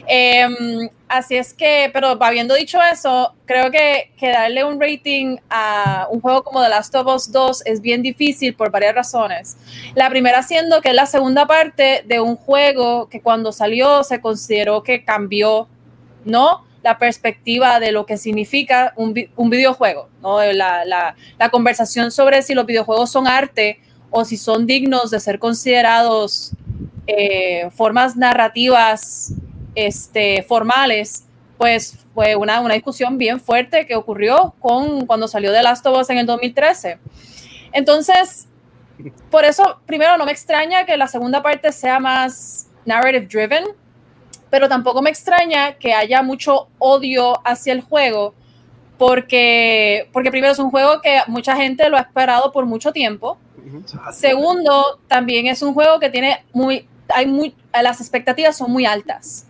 Em, 0.06 0.88
así 1.16 1.36
es 1.36 1.52
que, 1.54 1.90
pero 1.92 2.16
habiendo 2.22 2.54
dicho 2.54 2.78
eso, 2.82 3.34
creo 3.46 3.70
que, 3.70 4.12
que 4.18 4.28
darle 4.30 4.64
un 4.64 4.80
rating 4.80 5.36
a 5.50 6.06
un 6.10 6.20
juego 6.20 6.42
como 6.44 6.62
The 6.62 6.68
Last 6.68 6.94
of 6.94 7.06
Us 7.06 7.30
2 7.32 7.62
es 7.66 7.80
bien 7.80 8.02
difícil 8.02 8.54
por 8.54 8.70
varias 8.70 8.94
razones. 8.94 9.56
La 9.94 10.08
primera 10.10 10.42
siendo 10.42 10.80
que 10.80 10.90
es 10.90 10.94
la 10.94 11.06
segunda 11.06 11.46
parte 11.46 12.04
de 12.06 12.20
un 12.20 12.36
juego 12.36 13.08
que 13.08 13.20
cuando 13.20 13.52
salió 13.52 14.04
se 14.04 14.20
consideró 14.20 14.82
que 14.82 15.04
cambió, 15.04 15.68
¿no? 16.24 16.64
La 16.82 16.98
perspectiva 16.98 17.80
de 17.80 17.92
lo 17.92 18.04
que 18.06 18.16
significa 18.18 18.92
un, 18.96 19.14
un 19.36 19.50
videojuego, 19.50 20.08
¿no? 20.20 20.42
La, 20.52 20.84
la- 20.84 21.16
la 21.38 21.48
conversación 21.48 22.10
sobre 22.10 22.42
si 22.42 22.54
los 22.54 22.66
videojuegos 22.66 23.10
son 23.10 23.26
arte 23.26 23.80
o 24.10 24.24
si 24.24 24.36
son 24.36 24.66
dignos 24.66 25.10
de 25.10 25.18
ser 25.18 25.38
considerados 25.38 26.52
eh, 27.06 27.68
formas 27.74 28.16
narrativas 28.16 29.32
este, 29.74 30.42
formales, 30.42 31.26
pues 31.58 31.98
fue 32.14 32.36
una, 32.36 32.60
una 32.60 32.74
discusión 32.74 33.18
bien 33.18 33.40
fuerte 33.40 33.86
que 33.86 33.96
ocurrió 33.96 34.54
con, 34.60 35.06
cuando 35.06 35.28
salió 35.28 35.52
The 35.52 35.62
Last 35.62 35.86
of 35.86 35.98
Us 35.98 36.10
en 36.10 36.18
el 36.18 36.26
2013. 36.26 36.98
Entonces, 37.72 38.48
por 39.30 39.44
eso, 39.44 39.80
primero, 39.86 40.16
no 40.16 40.24
me 40.24 40.32
extraña 40.32 40.84
que 40.84 40.96
la 40.96 41.08
segunda 41.08 41.42
parte 41.42 41.72
sea 41.72 41.98
más 41.98 42.68
narrative 42.84 43.26
driven, 43.26 43.64
pero 44.50 44.68
tampoco 44.68 45.02
me 45.02 45.10
extraña 45.10 45.74
que 45.74 45.92
haya 45.92 46.22
mucho 46.22 46.68
odio 46.78 47.40
hacia 47.44 47.72
el 47.72 47.80
juego, 47.80 48.34
porque, 48.98 50.08
porque 50.12 50.30
primero 50.30 50.52
es 50.52 50.58
un 50.58 50.70
juego 50.70 51.00
que 51.00 51.20
mucha 51.26 51.56
gente 51.56 51.88
lo 51.88 51.96
ha 51.96 52.00
esperado 52.00 52.52
por 52.52 52.64
mucho 52.66 52.92
tiempo. 52.92 53.38
Segundo, 54.12 55.00
también 55.08 55.46
es 55.46 55.62
un 55.62 55.74
juego 55.74 55.98
que 55.98 56.10
tiene 56.10 56.44
muy, 56.52 56.86
hay 57.08 57.26
muy, 57.26 57.54
las 57.72 58.00
expectativas 58.00 58.56
son 58.56 58.70
muy 58.70 58.86
altas. 58.86 59.46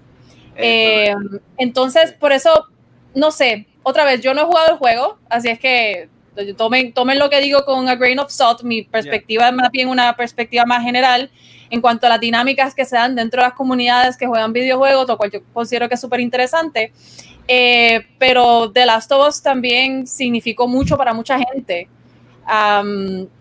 Eh, 0.56 1.14
entonces, 1.56 2.12
por 2.12 2.32
eso, 2.32 2.68
no 3.14 3.30
sé, 3.30 3.66
otra 3.82 4.04
vez, 4.04 4.20
yo 4.20 4.34
no 4.34 4.42
he 4.42 4.44
jugado 4.44 4.72
el 4.72 4.78
juego, 4.78 5.18
así 5.28 5.48
es 5.48 5.58
que 5.58 6.08
tomen, 6.56 6.92
tomen 6.92 7.18
lo 7.18 7.30
que 7.30 7.40
digo 7.40 7.64
con 7.64 7.88
a 7.88 7.94
grain 7.94 8.18
of 8.18 8.30
salt, 8.30 8.62
mi 8.62 8.82
perspectiva 8.82 9.48
es 9.48 9.54
más 9.54 9.70
bien 9.70 9.88
una 9.88 10.16
perspectiva 10.16 10.64
más 10.64 10.82
general 10.82 11.30
en 11.70 11.80
cuanto 11.80 12.06
a 12.06 12.10
las 12.10 12.20
dinámicas 12.20 12.74
que 12.74 12.84
se 12.84 12.96
dan 12.96 13.14
dentro 13.14 13.40
de 13.40 13.48
las 13.48 13.56
comunidades 13.56 14.16
que 14.16 14.26
juegan 14.26 14.52
videojuegos, 14.52 15.08
lo 15.08 15.16
cual 15.16 15.30
yo 15.30 15.40
considero 15.52 15.88
que 15.88 15.94
es 15.94 16.00
súper 16.00 16.20
interesante. 16.20 16.92
Eh, 17.46 18.06
pero 18.18 18.70
The 18.72 18.86
Last 18.86 19.12
of 19.12 19.28
Us 19.28 19.42
también 19.42 20.06
significó 20.06 20.66
mucho 20.66 20.96
para 20.96 21.12
mucha 21.12 21.38
gente. 21.38 21.88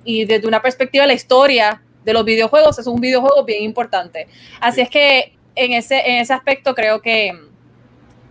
y 0.05 0.25
desde 0.25 0.47
una 0.47 0.61
perspectiva 0.61 1.03
de 1.03 1.09
la 1.09 1.13
historia 1.13 1.81
de 2.03 2.13
los 2.13 2.25
videojuegos, 2.25 2.79
es 2.79 2.87
un 2.87 2.99
videojuego 2.99 3.43
bien 3.43 3.63
importante. 3.63 4.27
Así 4.59 4.81
es 4.81 4.89
que 4.89 5.33
en 5.55 5.73
ese, 5.73 5.99
en 6.09 6.21
ese 6.21 6.33
aspecto 6.33 6.73
creo 6.75 7.01
que, 7.01 7.33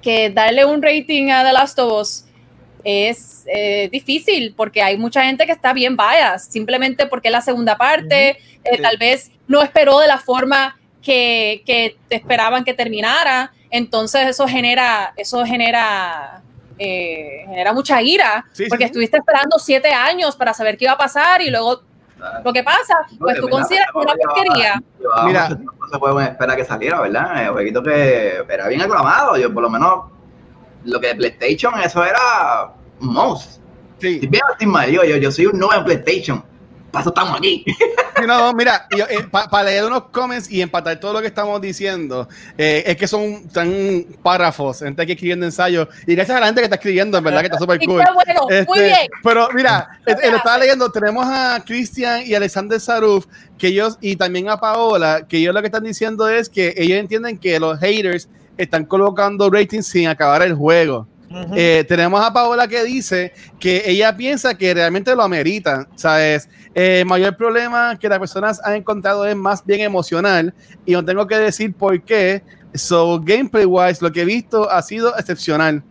que 0.00 0.30
darle 0.30 0.64
un 0.64 0.82
rating 0.82 1.30
a 1.30 1.44
The 1.44 1.52
Last 1.52 1.78
of 1.78 1.92
Us 2.00 2.24
es 2.84 3.44
eh, 3.46 3.88
difícil 3.92 4.54
porque 4.56 4.82
hay 4.82 4.96
mucha 4.96 5.24
gente 5.24 5.46
que 5.46 5.52
está 5.52 5.72
bien 5.72 5.96
biased, 5.96 6.50
simplemente 6.50 7.06
porque 7.06 7.28
es 7.28 7.32
la 7.32 7.40
segunda 7.40 7.76
parte, 7.76 8.38
eh, 8.64 8.82
tal 8.82 8.96
vez 8.96 9.30
no 9.46 9.62
esperó 9.62 10.00
de 10.00 10.08
la 10.08 10.18
forma 10.18 10.78
que, 11.00 11.62
que 11.64 11.96
esperaban 12.10 12.64
que 12.64 12.74
terminara, 12.74 13.52
entonces 13.70 14.28
eso 14.28 14.46
genera, 14.46 15.12
eso 15.16 15.44
genera, 15.44 16.42
eh, 16.78 17.44
genera 17.46 17.72
mucha 17.72 18.02
ira, 18.02 18.44
porque 18.68 18.84
estuviste 18.84 19.16
esperando 19.18 19.58
siete 19.58 19.92
años 19.92 20.36
para 20.36 20.54
saber 20.54 20.76
qué 20.76 20.84
iba 20.86 20.92
a 20.92 20.98
pasar 20.98 21.40
y 21.42 21.50
luego 21.50 21.82
lo 22.44 22.52
que 22.52 22.62
pasa, 22.62 22.96
pues 23.18 23.40
tú 23.40 23.48
consideras 23.48 23.88
una 23.94 24.14
porquería. 24.14 24.82
Mira, 25.24 25.48
no 25.48 25.88
se 25.90 25.98
puede 25.98 26.24
esperar 26.24 26.56
que 26.56 26.64
saliera, 26.64 27.00
¿verdad? 27.00 27.50
Un 27.50 27.56
poquito 27.56 27.82
que 27.82 28.44
era 28.48 28.68
bien 28.68 28.82
aclamado, 28.82 29.36
yo 29.36 29.52
por 29.52 29.62
lo 29.62 29.70
menos 29.70 30.04
lo 30.84 31.00
que 31.00 31.08
de 31.08 31.14
PlayStation, 31.16 31.78
eso 31.80 32.04
era 32.04 32.72
un 33.00 33.12
mouse. 33.12 33.60
Sí. 33.98 34.20
Yo, 34.90 35.04
yo 35.04 35.30
soy 35.30 35.46
un 35.46 35.58
nuevo 35.58 35.74
en 35.74 35.84
PlayStation. 35.84 36.44
Paso 36.92 37.08
estamos 37.08 37.38
aquí. 37.38 37.64
no, 38.26 38.52
mira, 38.52 38.86
eh, 38.90 39.26
para 39.30 39.64
leer 39.64 39.84
unos 39.84 40.04
comments 40.12 40.50
y 40.50 40.60
empatar 40.60 41.00
todo 41.00 41.14
lo 41.14 41.20
que 41.22 41.26
estamos 41.26 41.58
diciendo, 41.60 42.28
eh, 42.58 42.84
es 42.86 42.96
que 42.98 43.08
son 43.08 43.48
tan 43.48 44.04
párrafos, 44.22 44.80
gente 44.80 45.00
aquí 45.00 45.12
escribiendo 45.12 45.46
ensayos, 45.46 45.88
y 46.06 46.14
gracias 46.14 46.36
a 46.36 46.40
la 46.40 46.46
gente 46.46 46.60
que 46.60 46.66
está 46.66 46.76
escribiendo, 46.76 47.16
en 47.16 47.24
verdad 47.24 47.40
que 47.40 47.46
está 47.46 47.58
súper 47.58 47.78
cool. 47.78 48.02
Bueno, 48.14 48.42
muy 48.46 48.78
este, 48.78 48.84
bien. 48.84 49.08
Pero 49.22 49.48
mira, 49.54 50.00
eh, 50.06 50.30
lo 50.30 50.36
estaba 50.36 50.58
leyendo, 50.58 50.92
tenemos 50.92 51.24
a 51.26 51.62
Cristian 51.64 52.26
y 52.26 52.34
Alexander 52.34 52.78
Saruf, 52.78 53.24
que 53.56 53.68
ellos, 53.68 53.96
y 54.02 54.16
también 54.16 54.50
a 54.50 54.58
Paola, 54.58 55.26
que 55.26 55.38
ellos 55.38 55.54
lo 55.54 55.62
que 55.62 55.68
están 55.68 55.84
diciendo 55.84 56.28
es 56.28 56.50
que 56.50 56.74
ellos 56.76 56.98
entienden 56.98 57.38
que 57.38 57.58
los 57.58 57.78
haters 57.78 58.28
están 58.58 58.84
colocando 58.84 59.48
ratings 59.48 59.86
sin 59.86 60.08
acabar 60.08 60.42
el 60.42 60.54
juego. 60.54 61.08
Eh, 61.54 61.84
tenemos 61.88 62.24
a 62.24 62.32
Paola 62.32 62.68
que 62.68 62.82
dice 62.84 63.32
que 63.58 63.82
ella 63.86 64.16
piensa 64.16 64.56
que 64.56 64.74
realmente 64.74 65.14
lo 65.14 65.22
amerita. 65.22 65.88
¿Sabes? 65.96 66.48
Eh, 66.74 67.00
el 67.00 67.06
mayor 67.06 67.36
problema 67.36 67.98
que 67.98 68.08
las 68.08 68.18
personas 68.18 68.60
han 68.64 68.74
encontrado 68.74 69.26
es 69.26 69.36
más 69.36 69.64
bien 69.64 69.80
emocional 69.80 70.54
y 70.86 70.92
no 70.92 71.04
tengo 71.04 71.26
que 71.26 71.36
decir 71.36 71.74
por 71.74 72.00
qué. 72.02 72.42
So, 72.74 73.20
gameplay 73.20 73.66
wise, 73.66 74.02
lo 74.02 74.10
que 74.10 74.22
he 74.22 74.24
visto 74.24 74.70
ha 74.70 74.80
sido 74.80 75.16
excepcional. 75.18 75.82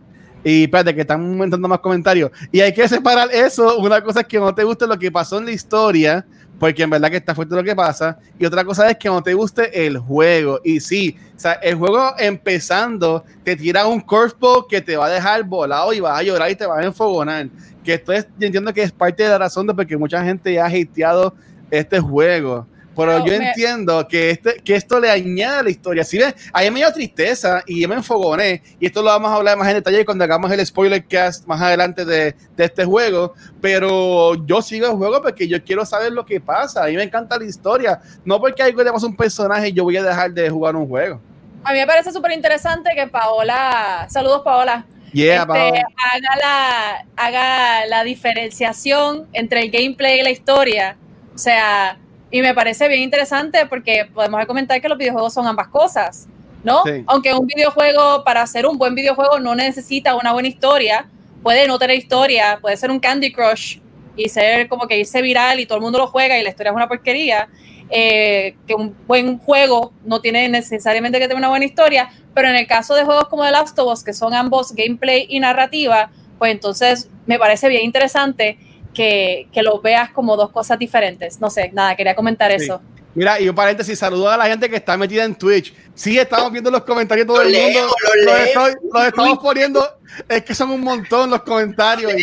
Y 0.44 0.64
espérate, 0.64 0.94
que 0.94 1.02
están 1.02 1.20
aumentando 1.20 1.68
más 1.68 1.80
comentarios. 1.80 2.30
Y 2.50 2.60
hay 2.60 2.74
que 2.74 2.88
separar 2.88 3.28
eso. 3.32 3.78
Una 3.78 4.02
cosa 4.02 4.20
es 4.20 4.26
que 4.26 4.38
no 4.38 4.54
te 4.54 4.64
guste 4.64 4.86
lo 4.86 4.98
que 4.98 5.10
pasó 5.10 5.38
en 5.38 5.46
la 5.46 5.52
historia 5.52 6.24
porque 6.62 6.84
en 6.84 6.90
verdad 6.90 7.10
que 7.10 7.16
está 7.16 7.34
fuerte 7.34 7.56
lo 7.56 7.64
que 7.64 7.74
pasa. 7.74 8.20
Y 8.38 8.46
otra 8.46 8.64
cosa 8.64 8.88
es 8.88 8.96
que 8.96 9.08
no 9.08 9.20
te 9.20 9.34
guste 9.34 9.84
el 9.84 9.98
juego. 9.98 10.60
Y 10.62 10.78
sí, 10.78 11.16
o 11.36 11.40
sea, 11.40 11.54
el 11.54 11.74
juego 11.74 12.12
empezando 12.16 13.24
te 13.42 13.56
tira 13.56 13.84
un 13.88 14.00
curveball 14.00 14.66
que 14.68 14.80
te 14.80 14.96
va 14.96 15.06
a 15.06 15.10
dejar 15.10 15.42
volado 15.42 15.92
y 15.92 15.98
vas 15.98 16.20
a 16.20 16.22
llorar 16.22 16.52
y 16.52 16.54
te 16.54 16.64
vas 16.64 16.78
a 16.78 16.86
enfogonar. 16.86 17.48
Que 17.82 17.94
esto 17.94 18.12
es, 18.12 18.28
yo 18.38 18.46
entiendo 18.46 18.72
que 18.72 18.84
es 18.84 18.92
parte 18.92 19.24
de 19.24 19.30
la 19.30 19.38
razón 19.38 19.66
de 19.66 19.74
porque 19.74 19.96
mucha 19.96 20.22
gente 20.22 20.52
ya 20.52 20.66
ha 20.66 20.68
hateado 20.68 21.34
este 21.68 21.98
juego. 21.98 22.64
Pero 22.96 23.24
yo 23.24 23.32
entiendo 23.32 24.06
que, 24.06 24.30
este, 24.30 24.56
que 24.56 24.74
esto 24.74 25.00
le 25.00 25.10
añade 25.10 25.58
a 25.58 25.62
la 25.62 25.70
historia. 25.70 26.04
Si 26.04 26.18
ven, 26.18 26.34
a 26.52 26.60
mí 26.60 26.70
me 26.70 26.80
dio 26.80 26.92
tristeza 26.92 27.62
y 27.66 27.80
yo 27.80 27.88
me 27.88 27.94
enfogoné. 27.96 28.62
Y 28.78 28.86
esto 28.86 29.02
lo 29.02 29.08
vamos 29.08 29.30
a 29.30 29.36
hablar 29.36 29.56
más 29.56 29.68
en 29.68 29.74
detalle 29.74 30.04
cuando 30.04 30.24
hagamos 30.24 30.50
el 30.50 30.64
spoiler 30.64 31.04
cast 31.06 31.46
más 31.46 31.60
adelante 31.60 32.04
de, 32.04 32.34
de, 32.56 32.64
este 32.64 32.84
juego. 32.84 33.34
Pero 33.60 34.34
yo 34.46 34.62
sigo 34.62 34.86
el 34.86 34.92
juego 34.92 35.22
porque 35.22 35.48
yo 35.48 35.62
quiero 35.64 35.86
saber 35.86 36.12
lo 36.12 36.24
que 36.26 36.40
pasa. 36.40 36.84
A 36.84 36.86
mí 36.88 36.96
me 36.96 37.02
encanta 37.02 37.38
la 37.38 37.44
historia. 37.44 38.00
No 38.24 38.40
porque 38.40 38.62
algo 38.62 38.82
le 38.82 38.92
pasa 38.92 39.06
un 39.06 39.16
personaje 39.16 39.68
y 39.68 39.72
yo 39.72 39.84
voy 39.84 39.96
a 39.96 40.02
dejar 40.02 40.32
de 40.32 40.50
jugar 40.50 40.76
un 40.76 40.88
juego. 40.88 41.20
A 41.64 41.72
mí 41.72 41.78
me 41.78 41.86
parece 41.86 42.12
súper 42.12 42.32
interesante 42.32 42.90
que 42.94 43.06
Paola. 43.06 44.06
Saludos, 44.10 44.42
Paola. 44.44 44.84
Yeah, 45.12 45.42
este, 45.42 45.52
haga, 45.52 46.36
la, 46.40 47.06
haga 47.16 47.86
la 47.86 48.02
diferenciación 48.02 49.28
entre 49.32 49.60
el 49.60 49.70
gameplay 49.70 50.20
y 50.20 50.22
la 50.22 50.30
historia. 50.30 50.96
O 51.34 51.38
sea, 51.38 51.98
y 52.32 52.40
me 52.40 52.54
parece 52.54 52.88
bien 52.88 53.02
interesante 53.02 53.66
porque 53.66 54.08
podemos 54.12 54.44
comentar 54.46 54.80
que 54.80 54.88
los 54.88 54.96
videojuegos 54.96 55.34
son 55.34 55.46
ambas 55.46 55.68
cosas, 55.68 56.26
¿no? 56.64 56.82
Aunque 57.06 57.34
un 57.34 57.46
videojuego, 57.46 58.24
para 58.24 58.40
hacer 58.40 58.66
un 58.66 58.78
buen 58.78 58.94
videojuego, 58.94 59.38
no 59.38 59.54
necesita 59.54 60.16
una 60.16 60.32
buena 60.32 60.48
historia, 60.48 61.06
puede 61.42 61.68
no 61.68 61.78
tener 61.78 61.98
historia, 61.98 62.58
puede 62.60 62.78
ser 62.78 62.90
un 62.90 62.98
Candy 62.98 63.32
Crush 63.32 63.78
y 64.16 64.30
ser 64.30 64.66
como 64.68 64.88
que 64.88 64.98
irse 64.98 65.20
viral 65.20 65.60
y 65.60 65.66
todo 65.66 65.76
el 65.76 65.82
mundo 65.82 65.98
lo 65.98 66.06
juega 66.06 66.38
y 66.38 66.42
la 66.42 66.48
historia 66.48 66.70
es 66.70 66.76
una 66.76 66.88
porquería. 66.88 67.48
Eh, 67.94 68.56
que 68.66 68.74
un 68.74 68.96
buen 69.06 69.36
juego 69.36 69.92
no 70.06 70.22
tiene 70.22 70.48
necesariamente 70.48 71.18
que 71.18 71.24
tener 71.24 71.36
una 71.36 71.50
buena 71.50 71.66
historia, 71.66 72.08
pero 72.32 72.48
en 72.48 72.56
el 72.56 72.66
caso 72.66 72.94
de 72.94 73.04
juegos 73.04 73.28
como 73.28 73.44
The 73.44 73.50
Last 73.50 73.78
of 73.78 73.92
Us, 73.92 74.02
que 74.02 74.14
son 74.14 74.32
ambos 74.32 74.72
gameplay 74.72 75.26
y 75.28 75.38
narrativa, 75.40 76.10
pues 76.38 76.52
entonces 76.52 77.10
me 77.26 77.38
parece 77.38 77.68
bien 77.68 77.84
interesante 77.84 78.56
que, 78.92 79.48
que 79.52 79.62
lo 79.62 79.80
veas 79.80 80.10
como 80.10 80.36
dos 80.36 80.50
cosas 80.50 80.78
diferentes. 80.78 81.40
No 81.40 81.50
sé, 81.50 81.70
nada, 81.72 81.96
quería 81.96 82.14
comentar 82.14 82.50
eso. 82.50 82.80
Mira, 83.14 83.38
y 83.38 83.48
un 83.48 83.54
paréntesis, 83.54 83.98
saludo 83.98 84.30
a 84.30 84.36
la 84.38 84.46
gente 84.46 84.70
que 84.70 84.76
está 84.76 84.96
metida 84.96 85.24
en 85.24 85.34
Twitch. 85.34 85.74
Sí, 85.94 86.18
estamos 86.18 86.50
viendo 86.50 86.70
los 86.70 86.82
comentarios 86.82 87.26
todo 87.26 87.42
el 87.42 87.52
mundo. 87.52 87.94
Los, 88.24 89.06
estamos 89.06 89.38
poniendo, 89.38 89.86
es 90.28 90.42
que 90.42 90.54
son 90.54 90.70
un 90.70 90.80
montón 90.80 91.28
los 91.28 91.42
comentarios. 91.42 92.10
Y 92.14 92.22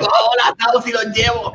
Hola, 0.00 0.82
si 0.84 0.92
los 0.92 1.06
llevo. 1.06 1.52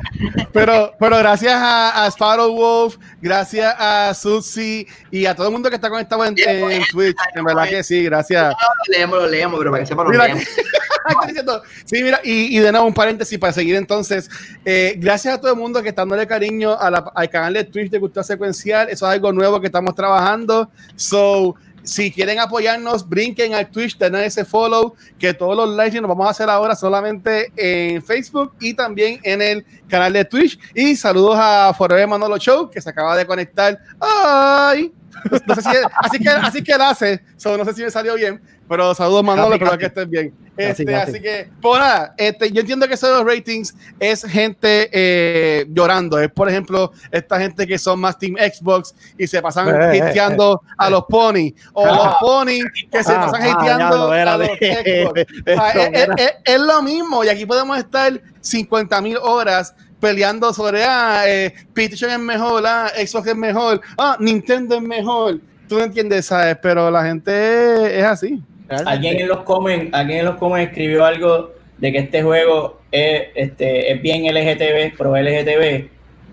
Pero, 0.52 0.92
pero 0.98 1.18
gracias 1.18 1.54
a, 1.54 2.04
a 2.04 2.10
Sparrow 2.10 2.52
Wolf, 2.52 2.96
gracias 3.20 3.74
a 3.78 4.12
Susi 4.14 4.86
y 5.10 5.26
a 5.26 5.34
todo 5.34 5.46
el 5.46 5.52
mundo 5.52 5.68
que 5.68 5.76
está 5.76 5.90
conectado 5.90 6.24
en, 6.24 6.34
en 6.38 6.82
Twitch. 6.90 7.16
En 7.34 7.44
verdad 7.44 7.68
que 7.68 7.82
sí, 7.82 8.04
gracias. 8.04 8.54
lo 8.54 8.92
leemos, 8.92 9.18
lo 9.18 9.28
leemos, 9.28 9.58
pero 9.58 9.70
para 9.70 9.82
que 9.82 9.86
sepan 9.86 10.06
lo 10.06 10.12
leemos. 10.12 10.44
sí, 11.84 12.02
mira, 12.02 12.20
y, 12.24 12.56
y, 12.56 12.60
de 12.60 12.72
nuevo 12.72 12.86
un 12.86 12.94
paréntesis 12.94 13.38
para 13.38 13.52
seguir 13.52 13.76
entonces. 13.76 14.30
Eh, 14.64 14.94
gracias 14.96 15.34
a 15.34 15.40
todo 15.40 15.52
el 15.52 15.58
mundo 15.58 15.82
que 15.82 15.90
está 15.90 16.02
dándole 16.02 16.26
cariño 16.26 16.76
al 16.78 17.30
canal 17.30 17.54
de 17.54 17.64
Twitch 17.64 17.90
de 17.90 18.00
Cultura 18.00 18.22
Secuencial. 18.22 18.88
Eso 18.88 19.06
es 19.06 19.12
algo 19.12 19.32
nuevo 19.32 19.60
que 19.60 19.66
estamos 19.66 19.94
trabajando. 19.94 20.70
So, 20.96 21.56
si 21.82 22.10
quieren 22.10 22.38
apoyarnos, 22.38 23.08
brinquen 23.08 23.54
al 23.54 23.70
Twitch, 23.70 23.96
denle 23.98 24.26
ese 24.26 24.44
follow, 24.44 24.94
que 25.18 25.34
todos 25.34 25.56
los 25.56 25.70
lives 25.76 26.00
nos 26.00 26.08
vamos 26.08 26.26
a 26.26 26.30
hacer 26.30 26.50
ahora 26.50 26.74
solamente 26.74 27.52
en 27.56 28.02
Facebook 28.02 28.54
y 28.60 28.74
también 28.74 29.20
en 29.22 29.42
el 29.42 29.64
canal 29.88 30.12
de 30.12 30.24
Twitch. 30.24 30.58
Y 30.74 30.96
saludos 30.96 31.36
a 31.38 31.72
Forever 31.76 32.06
Manolo 32.06 32.38
Show, 32.38 32.70
que 32.70 32.80
se 32.80 32.90
acaba 32.90 33.16
de 33.16 33.26
conectar. 33.26 33.78
¡Ay! 34.00 34.92
así 36.00 36.18
que 36.18 36.28
así 36.28 36.62
que 36.62 36.72
él 36.72 36.80
hace, 36.80 37.22
no 37.44 37.64
sé 37.64 37.74
si 37.74 37.82
me 37.82 37.90
salió 37.90 38.14
bien, 38.14 38.40
pero 38.68 38.94
saludos 38.94 39.24
Manolo, 39.24 39.54
espero 39.54 39.78
que 39.78 39.86
estés 39.86 40.08
bien. 40.08 40.32
Este, 40.56 40.94
así 40.94 41.20
que, 41.20 41.48
pues 41.60 41.80
nada, 41.80 42.14
este, 42.18 42.52
yo 42.52 42.60
entiendo 42.60 42.86
que 42.86 42.94
esos 42.94 43.10
los 43.10 43.24
ratings 43.24 43.74
es 43.98 44.24
gente 44.24 44.90
eh, 44.92 45.66
llorando. 45.70 46.18
Es, 46.18 46.30
por 46.30 46.48
ejemplo, 46.48 46.92
esta 47.10 47.40
gente 47.40 47.66
que 47.66 47.78
son 47.78 47.98
más 47.98 48.18
Team 48.18 48.36
Xbox 48.36 48.94
y 49.16 49.26
se 49.26 49.40
pasan 49.40 49.68
eh, 49.68 50.02
hateando 50.02 50.60
eh, 50.62 50.74
a 50.76 50.90
los 50.90 51.04
pony. 51.08 51.54
O 51.72 51.86
los 51.86 51.98
ah. 51.98 52.16
pony 52.20 52.60
que 52.90 53.02
se 53.02 53.12
pasan 53.14 53.42
ah, 53.42 53.52
hateando 53.52 54.12
a 54.12 54.36
los 54.36 54.48
Xbox. 54.48 55.26
es, 56.44 56.60
lo 56.60 56.82
mismo. 56.82 57.24
Y 57.24 57.28
aquí 57.28 57.46
podemos 57.46 57.78
estar 57.78 58.20
50 58.40 59.00
mil 59.00 59.16
horas 59.16 59.74
peleando 60.00 60.52
sobre, 60.52 60.82
ah, 60.84 61.24
eh, 61.26 61.52
PlayStation 61.72 62.10
es 62.10 62.18
mejor, 62.18 62.64
ah, 62.66 62.88
Xbox 62.96 63.28
es 63.28 63.36
mejor, 63.36 63.80
ah, 63.98 64.16
Nintendo 64.18 64.76
es 64.76 64.82
mejor. 64.82 65.40
Tú 65.68 65.78
no 65.78 65.84
entiendes, 65.84 66.26
¿sabes? 66.26 66.56
Pero 66.60 66.90
la 66.90 67.04
gente 67.04 67.98
es 67.98 68.04
así. 68.04 68.42
Alguien 68.86 69.20
en 69.20 69.28
los 69.28 69.42
comments, 69.42 69.92
alguien 69.92 70.20
en 70.20 70.24
los 70.26 70.36
comments 70.36 70.70
escribió 70.70 71.04
algo 71.04 71.52
de 71.78 71.92
que 71.92 71.98
este 71.98 72.22
juego 72.22 72.80
es, 72.90 73.28
este, 73.34 73.92
es 73.92 74.02
bien 74.02 74.24
LGTB, 74.24 74.96
pro 74.96 75.16
LGTB, 75.16 75.88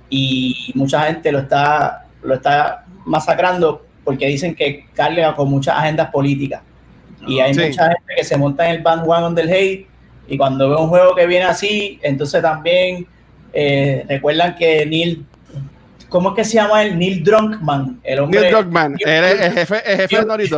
y 0.09 0.71
mucha 0.75 1.01
gente 1.01 1.31
lo 1.31 1.39
está, 1.39 2.05
lo 2.21 2.35
está 2.35 2.85
masacrando 3.05 3.85
porque 4.03 4.27
dicen 4.27 4.55
que 4.55 4.85
carga 4.93 5.35
con 5.35 5.49
muchas 5.49 5.75
agendas 5.77 6.09
políticas. 6.11 6.61
Y 7.27 7.39
hay 7.39 7.53
mucha 7.53 7.87
gente 7.87 8.13
que 8.15 8.23
se 8.23 8.37
monta 8.37 8.65
en 8.69 8.77
el 8.77 8.81
bandwagon 8.81 9.35
del 9.35 9.49
hate, 9.49 9.87
y 10.27 10.37
cuando 10.37 10.69
ve 10.69 10.75
un 10.75 10.89
juego 10.89 11.15
que 11.15 11.25
viene 11.25 11.45
así, 11.45 11.99
entonces 12.01 12.41
también 12.41 13.07
eh, 13.53 14.05
recuerdan 14.07 14.55
que 14.55 14.85
Neil, 14.85 15.25
¿cómo 16.09 16.29
es 16.29 16.35
que 16.35 16.43
se 16.43 16.55
llama 16.55 16.83
el 16.83 16.97
Neil 16.97 17.23
Drunkman? 17.23 17.99
El 18.03 18.19
hombre, 18.19 18.41
Neil 18.41 18.53
Drunkman, 18.53 18.95
el, 19.05 19.51
jefe, 19.53 19.81
el 19.85 19.97
jefe 19.97 20.19
de 20.19 20.25
Naughty 20.25 20.49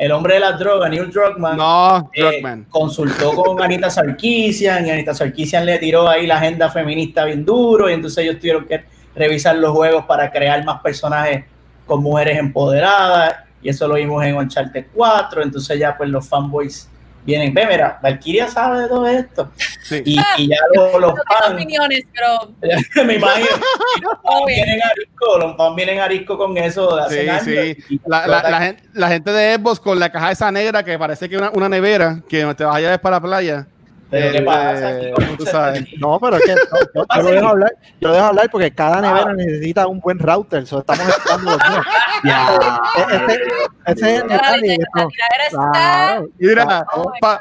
el 0.00 0.12
hombre 0.12 0.34
de 0.34 0.40
la 0.40 0.52
droga, 0.52 0.88
Neil 0.88 1.10
Druckmann, 1.10 1.58
No, 1.58 2.10
eh, 2.14 2.22
Druckmann. 2.22 2.64
consultó 2.70 3.34
con 3.34 3.60
Anita 3.62 3.90
Sarkeesian 3.90 4.86
y 4.86 4.90
Anita 4.90 5.12
Sarkeesian 5.12 5.66
le 5.66 5.78
tiró 5.78 6.08
ahí 6.08 6.26
la 6.26 6.38
agenda 6.38 6.70
feminista 6.70 7.26
bien 7.26 7.44
duro 7.44 7.90
y 7.90 7.92
entonces 7.92 8.24
ellos 8.24 8.38
tuvieron 8.38 8.64
que 8.64 8.82
revisar 9.14 9.56
los 9.56 9.72
juegos 9.72 10.06
para 10.06 10.32
crear 10.32 10.64
más 10.64 10.80
personajes 10.80 11.44
con 11.84 12.02
mujeres 12.02 12.38
empoderadas 12.38 13.34
y 13.60 13.68
eso 13.68 13.86
lo 13.86 13.96
vimos 13.96 14.24
en 14.24 14.36
Uncharted 14.36 14.86
4, 14.94 15.42
entonces 15.42 15.78
ya 15.78 15.94
pues 15.94 16.08
los 16.08 16.26
fanboys 16.26 16.88
vienen, 17.30 17.54
ve, 17.54 17.66
mira, 17.66 17.98
Valkyria 18.02 18.46
sabe 18.48 18.82
de 18.82 18.88
todo 18.88 19.06
esto 19.06 19.50
Sí. 19.82 20.02
y, 20.04 20.20
y 20.36 20.48
ya 20.48 20.56
los, 20.74 20.92
los 20.92 21.00
No 21.00 21.08
tengo 21.14 21.22
fans, 21.40 21.54
opiniones, 21.54 22.02
pero 22.14 23.04
me 23.06 23.14
imagino, 23.14 23.46
los 24.02 24.12
fans 24.12 24.20
Obvio. 24.22 24.46
vienen 24.54 24.82
a 24.82 24.90
risco, 24.94 25.38
los 25.38 25.56
fans 25.56 25.76
vienen 25.76 25.98
a 26.00 26.08
risco 26.08 26.38
con 26.38 26.56
eso 26.58 26.96
de 26.96 27.02
hace 27.02 27.22
Sí, 27.22 27.28
años 27.28 27.42
sí. 27.76 27.84
y- 27.94 28.00
La, 28.06 28.26
la, 28.26 28.42
la 28.50 28.60
gente, 28.60 28.82
la 28.92 29.08
gente 29.08 29.30
de 29.32 29.54
Xbox 29.56 29.80
con 29.80 29.98
la 29.98 30.10
caja 30.12 30.30
esa 30.30 30.50
negra 30.52 30.84
que 30.84 30.98
parece 30.98 31.28
que 31.28 31.34
es 31.36 31.40
una, 31.40 31.50
una 31.50 31.68
nevera 31.68 32.20
que 32.28 32.54
te 32.54 32.64
vas 32.64 32.76
a 32.76 32.80
llevar 32.80 33.00
para 33.00 33.16
la 33.16 33.20
playa. 33.22 33.66
Pero 34.10 34.32
¿qué 34.32 34.38
Eh, 34.38 34.42
pasa 34.42 34.88
aquí 34.88 35.10
con 35.12 35.36
tú 35.36 35.46
sabes. 35.46 35.84
No, 35.98 36.18
pero 36.20 36.36
es 36.36 36.42
que 36.44 36.54
no, 36.54 36.60
yo, 36.94 37.06
yo 37.16 37.22
lo 37.22 37.30
dejo 37.32 37.48
hablar, 37.48 37.72
yo 38.00 38.08
lo 38.08 38.14
dejo 38.14 38.26
hablar 38.26 38.48
porque 38.50 38.70
cada 38.72 39.00
nevera 39.00 39.32
necesita 39.34 39.86
un 39.86 40.00
buen 40.00 40.18
router. 40.18 40.66
So 40.66 40.80
estamos 40.80 41.06
esperando 41.08 41.50
los 41.52 41.58
dos. 41.58 41.86
Ya. 42.22 42.80
Este, 42.98 43.42
ese 43.86 44.16
es 44.16 44.22
el 44.22 44.28
la, 44.28 44.34
detalle. 44.34 44.66
la 44.66 44.74
esto. 44.74 45.08
tiradera 45.08 45.44
está. 45.46 45.70
Claro. 45.72 46.28
Mira, 46.38 46.86
Oh 46.92 47.10
my 47.14 47.18
pa- 47.20 47.40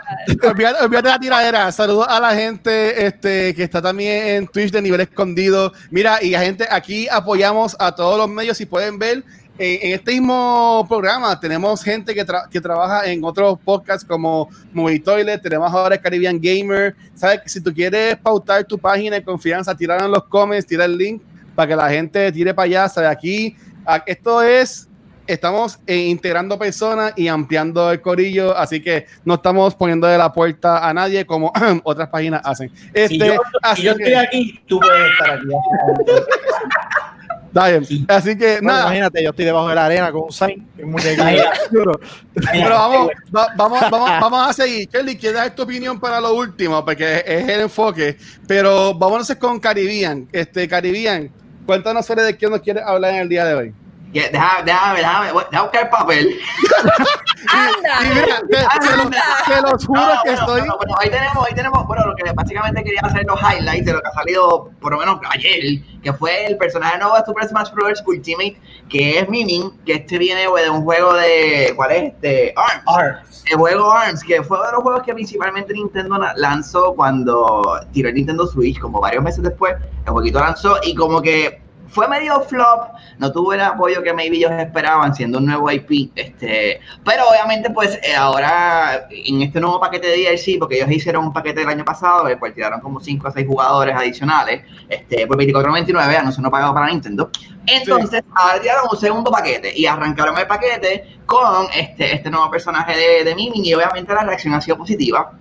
olvídate, 0.50 0.84
olvídate 0.86 1.08
de 1.08 1.14
la 1.14 1.20
tiradera. 1.20 1.72
Saludos 1.74 2.06
a 2.10 2.20
la 2.22 2.34
gente 2.34 3.06
este, 3.06 3.54
que 3.56 3.64
está 3.64 3.82
también 3.82 4.28
en 4.28 4.48
Twitch 4.48 4.72
de 4.72 4.82
nivel 4.82 5.02
escondido. 5.02 5.74
Mira, 5.92 6.24
y 6.24 6.34
a 6.34 6.40
gente, 6.42 6.66
aquí 6.72 7.10
apoyamos 7.12 7.76
a 7.78 7.94
todos 7.94 8.18
los 8.18 8.30
medios. 8.30 8.56
Si 8.58 8.66
pueden 8.66 8.98
ver, 9.00 9.24
en, 9.60 9.88
en 9.90 9.94
este 9.96 10.14
mismo 10.14 10.86
programa 10.88 11.40
tenemos 11.40 11.84
gente 11.84 12.16
que, 12.16 12.26
tra- 12.26 12.48
que 12.50 12.60
trabaja 12.62 13.06
en 13.06 13.24
otros 13.24 13.60
podcasts 13.64 14.04
como 14.04 14.50
Movie 14.74 15.00
Toilet. 15.00 15.42
Tenemos 15.42 15.72
ahora 15.72 15.98
Caribbean 15.98 16.40
Gamer. 16.42 16.96
Sabes 17.14 17.42
que 17.42 17.50
si 17.50 17.62
tú 17.62 17.74
quieres 17.74 18.16
pautar 18.18 18.64
tu 18.64 18.78
página 18.78 19.18
de 19.18 19.24
confianza, 19.24 19.76
tirar 19.76 20.02
en 20.02 20.12
los 20.12 20.24
comments, 20.26 20.66
tira 20.66 20.86
el 20.86 20.98
link 20.98 21.22
para 21.56 21.68
que 21.68 21.76
la 21.76 21.90
gente 21.90 22.32
tire 22.32 22.54
para 22.54 22.66
allá. 22.66 22.90
¿sabes? 22.90 23.10
Aquí, 23.10 23.56
esto 24.06 24.42
es 24.42 24.86
estamos 25.28 25.80
eh, 25.86 25.96
integrando 26.08 26.58
personas 26.58 27.14
y 27.16 27.28
ampliando 27.28 27.92
el 27.92 28.02
corillo, 28.02 28.58
así 28.58 28.82
que 28.82 29.06
no 29.24 29.36
estamos 29.36 29.76
poniendo 29.76 30.08
de 30.08 30.18
la 30.18 30.34
puerta 30.34 30.88
a 30.90 30.92
nadie 30.92 31.24
como 31.24 31.54
otras 31.84 32.10
páginas 32.10 32.42
hacen. 32.44 32.72
Este, 32.94 33.10
si 33.10 33.18
yo, 33.20 33.36
si 33.76 33.84
yo 33.84 33.96
que, 33.96 34.04
estoy 34.06 34.14
aquí, 34.16 34.60
tú 34.68 34.80
puedes 34.80 35.12
estar 35.12 35.30
aquí. 35.38 35.46
está 37.54 37.68
bien. 37.70 38.06
así 38.08 38.38
que 38.38 38.54
Bueno, 38.56 38.68
nada, 38.70 38.82
imagínate, 38.88 39.24
yo 39.24 39.30
estoy 39.32 39.46
debajo 39.46 39.70
de 39.70 39.76
la 39.76 39.86
arena 39.86 40.12
con 40.12 40.22
un 40.24 40.32
sign, 40.32 40.68
un 40.82 40.96
pero 42.52 42.70
vamos, 42.76 43.10
va- 43.36 43.48
vamos, 43.56 43.80
vamos, 43.92 44.10
vamos 44.22 44.50
a 44.50 44.54
seguir. 44.54 44.88
Kelly, 44.90 45.18
¿quieres 45.18 45.38
dar 45.40 45.54
tu 45.56 45.64
opinión 45.64 46.00
para 46.00 46.20
lo 46.22 46.34
último? 46.34 46.84
Porque 46.84 47.24
es 47.26 47.48
el 47.50 47.62
enfoque. 47.62 48.18
Pero 48.48 48.94
vámonos 48.94 49.34
con 49.36 49.60
Caribbean. 49.60 50.28
Este, 50.32 50.68
Caribbean, 50.68 51.30
cuéntanos 51.66 52.06
sobre 52.06 52.24
de 52.24 52.38
qué 52.38 52.48
nos 52.50 52.62
quieres 52.62 52.84
hablar 52.86 53.14
en 53.14 53.22
el 53.22 53.30
día 53.30 53.46
de 53.46 53.54
hoy. 53.54 53.74
Ya, 54.12 54.30
Déjame, 54.30 54.64
déjame, 54.66 54.98
déjame, 55.00 55.28
déjame 55.28 55.62
buscar 55.62 55.84
el 55.84 55.90
papel. 55.90 56.40
Anda. 57.48 57.94
Y 58.04 58.08
mira, 58.16 58.42
te, 58.50 58.56
te 58.88 58.98
lo, 58.98 59.10
te 59.10 59.72
los 59.72 59.86
juro 59.86 60.02
No, 60.02 60.08
que 60.24 60.30
bueno, 60.32 60.40
estoy. 60.42 60.60
bueno, 60.62 60.78
bueno, 60.78 60.96
ahí 61.00 61.10
tenemos, 61.10 61.48
ahí 61.48 61.54
tenemos, 61.56 61.88
bueno, 61.88 62.06
lo 62.08 62.16
que 62.16 62.32
básicamente 62.34 62.84
quería 62.84 63.02
hacer 63.04 63.24
los 63.26 63.40
highlights 63.40 63.86
de 63.86 63.94
lo 63.94 64.02
que 64.02 64.08
ha 64.08 64.14
salido 64.14 64.72
por 64.82 64.92
lo 64.94 65.00
menos 65.00 65.20
ayer, 65.30 65.62
que 66.02 66.12
fue 66.14 66.46
el 66.48 66.58
personaje 66.58 66.98
nuevo 66.98 67.16
de 67.16 67.24
Super 67.26 67.48
Smash 67.48 67.72
Bros. 67.72 68.04
Ultimate, 68.06 68.60
que 68.90 69.20
es 69.20 69.30
Miming, 69.30 69.80
que 69.86 69.94
este 69.94 70.18
viene 70.18 70.48
güey, 70.48 70.64
de 70.64 70.70
un 70.72 70.84
juego 70.84 71.14
de, 71.14 71.74
¿cuál 71.76 71.92
es? 71.92 72.22
De 72.22 72.54
ARMS. 72.56 72.84
Arms. 72.88 73.44
El 73.50 73.58
juego 73.58 73.92
ARMS, 73.92 74.24
que 74.24 74.44
fue 74.44 74.58
uno 74.58 74.66
de 74.68 74.72
los 74.74 74.82
juegos 74.82 75.04
que 75.04 75.14
principalmente 75.14 75.74
Nintendo 75.74 76.20
lanzó 76.36 76.94
cuando 76.96 77.80
tiró 77.94 78.10
el 78.10 78.16
Nintendo 78.16 78.48
Switch, 78.48 78.80
como 78.80 79.00
varios 79.00 79.24
meses 79.24 79.44
después, 79.44 79.76
el 80.06 80.12
jueguito 80.12 80.40
lanzó 80.40 80.78
y 80.84 80.96
como 80.96 81.22
que 81.22 81.62
fue 81.92 82.08
medio 82.08 82.42
flop, 82.42 82.94
no 83.18 83.32
tuvo 83.32 83.54
el 83.54 83.62
apoyo 83.62 84.02
que 84.04 84.14
maybe 84.14 84.38
ellos 84.38 84.52
esperaban 84.52 85.14
siendo 85.16 85.40
un 85.40 85.46
nuevo 85.46 85.72
IP, 85.72 86.12
este, 86.16 86.80
pero 87.04 87.30
obviamente 87.30 87.70
pues 87.70 88.00
eh, 88.04 88.16
ahora 88.16 89.08
en 89.10 89.42
este 89.42 89.60
nuevo 89.60 89.80
paquete 89.80 90.08
de 90.08 90.18
DLC, 90.18 90.60
porque 90.60 90.78
ellos 90.78 90.92
hicieron 90.92 91.26
un 91.26 91.34
paquete 91.34 91.62
el 91.62 91.70
año 91.70 91.86
pasado, 91.86 92.28
el 92.28 92.38
cual 92.40 92.54
tiraron 92.54 92.80
como 92.80 93.00
5 93.00 93.28
o 93.28 93.32
6 93.32 93.48
jugadores 93.48 93.96
adicionales, 93.96 94.64
este, 94.88 95.28
por 95.28 95.38
24.99, 95.38 96.18
anuncio 96.18 96.42
no 96.42 96.52
pagado 96.52 96.74
para 96.74 96.88
Nintendo, 96.88 97.30
entonces 97.66 98.24
ahora 98.36 98.62
tiraron 98.62 98.86
un 98.92 98.98
segundo 98.98 99.32
paquete 99.32 99.78
y 99.78 99.86
arrancaron 99.86 100.38
el 100.38 100.48
paquete 100.48 101.20
con 101.26 101.68
este, 101.76 102.16
este 102.16 102.30
nuevo 102.30 102.50
personaje 102.50 102.96
de, 102.98 103.24
de 103.24 103.36
y 103.40 103.74
obviamente 103.74 104.14
la 104.14 104.24
reacción 104.24 104.54
ha 104.54 104.62
sido 104.62 104.78
positiva. 104.78 105.32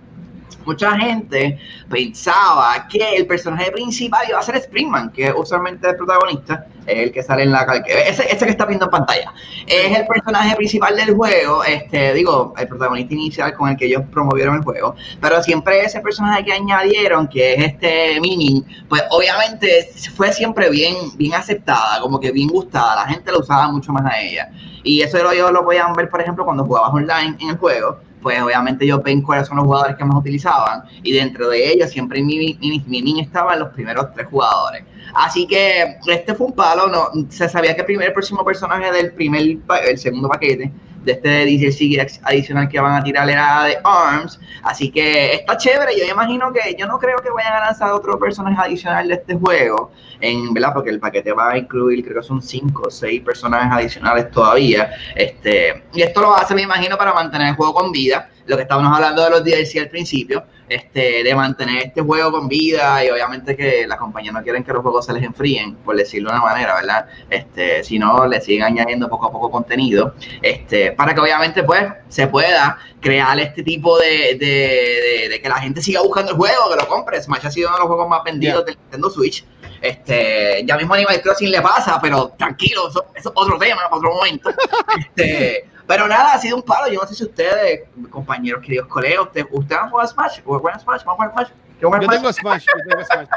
Mucha 0.65 0.91
gente 0.97 1.57
pensaba 1.89 2.87
que 2.87 3.15
el 3.15 3.25
personaje 3.25 3.71
principal 3.71 4.25
iba 4.29 4.39
a 4.39 4.41
ser 4.41 4.57
Springman, 4.57 5.11
que 5.11 5.27
es 5.27 5.33
usualmente 5.35 5.89
el 5.89 5.95
protagonista, 5.95 6.67
el 6.85 7.11
que 7.11 7.23
sale 7.23 7.43
en 7.43 7.51
la 7.51 7.65
ese, 7.87 8.31
ese 8.31 8.45
que 8.45 8.51
está 8.51 8.65
viendo 8.65 8.85
en 8.85 8.91
pantalla. 8.91 9.33
Es 9.67 9.97
el 9.97 10.05
personaje 10.05 10.55
principal 10.55 10.95
del 10.95 11.15
juego, 11.15 11.63
este, 11.63 12.13
digo, 12.13 12.53
el 12.57 12.67
protagonista 12.67 13.13
inicial 13.13 13.53
con 13.53 13.69
el 13.69 13.77
que 13.77 13.85
ellos 13.85 14.03
promovieron 14.11 14.55
el 14.57 14.63
juego, 14.63 14.95
pero 15.21 15.41
siempre 15.43 15.81
ese 15.83 16.01
personaje 16.01 16.43
que 16.43 16.53
añadieron, 16.53 17.27
que 17.27 17.53
es 17.53 17.65
este 17.65 18.19
Miming, 18.19 18.65
pues 18.87 19.03
obviamente 19.11 19.89
fue 20.15 20.31
siempre 20.33 20.69
bien, 20.69 20.95
bien 21.15 21.33
aceptada, 21.33 21.99
como 22.01 22.19
que 22.19 22.31
bien 22.31 22.49
gustada, 22.49 22.95
la 22.95 23.07
gente 23.07 23.31
lo 23.31 23.39
usaba 23.39 23.71
mucho 23.71 23.91
más 23.91 24.05
a 24.05 24.19
ella. 24.19 24.51
Y 24.83 25.01
eso 25.01 25.17
ellos 25.31 25.51
lo 25.51 25.63
podían 25.63 25.93
ver, 25.93 26.09
por 26.09 26.21
ejemplo, 26.21 26.45
cuando 26.45 26.65
jugabas 26.65 26.93
online 26.93 27.35
en 27.39 27.49
el 27.49 27.57
juego, 27.57 27.99
pues 28.21 28.41
obviamente 28.41 28.85
ven 29.03 29.21
cuáles 29.21 29.47
son 29.47 29.57
los 29.57 29.65
jugadores 29.65 29.95
que 29.95 30.03
más 30.03 30.17
utilizaban 30.17 30.83
y 31.03 31.13
dentro 31.13 31.49
de 31.49 31.71
ellos 31.71 31.89
siempre 31.89 32.21
Miming, 32.21 32.59
Miming, 32.59 32.83
Miming 32.87 33.19
estaba 33.19 33.53
en 33.53 33.59
los 33.59 33.69
primeros 33.69 34.13
tres 34.13 34.27
jugadores. 34.27 34.83
Así 35.13 35.47
que 35.47 35.97
este 36.07 36.33
fue 36.35 36.47
un 36.47 36.53
palo, 36.53 36.87
no, 36.87 37.09
se 37.29 37.49
sabía 37.49 37.73
que 37.73 37.81
el, 37.81 37.85
primer, 37.85 38.13
próximo 38.13 38.43
personaje 38.43 38.91
del 38.91 39.13
primer, 39.13 39.57
el 39.87 39.97
segundo 39.97 40.29
paquete 40.29 40.71
de 41.03 41.11
este 41.13 41.29
DLC 41.45 42.19
adicional 42.23 42.67
que 42.67 42.79
van 42.79 42.95
a 42.95 43.03
tirar 43.03 43.29
era 43.29 43.63
de 43.63 43.77
ARMS, 43.83 44.39
así 44.63 44.91
que 44.91 45.35
está 45.35 45.57
chévere, 45.57 45.97
yo 45.97 46.05
imagino 46.05 46.51
que 46.51 46.75
yo 46.77 46.87
no 46.87 46.99
creo 46.99 47.17
que 47.17 47.29
vayan 47.29 47.53
a 47.53 47.59
lanzar 47.61 47.91
otro 47.93 48.19
personaje 48.19 48.57
adicional 48.59 49.07
de 49.07 49.13
este 49.15 49.35
juego, 49.35 49.91
en 50.19 50.53
verdad, 50.53 50.73
porque 50.73 50.89
el 50.89 50.99
paquete 50.99 51.31
va 51.31 51.51
a 51.51 51.57
incluir, 51.57 52.03
creo 52.03 52.21
que 52.21 52.27
son 52.27 52.41
cinco 52.41 52.83
o 52.87 52.91
seis 52.91 53.21
personajes 53.21 53.71
adicionales 53.71 54.29
todavía, 54.31 54.91
este, 55.15 55.83
y 55.93 56.01
esto 56.01 56.21
lo 56.21 56.35
hace, 56.35 56.53
me 56.53 56.63
imagino, 56.63 56.97
para 56.97 57.13
mantener 57.13 57.49
el 57.49 57.55
juego 57.55 57.73
con 57.73 57.91
vida, 57.91 58.29
lo 58.49 58.55
que 58.57 58.63
estábamos 58.63 58.93
hablando 58.95 59.23
de 59.23 59.29
los 59.29 59.43
DLC 59.43 59.77
al 59.79 59.89
principio, 59.89 60.43
este, 60.67 61.23
de 61.23 61.35
mantener 61.35 61.87
este 61.87 62.01
juego 62.01 62.31
con 62.31 62.47
vida 62.47 63.03
y 63.03 63.09
obviamente 63.09 63.55
que 63.55 63.85
las 63.87 63.97
compañías 63.97 64.33
no 64.33 64.43
quieren 64.43 64.63
que 64.63 64.71
los 64.73 64.81
juegos 64.81 65.05
se 65.05 65.13
les 65.13 65.23
enfríen, 65.23 65.75
por 65.77 65.95
decirlo 65.95 66.29
de 66.31 66.35
una 66.37 66.45
manera, 66.45 66.75
¿verdad? 66.75 67.05
Este, 67.29 67.83
si 67.83 67.97
no, 67.97 68.25
le 68.27 68.41
siguen 68.41 68.63
añadiendo 68.63 69.07
poco 69.09 69.27
a 69.27 69.31
poco 69.31 69.49
contenido, 69.49 70.13
este, 70.41 70.91
para 70.91 71.13
que 71.13 71.21
obviamente 71.21 71.63
pues 71.63 71.83
se 72.07 72.27
pueda 72.27 72.77
crear 72.99 73.39
este 73.39 73.63
tipo 73.63 73.97
de, 73.99 74.35
de, 74.39 74.45
de- 74.45 75.29
de 75.29 75.41
que 75.41 75.49
la 75.49 75.59
gente 75.59 75.81
siga 75.81 76.01
buscando 76.01 76.31
el 76.31 76.37
juego, 76.37 76.69
que 76.69 76.75
lo 76.75 76.87
compre. 76.87 77.21
Smash 77.21 77.45
ha 77.45 77.51
sido 77.51 77.69
uno 77.69 77.77
de 77.77 77.81
los 77.81 77.87
juegos 77.87 78.09
más 78.09 78.23
vendidos 78.23 78.65
del 78.65 78.75
Nintendo 78.77 79.09
Switch. 79.09 79.45
Este, 79.81 80.63
ya 80.65 80.75
mismo 80.77 80.93
Animal 80.93 81.21
Crossing 81.21 81.51
le 81.51 81.61
pasa, 81.61 81.99
pero 82.01 82.33
tranquilo, 82.37 82.89
eso, 82.89 83.05
eso 83.15 83.29
es 83.29 83.33
otro 83.35 83.57
tema, 83.57 83.81
otro 83.91 84.13
momento. 84.13 84.49
Este, 84.99 85.65
pero 85.89 86.07
nada, 86.07 86.33
ha 86.33 86.37
sido 86.37 86.57
un 86.57 86.61
palo. 86.61 86.87
Yo 86.93 87.01
no 87.01 87.07
sé 87.07 87.15
si 87.15 87.23
ustedes, 87.23 87.81
compañeros, 88.11 88.61
queridos 88.61 88.87
colegas, 88.87 89.21
ustedes, 89.25 89.47
ustedes 89.49 89.81
han 89.81 89.89
jugado 89.89 90.07
Smash, 90.07 90.39
¿juegan 90.43 90.79
Smash? 90.79 91.03
¿Van 91.03 91.13
a 91.13 91.15
jugar 91.15 91.31
Smash? 91.31 91.47
¿Quieren 91.79 91.81
jugar 91.81 92.01
Yo 92.01 92.05
Smash? 92.05 92.15
tengo 92.15 92.33
Smash, 92.33 92.65
yo 92.67 92.83
tengo 92.87 93.05
Smash. 93.05 93.27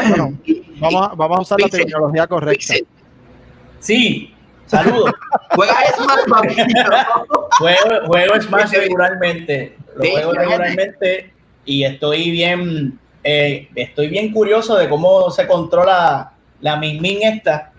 Bueno, 0.10 0.38
vamos, 0.80 1.08
a, 1.08 1.14
vamos 1.14 1.38
a 1.38 1.40
usar 1.40 1.60
la 1.62 1.68
tecnología 1.70 2.26
correcta. 2.26 2.58
Pixel, 2.58 2.86
Sí, 3.78 4.34
saludos. 4.66 5.12
Juega 5.56 5.74
Smash, 5.96 6.56
juego, 7.58 8.06
juego 8.06 8.40
Smash 8.42 8.72
regularmente. 8.72 9.78
Lo 9.96 10.10
juego 10.10 10.32
regularmente 10.32 11.32
y 11.64 11.84
estoy 11.84 12.32
bien, 12.32 13.00
eh, 13.24 13.66
estoy 13.76 14.08
bien 14.08 14.30
curioso 14.30 14.76
de 14.76 14.90
cómo 14.90 15.30
se 15.30 15.46
controla 15.46 16.32
la 16.60 16.76
Min 16.76 17.22
esta, 17.22 17.72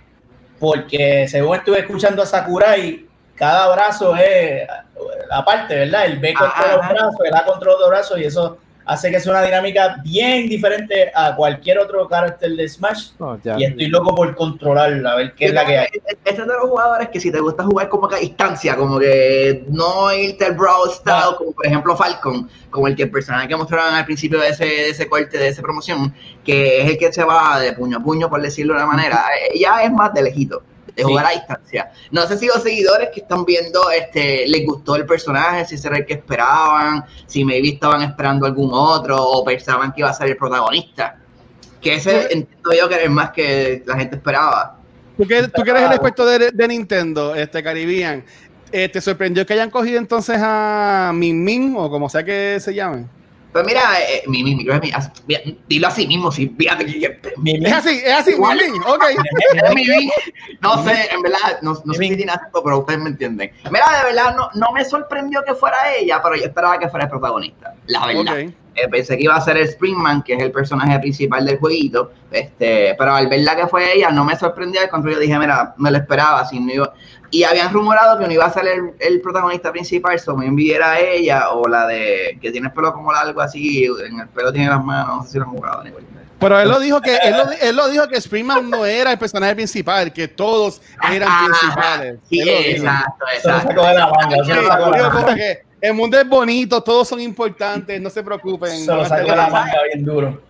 porque 0.59 1.27
según 1.27 1.57
estuve 1.57 1.81
escuchando 1.81 2.23
a 2.23 2.25
Sakurai, 2.25 3.10
cada 3.35 3.73
brazo 3.73 4.15
es 4.15 4.67
aparte, 5.31 5.75
¿verdad? 5.75 6.05
El 6.05 6.19
B 6.19 6.33
contra 6.33 6.75
los 6.77 6.89
brazos, 6.89 7.15
el 7.25 7.35
A 7.35 7.45
contra 7.45 7.71
los 7.71 7.89
brazos 7.89 8.19
y 8.19 8.25
eso 8.25 8.57
hace 8.83 9.11
que 9.11 9.19
sea 9.19 9.31
una 9.31 9.43
dinámica 9.43 9.97
bien 10.03 10.49
diferente 10.49 11.11
a 11.15 11.35
cualquier 11.35 11.77
otro 11.79 12.07
carácter 12.09 12.51
de 12.51 12.67
Smash. 12.67 13.11
No. 13.19 13.39
Y 13.57 13.63
estoy 13.63 13.87
loco 13.87 14.13
por 14.15 14.35
controlarla, 14.35 15.13
a 15.13 15.15
ver 15.15 15.33
qué 15.33 15.45
es 15.45 15.53
la 15.53 15.65
que 15.65 15.77
hay. 15.77 15.87
Este 15.93 16.31
es 16.31 16.37
de 16.37 16.45
los 16.45 16.69
jugadores 16.69 17.09
que 17.09 17.19
si 17.19 17.31
te 17.31 17.39
gusta 17.39 17.63
jugar 17.63 17.89
como 17.89 18.07
que 18.09 18.15
a 18.15 18.19
distancia, 18.19 18.75
como 18.75 18.99
que 18.99 19.63
no 19.69 20.11
irte 20.13 20.45
al 20.45 20.53
brawl 20.55 20.89
style, 20.91 21.15
Ah. 21.15 21.35
como 21.37 21.51
por 21.53 21.65
ejemplo 21.65 21.95
Falcon, 21.95 22.49
como 22.69 22.87
el 22.87 22.95
que 22.95 23.03
el 23.03 23.11
personaje 23.11 23.47
que 23.47 23.55
mostraron 23.55 23.93
al 23.93 24.05
principio 24.05 24.39
de 24.39 24.49
ese, 24.49 24.65
de 24.65 24.89
ese 24.89 25.07
corte, 25.07 25.37
de 25.37 25.47
esa 25.49 25.61
promoción, 25.61 26.13
que 26.43 26.81
es 26.81 26.89
el 26.89 26.97
que 26.97 27.13
se 27.13 27.23
va 27.23 27.59
de 27.59 27.73
puño 27.73 27.97
a 27.97 28.01
puño, 28.01 28.29
por 28.29 28.41
decirlo 28.41 28.73
de 28.73 28.79
una 28.83 28.91
manera, 28.91 29.23
ya 29.57 29.83
es 29.83 29.91
más 29.91 30.13
de 30.13 30.23
lejito. 30.23 30.63
De 30.95 31.03
jugar 31.03 31.25
a 31.25 31.29
distancia. 31.31 31.91
No 32.11 32.25
sé 32.27 32.37
si 32.37 32.47
los 32.47 32.61
seguidores 32.63 33.09
que 33.13 33.21
están 33.21 33.45
viendo 33.45 33.89
este 33.91 34.47
les 34.47 34.65
gustó 34.65 34.95
el 34.95 35.05
personaje, 35.05 35.65
si 35.65 35.77
será 35.77 35.97
el 35.97 36.05
que 36.05 36.13
esperaban, 36.15 37.05
si 37.25 37.45
maybe 37.45 37.69
estaban 37.69 38.01
esperando 38.01 38.45
algún 38.45 38.71
otro 38.73 39.21
o 39.21 39.43
pensaban 39.43 39.91
que 39.93 40.01
iba 40.01 40.09
a 40.09 40.13
ser 40.13 40.29
el 40.29 40.37
protagonista. 40.37 41.17
Que 41.79 41.95
ese 41.95 42.27
entiendo 42.31 42.71
yo 42.77 42.87
que 42.87 43.03
es 43.03 43.09
más 43.09 43.31
que 43.31 43.83
la 43.85 43.97
gente 43.97 44.15
esperaba. 44.17 44.77
Tú 45.17 45.27
que, 45.27 45.47
tú 45.47 45.63
que 45.63 45.71
eres 45.71 45.83
el 45.83 45.91
experto 45.91 46.25
de, 46.25 46.51
de 46.51 46.67
Nintendo, 46.67 47.35
este 47.35 47.61
Caribbean, 47.61 48.23
eh, 48.71 48.87
¿te 48.87 49.01
sorprendió 49.01 49.45
que 49.45 49.53
hayan 49.53 49.69
cogido 49.69 49.97
entonces 49.97 50.37
a 50.39 51.11
Min 51.13 51.43
Min 51.43 51.75
o 51.77 51.89
como 51.89 52.09
sea 52.09 52.23
que 52.23 52.59
se 52.59 52.73
llame? 52.73 53.05
Pues 53.51 53.65
mira, 53.65 53.81
eh, 53.99 54.23
mi, 54.27 54.43
mi, 54.43 54.55
mi, 54.55 54.65
dilo 55.67 55.87
así 55.87 56.07
mismo, 56.07 56.31
sí, 56.31 56.53
fíjate 56.57 56.85
que 56.85 57.19
Es 57.45 57.73
así, 57.73 58.01
es 58.03 58.13
así, 58.13 58.31
Igual. 58.31 58.59
Ok. 58.87 59.03
No 60.61 60.83
sé, 60.83 61.09
en 61.11 61.21
verdad, 61.21 61.59
no, 61.61 61.73
no 61.83 61.93
sé 61.93 62.03
si 62.03 62.15
tiene 62.15 62.31
acento, 62.31 62.63
pero 62.63 62.79
ustedes 62.79 62.99
me 62.99 63.09
entienden. 63.09 63.51
Mira, 63.71 63.85
de 63.99 64.13
verdad, 64.13 64.35
no, 64.35 64.49
no 64.53 64.71
me 64.71 64.85
sorprendió 64.85 65.43
que 65.43 65.55
fuera 65.55 65.77
ella, 65.95 66.21
pero 66.21 66.35
yo 66.35 66.43
esperaba 66.45 66.79
que 66.79 66.87
fuera 66.87 67.05
el 67.05 67.09
protagonista, 67.09 67.73
la 67.87 68.05
verdad. 68.05 68.37
Eh, 68.73 68.87
pensé 68.89 69.17
que 69.17 69.23
iba 69.23 69.35
a 69.35 69.41
ser 69.41 69.57
el 69.57 69.67
Springman, 69.67 70.21
que 70.23 70.33
es 70.35 70.41
el 70.41 70.51
personaje 70.51 70.97
principal 70.99 71.45
del 71.45 71.57
jueguito, 71.57 72.13
este, 72.31 72.95
pero 72.97 73.13
al 73.13 73.27
verla 73.27 73.55
que 73.55 73.67
fue 73.67 73.93
ella, 73.97 74.11
no 74.11 74.23
me 74.23 74.37
sorprendió, 74.37 74.79
al 74.79 74.89
contrario, 74.89 75.19
dije, 75.19 75.37
mira, 75.37 75.73
me 75.77 75.91
lo 75.91 75.97
esperaba, 75.97 76.45
si 76.47 76.57
no 76.59 76.71
iba- 76.73 76.93
y 77.31 77.43
habían 77.43 77.73
rumorado 77.73 78.19
que 78.19 78.27
no 78.27 78.33
iba 78.33 78.45
a 78.45 78.51
ser 78.53 78.67
el, 78.67 78.91
el 78.99 79.21
protagonista 79.21 79.71
principal, 79.71 80.19
so 80.19 80.35
me 80.35 80.45
enviara 80.45 80.91
a 80.91 80.99
ella, 80.99 81.49
o 81.51 81.67
la 81.67 81.87
de, 81.87 82.37
que 82.41 82.51
tiene 82.51 82.67
el 82.67 82.73
pelo 82.73 82.93
como 82.93 83.11
largo 83.11 83.41
así, 83.41 83.85
en 83.85 84.19
el 84.19 84.27
pelo 84.27 84.51
tiene 84.51 84.69
las 84.69 84.83
manos, 84.83 85.17
no 85.17 85.23
sé 85.23 85.31
si 85.31 85.37
lo 85.39 85.45
han 85.45 85.51
jugado. 85.51 85.81
anyway. 85.81 86.03
Pero 86.39 86.59
él 86.59 86.69
lo 86.69 86.79
dijo 86.79 86.99
que 87.01 87.15
él 87.17 87.35
lo, 87.37 87.51
él 87.51 87.75
lo 87.75 87.87
dijo 87.89 88.07
que 88.07 88.19
Springman 88.19 88.67
no 88.67 88.83
era 88.83 89.11
el 89.11 89.19
personaje 89.19 89.53
principal, 89.55 90.11
que 90.11 90.27
todos 90.27 90.81
eran 91.11 91.29
Ah, 91.31 91.45
principales. 91.45 92.19
Sí, 92.27 92.41
exacto, 92.41 93.25
exacto. 93.35 93.81
el 95.81 95.93
mundo 95.93 96.19
es 96.19 96.27
bonito, 96.27 96.81
todos 96.81 97.07
son 97.07 97.21
importantes, 97.21 98.01
no 98.01 98.09
se 98.09 98.23
preocupen. 98.23 98.71
Se 98.71 98.93
lo 98.93 99.05
sacó 99.05 99.29
de 99.29 99.35
la 99.35 99.49
manga 99.49 99.83
bien 99.93 100.03
duro. 100.03 100.41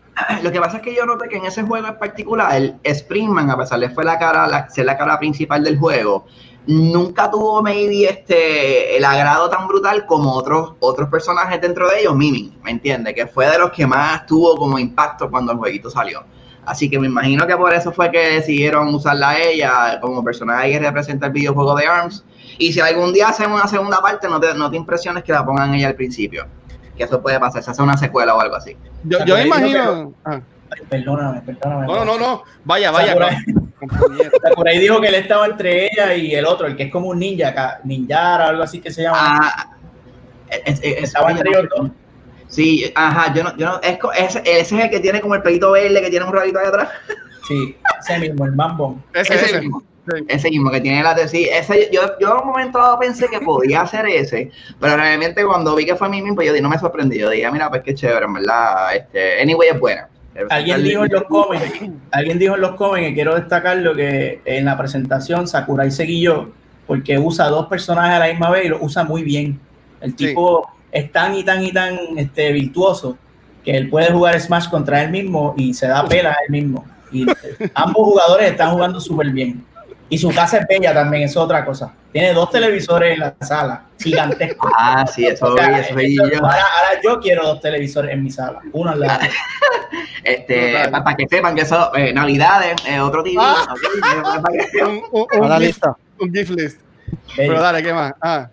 Lo 0.44 0.52
que 0.52 0.60
pasa 0.60 0.78
es 0.78 0.84
que 0.84 0.94
yo 0.96 1.06
noté 1.06 1.28
que 1.30 1.38
en 1.38 1.46
ese 1.46 1.64
juego 1.64 1.88
en 1.88 1.98
particular, 1.98 2.54
el 2.56 2.76
Springman, 2.86 3.50
a 3.50 3.58
pesar 3.58 3.80
de 3.80 3.90
fue 3.90 4.04
la 4.04 4.20
cara, 4.20 4.46
la, 4.48 4.70
ser 4.70 4.86
la 4.86 4.98
cara 4.98 5.18
principal 5.20 5.64
del 5.64 5.78
juego, 5.78 6.26
nunca 6.68 7.30
tuvo 7.30 7.62
maybe 7.62 8.06
este 8.06 8.96
el 8.96 9.04
agrado 9.04 9.50
tan 9.50 9.68
brutal 9.68 10.06
como 10.06 10.34
otros 10.34 10.74
otros 10.80 11.10
personajes 11.10 11.60
dentro 11.60 11.90
de 11.90 12.02
ellos, 12.02 12.16
Mimi, 12.16 12.56
¿me 12.64 12.72
entiendes? 12.72 13.14
Que 13.16 13.28
fue 13.28 13.50
de 13.50 13.58
los 13.58 13.72
que 13.72 13.88
más 13.88 14.26
tuvo 14.26 14.56
como 14.56 14.78
impacto 14.78 15.30
cuando 15.30 15.52
el 15.52 15.58
jueguito 15.58 15.90
salió. 15.90 16.24
Así 16.66 16.90
que 16.90 17.00
me 17.00 17.08
imagino 17.08 17.48
que 17.48 17.58
por 17.58 17.74
eso 17.74 17.92
fue 17.92 18.12
que 18.12 18.20
decidieron 18.20 18.94
usarla 18.94 19.32
a 19.32 19.40
ella 19.40 20.00
como 20.00 20.24
personaje 20.24 20.72
que 20.72 20.80
representa 20.80 21.26
el 21.26 21.32
videojuego 21.32 21.76
de 21.76 21.88
ARMS. 21.88 22.24
Y 22.60 22.72
si 22.72 22.80
algún 22.80 23.14
día 23.14 23.30
hacen 23.30 23.52
una 23.52 23.68
segunda 23.68 24.00
parte, 24.00 24.28
no 24.28 24.40
te, 24.40 24.54
no 24.54 24.70
te 24.70 24.78
impresiones 24.78 25.24
que 25.24 25.32
la 25.32 25.44
pongan 25.44 25.74
ella 25.74 25.88
al 25.88 25.96
principio. 25.96 26.46
Que 26.96 27.06
eso 27.06 27.20
puede 27.20 27.40
pasar, 27.40 27.64
se 27.64 27.72
hace 27.72 27.82
una 27.82 27.98
secuela 27.98 28.36
o 28.36 28.40
algo 28.40 28.56
así. 28.56 28.78
Yo, 29.04 29.26
yo 29.26 29.36
me 29.36 29.48
imagino. 29.48 30.14
Ah, 30.24 30.40
Perdóname, 30.90 31.42
perdóname. 31.42 31.88
No, 31.88 31.96
no, 31.96 32.06
no, 32.06 32.18
no. 32.18 32.44
Vaya, 32.66 32.92
vaya. 32.92 33.08
Sakurai. 33.10 33.38
Sakurai 34.44 34.80
dijo 34.80 35.02
que 35.02 35.08
él 35.08 35.16
estaba 35.16 35.46
entre 35.48 35.86
ella 35.88 36.14
y 36.16 36.34
el 36.36 36.46
otro, 36.46 36.68
el 36.68 36.76
que 36.76 36.84
es 36.84 36.92
como 36.92 37.10
un 37.10 37.20
ninja, 37.20 37.80
ninjara, 37.84 38.48
algo 38.48 38.64
así 38.64 38.80
que 38.80 38.92
se 38.92 39.04
llama. 39.04 39.18
Ah, 39.22 39.68
es- 40.50 40.62
es- 40.66 40.80
es- 40.84 41.04
Estaba 41.04 41.32
entre 41.32 41.50
ellos 41.50 41.68
dos. 41.76 41.90
Sí, 42.48 42.92
ajá, 42.96 43.34
yo 43.34 43.44
no, 43.44 43.56
yo 43.58 43.66
no, 43.66 43.80
es, 43.82 43.98
ese, 44.18 44.40
ese 44.46 44.60
es 44.78 44.84
el 44.84 44.90
que 44.90 45.00
tiene 45.00 45.22
como 45.22 45.36
el 45.36 45.42
pelito 45.42 45.72
verde, 45.72 46.02
que 46.02 46.10
tiene 46.10 46.26
un 46.26 46.34
rabito 46.34 46.60
ahí 46.60 46.68
atrás. 46.68 46.90
Sí, 47.48 47.76
ese 48.00 48.20
mismo, 48.20 48.46
el 48.46 48.52
Mambo. 48.54 49.02
Ese, 49.14 49.34
Ese, 49.34 49.46
ese. 49.46 49.62
mismo. 49.62 49.82
Sí. 50.08 50.24
Ese 50.30 50.50
mismo 50.52 50.70
que 50.72 50.80
tiene 50.80 51.02
la 51.04 51.18
sí, 51.28 51.50
ese 51.52 51.90
yo, 51.92 52.02
yo 52.20 52.32
en 52.36 52.38
un 52.42 52.48
momento 52.48 52.78
dado 52.78 53.00
pensé 53.00 53.28
que 53.28 53.40
podía 53.40 53.86
ser 53.88 54.06
ese, 54.06 54.52
pero 54.80 54.96
realmente 54.96 55.44
cuando 55.44 55.76
vi 55.76 55.86
que 55.86 55.96
fue 55.96 56.08
Mimi, 56.08 56.34
pues 56.34 56.48
yo 56.48 56.54
di- 56.54 56.62
no 56.62 56.70
me 56.70 56.78
sorprendí. 56.78 57.18
Yo 57.18 57.30
dije, 57.32 57.50
mira, 57.52 57.68
pues 57.70 57.82
qué 57.84 57.96
chévere, 57.96 58.26
en 58.26 58.34
verdad. 58.34 58.96
Este, 58.96 59.42
anyway, 59.42 59.70
es 59.70 59.80
buena. 59.80 60.08
Alguien 60.50 60.84
dijo 60.84 61.06
en 61.06 61.12
los 61.12 61.24
comments, 61.24 61.82
alguien 62.12 62.40
dijo 62.40 62.56
en 62.56 62.62
los 62.62 62.76
comments, 62.76 63.12
y 63.12 63.14
quiero 63.14 63.36
destacarlo, 63.36 63.94
que 63.96 64.42
en 64.46 64.66
la 64.66 64.78
presentación 64.78 65.48
Sakurai 65.48 65.92
se 65.92 66.04
guilló 66.06 66.52
porque 66.88 67.18
usa 67.20 67.48
dos 67.48 67.68
personajes 67.68 68.16
a 68.16 68.20
la 68.20 68.28
misma 68.28 68.50
vez 68.50 68.66
y 68.66 68.70
los 68.70 68.80
usa 68.82 69.04
muy 69.04 69.24
bien. 69.24 69.60
El 70.00 70.12
Sí. 70.12 70.28
tipo 70.28 70.68
es 70.92 71.12
tan 71.12 71.36
y 71.36 71.44
tan 71.44 71.64
y 71.64 71.72
tan 71.72 71.98
este, 72.18 72.52
virtuoso 72.52 73.18
que 73.64 73.72
él 73.78 73.90
puede 73.90 74.12
jugar 74.12 74.40
Smash 74.40 74.70
contra 74.70 75.04
él 75.04 75.12
mismo 75.12 75.54
y 75.58 75.74
se 75.74 75.88
da 75.88 76.06
pela 76.08 76.32
a 76.32 76.36
él 76.46 76.52
mismo. 76.52 76.86
Y 77.12 77.26
ambos 77.76 78.04
jugadores 78.08 78.52
están 78.52 78.72
jugando 78.72 79.00
súper 79.00 79.30
bien. 79.32 79.64
Y 80.12 80.18
su 80.18 80.30
casa 80.30 80.58
es 80.58 80.68
bella 80.68 80.94
también, 80.94 81.24
eso 81.24 81.40
es 81.40 81.46
otra 81.46 81.64
cosa. 81.66 81.94
Tiene 82.12 82.34
dos 82.34 82.50
televisores 82.52 83.14
en 83.14 83.20
la 83.22 83.34
sala, 83.42 83.86
gigantescos. 83.98 84.70
Ah, 84.78 85.08
sí, 85.08 85.26
eso, 85.26 85.46
O 85.46 85.58
sea, 85.58 85.80
eso 85.80 85.96
vi 85.96 86.14
eso- 86.16 86.28
yo. 86.30 86.38
ahora, 86.46 86.58
ahora 86.64 87.02
yo 87.02 87.20
quiero 87.22 87.44
dos 87.48 87.62
televisores 87.62 88.12
en 88.12 88.22
mi 88.24 88.30
sala, 88.30 88.60
uno 88.74 88.92
al 88.92 89.00
lado. 89.00 89.20
Este, 90.24 90.74
Total. 90.84 91.04
para, 91.04 91.16
que 91.18 91.28
sepan 91.28 91.56
que 91.56 91.62
eso, 91.62 91.96
eh, 91.96 92.14
Navidades, 92.14 92.76
eh, 92.88 93.00
otro 93.00 93.24
TV. 93.24 93.38
Ah. 93.40 93.66
para 94.42 94.88
Un, 94.90 95.02
un, 95.12 95.52
un 95.52 95.60
lista. 95.60 95.96
gift 96.32 96.52
list. 96.52 96.80
Bello. 97.36 97.54
Pero 97.54 97.62
dale, 97.62 97.82
¿qué 97.84 97.94
más? 97.94 98.14
Ah, 98.22 98.48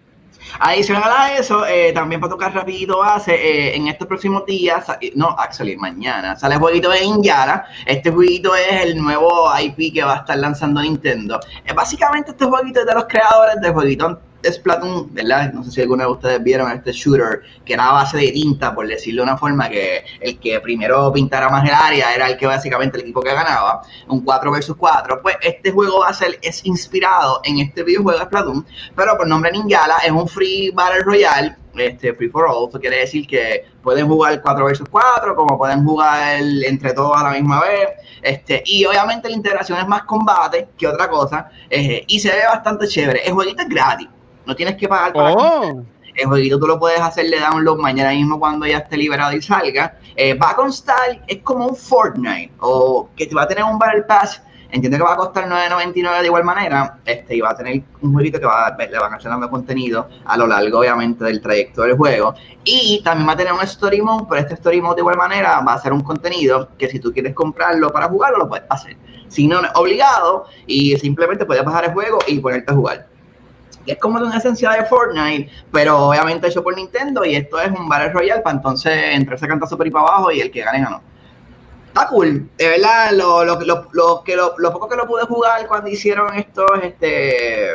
Adicional 0.61 1.11
a 1.16 1.36
eso, 1.36 1.66
eh, 1.66 1.92
también 1.92 2.20
para 2.20 2.30
tocar 2.30 2.55
rapidito 2.55 2.99
base, 2.99 3.34
eh, 3.34 3.76
en 3.76 3.88
estos 3.88 4.07
próximos 4.07 4.44
días, 4.46 4.86
no, 5.14 5.28
actually, 5.28 5.76
mañana, 5.76 6.36
sale 6.36 6.55
el 6.55 6.61
jueguito 6.61 6.90
de 6.90 7.01
Ninjara. 7.01 7.66
Este 7.86 8.11
jueguito 8.11 8.55
es 8.55 8.84
el 8.84 8.99
nuevo 8.99 9.49
IP 9.61 9.92
que 9.92 10.03
va 10.03 10.14
a 10.14 10.16
estar 10.18 10.38
lanzando 10.38 10.82
Nintendo. 10.82 11.38
Eh, 11.64 11.72
básicamente 11.72 12.32
este 12.32 12.44
jueguito 12.46 12.80
es 12.80 12.86
de 12.86 12.94
los 12.94 13.05
creadores 13.05 13.57
del 13.61 13.72
jueguito 13.72 14.20
Splatoon, 14.45 15.14
¿verdad? 15.14 15.53
No 15.53 15.64
sé 15.64 15.70
si 15.70 15.80
alguno 15.80 16.05
de 16.05 16.11
ustedes 16.11 16.43
vieron 16.43 16.70
este 16.70 16.93
shooter, 16.93 17.43
que 17.64 17.74
era 17.74 17.89
a 17.89 17.93
base 17.93 18.18
de 18.18 18.32
tinta, 18.32 18.74
por 18.74 18.86
decirlo 18.86 19.22
de 19.22 19.30
una 19.30 19.39
forma, 19.39 19.68
que 19.68 20.05
el 20.20 20.39
que 20.39 20.61
primero 20.61 21.12
pintara 21.12 21.49
más 21.49 21.68
el 21.68 21.74
área 21.74 22.14
era 22.14 22.28
el 22.28 22.36
que 22.36 22.47
básicamente 22.47 22.99
el 22.99 23.03
equipo 23.03 23.20
que 23.20 23.32
ganaba, 23.34 23.82
un 24.09 24.20
4 24.20 24.51
versus 24.53 24.76
4. 24.76 25.20
Pues 25.22 25.36
este 25.43 25.72
juego 25.72 26.01
va 26.01 26.09
a 26.09 26.14
ser, 26.14 26.39
es 26.43 26.64
inspirado 26.64 27.41
en 27.45 27.59
este 27.59 27.82
videojuego 27.82 28.18
de 28.18 28.24
Splatoon, 28.26 28.66
pero 28.95 29.16
por 29.16 29.26
nombre 29.26 29.51
Ninjala 29.51 29.99
es 30.05 30.11
un 30.11 30.28
free 30.28 30.70
battle 30.70 31.03
royale, 31.03 31.57
este 31.76 32.14
free 32.14 32.28
for 32.28 32.47
all, 32.49 32.68
eso 32.68 32.80
quiere 32.80 33.01
decir 33.01 33.26
que 33.26 33.64
pueden 33.82 34.07
jugar 34.07 34.41
4 34.41 34.64
versus 34.64 34.89
4, 34.91 35.34
como 35.34 35.57
pueden 35.57 35.84
jugar 35.84 36.41
entre 36.41 36.93
todos 36.93 37.16
a 37.16 37.24
la 37.24 37.30
misma 37.30 37.61
vez, 37.61 37.89
este, 38.22 38.62
y 38.66 38.84
obviamente 38.84 39.28
la 39.28 39.36
integración 39.36 39.78
es 39.78 39.86
más 39.86 40.03
combate 40.03 40.68
que 40.76 40.86
otra 40.86 41.09
cosa, 41.09 41.51
eh, 41.70 42.05
y 42.07 42.20
se 42.20 42.30
ve 42.30 42.43
bastante 42.49 42.89
chévere. 42.89 43.22
El 43.24 43.34
jueguito 43.34 43.62
es 43.62 43.68
gratis, 43.68 44.09
no 44.49 44.57
tienes 44.57 44.76
que 44.76 44.88
pagar 44.88 45.12
para 45.12 45.34
oh, 45.34 45.84
el 46.14 46.26
jueguito 46.26 46.59
tú 46.59 46.66
lo 46.66 46.80
puedes 46.80 47.01
hacerle 47.01 47.38
download 47.38 47.78
mañana 47.78 48.11
mismo 48.11 48.40
cuando 48.40 48.66
ya 48.66 48.78
esté 48.78 48.96
liberado 48.96 49.36
y 49.36 49.42
salga. 49.42 49.96
Eh, 50.16 50.34
va 50.34 50.51
a 50.51 50.57
constar, 50.57 51.22
es 51.28 51.38
como 51.42 51.66
un 51.68 51.76
Fortnite, 51.76 52.53
o 52.59 53.09
que 53.14 53.26
te 53.26 53.34
va 53.34 53.42
a 53.42 53.49
tener 53.49 53.62
un 53.62 53.78
Battle 53.78 54.03
Pass. 54.03 54.42
Entiendo 54.70 54.99
que 54.99 55.05
va 55.05 55.12
a 55.12 55.16
costar 55.16 55.49
9.99 55.49 56.20
de 56.20 56.26
igual 56.26 56.44
manera, 56.44 56.99
este, 57.05 57.36
y 57.36 57.40
va 57.40 57.51
a 57.51 57.57
tener 57.57 57.82
un 58.03 58.12
jueguito 58.12 58.40
que 58.40 58.46
va, 58.46 58.76
le 58.76 58.99
van 58.99 59.14
a 59.14 59.16
estar 59.16 59.30
dando 59.30 59.49
contenido 59.49 60.09
a 60.24 60.36
lo 60.36 60.46
largo, 60.46 60.80
obviamente, 60.80 61.24
del 61.24 61.40
trayecto 61.40 61.82
del 61.82 61.96
juego. 61.96 62.34
Y 62.64 63.01
también 63.05 63.28
va 63.28 63.32
a 63.32 63.36
tener 63.36 63.53
un 63.53 63.62
Story 63.62 64.03
Mode, 64.03 64.26
pero 64.28 64.40
este 64.40 64.55
Story 64.55 64.80
Mode 64.80 64.96
de 64.96 65.01
igual 65.03 65.16
manera 65.16 65.61
va 65.61 65.74
a 65.74 65.78
ser 65.78 65.92
un 65.92 66.01
contenido 66.01 66.70
que 66.76 66.88
si 66.88 66.99
tú 66.99 67.12
quieres 67.12 67.34
comprarlo 67.34 67.92
para 67.92 68.09
jugarlo, 68.09 68.38
lo 68.38 68.49
puedes 68.49 68.66
hacer. 68.68 68.96
Si 69.28 69.46
no, 69.46 69.62
no 69.62 69.68
es 69.68 69.74
obligado, 69.76 70.46
y 70.66 70.96
simplemente 70.96 71.46
puedes 71.46 71.64
bajar 71.64 71.84
el 71.84 71.92
juego 71.92 72.18
y 72.26 72.40
ponerte 72.40 72.72
a 72.72 72.74
jugar 72.74 73.17
es 73.93 73.99
como 73.99 74.18
de 74.18 74.26
una 74.26 74.39
esencia 74.39 74.70
de 74.70 74.84
Fortnite, 74.84 75.51
pero 75.72 76.09
obviamente 76.09 76.49
hecho 76.49 76.62
por 76.62 76.76
Nintendo 76.76 77.24
y 77.24 77.36
esto 77.36 77.61
es 77.61 77.70
un 77.70 77.89
Battle 77.89 78.12
Royale 78.12 78.43
para 78.43 78.57
entonces 78.57 78.93
entrarse 79.14 79.45
a 79.45 79.49
cantar 79.49 79.68
super 79.68 79.86
y 79.86 79.91
para 79.91 80.07
abajo 80.07 80.30
y 80.30 80.41
el 80.41 80.51
que 80.51 80.62
gane 80.62 80.82
ganó. 80.82 81.03
Está 81.89 82.07
cool, 82.09 82.49
de 82.57 82.68
verdad, 82.68 83.12
lo, 83.12 83.45
lo, 83.45 83.61
lo, 83.61 83.89
lo 83.93 84.22
que 84.22 84.36
lo, 84.36 84.55
lo 84.59 84.72
poco 84.72 84.89
que 84.89 84.97
lo 84.97 85.07
pude 85.07 85.24
jugar 85.24 85.66
cuando 85.66 85.89
hicieron 85.89 86.34
estos 86.34 86.66
este, 86.82 87.70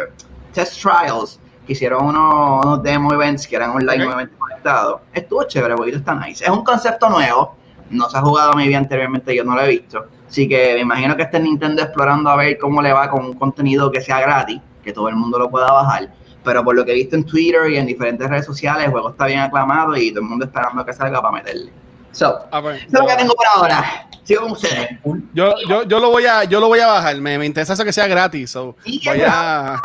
test 0.53 0.81
trials, 0.81 1.39
que 1.65 1.73
hicieron 1.73 2.05
unos, 2.05 2.65
unos 2.65 2.83
demo 2.83 3.13
events 3.13 3.47
que 3.47 3.55
eran 3.55 3.71
online 3.71 4.05
obviamente 4.05 4.35
conectados, 4.37 5.01
estuvo 5.13 5.43
chévere, 5.45 5.75
porque 5.75 5.91
está 5.95 6.13
nice. 6.15 6.43
Es 6.43 6.49
un 6.49 6.63
concepto 6.63 7.09
nuevo, 7.09 7.55
no 7.89 8.09
se 8.09 8.17
ha 8.17 8.21
jugado 8.21 8.53
muy 8.53 8.67
bien 8.67 8.83
anteriormente, 8.83 9.35
yo 9.35 9.43
no 9.43 9.55
lo 9.55 9.61
he 9.61 9.69
visto, 9.69 10.05
así 10.27 10.47
que 10.47 10.75
me 10.75 10.81
imagino 10.81 11.17
que 11.17 11.23
esté 11.23 11.39
Nintendo 11.39 11.81
explorando 11.81 12.29
a 12.29 12.35
ver 12.35 12.57
cómo 12.57 12.81
le 12.81 12.93
va 12.93 13.09
con 13.09 13.25
un 13.25 13.33
contenido 13.33 13.91
que 13.91 14.01
sea 14.01 14.21
gratis, 14.21 14.61
que 14.83 14.93
todo 14.93 15.09
el 15.09 15.15
mundo 15.15 15.39
lo 15.39 15.49
pueda 15.49 15.71
bajar. 15.71 16.09
Pero 16.43 16.63
por 16.63 16.75
lo 16.75 16.83
que 16.83 16.91
he 16.91 16.95
visto 16.95 17.15
en 17.15 17.23
Twitter 17.25 17.69
y 17.71 17.77
en 17.77 17.85
diferentes 17.85 18.29
redes 18.29 18.45
sociales, 18.45 18.85
el 18.85 18.91
juego 18.91 19.11
está 19.11 19.25
bien 19.27 19.39
aclamado 19.39 19.95
y 19.95 20.09
todo 20.11 20.21
el 20.21 20.27
mundo 20.29 20.45
esperando 20.45 20.85
que 20.85 20.91
salga 20.93 21.21
para 21.21 21.35
meterle. 21.35 21.71
So, 22.11 22.37
ah, 22.51 22.61
pues, 22.61 22.77
eso 22.83 22.87
es 22.87 22.99
lo 22.99 23.07
que 23.07 23.15
tengo 23.15 23.33
por 23.33 23.47
ahora. 23.55 24.07
Sigo 24.23 24.41
con 24.43 24.51
ustedes. 24.51 24.89
yo, 25.33 25.55
yo, 25.67 25.83
yo 25.83 25.99
lo 25.99 26.11
voy 26.11 26.25
a, 26.25 26.43
yo 26.43 26.59
lo 26.59 26.67
voy 26.67 26.79
a 26.79 26.87
bajar. 26.87 27.15
Me, 27.17 27.37
me 27.39 27.45
interesa 27.45 27.73
eso 27.73 27.83
que 27.83 27.91
sea 27.93 28.07
gratis. 28.07 28.51
so, 28.51 28.75
Sí, 28.83 29.01
voy 29.05 29.21
a, 29.25 29.81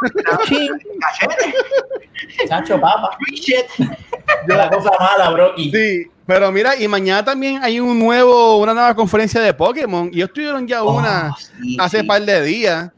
Cachete, 1.00 1.54
Chacho, 2.48 2.80
papa. 2.80 3.16
De 4.46 4.54
la 4.54 4.68
cosa 4.68 4.90
mala, 4.98 5.30
Brocky. 5.30 5.70
sí, 5.70 6.10
pero 6.26 6.52
mira, 6.52 6.76
y 6.76 6.86
mañana 6.88 7.24
también 7.24 7.62
hay 7.62 7.80
un 7.80 7.98
nuevo, 7.98 8.58
una 8.58 8.74
nueva 8.74 8.94
conferencia 8.94 9.40
de 9.40 9.54
Pokémon. 9.54 10.10
Y 10.12 10.16
ellos 10.16 10.32
tuvieron 10.32 10.66
ya 10.66 10.82
una 10.82 11.30
Oh, 11.30 11.36
sí, 11.62 11.76
hace 11.80 12.00
sí. 12.00 12.06
par 12.06 12.22
de 12.22 12.42
días. 12.42 12.90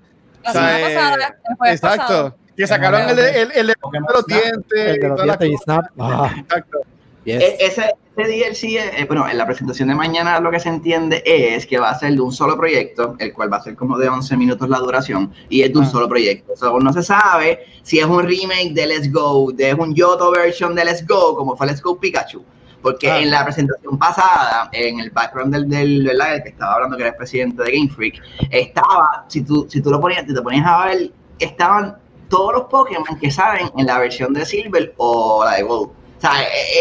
La 0.45 0.51
O 0.51 0.53
sea, 0.53 0.63
semana 0.63 0.79
eh, 0.79 0.95
pasada, 0.95 1.37
jueves 1.59 1.75
Exacto. 1.77 2.03
pasado. 2.07 2.37
Que 2.57 2.67
sacaron 2.67 3.09
el, 3.09 3.17
de- 3.17 3.43
el, 3.43 3.53
el 3.53 3.67
de 3.69 3.75
los 4.13 4.27
dientes. 4.27 4.63
El 4.75 5.01
de 5.01 5.09
los 5.09 5.23
dientes 5.23 5.49
y. 5.49 5.57
Snap. 5.57 5.85
Ah, 5.99 6.35
Exacto. 6.39 6.79
yes. 7.25 7.43
E- 7.43 7.57
Ese, 7.61 7.95
ese 8.17 8.29
DLC, 8.29 8.65
eh, 9.01 9.05
bueno, 9.07 9.27
en 9.29 9.39
la 9.39 9.47
presentación 9.47 9.89
de 9.89 9.95
mañana 9.95 10.39
lo 10.41 10.51
que 10.51 10.61
se 10.61 10.69
entiende 10.69 11.23
es 11.25 11.65
que 11.65 11.79
va 11.79 11.91
a 11.91 11.99
ser 11.99 12.13
de 12.13 12.21
un 12.21 12.33
solo 12.33 12.57
proyecto, 12.59 13.17
el 13.19 13.33
cual 13.33 13.51
va 13.53 13.59
a 13.59 13.63
ser 13.63 13.77
como 13.77 13.97
de 13.97 14.09
11 14.09 14.37
minutos 14.37 14.69
la 14.69 14.79
duración, 14.79 15.33
y 15.49 15.63
es 15.63 15.73
de 15.73 15.79
un 15.79 15.85
Ah. 15.85 15.91
solo 15.91 16.09
proyecto. 16.09 16.53
O 16.53 16.57
sea, 16.57 16.69
no 16.79 16.93
se 16.93 17.03
sabe 17.03 17.61
si 17.83 17.99
es 17.99 18.05
un 18.05 18.23
remake 18.23 18.73
de 18.75 18.87
Let's 18.87 19.11
Go, 19.11 19.53
de 19.53 19.71
es 19.71 19.75
un 19.79 19.95
Yoto 19.95 20.31
version 20.31 20.75
de 20.75 20.85
Let's 20.85 21.07
Go, 21.07 21.35
como 21.37 21.57
fue 21.57 21.67
Let's 21.67 21.81
Go 21.81 21.99
Pikachu. 21.99 22.45
Porque 22.83 23.11
Ah. 23.11 23.19
en 23.21 23.31
la 23.31 23.45
presentación 23.45 23.99
pasada, 23.99 24.69
en 24.73 25.01
el 25.01 25.11
background 25.11 25.53
del, 25.55 25.69
del, 25.69 26.05
¿verdad? 26.05 26.37
el 26.37 26.43
que 26.43 26.49
estaba 26.51 26.75
hablando, 26.75 26.97
que 26.97 27.03
era 27.03 27.11
el 27.11 27.17
presidente 27.17 27.63
de 27.63 27.73
Game 27.73 27.91
Freak, 27.91 28.23
estaba, 28.51 29.25
si 29.29 29.43
tú, 29.43 29.67
si 29.69 29.81
tú 29.83 29.91
lo 29.91 30.01
ponías, 30.01 30.25
si 30.27 30.35
te 30.35 30.43
ponías 30.43 30.67
a 30.67 30.87
ver, 30.87 31.11
estaban 31.39 31.97
todos 32.29 32.53
los 32.55 32.63
Pokémon 32.65 33.19
que 33.21 33.31
salen 33.31 33.71
en 33.77 33.87
la 33.87 33.99
versión 33.99 34.33
de 34.33 34.45
Silver 34.47 34.95
o 34.97 35.45
la 35.45 35.57
de 35.57 35.63
Gold. 35.63 35.91
O 35.91 36.21
sea, 36.21 36.33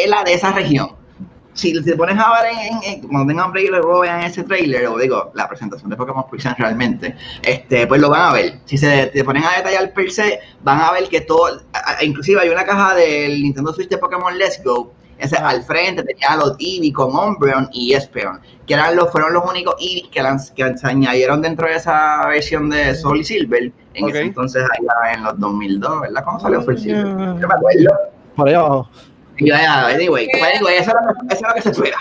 es 0.04 0.10
la 0.10 0.24
de 0.24 0.34
esa 0.34 0.52
región. 0.52 0.98
Si 1.54 1.74
te 1.84 1.96
pones 1.98 2.18
a 2.18 2.42
ver 2.42 2.52
en, 2.54 2.60
en- 2.60 2.84
en- 2.84 3.08
cuando 3.08 3.28
tengan 3.28 3.52
break 3.52 3.66
y 3.66 3.70
luego 3.70 4.00
vean 4.02 4.22
ese 4.22 4.44
trailer, 4.44 4.88
o 4.88 4.98
digo, 4.98 5.32
la 5.34 5.48
presentación 5.50 5.90
de 5.90 5.98
Pokémon 5.98 6.24
Present 6.30 6.58
realmente, 6.58 7.16
este, 7.42 7.86
pues 7.88 8.00
lo 8.00 8.10
van 8.10 8.22
a 8.22 8.34
ver. 8.34 8.60
Si 8.66 8.78
se 8.78 9.08
te 9.08 9.24
ponen 9.26 9.44
a 9.44 9.58
detallar 9.58 9.92
per 9.92 10.10
se, 10.12 10.40
van 10.64 10.80
a 10.80 10.92
ver 10.92 11.10
que 11.10 11.22
todo, 11.22 11.62
inclusive 12.02 12.40
hay 12.42 12.50
una 12.50 12.64
caja 12.64 12.94
del 12.96 13.42
Nintendo 13.42 13.74
Switch 13.74 13.90
de 13.90 13.98
Pokémon 13.98 14.38
Let's 14.38 14.62
Go, 14.64 14.94
ese 15.20 15.36
al 15.36 15.64
frente 15.64 16.04
tenía 16.04 16.36
los 16.38 16.56
Eevee 16.60 16.94
con 16.94 17.14
Umbreon 17.14 17.70
y 17.74 17.94
Espeon, 17.94 18.40
que 18.66 18.74
eran 18.74 18.96
los, 18.96 19.12
fueron 19.12 19.34
los 19.34 19.44
únicos 19.48 19.76
Eevee 19.80 20.10
que, 20.10 20.24
que 20.56 20.78
se 20.78 20.88
añadieron 20.88 21.42
dentro 21.42 21.68
de 21.68 21.76
esa 21.76 22.28
versión 22.28 22.70
de 22.70 22.96
Soul 22.96 23.20
y 23.20 23.24
Silver, 23.24 23.72
en 23.94 24.10
ese 24.10 24.22
entonces 24.22 24.64
allá 24.64 25.14
en 25.14 25.24
los 25.24 25.40
2002, 25.40 26.02
¿verdad? 26.02 26.24
¿Cómo 26.24 26.40
salió 26.40 26.62
Soul 26.62 26.78
y 26.78 26.82
Silver? 26.82 27.06
Mm. 27.06 27.42
Yo 27.42 27.48
me 27.48 27.54
acuerdo. 27.54 27.90
Por 28.36 28.48
ahí 28.48 28.54
abajo. 28.56 28.90
Y 29.38 29.52
vaya, 29.52 29.88
anyway, 29.88 30.28
pues, 30.32 30.44
anyway, 30.56 30.78
eso, 30.78 30.92
es 30.92 31.06
lo 31.06 31.28
que, 31.28 31.34
eso 31.34 31.46
es 31.46 31.48
lo 31.48 31.54
que 31.54 31.62
se 31.62 31.70
espera. 31.70 31.98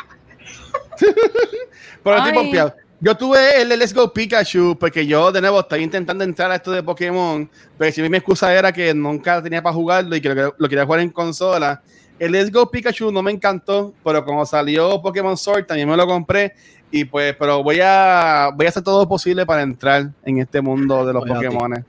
Pero 2.03 2.17
estoy 2.17 2.33
pompeado. 2.33 2.75
Yo 3.01 3.17
tuve 3.17 3.63
el 3.63 3.69
de 3.69 3.77
Let's 3.77 3.95
Go 3.95 4.13
Pikachu 4.13 4.77
porque 4.79 5.07
yo, 5.07 5.31
de 5.31 5.41
nuevo, 5.41 5.61
estoy 5.61 5.85
intentando 5.85 6.25
entrar 6.25 6.51
a 6.51 6.57
esto 6.57 6.73
de 6.73 6.83
Pokémon. 6.83 7.49
Pero 7.77 7.93
si 7.93 8.03
mi 8.03 8.17
excusa 8.17 8.53
era 8.53 8.73
que 8.73 8.93
nunca 8.93 9.41
tenía 9.41 9.63
para 9.63 9.73
jugarlo 9.73 10.17
y 10.17 10.21
que 10.21 10.35
lo, 10.35 10.55
lo 10.59 10.69
quería 10.69 10.85
jugar 10.85 11.01
en 11.01 11.11
consola. 11.11 11.81
El 12.19 12.33
Let's 12.33 12.51
Go 12.51 12.71
Pikachu 12.71 13.13
no 13.13 13.23
me 13.23 13.31
encantó, 13.31 13.93
pero 14.05 14.25
como 14.25 14.45
salió 14.45 15.01
Pokémon 15.01 15.37
Sword 15.37 15.67
también 15.67 15.89
me 15.89 15.97
lo 15.97 16.07
compré. 16.07 16.55
Y 16.91 17.05
pues, 17.05 17.37
pero 17.39 17.63
voy 17.63 17.81
a, 17.83 18.51
voy 18.55 18.67
a 18.67 18.69
hacer 18.71 18.83
todo 18.83 19.03
lo 19.03 19.09
posible 19.09 19.45
para 19.45 19.63
entrar 19.63 20.11
en 20.25 20.39
este 20.39 20.61
mundo 20.61 21.05
de 21.05 21.13
los. 21.13 21.25
Pokémon. 21.25 21.85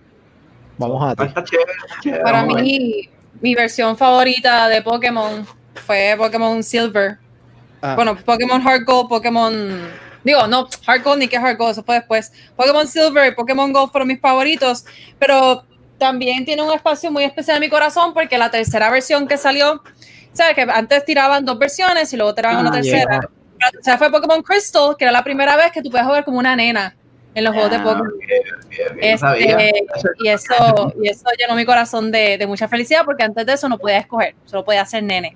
Vamos 0.78 1.04
a 1.04 1.16
ti. 1.16 1.34
Para 2.24 2.46
mí, 2.46 3.10
mi 3.42 3.56
versión 3.56 3.98
favorita 3.98 4.68
de 4.68 4.82
Pokémon 4.82 5.46
fue 5.86 6.16
Pokémon 6.18 6.62
Silver. 6.64 7.18
Ah. 7.82 7.96
Bueno, 7.96 8.18
Pokémon 8.18 8.62
Heart 8.62 8.86
Gold, 8.86 9.10
Pokémon. 9.10 9.90
Digo, 10.24 10.48
no, 10.48 10.68
Heart 10.86 11.04
Gold 11.04 11.20
ni 11.20 11.28
que 11.28 11.38
Heart 11.38 11.58
Gold, 11.58 11.72
eso 11.72 11.84
fue 11.84 11.96
después. 11.96 12.32
Pokémon 12.56 12.88
Silver 12.88 13.32
y 13.32 13.36
Pokémon 13.36 13.72
Gold 13.72 13.92
fueron 13.92 14.08
mis 14.08 14.20
favoritos, 14.20 14.86
pero 15.18 15.64
también 15.98 16.46
tiene 16.46 16.62
un 16.64 16.74
espacio 16.74 17.12
muy 17.12 17.24
especial 17.24 17.58
en 17.58 17.62
mi 17.62 17.70
corazón 17.70 18.14
porque 18.14 18.38
la 18.38 18.50
tercera 18.50 18.90
versión 18.90 19.28
que 19.28 19.38
salió, 19.38 19.84
¿sabes? 20.34 20.56
Que 20.56 20.62
antes 20.62 21.06
tiraban 21.06 21.46
dos 21.46 21.58
versiones 21.60 22.12
y 22.14 22.18
luego 22.18 22.34
tiraban 22.36 22.58
Ah, 22.58 22.62
una 22.62 22.72
tercera. 22.72 23.20
O 23.80 23.84
sea, 23.84 23.98
fue 23.98 24.10
Pokémon 24.12 24.42
Crystal, 24.42 24.96
que 24.98 25.04
era 25.06 25.12
la 25.12 25.24
primera 25.24 25.56
vez 25.58 25.72
que 25.72 25.82
tú 25.82 25.90
puedes 25.90 26.06
jugar 26.08 26.24
como 26.24 26.40
una 26.40 26.56
nena 26.56 26.96
en 27.36 27.44
los 27.44 27.54
juegos 27.54 27.72
de 27.72 27.78
Ah, 27.78 27.84
Pokémon. 27.84 28.14
bien, 28.20 28.96
bien, 28.96 29.14
Este, 29.14 29.72
y 30.24 30.28
eso, 30.30 30.94
y 31.02 31.10
eso 31.10 31.26
llenó 31.38 31.56
mi 31.56 31.66
corazón 31.66 32.12
de, 32.12 32.38
de 32.38 32.48
mucha 32.48 32.68
felicidad 32.68 33.02
porque 33.06 33.24
antes 33.24 33.46
de 33.46 33.54
eso 33.54 33.68
no 33.68 33.78
podía 33.78 33.98
escoger, 33.98 34.36
solo 34.46 34.64
podía 34.64 34.86
ser 34.86 35.04
nene. 35.04 35.36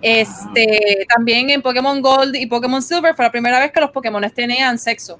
Este, 0.00 1.06
también 1.08 1.50
en 1.50 1.62
Pokémon 1.62 2.00
Gold 2.02 2.34
y 2.34 2.46
Pokémon 2.46 2.82
Silver 2.82 3.14
fue 3.14 3.24
la 3.24 3.30
primera 3.30 3.60
vez 3.60 3.70
que 3.70 3.80
los 3.80 3.90
Pokémon 3.92 4.28
tenían 4.30 4.78
sexo. 4.78 5.18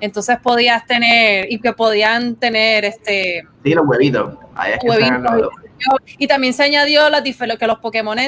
Entonces 0.00 0.38
podías 0.42 0.86
tener, 0.86 1.52
y 1.52 1.60
que 1.60 1.72
podían 1.72 2.36
tener 2.36 2.84
este 2.84 3.42
Sí, 3.64 3.74
los 3.74 3.86
huevitos. 3.86 4.34
Ahí 4.54 4.72
es 4.72 4.78
que 4.78 4.86
huevitos. 4.88 5.20
los- 5.36 5.50
Y 6.18 6.26
también 6.26 6.52
se 6.52 6.62
añadió 6.64 7.08
las 7.10 7.22
difer- 7.22 7.56
que 7.58 7.66
los 7.66 7.78
Pokémon 7.78 8.18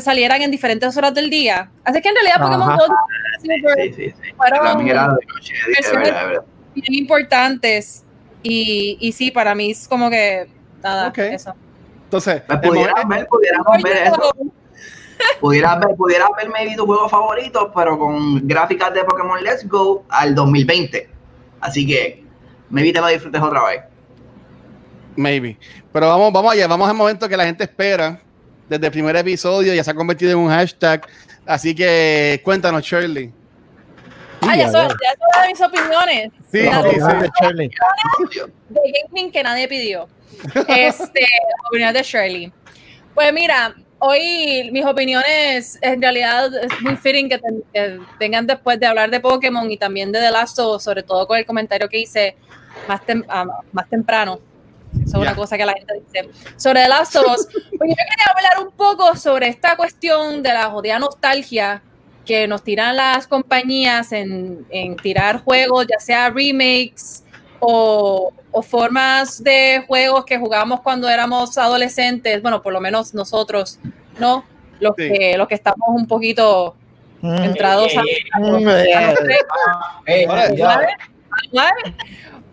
salieran 0.00 0.42
en 0.42 0.50
diferentes 0.50 0.96
horas 0.96 1.12
del 1.14 1.28
día. 1.30 1.70
Así 1.84 2.00
que 2.00 2.08
en 2.08 2.14
realidad 2.14 2.40
Pokémon 2.40 2.70
Ajá. 2.70 2.78
Sí, 3.42 3.92
sí, 3.94 4.10
sí. 4.10 4.14
fueron 4.36 4.86
era 4.88 5.08
de 5.08 6.40
bien 6.74 6.94
importantes. 6.94 8.02
Y, 8.42 8.96
y 9.00 9.12
sí, 9.12 9.30
para 9.30 9.54
mí 9.54 9.70
es 9.72 9.88
como 9.88 10.08
que 10.08 10.48
nada, 10.82 11.08
Ok. 11.08 11.18
eso. 11.18 11.54
Entonces, 12.04 12.42
mo- 12.48 13.08
ver, 13.08 13.26
pudieras 13.26 13.60
ver 13.82 13.96
eso. 14.08 14.32
Pudieras 15.40 15.80
ver, 15.80 15.96
pudieras 15.96 16.28
ver 16.36 16.50
maybe 16.50 16.76
tu 16.76 16.86
juego 16.86 17.08
favorito, 17.08 17.72
pero 17.74 17.98
con 17.98 18.46
gráficas 18.46 18.92
de 18.94 19.02
Pokémon 19.04 19.42
Let's 19.42 19.66
Go 19.68 20.04
al 20.10 20.34
2020. 20.34 21.08
Así 21.60 21.86
que, 21.86 22.22
maybe 22.70 22.92
te 22.92 23.00
lo 23.00 23.08
disfrutes 23.08 23.40
otra 23.40 23.64
vez. 23.64 23.80
Maybe. 25.16 25.56
Pero 25.92 26.08
vamos, 26.08 26.32
vamos 26.32 26.52
allá, 26.52 26.66
vamos 26.66 26.88
al 26.88 26.94
momento 26.96 27.28
que 27.28 27.36
la 27.36 27.44
gente 27.44 27.64
espera. 27.64 28.20
Desde 28.68 28.86
el 28.86 28.92
primer 28.92 29.14
episodio 29.16 29.72
ya 29.74 29.84
se 29.84 29.90
ha 29.90 29.94
convertido 29.94 30.32
en 30.32 30.38
un 30.38 30.48
hashtag. 30.48 31.06
Así 31.46 31.74
que 31.74 32.40
cuéntanos, 32.44 32.82
Shirley. 32.82 33.32
Ah, 34.42 34.56
ya 34.56 34.70
son, 34.70 34.88
ya. 34.88 35.14
son 35.18 35.42
de 35.42 35.48
mis 35.48 35.60
opiniones 35.60 36.30
Sí, 36.52 36.62
Las 36.62 36.82
sí, 36.82 36.88
Opinión 36.88 37.10
sí. 37.10 37.16
de 37.18 37.30
Shirley. 37.40 37.70
de 38.68 38.80
gaming 39.08 39.30
que 39.32 39.42
nadie 39.42 39.68
pidió. 39.68 40.08
Este, 40.68 41.26
opiniones 41.68 41.94
de 41.94 42.02
Shirley. 42.02 42.52
Pues 43.14 43.32
mira, 43.32 43.74
hoy 43.98 44.68
mis 44.72 44.84
opiniones 44.84 45.78
en 45.80 46.02
realidad 46.02 46.50
es 46.62 46.80
muy 46.82 46.96
fitting 46.96 47.28
que, 47.28 47.38
ten- 47.38 47.64
que 47.72 48.00
tengan 48.18 48.46
después 48.46 48.78
de 48.78 48.86
hablar 48.86 49.10
de 49.10 49.20
Pokémon 49.20 49.70
y 49.70 49.76
también 49.78 50.12
de 50.12 50.20
The 50.20 50.30
Last 50.30 50.58
of 50.58 50.76
Us, 50.76 50.82
sobre 50.82 51.02
todo 51.02 51.26
con 51.26 51.38
el 51.38 51.46
comentario 51.46 51.88
que 51.88 52.00
hice 52.00 52.36
más, 52.88 53.00
tem- 53.02 53.24
ah, 53.28 53.46
más 53.72 53.88
temprano. 53.88 54.38
Eso 54.96 55.04
es 55.04 55.12
Ya. 55.12 55.18
una 55.18 55.34
cosa 55.34 55.56
que 55.56 55.64
la 55.66 55.72
gente 55.74 55.94
dice. 55.94 56.28
Sobre 56.56 56.82
The 56.82 56.88
Last 56.88 57.16
of 57.16 57.24
Us. 57.26 57.46
Pues 57.78 57.90
yo 57.90 57.94
quería 57.96 58.26
hablar 58.34 58.66
un 58.66 58.72
poco 58.74 59.14
sobre 59.16 59.48
esta 59.48 59.76
cuestión 59.76 60.42
de 60.42 60.52
la 60.52 60.64
jodida 60.70 60.98
nostalgia 60.98 61.82
que 62.24 62.48
nos 62.48 62.62
tiran 62.64 62.96
las 62.96 63.26
compañías 63.26 64.12
en, 64.12 64.66
en 64.70 64.96
tirar 64.96 65.42
juegos, 65.42 65.86
ya 65.88 65.98
sea 66.00 66.30
remakes 66.30 67.22
o, 67.60 68.32
o 68.50 68.62
formas 68.62 69.42
de 69.44 69.84
juegos 69.86 70.24
que 70.24 70.38
jugamos 70.38 70.80
cuando 70.80 71.08
éramos 71.08 71.56
adolescentes, 71.58 72.40
bueno, 72.42 72.62
por 72.62 72.72
lo 72.72 72.80
menos 72.80 73.14
nosotros, 73.14 73.78
¿no? 74.18 74.44
Los, 74.80 74.94
Sí. 74.96 75.08
que, 75.12 75.36
los 75.38 75.46
que 75.48 75.54
estamos 75.54 75.88
un 75.88 76.06
poquito 76.06 76.74
Mm, 77.22 77.44
entrados 77.44 77.92
a... 77.96 78.02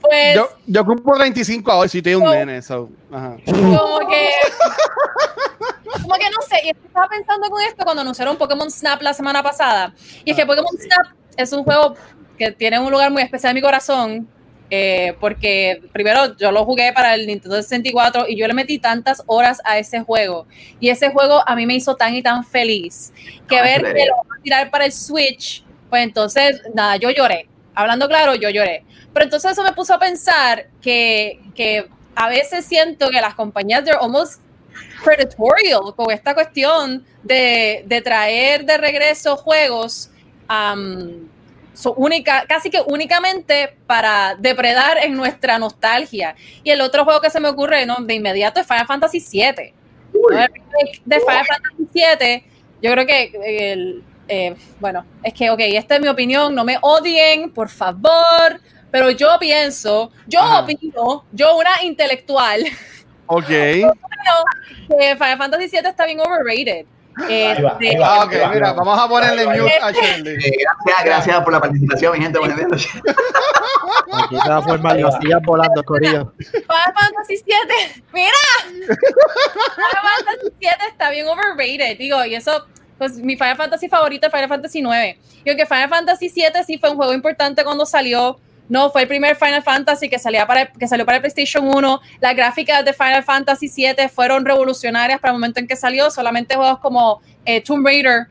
A-. 0.04 0.08
Pues 0.08 0.36
Yo, 0.36 0.50
yo 0.68 0.86
cumplo 0.86 1.16
35 1.16 1.72
ahora, 1.72 1.88
si 1.90 2.00
estoy 2.00 2.16
un 2.16 2.24
No. 2.24 2.32
nene. 2.34 2.62
so, 2.62 2.90
ajá. 3.12 3.38
como 3.46 4.00
que 4.10 4.30
como 6.02 6.16
que 6.16 6.30
no 6.30 6.42
sé, 6.48 6.58
y 6.66 6.70
estaba 6.70 7.08
pensando 7.08 7.50
con 7.50 7.62
esto 7.62 7.84
cuando 7.84 8.02
anunciaron 8.02 8.36
Pokémon 8.38 8.70
Snap 8.70 9.02
la 9.02 9.14
semana 9.14 9.42
pasada. 9.44 9.94
Y 10.26 10.32
es 10.32 10.36
que 10.36 10.42
Ah, 10.44 10.48
Pokémon. 10.48 10.76
Snap 10.78 11.16
es 11.38 11.54
un 11.54 11.64
juego 11.64 11.96
que 12.38 12.52
tiene 12.52 12.80
un 12.80 12.92
lugar 12.92 13.12
muy 13.12 13.22
especial 13.22 13.52
en 13.52 13.56
mi 13.56 13.62
corazón. 13.62 14.28
eh, 14.76 15.16
porque 15.20 15.84
primero 15.92 16.36
yo 16.38 16.52
lo 16.52 16.66
jugué 16.66 16.92
para 16.94 17.14
el 17.14 17.28
Nintendo 17.28 17.58
64 17.62 18.26
y 18.28 18.36
yo 18.36 18.48
le 18.48 18.56
metí 18.56 18.80
tantas 18.80 19.22
horas 19.28 19.62
a 19.66 19.78
ese 19.78 20.00
juego. 20.02 20.48
Y 20.80 20.90
ese 20.90 21.12
juego 21.12 21.44
a 21.48 21.56
mí 21.56 21.68
me 21.68 21.76
hizo 21.76 21.96
tan 21.96 22.16
y 22.16 22.24
tan 22.24 22.44
feliz 22.44 23.14
que 23.48 23.62
ver 23.62 23.84
que 23.94 24.06
lo 24.08 24.16
van 24.28 24.40
a 24.40 24.42
tirar 24.42 24.72
para 24.72 24.86
el 24.86 24.92
Switch, 24.92 25.64
pues 25.92 26.02
entonces, 26.04 26.60
nada, 26.74 26.96
yo 26.98 27.12
lloré. 27.12 27.48
Hablando 27.76 28.08
claro, 28.08 28.36
yo 28.36 28.50
lloré. 28.50 28.84
Pero 29.14 29.26
entonces 29.26 29.52
eso 29.52 29.64
me 29.64 29.74
puso 29.74 29.94
a 29.94 30.00
pensar 30.00 30.68
que, 30.82 31.40
que 31.56 31.88
a 32.16 32.30
veces 32.30 32.66
siento 32.66 33.10
que 33.10 33.22
las 33.22 33.36
compañías, 33.36 33.84
they're 33.84 34.00
almost 34.00 34.42
predatorial 35.04 35.94
con 35.96 36.12
esta 36.12 36.34
cuestión 36.34 37.06
de, 37.24 37.84
de 37.86 38.02
traer 38.02 38.66
de 38.66 38.78
regreso 38.78 39.36
juegos 39.38 40.10
um, 40.50 41.28
so- 41.74 41.94
única, 41.94 42.46
casi 42.48 42.70
que 42.70 42.82
únicamente 42.88 43.76
para 43.86 44.36
depredar 44.36 44.98
en 44.98 45.14
nuestra 45.16 45.60
nostalgia. 45.60 46.36
Y 46.64 46.72
el 46.72 46.82
otro 46.82 47.04
juego 47.04 47.22
que 47.22 47.30
se 47.30 47.40
me 47.40 47.50
ocurre 47.50 47.86
¿no? 47.86 47.98
de 47.98 48.14
inmediato 48.14 48.60
es 48.60 48.68
Final 48.68 48.88
Fantasy 48.88 49.20
VII. 49.20 49.74
De 51.06 51.20
Final 51.20 51.46
Fantasy 51.46 51.88
VII, 51.94 52.44
yo 52.82 52.92
creo 52.92 53.06
que 53.06 53.72
el, 53.72 54.04
eh, 54.28 54.56
bueno, 54.80 55.06
es 55.24 55.34
que, 55.34 55.50
ok, 55.50 55.60
esta 55.62 55.96
es 55.96 56.02
mi 56.02 56.08
opinión, 56.08 56.54
no 56.56 56.64
me 56.64 56.78
odien, 56.82 57.52
por 57.52 57.70
favor, 57.70 58.60
pero 58.92 59.10
yo 59.12 59.38
pienso, 59.40 60.12
yo 60.28 60.40
Ajá. 60.42 60.60
opino, 60.62 61.26
yo 61.32 61.58
una 61.58 61.84
intelectual, 61.84 62.64
Ok. 63.26 63.48
que 63.48 63.86
Final 65.16 65.38
Fantasy 65.38 65.68
VII 65.70 65.80
está 65.90 66.06
bien 66.06 66.20
overrated. 66.20 66.86
Ahí 67.16 67.62
va, 67.62 67.78
ahí 67.80 67.88
Este, 67.88 68.00
va. 68.00 68.22
Ah, 68.22 68.26
ok, 68.26 68.34
mira, 68.54 68.74
vamos 68.74 69.00
a 69.00 69.08
ponerle 69.08 69.46
va, 69.46 69.54
mute 69.54 69.80
va. 69.80 69.88
a 69.88 69.92
Shirley. 69.92 70.34
Eh, 70.34 70.52
gracias, 70.86 71.06
gracias 71.06 71.42
por 71.44 71.54
la 71.54 71.60
participación, 71.62 72.14
mi 72.14 72.24
gente. 72.24 72.40
Buenas 72.40 72.58
noches. 72.68 72.90
Aquí 74.14 74.36
se 74.44 74.50
va 74.50 74.58
a 74.58 74.62
formar 74.62 74.98
las 75.00 75.16
sillas 75.20 75.40
volando, 75.46 75.84
Corillo. 75.84 76.34
Final 76.38 76.94
Fantasy 77.00 77.36
VII, 77.46 78.04
mira, 78.14 78.38
Final 78.64 80.26
Fantasy 80.26 80.54
VII 80.60 80.70
está 80.90 81.10
bien 81.12 81.28
overrated, 81.28 81.98
digo, 81.98 82.26
y 82.26 82.36
eso, 82.36 82.66
pues 83.04 83.18
mi 83.18 83.36
Final 83.36 83.58
Fantasy 83.58 83.90
favorito 83.90 84.28
es 84.28 84.32
Final 84.34 84.48
Fantasy 84.48 84.80
IX. 84.80 85.18
Y 85.44 85.50
aunque 85.50 85.66
Final 85.66 85.90
Fantasy 85.90 86.30
VII 86.34 86.64
sí 86.66 86.78
fue 86.78 86.90
un 86.90 86.96
juego 86.96 87.14
importante 87.14 87.64
cuando 87.66 87.86
salió, 87.86 88.40
no 88.70 88.90
fue 88.92 89.02
el 89.02 89.08
primer 89.10 89.36
Final 89.36 89.62
Fantasy 89.62 90.08
que, 90.10 90.18
salía 90.20 90.48
para, 90.48 90.68
que 90.68 90.88
salió 90.88 91.06
para 91.06 91.18
el 91.18 91.22
PlayStation 91.22 91.68
1. 91.68 92.00
Las 92.22 92.36
gráficas 92.36 92.86
de 92.86 92.94
Final 92.94 93.24
Fantasy 93.24 93.70
VII 93.76 94.08
fueron 94.08 94.46
revolucionarias 94.46 95.20
para 95.20 95.32
el 95.34 95.36
momento 95.40 95.60
en 95.60 95.68
que 95.68 95.76
salió. 95.76 96.10
Solamente 96.12 96.56
juegos 96.56 96.80
como 96.80 97.22
eh, 97.46 97.62
Tomb 97.62 97.86
Raider 97.86 98.28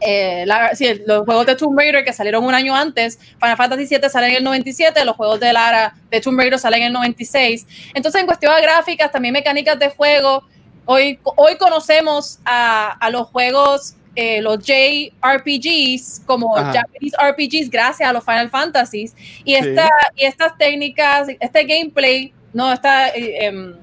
eh, 0.00 0.44
la- 0.46 0.74
sí, 0.74 1.00
los 1.06 1.24
juegos 1.24 1.46
de 1.46 1.56
Tomb 1.56 1.78
Raider 1.78 2.04
que 2.04 2.12
salieron 2.12 2.44
un 2.44 2.54
año 2.54 2.76
antes, 2.76 3.18
Final 3.40 3.56
Fantasy 3.56 3.86
VII 3.86 4.10
salen 4.10 4.30
en 4.32 4.36
el 4.36 4.44
97, 4.44 5.02
los 5.06 5.16
juegos 5.16 5.40
de 5.40 5.52
Lara 5.54 5.94
de 6.10 6.20
Tomb 6.20 6.38
Raider 6.38 6.58
salen 6.58 6.82
en 6.82 6.86
el 6.88 6.92
96. 6.92 7.66
Entonces, 7.94 8.20
en 8.20 8.26
cuestión 8.26 8.54
de 8.54 8.60
gráficas, 8.60 9.10
también 9.10 9.32
mecánicas 9.32 9.78
de 9.78 9.88
juego, 9.88 10.44
hoy, 10.86 11.18
hoy 11.36 11.56
conocemos 11.58 12.38
a, 12.44 12.92
a 12.92 13.10
los 13.10 13.26
juegos, 13.28 13.94
eh, 14.14 14.40
los 14.40 14.58
JRPGs, 14.64 16.22
como 16.24 16.56
Ajá. 16.56 16.72
Japanese 16.72 17.16
RPGs, 17.20 17.70
gracias 17.70 18.08
a 18.08 18.12
los 18.12 18.24
Final 18.24 18.48
Fantasies. 18.48 19.14
Y, 19.44 19.54
esta, 19.54 19.88
y 20.16 20.24
estas 20.24 20.56
técnicas, 20.56 21.28
este 21.38 21.64
gameplay, 21.64 22.32
no, 22.54 22.72
está... 22.72 23.08
eh, 23.10 23.44
em, 23.46 23.74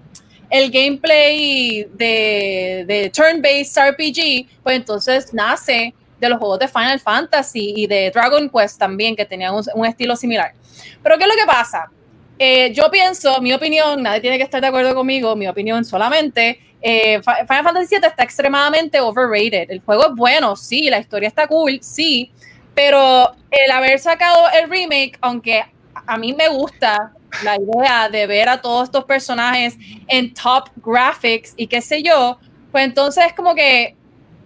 el 0.49 0.69
gameplay 0.69 1.87
de, 1.95 2.85
de 2.87 3.09
turn-based 3.09 3.75
RPG, 3.89 4.61
pues 4.61 4.75
entonces 4.75 5.33
nace 5.33 5.95
de 6.19 6.29
los 6.29 6.37
juegos 6.37 6.59
de 6.59 6.67
Final 6.67 6.99
Fantasy 6.99 7.73
y 7.75 7.87
de 7.87 8.11
Dragon 8.11 8.47
Quest 8.49 8.77
también, 8.77 9.15
que 9.15 9.25
tenían 9.25 9.55
un, 9.55 9.63
un 9.73 9.85
estilo 9.85 10.15
similar. 10.15 10.53
Pero 11.01 11.17
¿qué 11.17 11.23
es 11.23 11.29
lo 11.29 11.35
que 11.35 11.47
pasa? 11.47 11.89
Eh, 12.37 12.71
yo 12.71 12.91
pienso, 12.91 13.41
mi 13.41 13.51
opinión, 13.51 14.03
nadie 14.03 14.21
tiene 14.21 14.37
que 14.37 14.43
estar 14.43 14.61
de 14.61 14.67
acuerdo 14.67 14.93
conmigo, 14.93 15.35
mi 15.35 15.47
opinión 15.47 15.83
solamente, 15.85 16.59
eh, 16.83 17.21
Fi- 17.23 17.47
Final 17.47 17.63
Fantasy 17.63 17.95
VII 17.95 18.07
está 18.07 18.23
extremadamente 18.23 18.99
overrated. 19.01 19.71
El 19.71 19.81
juego 19.81 20.03
es 20.09 20.15
bueno, 20.15 20.55
sí, 20.55 20.89
la 20.89 20.99
historia 20.99 21.27
está 21.29 21.47
cool, 21.47 21.79
sí, 21.81 22.31
pero 22.75 23.31
el 23.51 23.71
haber 23.71 23.99
sacado 23.99 24.45
el 24.51 24.69
remake, 24.69 25.17
aunque 25.21 25.63
a 26.07 26.17
mí 26.17 26.33
me 26.33 26.49
gusta 26.49 27.13
la 27.43 27.55
idea 27.55 28.09
de 28.09 28.27
ver 28.27 28.49
a 28.49 28.61
todos 28.61 28.85
estos 28.85 29.05
personajes 29.05 29.77
en 30.07 30.33
top 30.33 30.69
graphics 30.77 31.53
y 31.57 31.67
qué 31.67 31.81
sé 31.81 32.03
yo, 32.03 32.39
pues 32.71 32.85
entonces 32.85 33.25
es 33.27 33.33
como 33.33 33.55
que, 33.55 33.95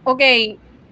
ok, 0.03 0.21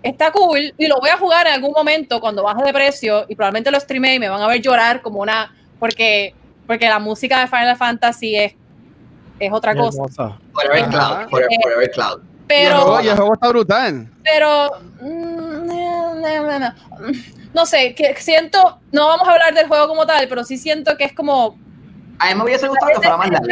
está 0.03 0.31
cool 0.31 0.73
y 0.77 0.87
lo 0.87 0.99
voy 0.99 1.09
a 1.09 1.17
jugar 1.17 1.47
en 1.47 1.53
algún 1.53 1.71
momento 1.71 2.19
cuando 2.19 2.43
baje 2.43 2.63
de 2.63 2.73
precio 2.73 3.25
y 3.27 3.35
probablemente 3.35 3.71
lo 3.71 3.79
streame 3.79 4.15
y 4.15 4.19
me 4.19 4.29
van 4.29 4.41
a 4.41 4.47
ver 4.47 4.61
llorar 4.61 5.01
como 5.01 5.19
una, 5.21 5.53
porque, 5.79 6.33
porque 6.67 6.87
la 6.87 6.99
música 6.99 7.39
de 7.41 7.47
Final 7.47 7.77
Fantasy 7.77 8.35
es, 8.35 8.53
es 9.39 9.51
otra 9.51 9.75
cosa. 9.75 10.37
Forever. 10.53 10.89
Cloud. 10.89 11.29
Forever, 11.29 11.57
forever 11.61 11.91
Cloud. 11.91 12.21
Pero, 12.47 13.01
y 13.01 13.07
el 13.07 13.15
juego 13.15 13.33
está 13.33 13.49
brutal. 13.49 14.07
pero 14.23 14.69
mm, 15.01 15.65
no, 15.65 16.73
no, 17.53 17.65
sé, 17.65 17.95
que 17.95 18.15
siento, 18.17 18.79
no 18.91 19.07
vamos 19.07 19.27
a 19.27 19.31
hablar 19.31 19.53
del 19.53 19.67
juego 19.67 19.87
como 19.87 20.05
tal, 20.05 20.27
pero 20.27 20.43
sí 20.43 20.57
siento 20.57 20.95
que 20.95 21.05
es 21.05 21.13
como 21.13 21.57
A 22.19 22.29
mí 22.29 22.35
me 22.35 22.43
hubiese 22.43 22.67
gustado 22.67 22.91
que 22.91 22.97
fuera 22.97 23.17
más 23.17 23.29
largo. 23.31 23.47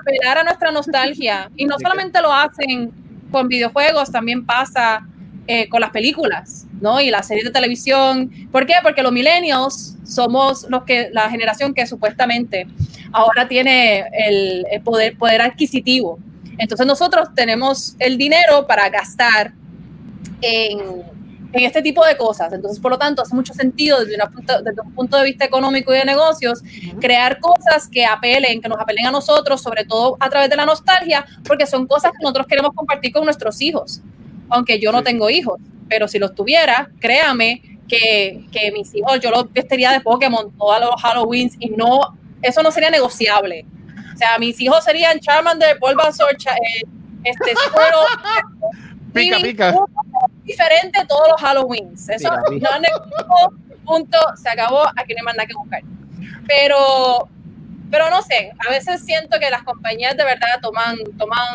Apelar 0.00 0.38
a 0.38 0.44
nuestra 0.44 0.70
nostalgia. 0.72 1.50
Y 1.56 1.66
no 1.66 1.78
solamente 1.78 2.20
lo 2.20 2.32
hacen 2.32 2.92
con 3.30 3.48
videojuegos, 3.48 4.10
también 4.10 4.44
pasa 4.44 5.06
eh, 5.46 5.68
con 5.68 5.80
las 5.80 5.90
películas, 5.90 6.65
¿no? 6.80 7.00
Y 7.00 7.10
las 7.10 7.26
series 7.26 7.44
de 7.44 7.50
televisión. 7.50 8.30
¿Por 8.52 8.66
qué? 8.66 8.74
Porque 8.82 9.02
los 9.02 9.12
millennials 9.12 9.96
somos 10.04 10.66
los 10.68 10.84
que, 10.84 11.10
la 11.12 11.28
generación 11.30 11.74
que 11.74 11.86
supuestamente 11.86 12.66
ahora 13.12 13.48
tiene 13.48 14.04
el, 14.12 14.66
el 14.70 14.80
poder, 14.82 15.16
poder 15.16 15.40
adquisitivo. 15.42 16.18
Entonces 16.58 16.86
nosotros 16.86 17.28
tenemos 17.34 17.96
el 17.98 18.16
dinero 18.16 18.66
para 18.66 18.88
gastar 18.88 19.52
en, 20.40 20.78
en 21.52 21.64
este 21.64 21.82
tipo 21.82 22.04
de 22.04 22.16
cosas. 22.16 22.52
Entonces, 22.52 22.80
por 22.80 22.90
lo 22.90 22.98
tanto, 22.98 23.22
hace 23.22 23.34
mucho 23.34 23.52
sentido 23.54 24.00
desde, 24.00 24.14
una 24.16 24.26
punto- 24.30 24.62
desde 24.62 24.80
un 24.80 24.92
punto 24.92 25.16
de 25.18 25.24
vista 25.24 25.44
económico 25.44 25.94
y 25.94 25.98
de 25.98 26.04
negocios 26.04 26.62
crear 27.00 27.40
cosas 27.40 27.88
que 27.88 28.04
apelen, 28.04 28.60
que 28.60 28.68
nos 28.68 28.78
apelen 28.78 29.06
a 29.06 29.10
nosotros, 29.10 29.62
sobre 29.62 29.84
todo 29.84 30.16
a 30.20 30.28
través 30.28 30.50
de 30.50 30.56
la 30.56 30.66
nostalgia, 30.66 31.24
porque 31.46 31.66
son 31.66 31.86
cosas 31.86 32.12
que 32.12 32.22
nosotros 32.22 32.46
queremos 32.46 32.72
compartir 32.74 33.12
con 33.12 33.24
nuestros 33.24 33.60
hijos. 33.60 34.00
Aunque 34.48 34.78
yo 34.78 34.92
no 34.92 35.02
tengo 35.02 35.28
hijos, 35.28 35.58
pero 35.88 36.08
si 36.08 36.18
los 36.18 36.34
tuviera, 36.34 36.88
créame 37.00 37.62
que, 37.88 38.44
que 38.50 38.72
mis 38.72 38.94
hijos, 38.94 39.20
yo 39.20 39.30
los 39.30 39.52
vestiría 39.52 39.92
de 39.92 40.00
Pokémon 40.00 40.50
todos 40.56 40.80
los 40.80 41.02
Halloweens 41.02 41.54
y 41.60 41.70
no, 41.70 42.16
eso 42.42 42.62
no 42.62 42.70
sería 42.70 42.90
negociable. 42.90 43.64
O 44.14 44.18
sea, 44.18 44.38
mis 44.38 44.60
hijos 44.60 44.82
serían 44.84 45.20
Charmander, 45.20 45.78
Bulbasaur, 45.78 46.36
Cha- 46.36 46.54
eh, 46.54 46.82
este, 47.24 47.52
Squirtle, 47.54 48.60
Pica, 49.12 49.38
pica. 49.40 49.74
diferente 50.44 51.04
todos 51.08 51.28
los 51.30 51.40
Halloweens. 51.42 52.08
Eso 52.08 52.28
Pica, 52.48 52.70
no 52.70 52.76
es 52.76 52.82
negociable, 52.82 53.56
punto, 53.84 54.18
se 54.42 54.48
acabó, 54.50 54.82
aquí 54.96 55.12
no 55.14 55.18
hay 55.20 55.24
más 55.24 55.34
nada 55.36 55.46
que 55.46 55.54
buscar. 55.54 55.80
Pero, 56.46 57.28
pero 57.90 58.10
no 58.10 58.20
sé, 58.22 58.50
a 58.66 58.70
veces 58.70 59.02
siento 59.04 59.38
que 59.38 59.48
las 59.50 59.62
compañías 59.62 60.16
de 60.16 60.24
verdad 60.24 60.60
toman, 60.60 60.96
toman, 61.18 61.46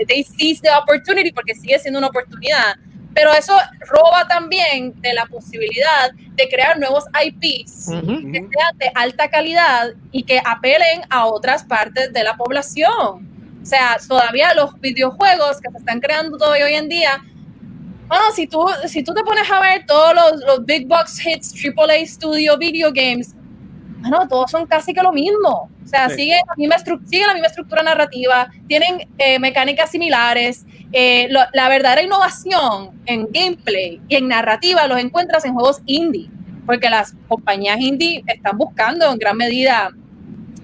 eh, 0.00 0.04
they 0.06 0.22
seize 0.24 0.60
the 0.62 0.70
opportunity 0.70 1.32
porque 1.32 1.54
sigue 1.54 1.78
siendo 1.78 1.98
una 1.98 2.08
oportunidad. 2.08 2.76
Pero 3.16 3.32
eso 3.32 3.56
roba 3.88 4.28
también 4.28 4.92
de 5.00 5.14
la 5.14 5.24
posibilidad 5.24 6.12
de 6.12 6.48
crear 6.50 6.78
nuevos 6.78 7.04
IPs 7.24 7.86
que 7.86 8.48
sean 8.52 8.76
de 8.76 8.90
alta 8.94 9.30
calidad 9.30 9.94
y 10.12 10.22
que 10.22 10.38
apelen 10.44 11.00
a 11.08 11.24
otras 11.24 11.64
partes 11.64 12.12
de 12.12 12.22
la 12.22 12.36
población. 12.36 13.26
O 13.62 13.64
sea, 13.64 13.96
todavía 14.06 14.52
los 14.52 14.78
videojuegos 14.80 15.62
que 15.62 15.70
se 15.72 15.78
están 15.78 15.98
creando 15.98 16.36
todavía 16.36 16.66
hoy 16.66 16.74
en 16.74 16.90
día, 16.90 17.24
bueno, 18.06 18.24
si 18.34 18.46
tú, 18.46 18.66
si 18.86 19.02
tú 19.02 19.14
te 19.14 19.24
pones 19.24 19.50
a 19.50 19.60
ver 19.60 19.86
todos 19.86 20.14
los, 20.14 20.32
los 20.46 20.66
big 20.66 20.86
box 20.86 21.24
hits, 21.24 21.54
AAA 21.54 22.06
Studio 22.06 22.58
Video 22.58 22.92
Games, 22.92 23.34
bueno, 24.00 24.26
todos 24.28 24.50
son 24.50 24.66
casi 24.66 24.92
que 24.94 25.02
lo 25.02 25.12
mismo. 25.12 25.68
O 25.84 25.88
sea, 25.88 26.08
Sí. 26.08 26.16
siguen, 26.16 26.40
la 26.46 26.54
misma 26.56 26.76
siguen 26.78 27.26
la 27.28 27.34
misma 27.34 27.46
estructura 27.48 27.82
narrativa, 27.82 28.48
tienen 28.68 29.08
eh, 29.18 29.38
mecánicas 29.38 29.90
similares. 29.90 30.64
eh, 30.92 31.26
lo- 31.30 31.40
la 31.52 31.68
verdadera 31.68 32.00
innovación 32.02 32.92
en 33.06 33.26
gameplay 33.32 34.00
y 34.08 34.14
en 34.16 34.28
narrativa 34.28 34.86
los 34.86 34.98
encuentras 35.00 35.44
en 35.44 35.52
juegos 35.52 35.82
indie, 35.84 36.30
porque 36.64 36.88
las 36.88 37.12
compañías 37.28 37.78
indie 37.80 38.22
están 38.26 38.56
buscando 38.56 39.10
en 39.12 39.18
gran 39.18 39.36
medida 39.36 39.90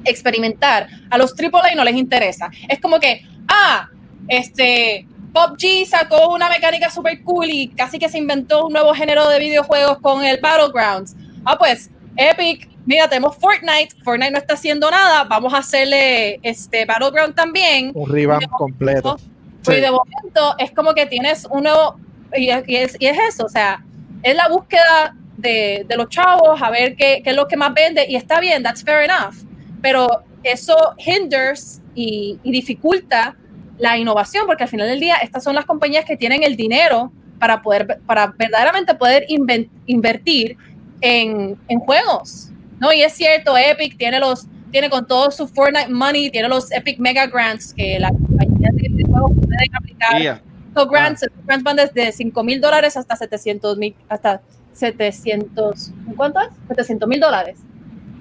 experimentar. 0.04 0.86
A 1.10 1.18
los 1.18 1.34
AAA 1.34 1.74
no 1.74 1.84
les 1.84 1.96
interesa. 1.96 2.50
Es 2.68 2.80
como 2.80 2.98
que, 3.00 3.22
ah, 3.48 3.88
este, 4.28 5.06
PUBG 5.32 5.86
sacó 5.86 6.32
una 6.34 6.48
mecánica 6.48 6.90
super 6.90 7.22
cool 7.24 7.48
y 7.50 7.68
casi 7.68 7.98
que 7.98 8.08
se 8.08 8.18
inventó 8.18 8.66
un 8.66 8.72
nuevo 8.72 8.94
género 8.94 9.28
de 9.28 9.38
videojuegos 9.38 9.98
con 10.00 10.24
el 10.24 10.38
Battlegrounds. 10.40 11.14
Ah, 11.44 11.56
pues, 11.58 11.90
Epic, 12.16 12.68
mira, 12.86 13.08
tenemos 13.08 13.36
Fortnite, 13.36 13.94
Fortnite 14.04 14.32
no 14.32 14.38
está 14.38 14.54
haciendo 14.54 14.90
nada, 14.90 15.24
vamos 15.24 15.52
a 15.54 15.58
hacerle 15.58 16.40
este 16.42 16.84
Battleground 16.84 17.34
también. 17.34 17.92
Un 17.94 18.10
revamp 18.10 18.44
completo. 18.50 19.18
Pues 19.64 19.76
Sí. 19.76 19.82
de 19.82 19.90
momento 19.90 20.56
es 20.58 20.72
como 20.72 20.92
que 20.92 21.06
tienes 21.06 21.46
un 21.50 21.62
nuevo, 21.64 21.96
y 22.36 22.48
es, 22.50 22.64
y 22.66 22.76
es, 22.76 22.96
y 22.98 23.06
es 23.06 23.18
eso, 23.28 23.44
o 23.46 23.48
sea, 23.48 23.84
es 24.22 24.34
la 24.34 24.48
búsqueda 24.48 25.14
de, 25.36 25.84
de 25.88 25.96
los 25.96 26.08
chavos, 26.08 26.60
a 26.60 26.70
ver 26.70 26.96
qué, 26.96 27.20
qué 27.22 27.30
es 27.30 27.36
lo 27.36 27.46
que 27.46 27.56
más 27.56 27.72
vende, 27.72 28.04
y 28.08 28.16
está 28.16 28.40
bien, 28.40 28.62
that's 28.62 28.82
fair 28.82 29.04
enough, 29.04 29.34
pero 29.80 30.22
eso 30.42 30.76
hinders 30.98 31.80
y, 31.94 32.38
y 32.42 32.50
dificulta 32.50 33.36
la 33.78 33.96
innovación, 33.98 34.46
porque 34.46 34.64
al 34.64 34.68
final 34.68 34.88
del 34.88 35.00
día 35.00 35.16
estas 35.16 35.44
son 35.44 35.54
las 35.54 35.64
compañías 35.64 36.04
que 36.04 36.16
tienen 36.16 36.42
el 36.42 36.56
dinero 36.56 37.12
para 37.38 37.62
poder, 37.62 38.00
para 38.06 38.28
verdaderamente 38.36 38.94
poder 38.94 39.26
inven- 39.28 39.68
invertir 39.86 40.56
en, 41.00 41.58
en 41.68 41.80
juegos, 41.80 42.50
¿no? 42.82 42.92
Y 42.92 43.02
es 43.02 43.12
cierto, 43.12 43.56
Epic 43.56 43.96
tiene 43.96 44.18
los, 44.18 44.46
tiene 44.72 44.90
con 44.90 45.06
todo 45.06 45.30
su 45.30 45.46
Fortnite 45.46 45.88
money, 45.88 46.30
tiene 46.30 46.48
los 46.48 46.72
Epic 46.72 46.98
Mega 46.98 47.26
Grants 47.28 47.72
que 47.72 47.96
la 48.00 48.08
compañía 48.08 48.70
de, 48.72 48.88
de 48.90 49.04
juegos 49.04 49.30
pueden 49.36 49.76
aplicar. 49.76 50.20
Yeah. 50.20 50.42
Los 50.74 50.88
grants, 50.88 51.24
grants 51.46 51.62
van 51.62 51.76
desde 51.76 52.10
5 52.10 52.42
mil 52.42 52.60
dólares 52.60 52.96
hasta 52.96 53.14
700 53.14 53.76
mil, 53.78 53.94
hasta 54.08 54.40
700, 54.72 55.92
¿cuánto 56.16 56.40
es? 56.40 56.48
700 56.68 57.08
mil 57.08 57.20
dólares. 57.20 57.58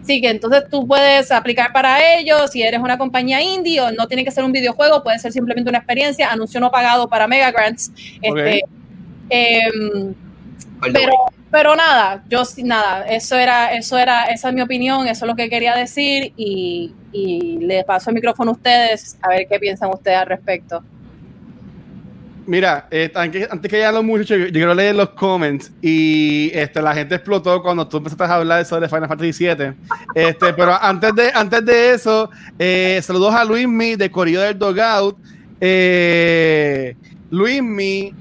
Sí, 0.03 0.21
que 0.21 0.29
entonces 0.29 0.65
tú 0.69 0.85
puedes 0.85 1.31
aplicar 1.31 1.71
para 1.73 2.17
ellos 2.17 2.51
si 2.51 2.61
eres 2.61 2.79
una 2.81 2.97
compañía 2.97 3.41
indie 3.41 3.79
o 3.81 3.91
no 3.91 4.07
tiene 4.07 4.23
que 4.23 4.31
ser 4.31 4.43
un 4.43 4.51
videojuego, 4.51 5.01
puede 5.01 5.17
ser 5.17 5.31
simplemente 5.31 5.69
una 5.69 5.79
experiencia, 5.79 6.31
anuncio 6.31 6.59
no 6.59 6.69
pagado 6.69 7.07
para 7.07 7.27
Mega 7.27 7.51
Grants. 7.51 7.91
Este, 8.21 8.61
em, 9.29 10.13
pero, 10.81 11.13
pero 11.49 11.75
nada, 11.75 12.23
yo 12.29 12.43
nada, 12.63 13.05
eso 13.07 13.37
era, 13.37 13.73
eso 13.73 13.97
era, 13.97 14.25
esa 14.25 14.49
es 14.49 14.55
mi 14.55 14.61
opinión, 14.61 15.07
eso 15.07 15.25
es 15.25 15.29
lo 15.29 15.35
que 15.35 15.49
quería 15.49 15.75
decir 15.75 16.33
y, 16.35 16.93
y 17.11 17.57
le 17.59 17.83
paso 17.83 18.09
el 18.09 18.15
micrófono 18.15 18.51
a 18.51 18.53
ustedes 18.53 19.17
a 19.21 19.29
ver 19.29 19.47
qué 19.47 19.59
piensan 19.59 19.89
ustedes 19.89 20.17
al 20.17 20.27
respecto. 20.27 20.83
Mira, 22.51 22.87
eh, 22.89 23.11
antes, 23.13 23.47
antes 23.51 23.71
que 23.71 23.79
ya 23.79 23.91
los 23.91 24.03
muchachos, 24.03 24.37
yo, 24.37 24.45
yo 24.47 24.51
quiero 24.51 24.73
leer 24.73 24.95
los 24.95 25.09
comments 25.11 25.71
y 25.81 26.51
este, 26.53 26.81
la 26.81 26.93
gente 26.93 27.15
explotó 27.15 27.61
cuando 27.61 27.87
tú 27.87 27.97
empezaste 27.97 28.23
a 28.23 28.35
hablar 28.35 28.65
sobre 28.65 28.89
Final 28.89 29.07
Fantasy 29.07 29.47
VII. 29.47 29.73
Este, 30.15 30.53
pero 30.57 30.73
antes 30.81 31.13
de, 31.15 31.31
antes 31.33 31.63
de 31.63 31.93
eso, 31.93 32.29
eh, 32.57 32.99
saludos 33.03 33.33
a 33.35 33.45
Luismi 33.45 33.95
de 33.95 34.09
Corrido 34.09 34.41
del 34.41 34.57
Dogout. 34.57 35.17
Eh, 35.59 36.95
Luismi, 37.29 38.13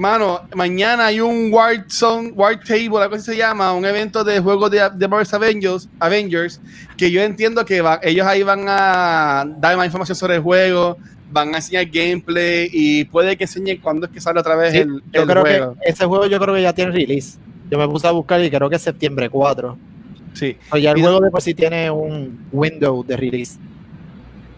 mano, 0.00 0.40
mañana 0.54 1.06
hay 1.06 1.20
un 1.20 1.52
War 1.52 1.84
Zone, 1.88 2.30
War 2.34 2.58
Table, 2.58 3.02
algo 3.02 3.14
así 3.16 3.24
se 3.26 3.36
llama, 3.36 3.72
un 3.74 3.84
evento 3.84 4.24
de 4.24 4.40
juegos 4.40 4.70
de, 4.70 4.88
de 4.94 5.06
Marvel's 5.08 5.34
Avengers, 5.34 5.88
Avengers, 5.98 6.60
que 6.96 7.10
yo 7.10 7.20
entiendo 7.22 7.64
que 7.64 7.82
va- 7.82 8.00
ellos 8.02 8.26
ahí 8.26 8.42
van 8.42 8.64
a 8.66 9.44
dar 9.58 9.76
más 9.76 9.86
información 9.86 10.16
sobre 10.16 10.36
el 10.36 10.40
juego, 10.42 10.96
van 11.30 11.52
a 11.54 11.58
enseñar 11.58 11.84
gameplay 11.86 12.68
y 12.72 13.04
puede 13.04 13.36
que 13.36 13.44
enseñen 13.44 13.76
cuándo 13.78 14.06
es 14.06 14.12
que 14.12 14.20
sale 14.20 14.40
otra 14.40 14.56
vez 14.56 14.72
Sí, 14.72 14.78
el, 14.78 15.02
yo 15.12 15.22
el 15.22 15.28
creo 15.28 15.42
juego. 15.42 15.74
que 15.82 15.90
ese 15.90 16.04
juego 16.06 16.26
yo 16.26 16.40
creo 16.40 16.54
que 16.54 16.62
ya 16.62 16.72
tiene 16.72 16.92
release. 16.92 17.38
Yo 17.70 17.78
me 17.78 17.86
puse 17.86 18.06
a 18.08 18.10
buscar 18.10 18.42
y 18.42 18.50
creo 18.50 18.68
que 18.70 18.76
es 18.76 18.82
septiembre 18.82 19.28
4. 19.30 19.76
Sí. 20.32 20.56
O 20.72 20.76
ya 20.78 20.92
el 20.92 20.98
Y- 20.98 21.02
juego 21.02 21.20
de 21.20 21.30
por 21.30 21.42
sí 21.42 21.54
tiene 21.54 21.90
un 21.90 22.46
window 22.50 23.04
de 23.04 23.16
release. 23.16 23.58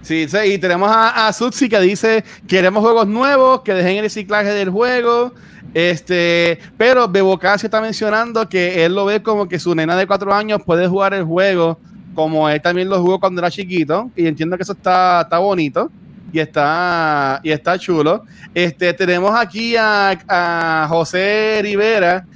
Sí, 0.03 0.27
sí, 0.29 0.39
y 0.45 0.59
tenemos 0.59 0.91
a, 0.91 1.29
a 1.29 1.33
que 1.33 1.81
dice 1.81 2.25
queremos 2.47 2.83
juegos 2.83 3.07
nuevos, 3.07 3.63
que 3.63 3.73
dejen 3.73 3.97
el 3.97 4.03
reciclaje 4.03 4.51
del 4.51 4.71
juego. 4.71 5.33
Este, 5.75 6.59
pero 6.77 7.09
Bebocasio 7.09 7.67
está 7.67 7.81
mencionando 7.81 8.49
que 8.49 8.85
él 8.85 8.95
lo 8.95 9.07
ve 9.07 9.23
como 9.23 9.49
que 9.49 9.59
su 9.59 9.75
nena 9.75 9.97
de 9.97 10.07
cuatro 10.07 10.35
años 10.35 10.61
puede 10.67 10.87
jugar 10.87 11.15
el 11.15 11.25
juego 11.25 11.79
como 12.15 12.49
él 12.49 12.61
también 12.61 12.89
lo 12.89 13.01
jugó 13.01 13.21
cuando 13.21 13.41
era 13.41 13.51
chiquito. 13.51 14.11
Y 14.17 14.27
entiendo 14.27 14.57
que 14.57 14.63
eso 14.63 14.73
está, 14.73 15.23
está 15.23 15.39
bonito 15.39 15.91
y 16.33 16.41
está, 16.41 17.41
y 17.43 17.51
está 17.51 17.79
chulo. 17.79 18.25
Este, 18.55 18.93
tenemos 18.95 19.35
aquí 19.35 19.77
a, 19.77 20.19
a 20.29 20.87
José 20.89 21.61
Rivera, 21.63 22.27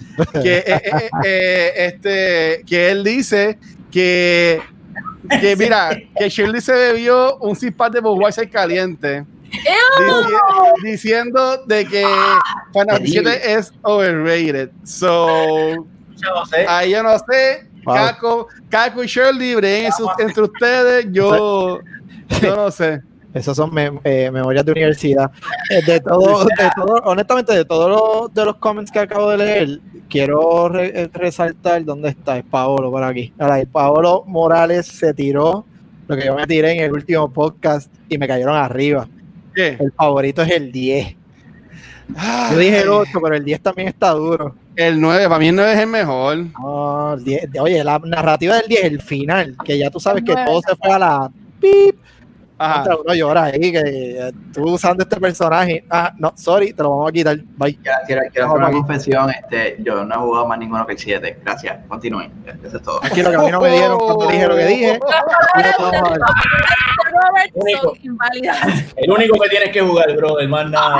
que, 0.43 0.59
eh, 0.59 0.64
eh, 0.67 1.11
eh, 1.25 1.73
este, 1.77 2.64
que 2.67 2.91
él 2.91 3.05
dice 3.05 3.59
que, 3.91 4.61
que 5.29 5.57
mira, 5.59 5.91
que 6.18 6.29
Shirley 6.29 6.61
se 6.61 6.72
bebió 6.72 7.37
un 7.39 7.55
six 7.57 7.74
pack 7.74 7.93
de 7.95 8.01
Budweiser 8.01 8.49
caliente. 8.51 9.24
dici- 9.51 10.83
diciendo 10.83 11.64
de 11.66 11.85
que 11.87 12.01
Final 12.72 12.99
Fantasy 12.99 13.12
Terrible. 13.14 13.39
VII 13.47 13.53
es 13.55 13.72
overrated. 13.83 14.70
So, 14.85 15.87
ahí 16.68 16.91
yo 16.91 17.03
no 17.03 17.16
sé. 17.31 17.66
Wow. 17.85 17.95
Caco, 17.95 18.49
Caco 18.68 19.05
y 19.05 19.07
Shirley, 19.07 19.53
entre 20.18 20.43
ustedes. 20.43 21.07
Yo, 21.12 21.79
yo 22.43 22.57
no 22.57 22.70
sé. 22.70 23.01
Esas 23.37 23.57
son 23.57 23.70
mem- 23.70 24.01
eh, 24.05 24.30
memorias 24.32 24.64
de 24.64 24.72
universidad. 24.72 25.30
Eh, 25.70 25.82
De 25.87 26.01
todo, 26.01 26.45
de 26.45 26.70
todo, 26.74 26.95
honestamente, 27.05 27.53
de 27.55 27.64
todos 27.64 27.91
los, 27.91 28.32
de 28.34 28.45
los 28.45 28.57
comments 28.57 28.91
que 28.91 28.99
acabo 29.01 29.30
de 29.30 29.37
leer, 29.39 29.80
quiero 30.09 30.68
re- 30.68 31.03
eh, 31.03 31.11
resaltar 31.12 31.84
dónde 31.84 32.09
está 32.09 32.37
el 32.39 32.45
Paolo 32.45 32.91
por 32.91 33.03
aquí. 33.05 33.32
Ahora, 33.39 33.61
el 33.61 33.66
Paolo 33.66 34.24
Morales 34.26 34.87
se 34.87 35.12
tiró 35.12 35.64
lo 36.09 36.16
que 36.16 36.24
yo 36.26 36.34
me 36.34 36.47
tiré 36.47 36.72
en 36.72 36.84
el 36.84 36.93
último 36.93 37.30
podcast 37.32 37.93
y 38.09 38.16
me 38.16 38.26
cayeron 38.26 38.55
arriba. 38.57 39.07
¿Qué? 39.55 39.76
El 39.80 39.93
favorito 39.93 40.43
es 40.43 40.51
el 40.53 40.70
10. 40.72 41.16
Yo 42.53 42.59
dije 42.59 42.80
el 42.82 42.89
8, 42.89 43.11
pero 43.22 43.34
el 43.34 43.45
10 43.45 43.61
también 43.61 43.89
está 43.89 44.11
duro. 44.11 44.55
El 44.76 45.01
9, 45.01 45.24
para 45.28 45.39
mí 45.41 45.49
el 45.49 45.57
9 45.57 45.72
es 45.72 45.78
el 45.80 45.87
mejor. 45.89 46.39
No, 46.61 47.14
el 47.14 47.24
10 47.24 47.49
oye, 47.61 47.82
la 47.82 47.99
narrativa 47.99 48.57
del 48.57 48.68
10, 48.68 48.84
el 48.84 49.01
final, 49.03 49.57
que 49.64 49.76
ya 49.76 49.91
tú 49.91 49.99
sabes 49.99 50.22
que 50.22 50.34
todo 50.34 50.61
se 50.66 50.76
fue 50.76 50.93
a 50.93 50.99
la 50.99 51.30
pip. 51.61 51.97
Ajá. 52.59 52.97
Uno 53.05 53.15
llora 53.15 53.45
ahí, 53.45 53.73
que 53.73 53.83
eh, 53.85 54.33
tú 54.53 54.71
usando 54.71 55.03
este 55.03 55.21
personaje. 55.21 55.85
Ah, 55.91 56.13
no, 56.19 56.33
sorry, 56.37 56.73
te 56.73 56.83
lo 56.83 56.91
vamos 56.91 57.11
a 57.11 57.13
quitar. 57.13 57.37
Bye. 57.57 57.79
Quiero, 58.07 58.23
quiero, 58.33 58.47
hacer 58.47 58.59
una 58.59 58.71
confesión. 58.71 59.31
Este, 59.31 59.77
yo 59.81 60.05
no 60.05 60.15
he 60.15 60.19
jugado 60.19 60.47
más 60.47 60.59
ninguno 60.59 60.87
que 60.87 60.93
el 60.93 60.99
7. 60.99 61.41
Gracias. 61.45 61.79
Continúen. 61.87 62.33
Eso 62.65 62.79
es 62.79 62.83
todo. 62.83 63.01
Aquí 63.03 63.23
lo 63.23 63.31
que 63.31 63.37
a 63.37 63.41
mí 63.41 63.51
no 63.51 63.61
me 63.61 63.71
dieron 63.71 63.99
cuando 63.99 64.27
dije 64.29 64.49
lo 64.49 64.57
que 64.57 64.67
dije. 64.67 64.99
El 68.97 69.11
único 69.11 69.39
que 69.39 69.49
tienes 69.49 69.71
que 69.71 69.81
jugar, 69.81 70.15
bro, 70.17 70.37
más 70.49 70.71
nada. 70.71 70.99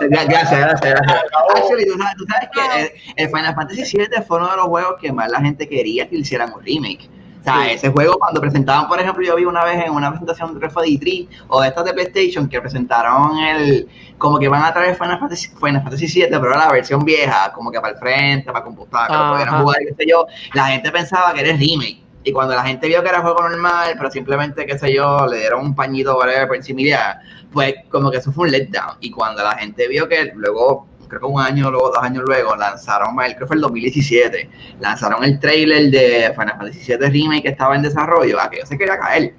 Gracias, 0.00 0.58
gracias, 0.58 0.90
gracias. 0.90 1.22
Actually, 1.54 1.86
tú 1.86 1.98
sabes, 1.98 2.16
tú 2.16 2.24
sabes 2.30 2.48
que 2.52 2.82
el, 2.82 3.24
el 3.24 3.28
Final 3.28 3.54
Fantasy 3.54 3.98
VII 3.98 4.22
fue 4.26 4.38
uno 4.38 4.50
de 4.50 4.56
los 4.56 4.66
juegos 4.66 4.96
que 5.00 5.12
más 5.12 5.30
la 5.30 5.40
gente 5.40 5.68
quería 5.68 6.08
que 6.08 6.16
le 6.16 6.22
hicieran 6.22 6.52
un 6.52 6.62
remake. 6.62 7.08
O 7.44 7.46
sea, 7.46 7.70
ese 7.70 7.90
juego 7.90 8.16
cuando 8.18 8.40
presentaban, 8.40 8.88
por 8.88 8.98
ejemplo, 8.98 9.22
yo 9.22 9.36
vi 9.36 9.44
una 9.44 9.62
vez 9.64 9.84
en 9.84 9.92
una 9.92 10.08
presentación 10.08 10.54
de 10.54 10.60
Refugee 10.60 11.28
3 11.28 11.44
o 11.48 11.60
de 11.60 11.68
estas 11.68 11.84
de 11.84 11.92
PlayStation 11.92 12.48
que 12.48 12.58
presentaron 12.58 13.36
el, 13.38 13.86
como 14.16 14.38
que 14.38 14.48
van 14.48 14.64
a 14.64 14.72
traer 14.72 14.96
Final 14.96 15.18
Fantasy, 15.18 15.48
Final 15.48 15.82
Fantasy 15.82 16.08
7, 16.08 16.30
pero 16.30 16.56
la 16.56 16.72
versión 16.72 17.04
vieja, 17.04 17.52
como 17.52 17.70
que 17.70 17.78
para 17.82 17.92
el 17.92 17.98
frente, 17.98 18.50
para 18.50 18.64
computadora, 18.64 19.08
que 19.08 19.14
lo 19.14 19.32
pudieran 19.32 19.62
jugar, 19.62 19.76
qué 19.86 19.94
sé 19.94 20.10
yo, 20.10 20.26
la 20.54 20.68
gente 20.68 20.90
pensaba 20.90 21.34
que 21.34 21.40
era 21.40 21.50
el 21.50 21.58
remake. 21.58 22.02
Y 22.26 22.32
cuando 22.32 22.54
la 22.54 22.62
gente 22.62 22.88
vio 22.88 23.02
que 23.02 23.10
era 23.10 23.20
juego 23.20 23.46
normal, 23.46 23.92
pero 23.98 24.10
simplemente, 24.10 24.64
qué 24.64 24.78
sé 24.78 24.94
yo, 24.94 25.26
le 25.26 25.40
dieron 25.40 25.60
un 25.60 25.74
pañito 25.74 26.16
whatever, 26.16 26.48
por 26.48 26.56
encima 26.56 27.20
pues 27.52 27.74
como 27.90 28.10
que 28.10 28.16
eso 28.16 28.32
fue 28.32 28.46
un 28.46 28.52
letdown. 28.52 28.96
Y 29.00 29.10
cuando 29.10 29.42
la 29.42 29.54
gente 29.58 29.86
vio 29.86 30.08
que 30.08 30.32
luego, 30.34 30.86
creo 31.08 31.20
que 31.20 31.26
un 31.26 31.40
año, 31.40 31.70
luego 31.70 31.88
dos 31.88 32.02
años 32.02 32.24
luego, 32.26 32.56
lanzaron, 32.56 33.16
creo 33.16 33.38
que 33.38 33.46
fue 33.46 33.56
el 33.56 33.62
2017, 33.62 34.50
lanzaron 34.80 35.24
el 35.24 35.38
trailer 35.38 35.90
de 35.90 36.32
Final 36.36 36.56
Fantasy 36.58 36.96
VII 36.96 37.08
Remake 37.08 37.42
que 37.42 37.48
estaba 37.50 37.76
en 37.76 37.82
desarrollo, 37.82 38.40
aquello 38.40 38.66
se 38.66 38.78
quería 38.78 38.98
caer. 38.98 39.34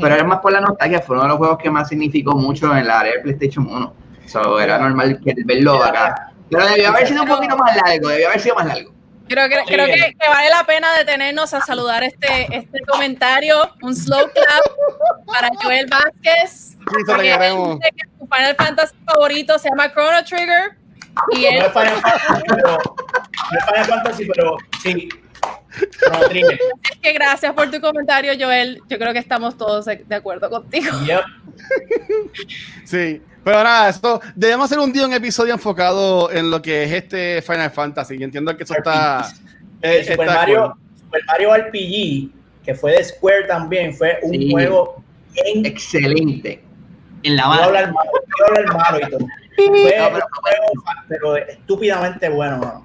Pero 0.00 0.14
era 0.14 0.24
más 0.24 0.38
por 0.38 0.52
la 0.52 0.60
nostalgia, 0.60 1.00
fue 1.00 1.16
uno 1.16 1.24
de 1.24 1.28
los 1.30 1.38
juegos 1.38 1.58
que 1.58 1.70
más 1.70 1.88
significó 1.88 2.36
mucho 2.36 2.74
en 2.76 2.86
la 2.86 3.00
área 3.00 3.14
de 3.14 3.18
PlayStation 3.20 3.66
1. 3.66 3.94
So, 4.26 4.60
era 4.60 4.78
normal 4.78 5.18
que 5.24 5.34
verlo 5.44 5.82
acá. 5.82 6.32
Pero 6.50 6.66
debió 6.66 6.88
haber 6.88 7.06
sido 7.08 7.22
un 7.22 7.28
poquito 7.28 7.56
más 7.56 7.76
largo, 7.76 8.08
debió 8.08 8.28
haber 8.28 8.40
sido 8.40 8.54
más 8.54 8.66
largo. 8.66 8.92
Creo, 9.28 9.48
que, 9.48 9.56
creo 9.66 9.86
que, 9.86 10.14
que 10.18 10.28
vale 10.28 10.48
la 10.48 10.64
pena 10.64 10.96
detenernos 10.96 11.52
a 11.52 11.60
saludar 11.60 12.02
este, 12.02 12.46
este 12.50 12.80
comentario. 12.86 13.70
Un 13.82 13.94
slow 13.94 14.30
clap 14.32 15.26
para 15.26 15.50
Joel 15.62 15.86
Vázquez. 15.86 16.70
Sí, 16.70 16.76
Porque 17.06 17.22
dice 17.22 17.94
que 17.94 18.08
su 18.18 18.26
Final 18.26 18.56
Fantasy 18.56 18.96
favorito 19.04 19.58
se 19.58 19.68
llama 19.68 19.92
Chrono 19.92 20.24
Trigger. 20.24 20.77
Y 21.32 21.42
No 21.42 21.48
él, 21.48 21.56
es 21.58 21.72
Final 21.72 22.00
Fantasy, 22.00 22.42
pero. 22.48 22.78
No 23.52 23.58
es 23.58 23.64
Final 23.66 23.84
Fantasy, 23.86 24.26
pero 24.34 24.56
sí. 24.82 25.08
Trigger. 26.28 26.58
es 26.90 26.98
que 27.00 27.12
gracias 27.12 27.52
por 27.52 27.70
tu 27.70 27.80
comentario, 27.80 28.32
Joel. 28.38 28.80
Yo 28.88 28.98
creo 28.98 29.12
que 29.12 29.18
estamos 29.20 29.56
todos 29.56 29.84
de 29.86 30.14
acuerdo 30.14 30.50
contigo. 30.50 30.90
Yep. 31.06 31.20
Sí, 32.84 33.20
pero 33.44 33.62
nada, 33.62 33.88
esto 33.90 34.20
debemos 34.34 34.64
hacer 34.66 34.78
un 34.78 34.92
día 34.92 35.04
un 35.06 35.12
episodio 35.12 35.52
enfocado 35.52 36.30
en 36.32 36.50
lo 36.50 36.62
que 36.62 36.84
es 36.84 36.92
este 36.92 37.42
Final 37.42 37.70
Fantasy. 37.70 38.16
Yo 38.18 38.24
entiendo 38.24 38.56
que 38.56 38.64
eso 38.64 38.74
está. 38.74 39.26
eh, 39.82 39.98
El 39.98 40.04
Super 40.06 40.20
está 40.28 40.34
Mario, 40.38 40.72
cool. 40.72 40.98
Super 41.04 41.24
Mario 41.26 41.54
RPG, 41.56 42.30
que 42.64 42.74
fue 42.74 42.92
de 42.92 43.04
Square 43.04 43.44
también, 43.46 43.92
fue 43.94 44.18
un 44.22 44.32
Sí. 44.32 44.50
juego 44.50 45.02
bien. 45.32 45.66
Excelente. 45.66 46.62
En 47.22 47.36
la 47.36 47.46
mano. 47.48 47.62
hablar 47.64 47.92
malo 47.92 48.98
y 49.06 49.10
todo. 49.10 49.26
Pero- 49.90 50.18
pero 51.08 51.36
estúpidamente 51.36 52.28
bueno, 52.28 52.58
mano. 52.58 52.84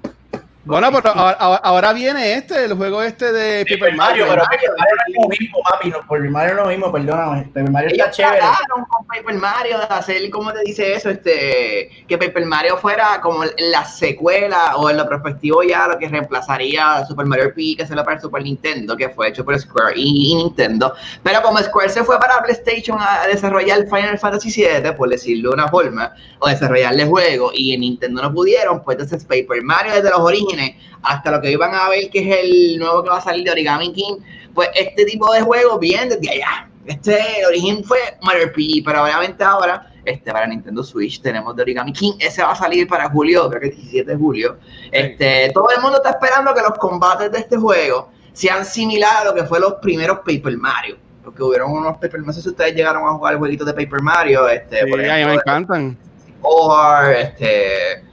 Bueno, 0.66 0.90
pero 0.92 1.10
ahora, 1.14 1.56
ahora- 1.62 1.92
viene 1.92 2.34
este, 2.34 2.64
el 2.64 2.74
juego 2.74 3.02
este 3.02 3.30
de 3.32 3.64
Paper 3.66 3.94
Mario. 3.96 4.26
pero 4.28 4.42
Paper 4.44 4.70
Mario 4.78 4.94
no 4.96 5.06
es 5.06 5.14
lo 5.22 5.28
mismo, 5.28 5.58
papi. 5.62 5.90
No, 5.90 5.98
Paper 6.00 6.30
Mario 6.30 6.54
no 6.54 6.60
es 6.60 6.64
lo 6.64 6.70
mismo, 6.70 6.92
perdóname. 6.92 7.42
Paper 7.54 7.70
Mario 7.70 7.90
está 7.90 8.04
Ellos 8.04 8.16
chévere. 8.16 8.40
con 8.70 9.06
Paper 9.06 9.34
Mario 9.34 9.78
de 9.78 9.84
hacer, 9.90 10.30
¿cómo 10.30 10.52
te 10.52 10.60
dice 10.64 10.94
eso? 10.94 11.10
Este, 11.10 11.90
que 12.08 12.16
Paper 12.18 12.46
Mario 12.46 12.78
fuera 12.78 13.20
como 13.20 13.44
la 13.58 13.84
secuela 13.84 14.76
o 14.76 14.88
en 14.90 14.96
lo 14.96 15.06
prospectivo 15.06 15.62
ya 15.62 15.86
lo 15.86 15.98
que 15.98 16.08
reemplazaría 16.08 16.94
a 16.96 17.06
Super 17.06 17.26
Mario 17.26 17.44
RPG 17.50 17.76
que 17.76 17.86
se 17.86 17.94
lo 17.94 18.02
para 18.02 18.16
el 18.16 18.22
Super 18.22 18.42
Nintendo, 18.42 18.96
que 18.96 19.10
fue 19.10 19.28
hecho 19.28 19.44
por 19.44 19.58
Square 19.58 19.92
y, 19.96 20.32
y 20.32 20.34
Nintendo. 20.36 20.94
Pero 21.22 21.42
como 21.42 21.58
Square 21.58 21.90
se 21.90 22.02
fue 22.04 22.18
para 22.18 22.42
PlayStation 22.42 22.98
a 23.00 23.26
desarrollar 23.26 23.84
Final 23.88 24.18
Fantasy 24.18 24.50
VII, 24.50 24.92
por 24.96 25.10
decirlo 25.10 25.50
de 25.50 25.54
una 25.56 25.68
forma, 25.68 26.14
o 26.38 26.48
desarrollarle 26.48 27.04
juego, 27.04 27.50
y 27.54 27.74
en 27.74 27.80
Nintendo 27.80 28.22
no 28.22 28.32
pudieron, 28.32 28.82
pues 28.82 28.98
entonces 28.98 29.24
Paper 29.24 29.62
Mario 29.62 29.92
desde 29.94 30.08
los 30.10 30.20
orígenes 30.20 30.53
hasta 31.02 31.30
lo 31.30 31.40
que 31.40 31.50
iban 31.50 31.74
a 31.74 31.88
ver 31.88 32.10
que 32.10 32.20
es 32.20 32.44
el 32.44 32.78
nuevo 32.78 33.02
que 33.02 33.10
va 33.10 33.18
a 33.18 33.22
salir 33.22 33.44
de 33.44 33.50
Origami 33.50 33.92
King, 33.92 34.16
pues 34.54 34.68
este 34.74 35.04
tipo 35.04 35.32
de 35.32 35.40
juegos 35.42 35.78
vienen 35.80 36.08
desde 36.08 36.30
allá. 36.30 36.68
Este 36.86 37.40
el 37.40 37.46
origen 37.46 37.84
fue 37.84 37.98
Mario 38.22 38.46
RPG, 38.46 38.84
pero 38.84 39.02
obviamente 39.04 39.42
ahora 39.42 39.90
este 40.04 40.32
para 40.32 40.46
Nintendo 40.46 40.82
Switch 40.82 41.20
tenemos 41.20 41.56
de 41.56 41.62
Origami 41.62 41.92
King, 41.92 42.12
ese 42.18 42.42
va 42.42 42.52
a 42.52 42.56
salir 42.56 42.86
para 42.86 43.08
julio, 43.08 43.48
creo 43.48 43.60
que 43.60 43.68
el 43.68 43.74
17 43.76 44.10
de 44.10 44.16
julio. 44.16 44.58
Este, 44.92 45.50
todo 45.52 45.68
el 45.74 45.80
mundo 45.80 45.96
está 45.96 46.10
esperando 46.10 46.54
que 46.54 46.60
los 46.60 46.78
combates 46.78 47.32
de 47.32 47.38
este 47.38 47.56
juego 47.56 48.10
sean 48.32 48.64
similares 48.64 49.22
a 49.22 49.24
lo 49.24 49.34
que 49.34 49.44
fue 49.44 49.60
los 49.60 49.74
primeros 49.74 50.18
Paper 50.18 50.56
Mario. 50.58 50.96
Porque 51.24 51.42
hubieron 51.42 51.72
unos 51.72 51.94
Paper 51.94 52.20
Mario, 52.20 52.26
no 52.26 52.32
sé 52.34 52.42
si 52.42 52.48
ustedes 52.50 52.74
llegaron 52.74 53.06
a 53.06 53.12
jugar 53.12 53.36
jueguitos 53.36 53.66
de 53.66 53.72
Paper 53.72 54.02
Mario, 54.02 54.48
este, 54.48 54.84
Sí, 54.84 54.90
por 54.90 54.98
mí 54.98 55.06
me 55.06 55.20
ejemplo, 55.20 55.40
encantan. 55.40 55.98
War, 56.42 57.12
este 57.12 58.04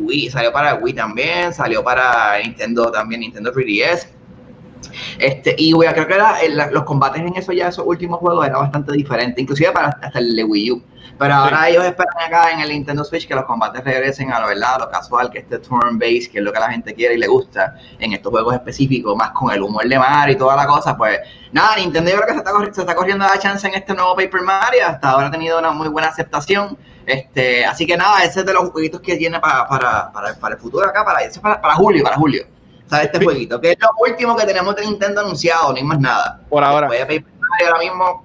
Wii, 0.00 0.30
salió 0.30 0.52
para 0.52 0.74
Wii 0.74 0.94
también, 0.94 1.52
salió 1.52 1.82
para 1.84 2.38
Nintendo 2.42 2.90
también, 2.90 3.20
Nintendo 3.20 3.52
3DS. 3.52 4.08
Este, 5.18 5.54
y 5.58 5.72
güey, 5.72 5.88
creo 5.92 6.06
que 6.06 6.16
los 6.72 6.84
combates 6.84 7.20
en 7.20 7.36
eso 7.36 7.52
ya, 7.52 7.68
esos 7.68 7.86
últimos 7.86 8.18
juegos, 8.18 8.46
era 8.46 8.58
bastante 8.58 8.92
diferente, 8.92 9.40
inclusive 9.40 9.70
para 9.72 9.88
hasta 9.88 10.18
el 10.18 10.34
de 10.34 10.44
Wii 10.44 10.70
U. 10.72 10.82
Pero 11.18 11.34
ahora 11.34 11.68
ellos 11.68 11.84
esperan 11.84 12.14
acá 12.26 12.50
en 12.50 12.60
el 12.60 12.70
Nintendo 12.70 13.04
Switch 13.04 13.28
que 13.28 13.34
los 13.34 13.44
combates 13.44 13.84
regresen 13.84 14.32
a 14.32 14.40
lo 14.40 14.46
verdad, 14.46 14.76
a 14.76 14.78
lo 14.78 14.90
casual, 14.90 15.30
que 15.30 15.40
este 15.40 15.58
turn-based, 15.58 16.30
que 16.30 16.38
es 16.38 16.44
lo 16.44 16.50
que 16.50 16.58
la 16.58 16.70
gente 16.70 16.94
quiere 16.94 17.14
y 17.14 17.18
le 17.18 17.26
gusta 17.26 17.74
en 17.98 18.14
estos 18.14 18.30
juegos 18.30 18.54
específicos, 18.54 19.14
más 19.14 19.32
con 19.32 19.52
el 19.52 19.60
humor 19.60 19.86
de 19.86 19.98
Mario 19.98 20.34
y 20.34 20.38
toda 20.38 20.56
la 20.56 20.66
cosa. 20.66 20.96
Pues 20.96 21.18
nada, 21.52 21.76
Nintendo 21.76 22.10
yo 22.10 22.16
creo 22.16 22.26
que 22.26 22.32
se 22.32 22.38
está, 22.38 22.74
se 22.74 22.80
está 22.80 22.94
corriendo 22.94 23.26
la 23.26 23.38
chance 23.38 23.68
en 23.68 23.74
este 23.74 23.92
nuevo 23.92 24.16
Paper 24.16 24.40
Mario. 24.40 24.86
Hasta 24.86 25.10
ahora 25.10 25.26
ha 25.26 25.30
tenido 25.30 25.58
una 25.58 25.72
muy 25.72 25.88
buena 25.88 26.08
aceptación. 26.08 26.78
Este, 27.10 27.64
así 27.64 27.86
que 27.86 27.96
nada, 27.96 28.22
ese 28.22 28.40
es 28.40 28.46
de 28.46 28.52
los 28.52 28.70
jueguitos 28.70 29.00
que 29.00 29.16
tiene 29.16 29.40
para, 29.40 29.66
para, 29.66 30.12
para, 30.12 30.34
para 30.34 30.54
el 30.54 30.60
futuro 30.60 30.86
acá, 30.86 31.04
para, 31.04 31.20
ese 31.20 31.32
es 31.32 31.38
para, 31.38 31.60
para 31.60 31.74
julio, 31.74 32.04
para 32.04 32.16
julio. 32.16 32.44
¿Sabes? 32.88 33.06
Este 33.06 33.24
jueguito, 33.24 33.60
que 33.60 33.72
es 33.72 33.78
lo 33.80 33.88
último 34.08 34.36
que 34.36 34.46
tenemos 34.46 34.74
de 34.76 34.84
Nintendo 34.86 35.20
anunciado, 35.20 35.70
no 35.70 35.76
hay 35.76 35.84
más 35.84 36.00
nada. 36.00 36.40
Por 36.48 36.62
ahora. 36.62 36.88
De 36.88 36.98
Paper 36.98 37.24
Mario 37.38 37.66
ahora 37.66 37.78
mismo, 37.78 38.24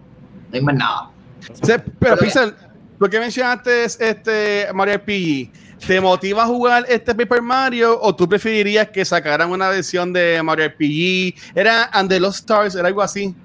no 0.49 0.55
hay 0.55 0.61
más 0.61 0.75
nada. 0.75 1.09
Sí, 1.39 1.73
pero 1.99 2.17
Pixel, 2.17 2.55
¿por 2.97 3.09
qué 3.09 3.19
mencionaste 3.19 3.85
este 3.85 4.67
Mario 4.73 4.95
RPG? 4.97 5.51
¿Te 5.85 6.01
motiva 6.01 6.43
a 6.43 6.47
jugar 6.47 6.85
este 6.87 7.13
Paper 7.13 7.41
Mario 7.41 7.99
o 8.01 8.15
tú 8.15 8.27
preferirías 8.27 8.89
que 8.89 9.05
sacaran 9.05 9.51
una 9.51 9.69
versión 9.69 10.11
de 10.13 10.41
Mario 10.41 10.67
RPG? 10.67 11.53
¿Era 11.53 11.89
And 11.91 12.09
the 12.09 12.19
Lost 12.19 12.39
Stars? 12.39 12.75
¿Era 12.75 12.87
algo 12.87 13.01
así? 13.01 13.35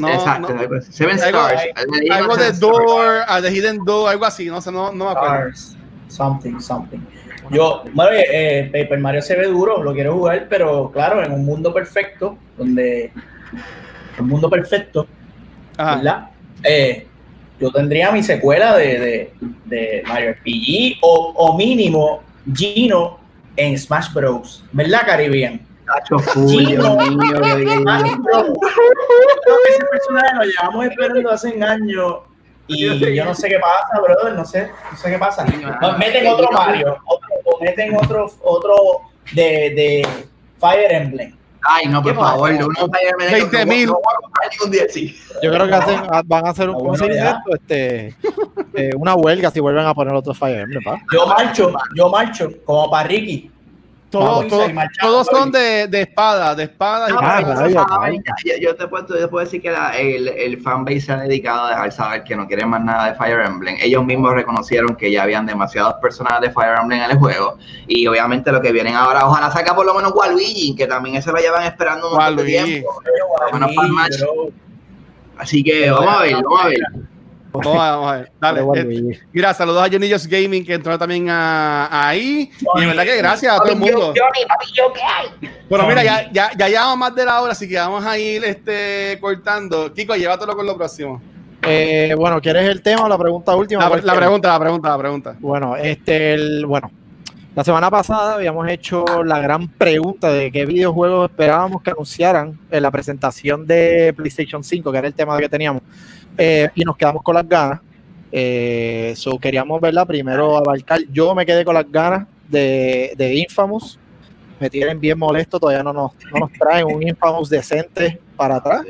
No, 0.00 0.08
Exacto, 0.08 0.54
no. 0.54 0.60
algo 0.60 0.74
así. 0.76 0.92
Seven 0.92 1.18
Algo- 1.20 1.48
Stars. 1.48 1.62
de 1.62 2.10
Algo 2.14 2.36
de 2.36 2.42
Seven 2.42 2.54
Stars. 2.54 2.60
Door, 2.60 3.16
a 3.26 3.40
The 3.42 3.50
Hidden 3.52 3.84
Door, 3.84 4.10
algo 4.10 4.24
así, 4.26 4.46
no 4.46 4.60
sé, 4.60 4.70
no, 4.72 4.92
no 4.92 5.04
me 5.06 5.10
acuerdo. 5.10 5.48
Stars, 5.48 5.76
something, 6.08 6.58
something. 6.60 6.98
Yo, 7.50 7.82
bueno, 7.94 8.12
eh, 8.12 8.26
eh, 8.30 8.70
Paper 8.72 8.98
Mario 9.00 9.22
se 9.22 9.34
ve 9.36 9.46
duro, 9.46 9.82
lo 9.82 9.92
quiero 9.94 10.12
jugar, 10.14 10.46
pero 10.48 10.90
claro, 10.92 11.24
en 11.24 11.32
un 11.32 11.44
mundo 11.44 11.72
perfecto, 11.74 12.36
donde 12.56 13.12
un 14.18 14.28
mundo 14.28 14.48
perfecto, 14.50 15.06
Ajá. 15.76 15.96
¿verdad? 15.96 16.30
Eh, 16.62 17.06
yo 17.58 17.70
tendría 17.72 18.12
mi 18.12 18.22
secuela 18.22 18.76
de, 18.76 18.98
de, 19.00 19.34
de 19.64 20.02
Mario 20.06 20.32
RPG 20.32 20.98
o, 21.02 21.32
o 21.36 21.56
mínimo 21.56 22.22
Gino 22.54 23.18
en 23.56 23.76
Smash 23.78 24.12
Bros. 24.12 24.64
¿Verdad, 24.72 25.02
Caribbean? 25.06 25.60
Tacho, 25.92 26.18
full, 26.18 26.48
Gino. 26.48 26.96
Dios 26.96 27.08
mío, 27.16 27.36
ese 29.68 29.84
personaje 29.90 30.34
lo 30.36 30.44
llevamos 30.44 30.86
esperando 30.86 31.30
hace 31.30 31.62
años 31.62 32.16
y 32.66 33.14
yo 33.16 33.24
no 33.24 33.34
sé 33.34 33.48
qué 33.48 33.58
pasa, 33.58 34.00
brother, 34.00 34.34
no 34.34 34.44
sé, 34.44 34.70
no 34.92 34.96
sé 34.96 35.10
qué 35.10 35.18
pasa. 35.18 35.44
No, 35.44 35.98
meten 35.98 36.26
otro 36.28 36.48
Mario, 36.52 36.96
otro, 37.06 37.28
o 37.44 37.60
meten 37.60 37.96
otro, 37.96 38.30
otro 38.42 38.74
de, 39.32 39.42
de 39.42 40.08
Fire 40.60 40.92
Emblem. 40.92 41.36
Ay, 41.62 41.88
no, 41.88 42.02
por 42.02 42.14
favor, 42.14 42.56
de 42.56 42.64
uno 42.64 42.74
Fire 42.76 43.10
Emblem, 43.18 43.50
20.000. 43.50 43.86
No, 43.86 43.92
no 43.92 43.92
voy 43.94 44.02
a 44.14 44.20
comprar 44.22 44.50
ningún 44.52 44.70
día 44.70 44.82
así. 44.88 45.16
Yo 45.42 45.52
creo 45.52 45.66
que 45.66 45.74
hacen- 45.74 46.02
van 46.26 46.46
a 46.46 46.50
hacer 46.50 46.68
un 46.70 46.76
Ah, 46.76 46.78
¿cómo 46.78 46.94
se 46.96 47.00
bueno, 47.04 47.14
dice 47.14 47.24
ya. 47.26 47.30
esto? 47.30 47.54
Este, 47.54 48.14
eh, 48.74 48.90
una 48.96 49.14
huelga 49.16 49.50
si 49.50 49.58
vuelven 49.60 49.86
a 49.86 49.92
poner 49.94 50.14
otro 50.14 50.32
Fire 50.32 50.60
Emblem, 50.60 50.82
¿pa? 50.84 51.00
Yo 51.12 51.26
marcho, 51.26 51.72
yo 51.96 52.08
marcho, 52.08 52.50
como 52.64 52.88
para 52.90 53.08
Ricky. 53.08 53.50
Todos, 54.10 54.48
todos- 54.48 54.72
todos 55.00 55.26
son 55.28 55.52
de, 55.52 55.86
de 55.86 56.00
espada, 56.02 56.52
de 56.56 56.64
espada. 56.64 57.08
y 57.08 57.12
No, 57.12 57.20
Ah, 57.22 57.40
saben, 57.88 58.22
ya- 58.44 58.54
yo, 58.60 58.74
te 58.74 58.88
puedo, 58.88 59.06
yo 59.18 59.30
puedo 59.30 59.44
decir 59.44 59.62
que 59.62 59.70
la- 59.70 59.96
el, 59.96 60.26
el 60.28 60.60
fanbase 60.60 61.00
se 61.00 61.12
ha 61.12 61.16
dedicado 61.18 61.66
a 61.66 61.70
dejar 61.70 61.92
saber 61.92 62.24
que 62.24 62.34
no 62.34 62.48
quieren 62.48 62.68
más 62.70 62.82
nada 62.82 63.06
de 63.06 63.14
Fire 63.14 63.40
Emblem. 63.46 63.76
Ellos 63.80 64.04
mismos 64.04 64.34
reconocieron 64.34 64.96
que 64.96 65.12
ya 65.12 65.22
habían 65.22 65.46
demasiados 65.46 65.94
personajes 66.02 66.40
de 66.40 66.50
Fire 66.50 66.74
Emblem 66.80 67.00
en 67.02 67.10
el 67.12 67.18
juego. 67.18 67.56
Y 67.86 68.04
obviamente 68.08 68.50
lo 68.50 68.60
que 68.60 68.72
vienen 68.72 68.96
ahora, 68.96 69.26
ojalá 69.28 69.48
saca 69.52 69.76
por 69.76 69.86
lo 69.86 69.94
menos 69.94 70.12
Waluigi, 70.12 70.74
que 70.74 70.88
también 70.88 71.14
eso 71.14 71.30
lo 71.30 71.38
llevan 71.38 71.62
esperando 71.62 72.08
un 72.10 72.16
montón 72.16 72.36
de 72.38 72.42
tiempo. 72.64 73.00
Bueno, 73.52 73.68
para 73.74 73.86
el 73.86 73.92
match. 73.92 74.18
Bro. 74.20 74.48
Así 75.38 75.62
que 75.62 75.88
vamos 75.90 76.14
a 76.14 76.22
ver, 76.22 76.34
vamos 76.34 76.60
a 76.64 76.66
ver. 76.68 76.78
Vamos 77.52 77.76
a- 77.76 77.90
vamos 77.96 78.12
a 78.12 78.16
ver. 78.16 78.32
Dale, 78.40 78.84
Luigi. 78.84 79.18
mira, 79.32 79.52
saludos 79.54 79.82
a 79.82 79.90
Johnny 79.90 80.10
Just 80.10 80.26
Gaming 80.26 80.64
que 80.64 80.74
entró 80.74 80.98
también 80.98 81.28
a- 81.30 82.08
ahí. 82.08 82.50
Y 82.76 82.80
de 82.80 82.86
verdad 82.86 83.04
que 83.04 83.16
gracias 83.16 83.52
a 83.54 83.58
todo 83.58 83.72
el 83.72 83.78
mundo. 83.78 84.14
Johnny, 84.16 84.46
papi, 84.48 84.66
¿yo 84.74 84.92
qué 84.92 85.00
hay? 85.02 85.50
Bueno, 85.68 85.86
mira, 85.86 86.02
ya, 86.04 86.30
ya, 86.32 86.50
ya 86.56 86.68
llevamos 86.68 86.98
más 86.98 87.14
de 87.14 87.24
la 87.24 87.40
hora, 87.42 87.52
así 87.52 87.68
que 87.68 87.76
vamos 87.76 88.04
a 88.04 88.18
ir 88.18 88.44
este, 88.44 89.18
cortando. 89.20 89.92
Kiko, 89.92 90.14
llévatelo 90.16 90.54
con 90.56 90.66
lo 90.66 90.76
próximo. 90.76 91.20
Eh, 91.62 92.14
bueno, 92.16 92.40
¿quieres 92.40 92.66
el 92.68 92.80
tema 92.82 93.04
o 93.04 93.08
la 93.08 93.18
pregunta 93.18 93.54
última? 93.54 93.82
La, 93.82 93.90
pregunta, 93.90 94.48
la 94.48 94.58
pregunta, 94.58 94.88
la 94.88 94.98
pregunta. 94.98 95.36
Bueno, 95.40 95.76
este, 95.76 96.32
el, 96.32 96.64
bueno, 96.64 96.90
la 97.54 97.64
semana 97.64 97.90
pasada 97.90 98.36
habíamos 98.36 98.66
hecho 98.68 99.04
la 99.24 99.40
gran 99.40 99.68
pregunta 99.68 100.32
de 100.32 100.50
qué 100.50 100.64
videojuegos 100.64 101.30
esperábamos 101.30 101.82
que 101.82 101.90
anunciaran 101.90 102.58
en 102.70 102.82
la 102.82 102.90
presentación 102.90 103.66
de 103.66 104.14
PlayStation 104.16 104.64
5, 104.64 104.90
que 104.90 104.98
era 104.98 105.08
el 105.08 105.14
tema 105.14 105.36
que 105.38 105.48
teníamos, 105.50 105.82
eh, 106.38 106.68
y 106.74 106.84
nos 106.84 106.96
quedamos 106.96 107.22
con 107.22 107.34
las 107.34 107.48
ganas. 107.48 107.80
Eh, 108.32 109.12
so 109.16 109.38
queríamos 109.38 109.80
verla 109.80 110.04
primero 110.06 110.56
abarcar. 110.56 111.00
Yo 111.12 111.34
me 111.34 111.44
quedé 111.44 111.64
con 111.64 111.74
las 111.74 111.90
ganas 111.90 112.26
de, 112.48 113.12
de 113.16 113.34
Infamous. 113.34 113.98
Me 114.58 114.68
tienen 114.68 115.00
bien 115.00 115.18
molesto, 115.18 115.58
todavía 115.58 115.82
no 115.82 115.92
nos, 115.92 116.12
no 116.32 116.40
nos 116.40 116.52
traen 116.52 116.86
un 116.86 117.02
Infamous 117.06 117.48
decente 117.48 118.20
para 118.36 118.56
atrás 118.56 118.82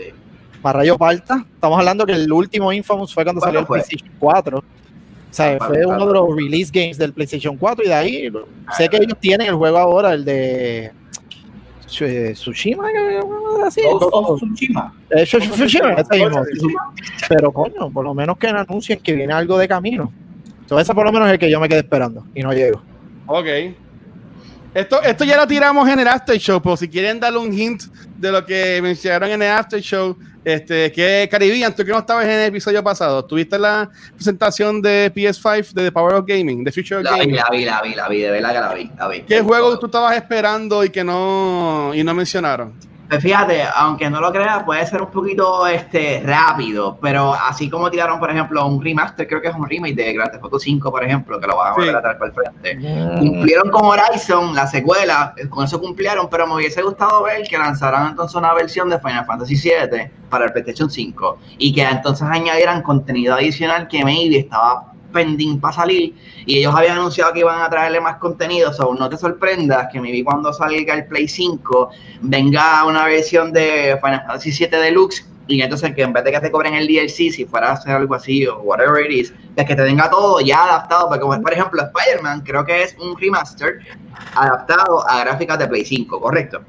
para 0.61 0.81
Rayo 0.81 0.99
Parta. 0.99 1.45
Estamos 1.55 1.79
hablando 1.79 2.05
que 2.07 2.13
el 2.13 2.31
último 2.31 2.73
Infamous 2.73 3.15
fue 3.15 3.25
cuando 3.25 3.41
¿Cuándo 3.41 3.61
salió 3.61 3.61
el? 3.61 3.67
PlayStation 3.67 4.11
4. 4.19 4.59
O 4.59 4.63
sea, 5.31 5.59
Ah, 5.61 5.67
fue 5.67 5.87
uno 5.87 6.07
de 6.07 6.13
los 6.13 6.37
release 6.37 6.71
games 6.73 6.99
del 6.99 7.13
PlayStation 7.13 7.57
4 7.57 7.85
y 7.85 7.89
de 7.89 7.95
ahí 7.95 8.33
sé 8.77 8.89
que 8.89 8.97
ellos 8.97 9.17
tienen 9.21 9.47
el 9.47 9.55
juego 9.55 9.79
ahora, 9.79 10.13
el 10.13 10.25
de 10.25 10.93
Tsushima, 11.91 12.85
que- 12.93 13.21
así. 13.67 13.83
Ghost 13.83 14.09
of 14.13 14.41
Tsushima. 14.41 14.95
Eh, 15.11 15.25
Tsu- 15.25 15.41
Tsushima. 15.41 15.97
Pero 17.29 17.53
coño, 17.53 17.91
por 17.93 18.05
lo 18.05 18.15
menos 18.15 18.39
que 18.39 18.49
anuncien 18.49 19.01
que 19.01 19.13
viene 19.15 19.33
algo 19.33 19.59
de 19.59 19.69
camino. 19.69 20.13
Entonces 20.61 20.87
ese 20.87 20.95
por 20.95 21.05
lo 21.05 21.13
menos 21.13 21.29
es 21.29 21.35
el 21.35 21.39
que 21.39 21.51
yo 21.51 21.59
me 21.61 21.69
quedé 21.69 21.81
esperando 21.81 22.25
y 22.35 22.43
no 22.43 22.53
llego. 22.53 22.81
Ok. 23.27 23.47
Esto, 24.73 25.03
esto 25.03 25.25
ya 25.25 25.37
lo 25.37 25.49
tiramos 25.49 25.89
en 25.89 25.99
el 25.99 26.07
After 26.07 26.39
Show, 26.39 26.61
pero 26.63 26.77
si 26.77 26.89
quieren 26.89 27.19
darle 27.19 27.41
un 27.41 27.53
hint 27.53 27.83
de 28.17 28.31
lo 28.31 28.47
que 28.47 28.79
mencionaron 28.81 29.29
en 29.31 29.43
el 29.43 29.51
After 29.51 29.81
Show, 29.81 30.17
este, 30.45 30.91
que 30.93 31.29
Caribbean, 31.31 31.75
tú 31.75 31.85
que 31.85 31.93
no 31.93 31.99
estabas 31.99 32.25
en 32.25 32.31
el 32.31 32.47
episodio 32.47 32.83
pasado, 32.83 33.25
¿tuviste 33.25 33.59
la 33.59 33.91
presentación 34.15 34.81
de 34.81 35.13
PS5 35.15 35.73
de 35.73 35.85
The 35.85 35.93
Power 35.93 36.15
of 36.15 36.25
Gaming, 36.27 36.65
de 36.65 36.73
Future 36.73 36.97
of 36.97 37.05
La 37.05 37.13
vi, 37.13 37.19
Gaming? 37.19 37.37
la 37.37 37.49
vi, 37.51 37.65
la 37.65 37.83
vi, 37.83 37.95
la 37.95 38.09
vi, 38.09 38.21
de 38.21 38.31
verdad 38.31 38.53
que 38.53 38.61
la 38.61 38.75
vi. 38.75 38.91
La 38.99 39.09
vi. 39.09 39.21
¿Qué 39.23 39.41
juego 39.41 39.79
tú 39.79 39.87
estabas 39.87 40.17
esperando 40.17 40.85
y 40.85 40.91
que 40.91 41.05
no, 41.05 41.93
y 41.95 42.03
no 42.03 42.15
mencionaron? 42.15 42.73
Pues 43.11 43.25
fíjate, 43.25 43.65
aunque 43.75 44.09
no 44.09 44.21
lo 44.21 44.31
creas, 44.31 44.63
puede 44.63 44.87
ser 44.87 45.03
un 45.03 45.11
poquito 45.11 45.67
este 45.67 46.23
rápido, 46.25 46.97
pero 47.03 47.35
así 47.35 47.69
como 47.69 47.91
tiraron, 47.91 48.21
por 48.21 48.31
ejemplo, 48.31 48.65
un 48.65 48.81
remaster, 48.81 49.27
creo 49.27 49.43
que 49.43 49.49
es 49.49 49.55
un 49.57 49.69
remake 49.69 49.97
de 49.97 50.13
Grand 50.13 50.31
Theft 50.31 50.45
Auto 50.45 50.61
5, 50.61 50.93
por 50.93 51.03
ejemplo, 51.03 51.41
que 51.41 51.47
lo 51.49 51.57
van 51.57 51.73
a 51.73 51.75
Sí. 51.75 51.81
volver 51.81 51.97
a 51.97 52.03
traer 52.03 52.19
para 52.19 52.29
el 52.29 52.35
frente. 52.37 53.19
Cumplieron 53.19 53.69
con 53.73 53.85
Horizon, 53.87 54.55
la 54.55 54.69
secuela, 54.69 55.35
eh, 55.37 55.49
con 55.49 55.65
eso 55.65 55.81
cumplieron, 55.81 56.29
pero 56.31 56.47
me 56.47 56.55
hubiese 56.55 56.83
gustado 56.83 57.25
ver 57.25 57.43
que 57.49 57.59
lanzaran 57.59 58.11
entonces 58.11 58.37
una 58.37 58.55
versión 58.55 58.89
de 58.89 59.01
Final 59.01 59.27
Fantasy 59.27 59.57
VII 59.57 60.09
para 60.31 60.45
el 60.45 60.53
PlayStation 60.53 60.89
5 60.89 61.39
y 61.59 61.75
que 61.75 61.83
entonces 61.83 62.29
añadieran 62.31 62.81
contenido 62.81 63.35
adicional 63.35 63.89
que 63.89 64.05
maybe 64.05 64.39
estaba 64.39 64.90
pending 65.11 65.61
para 65.61 65.75
salir 65.75 66.15
y 66.47 66.59
ellos 66.59 66.75
habían 66.75 66.99
anunciado 66.99 67.33
que 67.33 67.41
iban 67.41 67.61
a 67.61 67.69
traerle 67.71 68.01
más 68.01 68.17
contenido, 68.17 68.73
so 68.73 68.95
no 68.99 69.09
te 69.09 69.17
sorprendas 69.17 69.89
que 69.93 70.01
maybe 70.01 70.25
cuando 70.25 70.53
salga 70.53 70.95
el 70.95 71.07
Play 71.07 71.29
5 71.29 71.91
venga 72.23 72.85
una 72.85 73.05
versión 73.07 73.53
de 73.53 73.99
Final 74.03 74.21
Fantasy 74.27 74.51
VII 74.51 74.69
Deluxe 74.81 75.27
y 75.49 75.61
entonces 75.63 75.93
que 75.97 76.03
en 76.03 76.13
vez 76.13 76.23
de 76.23 76.31
que 76.31 76.41
te 76.41 76.51
cobren 76.51 76.75
el 76.75 76.87
DLC, 76.87 77.33
si 77.33 77.45
fuera 77.45 77.71
a 77.71 77.73
hacer 77.73 77.93
algo 77.97 78.15
así 78.15 78.47
o 78.47 78.61
whatever 78.61 79.05
it 79.05 79.11
is, 79.11 79.35
es 79.57 79.65
que 79.65 79.75
te 79.75 79.83
tenga 79.85 80.09
todo 80.09 80.41
ya 80.41 80.63
adaptado, 80.65 81.09
porque 81.09 81.21
como 81.23 81.43
por 81.43 81.53
ejemplo 81.53 81.83
Spider-Man 81.83 82.43
creo 82.43 82.65
que 82.65 82.85
es 82.85 82.97
un 83.01 83.19
remaster 83.19 83.81
adaptado 84.37 85.09
a 85.09 85.21
gráficas 85.25 85.59
de 85.59 85.67
Play 85.67 85.85
5, 85.85 86.21
¿correcto? 86.21 86.61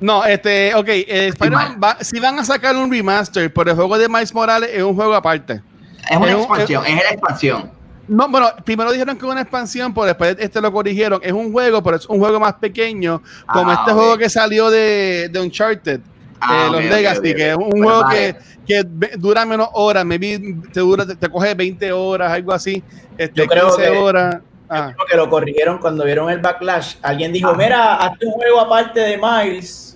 No, 0.00 0.24
este, 0.24 0.72
ok, 0.74 0.88
eh, 0.88 1.28
Spider-Man 1.28 1.80
va- 1.82 1.96
si 2.00 2.20
van 2.20 2.38
a 2.38 2.44
sacar 2.44 2.76
un 2.76 2.90
remaster, 2.90 3.52
pero 3.52 3.70
el 3.70 3.76
juego 3.76 3.98
de 3.98 4.08
Miles 4.08 4.32
Morales 4.32 4.70
es 4.72 4.82
un 4.84 4.94
juego 4.94 5.14
aparte. 5.14 5.60
Es 6.08 6.16
una 6.16 6.28
Es 6.28 6.34
un- 6.36 6.40
expansión, 6.42 6.86
es 6.86 6.94
la 6.94 7.10
expansión. 7.10 7.70
No, 8.08 8.28
bueno, 8.28 8.48
primero 8.64 8.90
dijeron 8.90 9.16
que 9.16 9.26
es 9.26 9.30
una 9.32 9.42
expansión, 9.42 9.92
pero 9.92 10.06
después 10.06 10.36
este 10.40 10.60
lo 10.60 10.72
corrigieron. 10.72 11.20
Es 11.22 11.32
un 11.32 11.52
juego, 11.52 11.82
pero 11.82 11.96
es 11.96 12.06
un 12.06 12.18
juego 12.18 12.40
más 12.40 12.54
pequeño, 12.54 13.22
como 13.52 13.70
Ah, 13.70 13.74
este 13.80 13.92
ok. 13.92 13.98
juego 13.98 14.18
que 14.18 14.28
salió 14.30 14.70
de, 14.70 15.28
de 15.30 15.40
Uncharted, 15.40 16.00
Ah, 16.40 16.66
eh, 16.68 16.72
los 16.72 16.80
ok, 16.84 16.90
Legacy, 16.90 17.30
ok, 17.30 17.36
que 17.36 17.50
es 17.50 17.56
un 17.56 17.68
Pues 17.70 17.82
juego 17.82 18.00
vale. 18.02 18.36
que, 18.66 18.82
que 18.82 19.16
dura 19.18 19.44
menos 19.44 19.68
horas, 19.74 20.04
maybe 20.04 20.56
te 20.72 20.80
dura, 20.80 21.04
te, 21.06 21.16
te 21.16 21.28
coge 21.28 21.54
20 21.54 21.92
horas, 21.92 22.32
algo 22.32 22.52
así, 22.52 22.82
este, 23.16 23.34
Yo 23.40 23.46
creo 23.46 23.66
15 23.76 23.82
que- 23.82 23.98
horas. 23.98 24.38
Ah, 24.70 24.92
Creo 24.94 25.06
que 25.06 25.16
lo 25.16 25.30
corrigieron 25.30 25.78
cuando 25.78 26.04
vieron 26.04 26.28
el 26.30 26.40
backlash. 26.40 26.96
Alguien 27.00 27.32
dijo, 27.32 27.48
Ah. 27.48 27.54
mira, 27.56 27.94
hazte 27.96 28.26
un 28.26 28.32
juego 28.32 28.60
aparte 28.60 29.00
de 29.00 29.16
Miles 29.18 29.87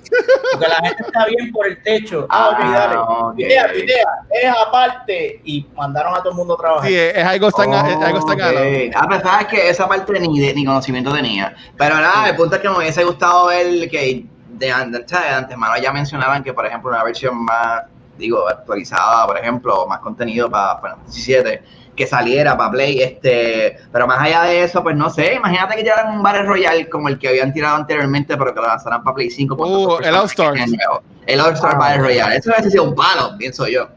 Porque 0.52 0.68
la 0.68 0.76
gente 0.76 1.02
está 1.06 1.26
bien 1.26 1.52
por 1.52 1.66
el 1.66 1.82
techo. 1.82 2.26
Ah, 2.28 2.50
ok, 2.50 2.56
Ah, 2.60 2.72
dale. 2.72 2.96
ok. 2.96 3.38
Idea, 3.38 3.74
idea, 3.74 4.04
es 4.30 4.50
aparte. 4.66 5.40
Y 5.44 5.66
mandaron 5.76 6.14
a 6.14 6.18
todo 6.18 6.30
el 6.30 6.36
mundo 6.36 6.54
a 6.54 6.56
trabajar. 6.58 6.88
Sí, 6.88 6.96
es 6.96 7.24
algo 7.24 7.50
tan, 7.50 7.72
algo 7.72 8.24
tan 8.26 8.36
Ok. 8.40 8.46
alto. 8.46 8.60
Ah, 8.98 9.06
pero 9.08 9.20
sabes 9.22 9.46
que 9.48 9.68
esa 9.68 9.88
parte 9.88 10.18
ni, 10.20 10.40
de- 10.40 10.54
ni 10.54 10.64
conocimiento 10.64 11.12
tenía. 11.12 11.54
Pero 11.76 11.96
nada, 11.96 12.28
el 12.28 12.36
punto 12.36 12.56
es 12.56 12.62
que 12.62 12.68
me 12.68 12.76
hubiese 12.78 13.04
gustado 13.04 13.46
ver 13.46 13.88
que 13.90 14.26
de, 14.48 14.70
an- 14.70 14.94
o 14.94 15.08
sea, 15.08 15.20
de 15.22 15.28
antemano 15.30 15.76
ya 15.78 15.92
mencionaban 15.92 16.42
que, 16.44 16.52
por 16.52 16.66
ejemplo, 16.66 16.90
una 16.90 17.02
versión 17.02 17.42
más, 17.44 17.82
digo, 18.18 18.46
actualizada, 18.48 19.26
por 19.26 19.38
ejemplo, 19.38 19.86
más 19.86 20.00
contenido 20.00 20.50
para 20.50 20.78
Fantasy 20.78 21.22
17 21.32 21.62
que 21.96 22.06
saliera 22.06 22.56
para 22.56 22.70
Play, 22.70 23.00
este, 23.02 23.76
pero 23.92 24.06
más 24.06 24.18
allá 24.20 24.44
de 24.44 24.64
eso, 24.64 24.82
pues 24.82 24.96
no 24.96 25.10
sé, 25.10 25.34
imagínate 25.34 25.76
que 25.76 25.82
tiraran 25.82 26.16
un 26.16 26.22
Battle 26.22 26.44
Royale 26.44 26.88
como 26.88 27.08
el 27.08 27.18
que 27.18 27.28
habían 27.28 27.52
tirado 27.52 27.76
anteriormente, 27.76 28.36
pero 28.36 28.54
que 28.54 28.60
lo 28.60 28.66
lanzaran 28.66 29.02
para 29.04 29.14
Play 29.14 29.30
5. 29.30 29.56
con 29.56 29.68
Uh, 29.70 29.98
el 29.98 30.14
All 30.14 30.22
personajes 30.22 30.30
Stars. 30.32 30.70
nuevos. 30.72 31.00
El 31.26 31.40
All 31.40 31.52
Star 31.54 31.72
Ah, 31.74 31.78
Battle 31.78 31.98
bueno. 31.98 32.08
Royale, 32.08 32.36
eso 32.36 32.50
hubiese 32.50 32.70
sido 32.70 32.84
un 32.84 32.94
palo, 32.94 33.36
pienso 33.38 33.66
yo. 33.68 33.88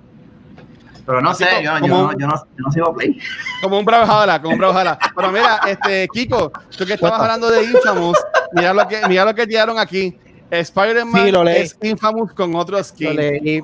Pero 1.05 1.21
no 1.21 1.33
sé, 1.35 1.45
yo, 1.63 1.71
yo, 1.75 1.79
como- 1.81 2.11
no, 2.11 2.17
yo, 2.17 2.27
no, 2.27 2.35
yo 2.35 2.63
no 2.65 2.71
sigo 2.71 2.93
Play. 2.95 3.17
Como 3.61 3.79
un 3.79 3.85
Brawlhalla, 3.85 4.41
como 4.41 4.53
un 4.55 4.59
Brawlhalla. 4.59 4.97
Pero 5.15 5.31
mira, 5.31 5.59
este, 5.67 6.07
Kiko, 6.09 6.51
tú 6.77 6.85
que 6.85 6.93
estabas 6.93 7.19
hablando 7.21 7.49
de 7.49 7.63
Infamous, 7.63 8.17
mira 8.51 8.73
lo 8.73 8.87
que, 8.87 9.01
mira 9.07 9.23
lo 9.25 9.33
que 9.33 9.47
tiraron 9.47 9.79
aquí. 9.79 10.17
Spider-Man 10.51 11.25
Sí, 11.25 11.51
es 11.51 11.77
Infamous 11.81 12.33
con 12.33 12.53
otro 12.55 12.77
Lo 12.77 12.83
skin. 12.83 13.15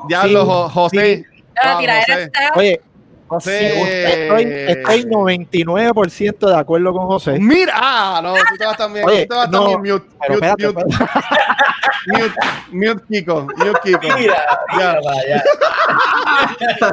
Diablo, 0.08 0.42
Sí, 0.42 0.48
Jo- 0.48 0.70
José. 0.70 1.26
La 1.64 1.72
Wow, 1.74 1.80
tiradera 1.82 2.06
José. 2.14 2.24
está. 2.24 2.52
Oye, 2.56 2.82
José. 3.32 4.24
estoy, 4.24 4.44
estoy 4.44 5.04
99% 5.10 6.48
de 6.50 6.56
acuerdo 6.56 6.92
con 6.92 7.08
José. 7.08 7.40
Mira, 7.40 7.74
ah, 7.78 8.20
no, 8.22 8.34
tú 8.34 8.58
te 8.60 8.66
vas 8.66 8.76
también. 8.78 9.06
Oye, 9.08 9.22
tú 9.26 9.30
te 9.30 9.36
vas 9.36 9.50
no, 9.50 9.60
también 9.72 9.94
mute, 9.94 10.06
Pero 10.20 10.34
mute, 10.34 10.48
espérate, 10.48 10.68
mute, 10.68 10.82
espérate. 10.82 11.22
mute, 12.08 12.94
mute, 12.94 13.04
Kiko, 13.10 13.48
mute, 13.56 13.80
Kiko. 13.84 14.00
Mira, 14.18 14.44
mira, 14.76 15.00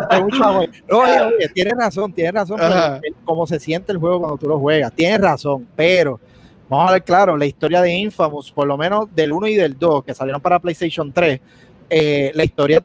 Ya. 0.06 0.20
mucho 0.20 0.44
amor. 0.44 0.68
Oye, 0.92 1.20
oye, 1.22 1.48
tienes 1.48 1.74
razón, 1.76 2.12
tienes 2.12 2.34
razón. 2.34 2.60
Cómo 3.24 3.44
se 3.44 3.58
siente 3.58 3.90
el 3.90 3.98
juego 3.98 4.20
cuando 4.20 4.36
tú 4.38 4.46
lo 4.46 4.60
juegas. 4.60 4.92
Tienes 4.92 5.20
razón, 5.20 5.66
pero 5.74 6.20
vamos 6.68 6.88
a 6.88 6.92
ver 6.92 7.02
claro, 7.02 7.36
la 7.36 7.46
historia 7.46 7.82
de 7.82 7.92
Infamous, 7.94 8.52
por 8.52 8.68
lo 8.68 8.76
menos 8.76 9.12
del 9.12 9.32
1 9.32 9.48
y 9.48 9.56
del 9.56 9.76
2, 9.76 10.04
que 10.04 10.14
salieron 10.14 10.40
para 10.40 10.60
PlayStation 10.60 11.12
3, 11.12 11.40
eh, 11.90 12.30
la 12.34 12.44
historia 12.44 12.80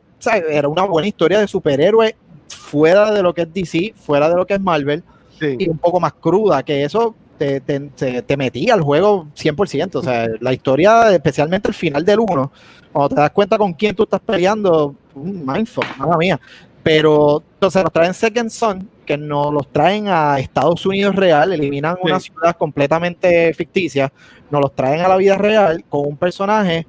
era 0.49 0.67
una 0.69 0.85
buena 0.85 1.07
historia 1.07 1.39
de 1.39 1.47
superhéroe 1.47 2.15
fuera 2.55 3.11
de 3.11 3.21
lo 3.23 3.33
que 3.33 3.41
es 3.43 3.53
DC, 3.53 3.93
fuera 3.95 4.29
de 4.29 4.35
lo 4.35 4.45
que 4.45 4.53
es 4.55 4.61
Marvel, 4.61 5.03
Sí. 5.39 5.55
y 5.59 5.67
un 5.69 5.77
poco 5.77 5.99
más 5.99 6.13
cruda, 6.13 6.63
que 6.63 6.83
eso 6.83 7.15
te, 7.37 7.59
te, 7.59 7.79
te- 8.21 8.37
metía 8.37 8.73
al 8.75 8.81
juego 8.81 9.27
100%. 9.35 9.95
O 9.95 10.03
sea, 10.03 10.27
la 10.39 10.53
historia, 10.53 11.11
especialmente 11.13 11.67
el 11.67 11.73
final 11.73 12.05
del 12.05 12.19
1, 12.19 12.51
cuando 12.91 13.09
te 13.15 13.21
das 13.21 13.31
cuenta 13.31 13.57
con 13.57 13.73
quién 13.73 13.95
tú 13.95 14.03
estás 14.03 14.21
peleando, 14.21 14.95
un 15.15 15.45
mindfuck, 15.45 15.85
nada 15.99 16.15
mía. 16.17 16.39
Pero 16.83 17.41
entonces 17.55 17.81
nos 17.83 17.91
traen 17.91 18.13
Second 18.13 18.49
Son, 18.49 18.89
que 19.05 19.17
nos 19.17 19.53
los 19.53 19.67
traen 19.71 20.07
a 20.07 20.37
Estados 20.39 20.85
Unidos 20.85 21.15
real, 21.15 21.51
eliminan 21.51 21.95
una 22.01 22.19
Sí. 22.19 22.29
ciudad 22.31 22.55
completamente 22.57 23.53
ficticia, 23.53 24.11
nos 24.51 24.61
los 24.61 24.75
traen 24.75 25.01
a 25.01 25.07
la 25.07 25.17
vida 25.17 25.35
real 25.37 25.83
con 25.89 26.05
un 26.05 26.17
personaje 26.17 26.85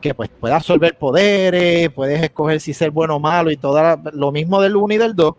que 0.00 0.14
pues 0.14 0.28
puede 0.30 0.54
absorber 0.54 0.96
poderes, 0.96 1.90
puedes 1.90 2.22
escoger 2.22 2.60
si 2.60 2.72
ser 2.72 2.90
bueno 2.90 3.16
o 3.16 3.20
malo 3.20 3.50
y 3.50 3.56
todo 3.56 3.98
lo 4.12 4.32
mismo 4.32 4.60
del 4.60 4.76
1 4.76 4.94
y 4.94 4.98
del 4.98 5.14
2, 5.14 5.34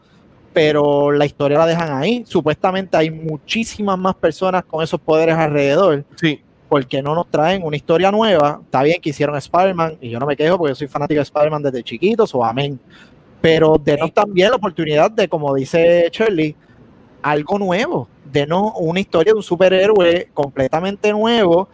pero 0.54 1.12
la 1.12 1.26
historia 1.26 1.58
la 1.58 1.66
dejan 1.66 1.92
ahí. 1.98 2.24
Supuestamente 2.28 2.96
hay 2.98 3.10
muchísimas 3.10 3.98
más 3.98 4.16
personas 4.16 4.64
con 4.66 4.84
esos 4.84 5.00
poderes 5.00 5.36
alrededor, 5.36 6.04
Sí. 6.16 6.42
porque 6.70 7.02
no 7.02 7.16
nos 7.16 7.28
traen 7.30 7.64
una 7.64 7.76
historia 7.76 8.12
nueva. 8.12 8.60
Está 8.64 8.84
bien 8.84 9.02
que 9.02 9.10
hicieron 9.10 9.36
Spider-Man, 9.36 9.98
y 10.00 10.10
yo 10.10 10.20
no 10.20 10.26
me 10.26 10.38
quejo 10.38 10.58
porque 10.58 10.72
yo 10.72 10.76
soy 10.76 10.88
fanático 10.88 11.18
de 11.20 11.24
Spider-Man 11.24 11.64
desde 11.64 11.84
chiquitos, 11.84 12.34
o 12.36 12.44
amén. 12.46 12.80
Pero 13.42 13.76
denos 13.84 14.14
también 14.14 14.52
la 14.52 14.58
oportunidad 14.58 15.10
de, 15.12 15.28
como 15.28 15.54
dice 15.56 16.10
Shirley, 16.12 16.56
algo 17.24 17.60
nuevo, 17.60 18.08
denos 18.32 18.74
una 18.78 19.00
historia 19.00 19.34
de 19.34 19.38
un 19.38 19.44
superhéroe 19.44 20.30
completamente 20.34 21.12
nuevo, 21.12 21.68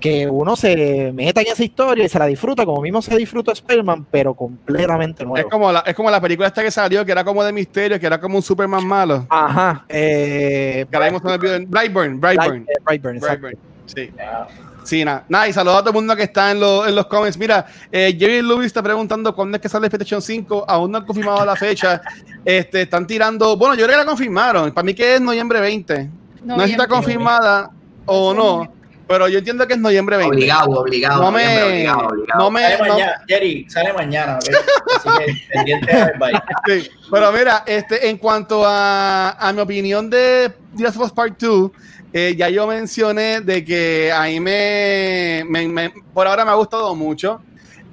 que 0.00 0.26
uno 0.28 0.56
se 0.56 1.12
meta 1.14 1.40
en 1.42 1.48
esa 1.48 1.62
historia 1.62 2.04
y 2.04 2.08
se 2.08 2.18
la 2.18 2.26
disfruta, 2.26 2.64
como 2.64 2.80
mismo 2.80 3.02
se 3.02 3.14
disfruta 3.16 3.52
Spider-Man, 3.52 4.06
pero 4.10 4.34
completamente 4.34 5.22
Es 5.22 5.28
nuevo. 5.28 5.48
como, 5.50 5.70
la, 5.70 5.80
es 5.80 5.94
como 5.94 6.10
la 6.10 6.20
película 6.20 6.48
esta 6.48 6.62
que 6.62 6.70
salió, 6.70 7.04
que 7.04 7.12
era 7.12 7.22
como 7.22 7.44
de 7.44 7.52
misterio, 7.52 8.00
que 8.00 8.06
era 8.06 8.18
como 8.20 8.36
un 8.36 8.42
Superman 8.42 8.86
malo. 8.86 9.26
Ajá. 9.28 9.84
Eh. 9.88 10.86
Brightburn, 10.90 11.70
Brightburn. 11.70 12.20
Bright- 12.20 12.66
Brightburn, 12.84 13.16
exacto. 13.16 13.40
Brightburn. 13.48 13.58
Sí. 13.86 14.10
Sí, 14.82 15.04
nada. 15.04 15.24
Nada, 15.28 15.46
y 15.46 15.52
saludos 15.52 15.76
a 15.76 15.80
todo 15.80 15.90
el 15.90 15.94
mundo 15.96 16.16
que 16.16 16.22
está 16.22 16.50
en, 16.50 16.60
los- 16.60 16.88
en 16.88 16.94
los 16.94 17.06
comments. 17.06 17.36
Mira, 17.36 17.66
eh, 17.92 18.16
Jerry 18.18 18.40
Lewis 18.42 18.66
está 18.66 18.82
preguntando 18.82 19.34
cuándo 19.34 19.56
es 19.56 19.62
que 19.62 19.68
sale 19.68 19.88
PlayStation 19.90 20.22
5. 20.22 20.64
Aún 20.66 20.90
no 20.90 20.98
han 20.98 21.04
confirmado 21.04 21.44
la 21.44 21.54
fecha. 21.56 22.00
Este, 22.42 22.80
están 22.82 23.06
tirando. 23.06 23.54
Bueno, 23.58 23.74
yo 23.74 23.84
creo 23.84 23.98
que 23.98 24.04
la 24.04 24.08
confirmaron. 24.08 24.72
Para 24.72 24.82
mí 24.82 24.94
que 24.94 25.16
es 25.16 25.20
noviembre 25.20 25.60
20. 25.60 26.08
No 26.44 26.58
sé 26.60 26.64
si 26.66 26.72
está 26.72 26.86
confirmada 26.88 27.70
o 28.06 28.32
no. 28.32 28.72
Pero 29.10 29.26
yo 29.26 29.38
entiendo 29.40 29.66
que 29.66 29.74
es 29.74 29.80
noviembre 29.80 30.16
20. 30.18 30.36
Obligado, 30.36 30.70
obligado. 30.70 31.22
No 31.24 31.32
me. 31.32 31.62
obligado, 31.64 32.06
obligado. 32.06 32.38
No 32.44 32.50
me. 32.52 32.62
Sale 32.62 32.78
no- 32.78 32.94
mañana, 32.94 33.12
Jerry, 33.26 33.66
sale 33.68 33.92
mañana. 33.92 34.38
¿ok? 34.38 34.54
Así 34.96 35.08
que 35.18 35.34
pendiente. 35.52 35.92
Sí, 36.66 36.90
pero 37.10 37.32
mira, 37.32 37.64
este, 37.66 38.08
en 38.08 38.18
cuanto 38.18 38.62
a, 38.64 39.30
a 39.32 39.52
mi 39.52 39.60
opinión 39.60 40.08
de 40.08 40.52
The 40.76 40.82
Last 40.84 40.96
of 40.96 41.06
Us 41.06 41.12
Part 41.12 41.40
2, 41.40 41.70
eh, 42.12 42.34
ya 42.38 42.48
yo 42.50 42.68
mencioné 42.68 43.40
de 43.40 43.64
que 43.64 44.12
ahí 44.12 44.38
me, 44.38 45.42
me- 45.48 45.66
me- 45.66 45.92
por 46.14 46.28
ahora 46.28 46.44
me 46.44 46.52
ha 46.52 46.54
gustado 46.54 46.94
mucho. 46.94 47.42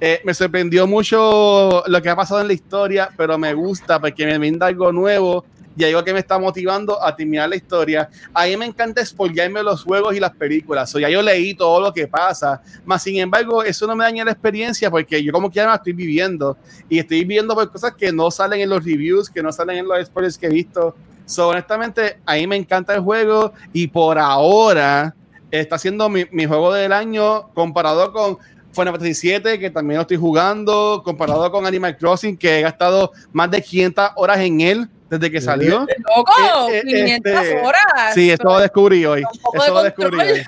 Eh, 0.00 0.20
me 0.22 0.32
sorprendió 0.32 0.86
mucho 0.86 1.82
lo 1.88 2.00
que 2.00 2.08
ha 2.08 2.14
pasado 2.14 2.40
en 2.42 2.46
la 2.46 2.52
historia, 2.52 3.10
pero 3.16 3.36
me 3.36 3.52
gusta 3.54 3.98
porque 4.00 4.24
me 4.24 4.38
brinda 4.38 4.66
algo 4.66 4.92
nuevo 4.92 5.44
y 5.78 5.84
algo 5.84 6.02
que 6.02 6.12
me 6.12 6.18
está 6.18 6.38
motivando 6.38 7.00
a 7.00 7.14
terminar 7.14 7.48
la 7.48 7.54
historia. 7.54 8.10
A 8.34 8.46
mí 8.46 8.56
me 8.56 8.66
encanta 8.66 9.04
spoilearme 9.04 9.62
los 9.62 9.84
juegos 9.84 10.14
y 10.16 10.20
las 10.20 10.32
películas. 10.32 10.92
O 10.94 10.98
ya 10.98 11.08
yo 11.08 11.22
leí 11.22 11.54
todo 11.54 11.80
lo 11.80 11.92
que 11.92 12.08
pasa, 12.08 12.60
más 12.84 13.02
sin 13.02 13.18
embargo, 13.20 13.62
eso 13.62 13.86
no 13.86 13.94
me 13.94 14.04
daña 14.04 14.24
la 14.24 14.32
experiencia 14.32 14.90
porque 14.90 15.22
yo 15.22 15.32
como 15.32 15.50
quiera 15.50 15.74
estoy 15.74 15.92
viviendo 15.92 16.56
y 16.88 16.98
estoy 16.98 17.24
viendo 17.24 17.54
por 17.54 17.70
cosas 17.70 17.94
que 17.94 18.10
no 18.10 18.30
salen 18.30 18.60
en 18.60 18.70
los 18.70 18.84
reviews, 18.84 19.30
que 19.30 19.40
no 19.42 19.52
salen 19.52 19.78
en 19.78 19.88
los 19.88 20.04
spoilers 20.06 20.36
que 20.36 20.46
he 20.46 20.50
visto. 20.50 20.96
So, 21.26 21.48
honestamente, 21.48 22.18
a 22.26 22.34
mí 22.34 22.46
me 22.46 22.56
encanta 22.56 22.94
el 22.94 23.00
juego 23.00 23.52
y 23.72 23.86
por 23.86 24.18
ahora 24.18 25.14
está 25.50 25.78
siendo 25.78 26.08
mi, 26.08 26.24
mi 26.32 26.46
juego 26.46 26.72
del 26.72 26.92
año 26.92 27.50
comparado 27.54 28.12
con 28.12 28.38
Final 28.72 28.94
Fantasy 28.94 29.28
VII, 29.28 29.58
que 29.58 29.70
también 29.70 29.96
lo 29.96 30.02
estoy 30.02 30.16
jugando, 30.16 31.02
comparado 31.04 31.50
con 31.52 31.66
Animal 31.66 31.96
Crossing, 31.96 32.36
que 32.36 32.58
he 32.58 32.62
gastado 32.62 33.12
más 33.32 33.50
de 33.50 33.62
500 33.62 34.10
horas 34.16 34.38
en 34.40 34.60
él 34.60 34.88
desde 35.10 35.30
que 35.30 35.40
salió. 35.40 35.86
Loco, 36.16 36.32
Eh, 36.70 36.78
eh, 36.78 36.82
500 36.84 37.32
este, 37.32 37.60
horas. 37.60 38.14
Sí, 38.14 38.30
eso 38.30 38.42
lo 38.44 38.58
descubrí 38.58 39.04
hoy. 39.06 39.22
Eso 39.54 39.64
de 39.64 39.70
lo 39.70 39.82
descubrí 39.82 40.18
hoy. 40.18 40.42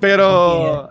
Pero, 0.00 0.88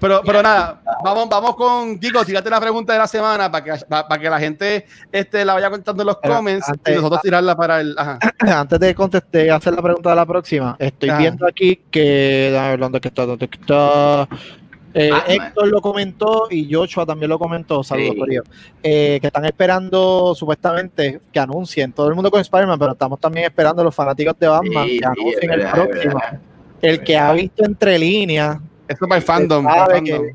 pero, 0.00 0.22
pero 0.24 0.42
nada, 0.42 0.80
vamos, 1.02 1.28
vamos 1.28 1.56
con 1.56 1.98
Kiko, 1.98 2.24
tírate 2.24 2.48
la 2.50 2.60
pregunta 2.60 2.92
de 2.92 2.98
la 2.98 3.06
semana 3.06 3.50
para 3.50 3.64
que, 3.64 3.84
para, 3.86 4.18
que 4.20 4.30
la 4.30 4.38
gente 4.38 4.86
este, 5.12 5.44
la 5.44 5.54
vaya 5.54 5.70
contando 5.70 6.02
en 6.02 6.06
los 6.08 6.16
Pero 6.22 6.34
comments 6.36 6.68
y 6.68 6.70
antes- 6.72 6.96
nosotros 6.96 7.22
tirarla 7.22 7.56
para 7.56 7.80
el. 7.80 7.94
Ajá. 7.98 8.18
Antes 8.60 8.80
de 8.80 8.94
contestar, 8.94 9.50
hacer 9.50 9.74
la 9.74 9.82
pregunta 9.82 10.10
de 10.10 10.16
la 10.16 10.26
próxima, 10.26 10.76
estoy 10.78 11.10
Ajá. 11.10 11.18
viendo 11.18 11.46
aquí 11.46 11.80
que. 11.90 12.76
¿dónde 12.78 13.00
que 13.00 13.08
está? 13.08 13.26
¿Dónde 13.26 13.48
que 13.48 13.58
está? 13.58 14.28
Eh, 14.94 15.10
Batman. 15.10 15.30
Héctor 15.48 15.68
lo 15.68 15.80
comentó 15.80 16.46
y 16.50 16.72
Joshua 16.72 17.04
también 17.04 17.28
lo 17.28 17.38
comentó. 17.38 17.82
Saludos, 17.82 18.14
Sí. 18.28 18.38
Eh, 18.82 19.18
que 19.20 19.26
están 19.26 19.44
esperando 19.44 20.34
supuestamente 20.36 21.20
que 21.32 21.38
anuncien 21.40 21.92
todo 21.92 22.08
el 22.08 22.14
mundo 22.14 22.30
con 22.30 22.40
Spider-Man, 22.40 22.78
pero 22.78 22.92
estamos 22.92 23.18
también 23.18 23.46
esperando 23.46 23.82
los 23.82 23.94
fanáticos 23.94 24.38
de 24.38 24.46
Batman 24.48 24.86
Sí, 24.86 24.98
que 25.00 25.04
anuncien 25.06 25.50
el 25.50 25.58
verdad, 25.60 25.72
próximo. 25.72 26.14
verdad. 26.14 26.40
El 26.80 27.02
que 27.02 27.16
ha 27.16 27.32
visto 27.32 27.64
entre 27.64 27.98
líneas, 27.98 28.58
Eso 28.86 29.08
para 29.08 29.16
el 29.18 29.22
fandom. 29.24 29.66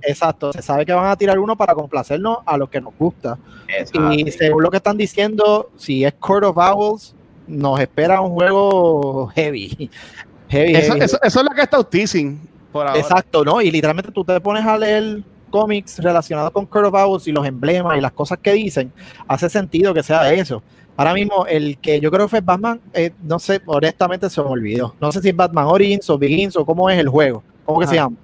exacto, 0.02 0.52
se 0.52 0.62
sabe 0.62 0.86
que 0.86 0.92
van 0.92 1.06
a 1.06 1.16
tirar 1.16 1.38
uno 1.40 1.56
para 1.56 1.74
complacernos 1.76 2.40
a 2.46 2.58
los 2.58 2.68
que 2.70 2.82
nos 2.82 2.94
gusta. 2.98 3.38
Exacto. 3.68 4.12
Y 4.14 4.32
según 4.32 4.64
lo 4.64 4.72
que 4.72 4.78
están 4.78 4.98
diciendo, 4.98 5.70
si 5.78 6.04
es 6.04 6.14
Court 6.14 6.44
of 6.46 6.58
Owls, 6.58 7.16
nos 7.48 7.80
espera 7.80 8.20
un 8.22 8.32
juego 8.32 9.28
heavy. 9.36 9.90
Heavy, 10.50 10.76
Eso, 10.76 10.94
heavy. 10.94 11.06
eso, 11.06 11.20
eso 11.22 11.40
es 11.42 11.46
lo 11.46 11.52
que 11.52 11.62
está 11.62 11.84
teasing 11.84 12.40
por 12.72 12.88
ahora. 12.88 13.00
Exacto, 13.00 13.44
¿no? 13.44 13.62
Y 13.62 13.72
literalmente 13.72 14.12
tú 14.12 14.24
te 14.24 14.40
pones 14.40 14.66
a 14.66 14.78
leer 14.78 15.24
cómics 15.50 16.00
relacionados 16.00 16.52
con 16.52 16.68
of 16.72 16.94
Owls 16.94 17.28
y 17.28 17.32
los 17.32 17.46
emblemas 17.46 17.98
y 17.98 18.02
las 18.02 18.12
cosas 18.12 18.38
que 18.40 18.54
dicen, 18.54 18.92
hace 19.28 19.50
sentido 19.50 19.94
que 19.94 20.04
sea 20.04 20.32
eso. 20.34 20.62
Ahora 20.96 21.14
mismo, 21.14 21.46
el 21.46 21.78
que 21.78 22.00
yo 22.00 22.12
creo 22.12 22.26
que 22.26 22.30
fue 22.30 22.42
Batman, 22.42 22.80
eh, 22.94 23.12
no 23.24 23.40
sé, 23.40 23.62
honestamente 23.66 24.30
se 24.30 24.42
me 24.42 24.50
olvidó. 24.50 24.96
No 25.00 25.12
sé 25.12 25.22
si 25.22 25.30
es 25.30 25.36
Batman 25.36 25.66
Origins 25.66 26.10
o 26.10 26.18
Begins 26.18 26.58
o 26.58 26.66
cómo 26.66 26.90
es 26.90 27.00
el 27.00 27.08
juego. 27.08 27.42
¿Cómo 27.66 27.80
que 27.80 27.88
se 27.88 27.98
Ajá. 27.98 28.06
llama? 28.08 28.18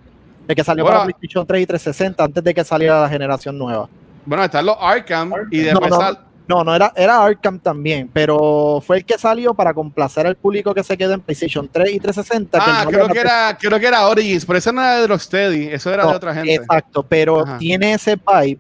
El 0.47 0.55
que 0.55 0.63
salió 0.63 0.84
Bueno. 0.84 0.99
para 0.99 1.05
PlayStation 1.05 1.47
3 1.47 1.61
y 1.63 1.65
360 1.65 2.23
antes 2.23 2.43
de 2.43 2.53
que 2.53 2.63
saliera 2.63 3.01
la 3.01 3.09
generación 3.09 3.57
nueva. 3.57 3.88
Bueno, 4.26 4.43
están 4.43 4.65
los 4.65 4.76
Arkham 4.80 5.31
y 5.51 5.59
después 5.59 5.89
no, 5.89 6.17
No, 6.47 6.63
no 6.63 6.76
era, 6.76 6.91
era 6.95 7.23
Arkham 7.23 7.59
también, 7.59 8.09
pero 8.13 8.81
fue 8.85 8.97
el 8.97 9.05
que 9.05 9.17
salió 9.17 9.53
para 9.53 9.73
complacer 9.73 10.27
al 10.27 10.35
público 10.35 10.73
que 10.76 10.84
se 10.84 10.95
quedó 10.97 11.13
en 11.13 11.22
PlayStation 11.22 11.67
3 11.72 11.93
y 11.93 11.99
360. 11.99 12.59
Ah, 12.61 12.81
no 12.85 12.91
creo 12.91 13.07
que, 13.09 13.19
era, 13.19 13.57
creo 13.59 13.80
que 13.80 13.88
era 13.88 14.07
Origins, 14.07 14.45
pero 14.45 14.59
eso 14.59 14.72
no 14.72 14.81
era 14.81 15.01
de 15.01 15.07
Rocksteady, 15.07 15.67
eso 15.69 15.91
era 15.91 16.03
No, 16.03 16.11
de 16.11 16.15
otra 16.17 16.34
gente. 16.35 16.53
Exacto, 16.53 17.03
pero 17.03 17.41
Ajá. 17.41 17.57
tiene 17.57 17.93
ese 17.93 18.15
vibe 18.15 18.59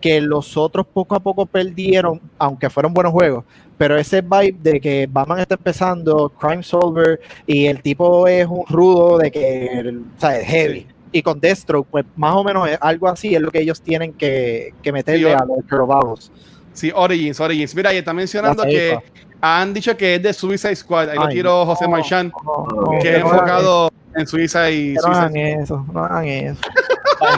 que 0.00 0.20
los 0.20 0.56
otros 0.56 0.86
poco 0.86 1.16
a 1.16 1.20
poco 1.20 1.44
perdieron, 1.46 2.20
aunque 2.38 2.70
fueron 2.70 2.94
buenos 2.94 3.12
juegos. 3.12 3.44
Pero 3.78 3.96
ese 3.96 4.20
vibe 4.20 4.56
de 4.62 4.80
que 4.80 5.08
Batman 5.10 5.40
está 5.40 5.54
empezando, 5.56 6.28
Crime 6.38 6.62
Solver, 6.62 7.20
y 7.46 7.66
el 7.66 7.82
tipo 7.82 8.28
es 8.28 8.46
un 8.46 8.64
rudo 8.68 9.18
de 9.18 9.32
que, 9.32 9.92
o 10.16 10.20
sea, 10.20 10.38
es 10.38 10.46
heavy. 10.46 10.80
Sí. 10.80 10.86
Y 11.10 11.22
con 11.22 11.40
Deathstroke, 11.40 11.88
pues 11.90 12.04
más 12.16 12.34
o 12.34 12.44
menos 12.44 12.68
algo 12.80 13.08
así 13.08 13.34
es 13.34 13.40
lo 13.40 13.50
que 13.50 13.60
ellos 13.60 13.80
tienen 13.80 14.12
que, 14.12 14.74
que 14.82 14.92
meterle 14.92 15.20
yo- 15.30 15.36
a 15.36 15.44
los 15.44 15.58
Curvados. 15.68 16.30
Sí, 16.74 16.92
Origins, 16.94 17.40
Origins. 17.40 17.74
Mira, 17.74 17.94
y 17.94 17.98
está 17.98 18.12
mencionando 18.12 18.64
que 18.64 18.98
han 19.40 19.72
dicho 19.72 19.96
que 19.96 20.16
es 20.16 20.22
de 20.22 20.32
Suicide 20.32 20.76
Squad. 20.76 21.10
Ahí 21.10 21.18
lo 21.18 21.28
tiró 21.28 21.66
José 21.66 21.84
no, 21.84 21.90
Marchand, 21.90 22.32
no, 22.44 22.66
no, 22.66 22.98
que 23.00 23.10
es 23.10 23.16
enfocado 23.16 23.90
en 24.14 24.26
Suicide 24.26 24.72
y 24.72 24.94
no 24.94 25.06
hagan 25.06 25.36
eso, 25.36 25.86
no 25.92 26.04
hagan 26.04 26.24
eso. 26.26 26.60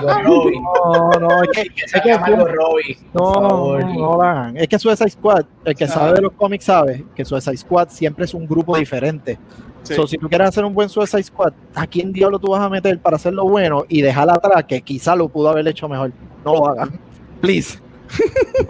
No, 0.03 1.11
no, 1.21 1.43
es 1.43 1.49
que, 1.53 1.69
Que 1.69 1.85
es 1.85 2.03
que 2.03 2.17
Robbie, 2.17 2.99
No, 3.13 3.35
favor. 3.35 3.85
no, 3.85 3.93
no 3.95 4.17
lo 4.17 4.23
hagan. 4.23 4.57
Es 4.57 4.69
que 4.69 4.79
Suicide 4.79 5.11
Squad, 5.11 5.45
el 5.65 5.75
que 5.75 5.87
sabe 5.87 6.15
de 6.15 6.23
los 6.23 6.33
cómics 6.33 6.65
sabe 6.65 7.05
que 7.15 7.25
Suicide 7.25 7.57
Squad 7.57 7.89
siempre 7.91 8.25
es 8.25 8.35
un 8.35 8.47
grupo 8.47 8.77
diferente. 8.77 9.39
Sí. 9.83 9.95
So, 9.95 10.07
si 10.07 10.17
tú 10.17 10.29
quieres 10.29 10.49
hacer 10.49 10.65
un 10.65 10.75
buen 10.75 10.89
Suicide 10.89 11.23
Squad, 11.23 11.53
¿a 11.75 11.87
quién 11.87 12.13
diablo 12.13 12.39
tú 12.39 12.49
vas 12.49 12.63
a 12.63 12.69
meter 12.69 12.99
para 12.99 13.17
hacerlo 13.17 13.45
bueno 13.45 13.85
y 13.89 14.03
dejar 14.03 14.29
atrás 14.31 14.65
que 14.65 14.81
quizá 14.81 15.15
lo 15.15 15.29
pudo 15.29 15.51
haber 15.51 15.69
hecho 15.69 15.89
mejor? 15.89 16.13
No 16.45 16.55
lo 16.55 16.69
hagan. 16.69 16.99
Please. 17.41 17.79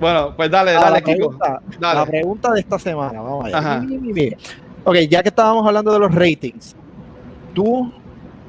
Bueno, 0.00 0.34
pues 0.36 0.50
dale, 0.50 0.74
Ahora, 0.74 0.90
dale, 0.90 1.00
la, 1.00 1.00
Kiko. 1.02 1.28
pregunta, 1.28 1.62
la 1.78 1.94
Dale. 1.94 2.10
pregunta 2.10 2.50
de 2.52 2.60
esta 2.60 2.78
semana, 2.78 3.20
vamos 3.20 3.44
allá. 3.46 3.84
Ok, 4.84 4.96
ya 5.08 5.22
que 5.22 5.28
estábamos 5.28 5.64
hablando 5.64 5.92
de 5.92 5.98
los 6.00 6.12
ratings, 6.12 6.74
tú 7.54 7.92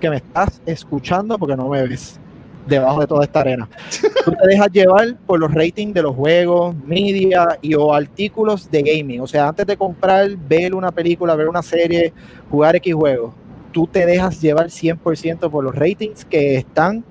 que 0.01 0.09
me 0.09 0.15
estás 0.15 0.59
escuchando 0.65 1.37
porque 1.37 1.55
no 1.55 1.69
me 1.69 1.87
ves 1.87 2.19
debajo 2.65 3.01
de 3.01 3.07
toda 3.07 3.23
esta 3.25 3.41
arena, 3.41 3.69
tú 4.25 4.31
te 4.31 4.47
dejas 4.47 4.71
llevar 4.71 5.15
por 5.27 5.39
los 5.39 5.53
ratings 5.53 5.93
de 5.93 6.01
los 6.01 6.15
juegos, 6.15 6.75
media 6.87 7.59
y 7.61 7.75
o 7.75 7.93
artículos 7.93 8.71
de 8.71 8.81
gaming. 8.81 9.21
O 9.21 9.27
sea, 9.27 9.49
antes 9.49 9.67
de 9.67 9.77
comprar, 9.77 10.31
ver 10.35 10.73
una 10.73 10.91
película, 10.91 11.35
ver 11.35 11.47
una 11.49 11.61
serie, 11.61 12.11
jugar 12.49 12.77
X 12.77 12.95
juego, 12.95 13.31
tú 13.71 13.85
te 13.85 14.07
dejas 14.07 14.41
llevar 14.41 14.67
100% 14.71 15.51
por 15.51 15.63
los 15.63 15.75
ratings 15.75 16.25
que 16.25 16.55
están 16.55 17.03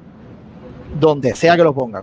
donde 0.99 1.35
sea 1.37 1.57
que 1.57 1.63
lo 1.63 1.73
pongan. 1.73 2.03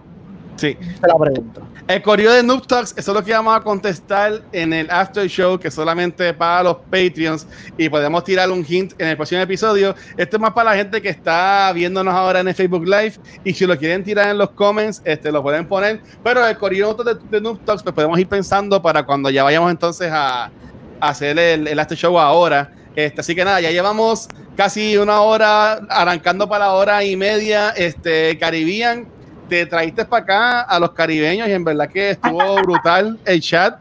Sí. 0.59 0.77
Es 0.79 1.01
la 1.01 1.17
pregunta. 1.17 1.61
El 1.87 2.01
correo 2.01 2.33
de 2.33 2.43
Noob 2.43 2.67
Talks, 2.67 2.93
eso 2.97 3.11
es 3.11 3.17
lo 3.17 3.23
que 3.23 3.31
vamos 3.31 3.55
a 3.55 3.61
contestar 3.61 4.41
en 4.51 4.73
el 4.73 4.91
after 4.91 5.25
show, 5.27 5.57
que 5.57 5.71
solamente 5.71 6.33
para 6.33 6.63
los 6.63 6.77
Patreons, 6.91 7.47
y 7.77 7.87
podemos 7.89 8.23
tirar 8.25 8.51
un 8.51 8.63
hint 8.67 8.93
en 8.99 9.07
el 9.07 9.15
próximo 9.15 9.41
episodio. 9.41 9.95
Esto 10.17 10.35
es 10.35 10.41
más 10.41 10.51
para 10.51 10.71
la 10.71 10.75
gente 10.75 11.01
que 11.01 11.09
está 11.09 11.71
viéndonos 11.73 12.13
ahora 12.13 12.41
en 12.41 12.49
el 12.49 12.53
Facebook 12.53 12.83
Live, 12.83 13.13
y 13.43 13.53
si 13.53 13.65
lo 13.65 13.77
quieren 13.77 14.03
tirar 14.03 14.29
en 14.29 14.37
los 14.37 14.51
comments, 14.51 15.01
este, 15.05 15.31
lo 15.31 15.41
pueden 15.41 15.65
poner. 15.65 16.01
Pero 16.23 16.45
el 16.45 16.57
correo 16.57 16.93
de, 16.93 17.15
de 17.15 17.41
Noob 17.41 17.63
Talks, 17.63 17.81
pues 17.81 17.95
podemos 17.95 18.19
ir 18.19 18.27
pensando 18.27 18.81
para 18.81 19.03
cuando 19.03 19.29
ya 19.29 19.43
vayamos 19.43 19.71
entonces 19.71 20.11
a, 20.11 20.45
a 20.45 20.51
hacer 20.99 21.39
el, 21.39 21.67
el 21.67 21.79
after 21.79 21.97
show 21.97 22.19
ahora. 22.19 22.71
Este, 22.95 23.21
así 23.21 23.33
que 23.33 23.45
nada, 23.45 23.61
ya 23.61 23.71
llevamos 23.71 24.27
casi 24.57 24.97
una 24.97 25.21
hora, 25.21 25.79
arrancando 25.89 26.49
para 26.49 26.65
la 26.65 26.73
hora 26.73 27.03
y 27.03 27.15
media, 27.15 27.69
este, 27.69 28.37
Caribbean 28.37 29.07
te 29.49 29.65
trajiste 29.65 30.05
para 30.05 30.23
acá 30.23 30.61
a 30.61 30.79
los 30.79 30.91
caribeños 30.91 31.47
y 31.47 31.51
en 31.53 31.63
verdad 31.63 31.89
que 31.89 32.11
estuvo 32.11 32.55
brutal 32.63 33.19
el 33.25 33.41
chat. 33.41 33.79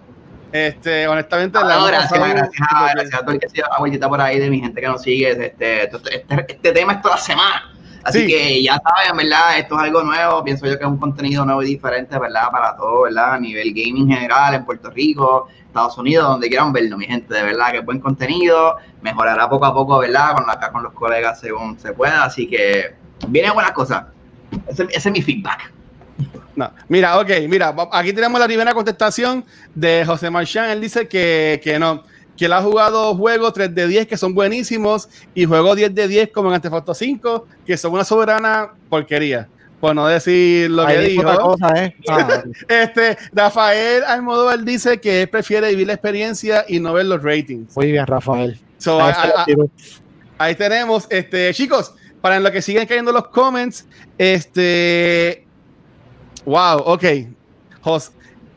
Este, 0.50 1.06
honestamente, 1.06 1.58
la 1.62 1.76
No, 1.76 1.84
gracias, 1.86 2.10
pasado 2.10 2.30
gracias, 2.34 2.68
a, 2.72 2.84
bien. 2.84 2.94
gracias 2.96 3.14
a 3.14 3.24
todo 3.24 3.32
el 3.32 3.40
que 3.40 3.48
se 3.50 3.60
da 3.60 3.68
vueltita 3.78 4.08
por 4.08 4.20
ahí 4.20 4.38
de 4.38 4.48
mi 4.48 4.60
gente 4.60 4.80
que 4.80 4.86
nos 4.86 5.02
sigue. 5.02 5.30
Este, 5.30 5.84
este, 5.84 6.16
este, 6.16 6.52
este 6.52 6.72
tema 6.72 6.94
es 6.94 7.02
toda 7.02 7.16
la 7.16 7.20
semana. 7.20 7.74
Así 8.04 8.20
Sí. 8.20 8.26
que 8.28 8.62
ya 8.62 8.80
saben, 8.82 9.18
¿verdad? 9.18 9.58
Esto 9.58 9.76
es 9.76 9.82
algo 9.82 10.02
nuevo. 10.02 10.42
Pienso 10.42 10.64
yo 10.66 10.78
que 10.78 10.84
es 10.84 10.90
un 10.90 10.96
contenido 10.96 11.44
nuevo 11.44 11.62
y 11.62 11.66
diferente, 11.66 12.18
¿verdad? 12.18 12.50
Para 12.50 12.74
todo, 12.76 13.02
¿verdad? 13.02 13.34
A 13.34 13.38
nivel 13.38 13.74
gaming 13.74 14.08
general 14.08 14.54
en 14.54 14.64
Puerto 14.64 14.88
Rico, 14.90 15.48
Estados 15.66 15.98
Unidos, 15.98 16.26
donde 16.26 16.48
quieran 16.48 16.72
verlo, 16.72 16.96
mi 16.96 17.04
gente. 17.04 17.34
De 17.34 17.42
verdad 17.42 17.72
que 17.72 17.78
es 17.78 17.84
buen 17.84 18.00
contenido. 18.00 18.76
Mejorará 19.02 19.50
poco 19.50 19.66
a 19.66 19.74
poco, 19.74 19.98
¿verdad? 19.98 20.32
Con 20.34 20.48
acá 20.48 20.72
con 20.72 20.82
los 20.82 20.94
colegas 20.94 21.38
según 21.40 21.78
se 21.78 21.92
pueda. 21.92 22.24
Así 22.24 22.48
que 22.48 22.94
vienen 23.26 23.52
buenas 23.52 23.72
cosas. 23.72 24.04
Ese, 24.68 24.84
ese 24.90 25.08
es 25.08 25.12
mi 25.12 25.22
feedback. 25.22 25.72
No. 26.56 26.72
Mira, 26.88 27.18
ok, 27.20 27.30
mira, 27.48 27.74
aquí 27.92 28.12
tenemos 28.12 28.40
la 28.40 28.46
primera 28.46 28.72
contestación 28.74 29.44
de 29.74 30.04
José 30.04 30.28
Marchán. 30.30 30.70
Él 30.70 30.80
dice 30.80 31.06
que, 31.06 31.60
que 31.62 31.78
no, 31.78 32.02
que 32.36 32.46
él 32.46 32.52
ha 32.52 32.60
jugado 32.62 33.14
juegos 33.16 33.52
3 33.52 33.72
de 33.74 33.86
10 33.86 34.06
que 34.08 34.16
son 34.16 34.34
buenísimos 34.34 35.08
y 35.34 35.44
juegos 35.44 35.76
10 35.76 35.94
de 35.94 36.08
10 36.08 36.30
como 36.32 36.48
en 36.48 36.56
Antefacto 36.56 36.94
5 36.94 37.46
que 37.64 37.76
son 37.76 37.92
una 37.92 38.04
soberana 38.04 38.70
porquería. 38.88 39.46
Por 39.80 39.94
no 39.94 40.08
decir 40.08 40.68
lo 40.72 40.84
que 40.84 40.92
Ahí 40.92 41.10
dijo 41.10 41.22
dijo. 41.22 41.32
otra 41.50 41.68
cosa, 41.68 41.84
¿eh? 41.84 41.94
Ah, 42.08 42.42
Este, 42.68 43.16
Rafael 43.32 44.02
Almodóvar 44.02 44.64
dice 44.64 44.98
que 45.00 45.22
él 45.22 45.28
prefiere 45.28 45.68
vivir 45.70 45.86
la 45.86 45.92
experiencia 45.92 46.64
y 46.66 46.80
no 46.80 46.92
ver 46.94 47.06
los 47.06 47.22
ratings. 47.22 47.76
muy 47.76 47.92
bien, 47.92 48.04
Rafael. 48.04 48.58
So, 48.78 49.00
Ahí 49.00 49.12
a- 49.16 49.42
a-. 49.42 49.46
Ahí 50.38 50.54
tenemos, 50.56 51.06
este, 51.10 51.54
chicos, 51.54 51.94
para 52.20 52.36
en 52.36 52.42
lo 52.42 52.50
que 52.52 52.62
siguen 52.62 52.86
cayendo 52.86 53.12
los 53.12 53.28
comments, 53.28 53.86
este, 54.18 55.44
wow, 56.44 56.78
ok, 56.84 57.04
Jos, 57.82 58.12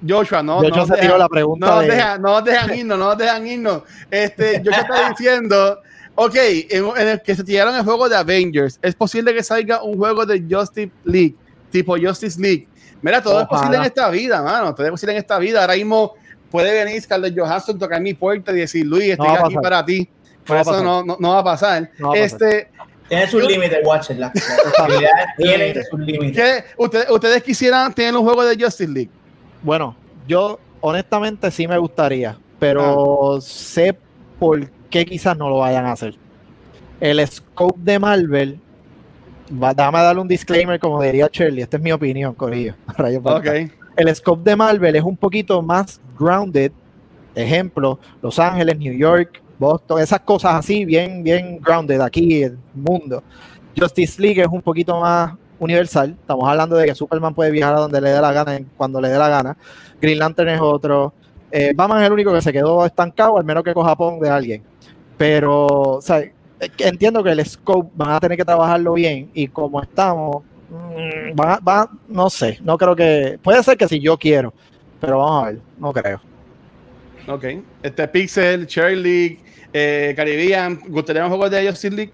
Joshua, 0.08 0.42
no, 0.42 0.58
Joshua 0.62 0.78
no, 0.78 0.86
se 0.86 0.92
deja- 0.94 1.02
tiró 1.02 1.18
la 1.18 1.30
pregunta 1.30 1.68
no, 1.68 1.80
de- 1.80 1.88
deja- 1.88 2.18
no 2.18 2.30
nos 2.30 2.44
dejan 2.44 2.74
irnos, 2.78 2.98
no 3.00 3.06
nos 3.10 3.18
dejan 3.18 3.48
irnos. 3.48 3.84
Este, 4.10 4.58
Joshua 4.66 4.82
está 4.82 5.10
diciendo, 5.10 5.80
ok, 6.16 6.36
en, 6.70 6.86
en 6.98 7.08
el 7.08 7.22
que 7.22 7.36
se 7.36 7.44
tiraron 7.44 7.76
el 7.76 7.84
juego 7.84 8.10
de 8.10 8.16
Avengers, 8.16 8.80
es 8.82 8.96
posible 8.96 9.34
que 9.34 9.44
salga 9.44 9.84
un 9.84 9.98
juego 9.98 10.26
de 10.26 10.44
Justice 10.50 10.92
League, 11.04 11.36
tipo 11.70 11.96
Justice 12.02 12.40
League. 12.42 12.68
Mira, 13.02 13.22
todo 13.22 13.40
es 13.42 13.46
Ojalá. 13.46 13.60
posible 13.62 13.78
en 13.78 13.84
esta 13.84 14.10
vida, 14.10 14.42
mano, 14.44 14.76
todo 14.76 14.86
es 14.86 14.92
posible 14.92 15.14
en 15.14 15.20
esta 15.20 15.40
vida. 15.40 15.62
Ahora 15.62 15.74
mismo 15.76 16.14
puede 16.52 16.84
venir 16.84 17.02
Scarlett 17.02 17.38
Johansson, 17.38 17.80
tocar 17.80 18.00
mi 18.02 18.14
puerta 18.14 18.52
y 18.52 18.56
decir, 18.58 18.86
Luis, 18.86 19.12
estoy 19.12 19.28
a 19.28 19.46
aquí 19.46 19.56
para 19.56 19.84
ti. 19.86 20.08
No 20.40 20.46
Por 20.46 20.58
a 20.58 20.62
eso 20.62 20.84
no, 20.84 21.04
no, 21.04 21.18
no 21.20 21.30
va 21.34 21.40
a 21.40 21.44
pasar. 21.44 21.90
No 21.98 22.10
va 22.10 22.14
a 22.14 22.22
pasar. 22.22 22.26
este, 22.44 22.70
Tiene 23.12 23.28
sus 23.28 23.46
límites, 23.46 23.80
Watcher. 23.84 24.18
Las 24.18 24.34
las 24.34 24.74
posibilidades 24.74 25.26
tienen 25.38 25.84
sus 25.84 26.00
límites. 26.00 26.36
¿qué- 26.42 26.64
ustedes, 26.82 27.10
¿Ustedes 27.10 27.44
quisieran 27.44 27.94
tener 27.94 28.16
un 28.16 28.24
juego 28.24 28.42
de 28.46 28.56
Justice 28.56 28.90
League? 28.90 29.10
Bueno, 29.62 29.98
yo 30.30 30.58
honestamente 30.80 31.52
sí 31.52 31.68
me 31.68 31.78
gustaría, 31.78 32.38
pero 32.58 33.40
sé 33.42 33.98
por 34.40 34.66
qué 34.90 35.06
quizás 35.06 35.36
no 35.38 35.50
lo 35.50 35.58
vayan 35.58 35.86
a 35.88 35.92
hacer. 35.92 36.16
El 37.02 37.28
scope 37.28 37.80
de 37.82 38.00
Marvel, 38.00 38.60
va, 39.62 39.74
déjame 39.74 40.00
darle 40.00 40.22
un 40.22 40.28
disclaimer 40.30 40.80
como 40.80 41.02
diría 41.02 41.28
Shirley, 41.30 41.64
esta 41.64 41.76
es 41.76 41.84
mi 41.84 41.92
opinión, 41.92 42.34
Corillo. 42.34 42.76
El 43.98 44.16
scope 44.16 44.50
de 44.50 44.56
Marvel 44.56 44.96
es 44.96 45.04
un 45.04 45.18
poquito 45.18 45.62
más 45.62 46.00
grounded, 46.18 46.72
ejemplo, 47.36 48.00
Los 48.22 48.40
Ángeles, 48.40 48.78
New 48.80 48.94
York, 48.94 49.42
Boston, 49.62 50.02
esas 50.02 50.20
cosas 50.22 50.56
así, 50.56 50.86
bien, 50.86 51.24
bien 51.24 51.60
grounded 51.62 52.02
aquí, 52.02 52.42
el 52.42 52.58
mundo. 52.74 53.22
Justice 53.78 54.20
League 54.20 54.42
es 54.42 54.48
un 54.48 54.62
poquito 54.62 55.00
más 55.00 55.34
universal. 55.60 56.16
Estamos 56.20 56.50
hablando 56.50 56.76
de 56.76 56.88
que 56.88 56.96
Superman 56.96 57.36
puede 57.36 57.52
viajar 57.52 57.76
a 57.76 57.80
donde 57.82 58.02
le 58.02 58.10
dé 58.10 58.20
la 58.20 58.34
gana, 58.34 58.60
cuando 58.76 59.00
le 59.00 59.10
dé 59.10 59.20
la 59.20 59.30
gana. 59.30 59.56
Green 60.02 60.18
Lantern 60.18 60.50
es 60.50 60.60
otro. 60.60 61.14
Eh, 61.52 61.74
Batman 61.76 62.02
es 62.02 62.08
el 62.08 62.14
único 62.14 62.34
que 62.34 62.42
se 62.42 62.52
quedó 62.52 62.84
estancado, 62.86 63.38
al 63.38 63.46
menos 63.46 63.64
que 63.64 63.74
coja 63.74 63.90
Japón 63.90 64.20
de 64.20 64.30
alguien. 64.30 64.64
Pero, 65.16 65.68
o 65.68 66.02
sea, 66.02 66.24
entiendo 66.80 67.24
que 67.24 67.30
el 67.30 67.46
scope 67.46 67.92
van 67.96 68.12
a 68.12 68.20
tener 68.20 68.38
que 68.38 68.46
trabajarlo 68.46 68.94
bien 68.94 69.30
y 69.36 69.48
como 69.48 69.80
estamos, 69.80 70.44
mm, 70.72 71.40
a- 71.40 71.90
no 72.08 72.30
sé, 72.32 72.58
no 72.64 72.78
creo 72.80 72.96
que, 72.96 73.38
puede 73.44 73.62
ser 73.62 73.78
que 73.78 73.88
si 73.88 74.00
yo 74.00 74.18
quiero, 74.18 74.54
pero 75.00 75.20
vamos 75.20 75.44
a 75.44 75.46
ver, 75.52 75.60
no 75.78 75.94
creo. 75.94 76.20
Ok. 77.28 77.46
Este 77.84 78.08
Pixel, 78.08 78.66
Cherry 78.66 78.96
League, 78.96 79.40
eh, 79.74 80.14
Caribbean. 80.16 80.80
¿Gustaría 80.88 81.24
un 81.24 81.30
juego 81.30 81.50
de 81.50 81.68
Justice 81.68 81.96
League? 81.96 82.14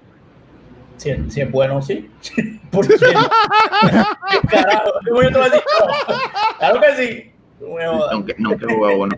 Si, 0.98 1.10
es- 1.12 1.34
si 1.34 1.42
es 1.42 1.52
bueno, 1.52 1.82
sí. 1.82 2.10
¿Por 2.72 2.88
qué? 2.88 2.96
Carajo, 4.50 4.92
¿cómo 5.08 5.22
yo 5.24 5.32
te 5.32 5.38
voy 5.38 5.48
a 5.48 5.50
decir? 5.50 5.64
No. 5.80 6.16
Claro 6.60 6.82
que 6.82 6.96
sí. 6.96 7.32
No. 7.60 8.12
Nunca, 8.12 8.34
nunca 8.38 8.66
he 8.70 8.74
jugado 8.76 8.98
uno. 9.00 9.16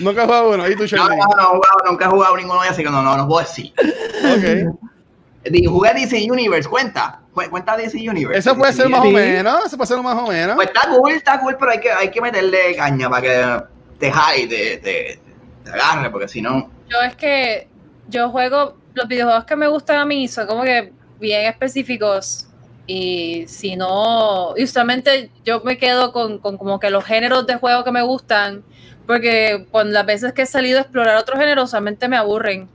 Nunca 0.00 0.22
he 0.22 0.26
jugado 0.26 0.50
uno. 0.50 0.68
¿Y 0.68 0.76
tú, 0.76 0.84
No, 0.96 1.08
no, 1.08 1.14
no, 1.16 1.16
he 1.16 1.26
jugado, 1.46 1.78
nunca 1.86 2.04
he 2.04 2.08
jugado 2.08 2.36
ninguno 2.36 2.60
de 2.60 2.66
ellos, 2.66 2.74
así 2.74 2.84
que 2.84 2.90
no, 2.90 3.02
no, 3.02 3.16
no 3.16 3.26
puedo 3.28 3.40
decir. 3.46 3.72
Ok. 3.78 4.74
Di- 5.50 5.66
Jugué 5.66 5.92
DC 5.94 6.26
Universe, 6.30 6.68
cuenta. 6.68 7.20
Cu- 7.32 7.50
Cuenta 7.50 7.76
DC 7.76 7.98
Universe. 8.08 8.38
Eso 8.38 8.56
puede 8.56 8.72
ser 8.72 8.88
más 8.88 9.00
o 9.00 9.10
menos. 9.10 9.66
Eso 9.66 9.76
puede 9.76 9.88
ser 9.88 9.98
más 10.02 10.16
o 10.16 10.26
menos. 10.28 10.54
Pues 10.56 10.68
está 10.68 10.88
cool, 10.88 11.12
está 11.12 11.40
cool, 11.40 11.56
pero 11.58 11.70
hay 11.72 11.80
que, 11.80 11.92
hay 11.92 12.10
que 12.10 12.20
meterle 12.20 12.74
caña 12.76 13.10
para 13.10 13.22
que 13.22 13.64
te 13.98 14.10
jale, 14.12 14.46
te, 14.46 14.76
te, 14.78 15.20
te 15.64 15.70
agarre, 15.70 16.10
porque 16.10 16.28
si 16.28 16.40
no. 16.40 16.70
Yo 16.88 17.00
es 17.00 17.16
que 17.16 17.68
yo 18.08 18.30
juego, 18.30 18.76
los 18.94 19.08
videojuegos 19.08 19.44
que 19.44 19.56
me 19.56 19.68
gustan 19.68 19.98
a 19.98 20.04
mí 20.04 20.28
son 20.28 20.46
como 20.46 20.62
que 20.62 20.92
bien 21.18 21.46
específicos. 21.46 22.46
Y 22.86 23.46
si 23.48 23.76
no, 23.76 24.54
y 24.56 24.64
usualmente 24.64 25.30
yo 25.44 25.60
me 25.60 25.78
quedo 25.78 26.12
con, 26.12 26.38
con 26.38 26.58
como 26.58 26.78
que 26.78 26.90
los 26.90 27.04
géneros 27.04 27.46
de 27.46 27.56
juego 27.56 27.82
que 27.82 27.92
me 27.92 28.02
gustan, 28.02 28.62
porque 29.06 29.66
cuando 29.70 29.94
las 29.94 30.04
veces 30.04 30.34
que 30.34 30.42
he 30.42 30.46
salido 30.46 30.78
a 30.78 30.82
explorar 30.82 31.16
otros 31.16 31.38
géneros, 31.38 31.70
usualmente 31.70 32.08
me 32.08 32.16
aburren. 32.16 32.68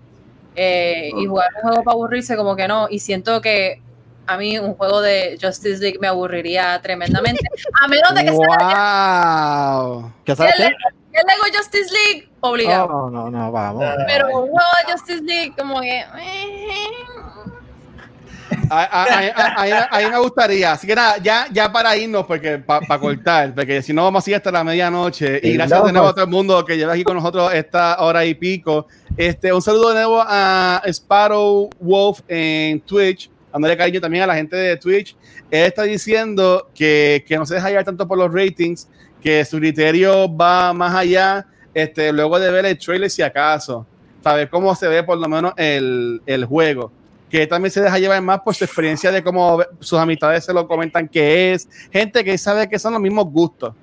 Eh, 0.56 1.12
y 1.16 1.26
jugar 1.26 1.50
un 1.56 1.62
juego 1.62 1.84
para 1.84 1.94
aburrirse, 1.94 2.36
como 2.36 2.56
que 2.56 2.68
no. 2.68 2.88
Y 2.90 3.00
siento 3.00 3.40
que 3.42 3.82
a 4.30 4.38
mí 4.38 4.58
un 4.60 4.74
juego 4.76 5.02
de 5.02 5.38
Justice 5.42 5.80
League 5.82 5.98
me 6.00 6.08
aburriría 6.08 6.80
tremendamente. 6.82 7.42
A 7.84 7.88
menos 7.88 8.14
de 8.14 8.26
que 8.26 8.32
sea. 8.32 9.88
¡Wow! 9.90 10.14
¿Qué 10.24 10.32
El, 10.34 10.38
sabes 10.38 10.54
qué? 10.58 10.64
el 10.66 11.26
Lego 11.28 11.44
Justice 11.58 11.90
League, 11.94 12.30
obligado. 12.40 12.86
Oh, 12.88 13.10
no, 13.10 13.30
no, 13.30 13.52
vamos. 13.52 13.84
Pero 14.08 14.28
un 14.28 14.50
juego 14.50 14.70
de 14.86 14.92
Justice 14.94 15.22
League, 15.24 15.54
como 15.58 15.82
que. 15.82 16.04
A, 18.72 18.82
a- 18.84 19.04
a- 19.04 19.28
a- 19.36 19.64
a- 19.64 19.88
a 19.92 20.00
mí 20.00 20.12
me 20.12 20.20
gustaría. 20.20 20.72
Así 20.74 20.86
que 20.86 20.94
nada, 20.96 21.18
ya, 21.18 21.48
ya 21.52 21.72
para 21.72 21.96
irnos, 21.98 22.26
porque 22.26 22.58
para 22.60 23.00
cortar, 23.00 23.54
porque 23.56 23.82
si 23.82 23.94
no 23.94 24.04
vamos 24.04 24.26
a 24.26 24.30
ir 24.30 24.36
hasta 24.36 24.52
la 24.52 24.64
medianoche. 24.64 25.40
Y 25.44 25.54
gracias 25.54 25.84
de 25.84 25.92
nuevo 25.92 26.08
a 26.08 26.10
locos. 26.10 26.16
todo 26.16 26.26
el 26.26 26.32
mundo 26.32 26.66
que 26.66 26.78
lleva 26.78 26.94
aquí 26.94 27.04
con 27.04 27.16
nosotros 27.18 27.52
esta 27.54 28.00
hora 28.00 28.26
y 28.26 28.36
pico. 28.36 28.88
Este, 29.18 29.52
un 29.54 29.62
saludo 29.62 29.90
de 29.90 29.96
nuevo 29.96 30.24
a 30.26 30.82
Sparrow 30.88 31.70
Wolf 31.80 32.20
en 32.28 32.82
Twitch. 32.82 33.30
Dándole 33.52 33.78
cariño 33.78 34.02
también 34.02 34.24
a 34.24 34.28
la 34.28 34.36
gente 34.36 34.56
de 34.56 34.78
Twitch. 34.78 35.16
Él 35.50 35.66
está 35.66 35.84
diciendo 35.84 36.70
que, 36.74 37.24
que 37.28 37.38
no 37.38 37.46
se 37.46 37.56
deja 37.56 37.70
llevar 37.70 37.86
tanto 37.86 38.08
por 38.08 38.18
los 38.18 38.32
ratings, 38.32 38.88
que 39.22 39.44
su 39.46 39.58
criterio 39.58 40.34
va 40.36 40.74
más 40.74 40.96
allá, 40.96 41.46
este, 41.74 42.12
luego 42.14 42.40
de 42.40 42.52
ver 42.52 42.66
el 42.66 42.78
trailer 42.78 43.10
si 43.10 43.22
acaso. 43.22 43.86
Saber 44.24 44.50
cómo 44.50 44.76
se 44.76 44.88
ve 44.88 45.04
por 45.04 45.18
lo 45.18 45.28
menos 45.28 45.54
el, 45.58 46.22
el 46.26 46.46
juego 46.46 46.92
que 47.30 47.46
también 47.46 47.72
se 47.72 47.82
deja 47.82 48.00
llevar 48.00 48.22
más 48.22 48.40
por 48.42 48.56
su 48.56 48.64
experiencia 48.64 49.12
de 49.12 49.24
cómo 49.24 49.62
sus 49.80 50.00
amistades 50.00 50.44
se 50.44 50.54
lo 50.54 50.68
comentan 50.68 51.08
que 51.08 51.54
es, 51.54 51.70
gente 51.92 52.24
que 52.24 52.38
sabe 52.38 52.68
que 52.68 52.80
son 52.80 52.94
los 52.94 53.02
mismos 53.02 53.26
gustos. 53.26 53.74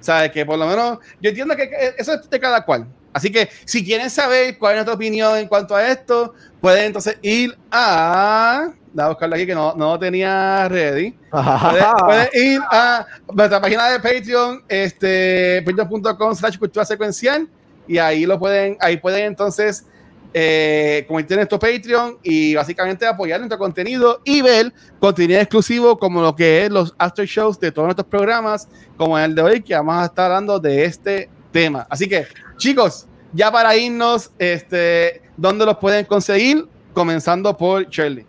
¿Sabes? 0.00 0.30
Que 0.30 0.46
por 0.46 0.58
lo 0.58 0.66
menos 0.66 0.98
yo 1.20 1.30
entiendo 1.30 1.56
que 1.56 1.68
eso 1.98 2.14
es 2.14 2.30
de 2.30 2.40
cada 2.40 2.64
cual. 2.64 2.86
Así 3.16 3.32
que 3.32 3.48
si 3.64 3.82
quieren 3.82 4.10
saber 4.10 4.58
cuál 4.58 4.72
es 4.72 4.76
nuestra 4.76 4.94
opinión 4.94 5.38
en 5.38 5.48
cuanto 5.48 5.74
a 5.74 5.88
esto, 5.88 6.34
pueden 6.60 6.84
entonces 6.84 7.16
ir 7.22 7.56
a. 7.70 8.68
Voy 8.92 9.04
a 9.04 9.08
buscarlo 9.08 9.36
aquí 9.36 9.46
que 9.46 9.54
no, 9.54 9.74
no 9.74 9.98
tenía 9.98 10.68
ready. 10.68 11.12
Pueden, 11.30 11.84
pueden 12.04 12.28
ir 12.34 12.60
a 12.70 13.06
nuestra 13.32 13.58
página 13.58 13.88
de 13.88 14.00
Patreon, 14.00 14.64
este, 14.68 15.62
patreon.com 15.62 16.34
slash 16.34 16.58
cultura 16.58 16.84
secuencial, 16.84 17.48
y 17.88 17.96
ahí 17.96 18.26
lo 18.26 18.38
pueden, 18.38 18.76
ahí 18.80 18.98
pueden 18.98 19.24
entonces 19.24 19.86
eh, 20.34 21.06
convertir 21.08 21.38
en 21.38 21.38
nuestro 21.38 21.58
Patreon 21.58 22.18
y 22.22 22.54
básicamente 22.54 23.06
apoyar 23.06 23.40
nuestro 23.40 23.56
contenido 23.56 24.20
y 24.24 24.42
ver 24.42 24.74
contenido 24.98 25.40
exclusivo 25.40 25.98
como 25.98 26.20
lo 26.20 26.36
que 26.36 26.66
es 26.66 26.70
los 26.70 26.94
after 26.98 27.24
shows 27.24 27.58
de 27.58 27.72
todos 27.72 27.86
nuestros 27.86 28.08
programas, 28.08 28.68
como 28.98 29.18
el 29.18 29.34
de 29.34 29.40
hoy, 29.40 29.62
que 29.62 29.74
vamos 29.74 29.96
a 29.96 30.04
estar 30.04 30.26
hablando 30.26 30.60
de 30.60 30.84
este 30.84 31.30
tema. 31.56 31.86
Así 31.88 32.06
que, 32.06 32.26
chicos, 32.58 33.06
ya 33.32 33.50
para 33.50 33.74
irnos, 33.74 34.30
este, 34.38 35.22
¿dónde 35.38 35.64
los 35.64 35.78
pueden 35.78 36.04
conseguir? 36.04 36.66
Comenzando 36.92 37.56
por 37.56 37.88
Shirley. 37.88 38.26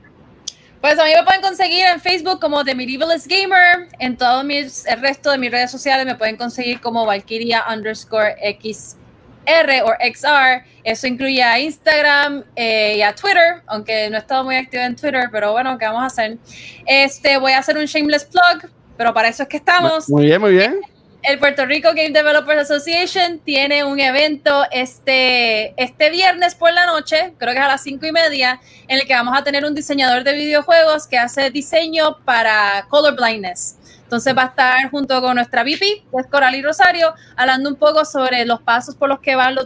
Pues 0.80 0.98
a 0.98 1.04
mí 1.04 1.12
me 1.14 1.24
pueden 1.24 1.42
conseguir 1.42 1.86
en 1.88 2.00
Facebook 2.00 2.40
como 2.40 2.64
The 2.64 2.74
Medievalist 2.74 3.28
Gamer. 3.28 3.90
En 4.00 4.16
todos 4.16 4.46
mis, 4.46 4.86
el 4.86 5.02
resto 5.02 5.32
de 5.32 5.38
mis 5.40 5.52
redes 5.52 5.72
sociales 5.72 6.06
me 6.06 6.16
pueden 6.16 6.38
conseguir 6.38 6.80
como 6.80 7.06
Valkyria 7.06 7.66
underscore 7.70 8.36
XR 8.62 9.84
o 9.84 9.92
XR. 10.14 10.64
Eso 10.86 11.08
incluye 11.08 11.44
a 11.44 11.60
Instagram 11.60 12.46
eh, 12.56 12.96
y 12.98 13.02
a 13.02 13.14
Twitter, 13.14 13.62
aunque 13.66 14.10
no 14.10 14.16
he 14.16 14.20
estado 14.20 14.46
muy 14.46 14.56
activa 14.56 14.86
en 14.86 14.96
Twitter, 14.96 15.28
pero 15.34 15.52
bueno, 15.52 15.78
¿qué 15.78 15.86
vamos 15.86 16.04
a 16.04 16.06
hacer? 16.06 16.38
Este, 16.86 17.38
voy 17.38 17.52
a 17.52 17.58
hacer 17.58 17.78
un 17.78 17.86
shameless 17.86 18.24
plug, 18.24 18.72
pero 18.96 19.14
para 19.14 19.28
eso 19.28 19.44
es 19.44 19.50
que 19.50 19.58
estamos. 19.58 20.10
Muy 20.10 20.28
bien, 20.28 20.40
muy 20.40 20.52
bien. 20.52 20.80
El 21.24 21.40
Puerto 21.40 21.66
Rico 21.66 21.90
Game 21.90 22.12
Developers 22.12 22.70
Association 22.70 23.40
tiene 23.40 23.84
un 23.84 24.00
evento 24.00 24.64
este, 24.72 25.74
este 25.82 26.10
viernes 26.10 26.56
por 26.56 26.72
la 26.72 26.86
noche, 26.86 27.34
creo 27.38 27.54
que 27.54 27.60
es 27.60 27.66
a 27.66 27.68
las 27.68 27.84
cinco 27.84 28.06
y 28.06 28.12
media, 28.12 28.62
en 28.88 29.00
el 29.00 29.08
que 29.08 29.14
vamos 29.14 29.38
a 29.38 29.44
tener 29.44 29.66
un 29.66 29.74
diseñador 29.74 30.24
de 30.24 30.34
videojuegos 30.34 31.08
que 31.08 31.18
hace 31.18 31.50
diseño 31.50 32.20
para 32.24 32.86
colorblindness. 32.90 33.78
Entonces 34.04 34.38
va 34.38 34.44
a 34.44 34.46
estar 34.46 34.90
junto 34.90 35.22
con 35.22 35.36
nuestra 35.36 35.64
VP, 35.64 35.80
que 35.80 36.18
es 36.18 36.28
Coralie 36.28 36.62
Rosario, 36.62 37.14
hablando 37.36 37.70
un 37.70 37.76
poco 37.76 38.06
sobre 38.06 38.46
los 38.46 38.62
pasos 38.62 38.96
por 38.96 39.10
los 39.10 39.20
que 39.20 39.36
van 39.36 39.56
los 39.56 39.66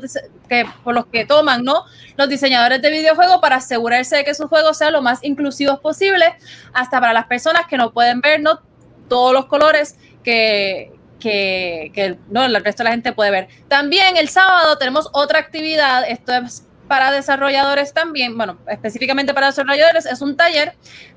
que, 0.50 0.66
por 0.84 0.96
los 0.96 1.06
que 1.06 1.26
toman, 1.26 1.64
¿no? 1.64 1.84
Los 2.18 2.28
diseñadores 2.28 2.82
de 2.82 2.90
videojuegos 2.90 3.38
para 3.40 3.58
asegurarse 3.58 4.16
de 4.16 4.24
que 4.24 4.34
sus 4.34 4.48
juegos 4.48 4.80
sean 4.80 4.94
lo 4.94 5.04
más 5.04 5.24
inclusivos 5.24 5.80
posible, 5.80 6.34
hasta 6.74 7.00
para 7.00 7.14
las 7.14 7.28
personas 7.28 7.68
que 7.68 7.78
no 7.78 7.92
pueden 7.92 8.20
ver, 8.22 8.42
¿no? 8.42 8.62
Todos 9.08 9.32
los 9.32 9.46
colores 9.46 9.96
que, 10.24 10.92
que, 11.22 11.92
que 11.94 12.18
no, 12.30 12.44
el 12.44 12.54
resto 12.56 12.84
de 12.84 12.90
la 12.90 12.92
gente 12.92 13.14
puede 13.14 13.32
ver. 13.32 13.48
También 13.70 14.18
el 14.18 14.28
sábado 14.28 14.78
tenemos 14.78 15.10
otra 15.14 15.40
actividad, 15.40 16.04
esto 16.08 16.34
es 16.34 16.68
para 16.90 17.12
desarrolladores 17.12 17.94
también, 17.94 18.36
bueno, 18.36 18.58
específicamente 18.68 19.34
para 19.34 19.48
desarrolladores, 19.48 20.06
es 20.06 20.22
un 20.22 20.36
taller 20.36 20.74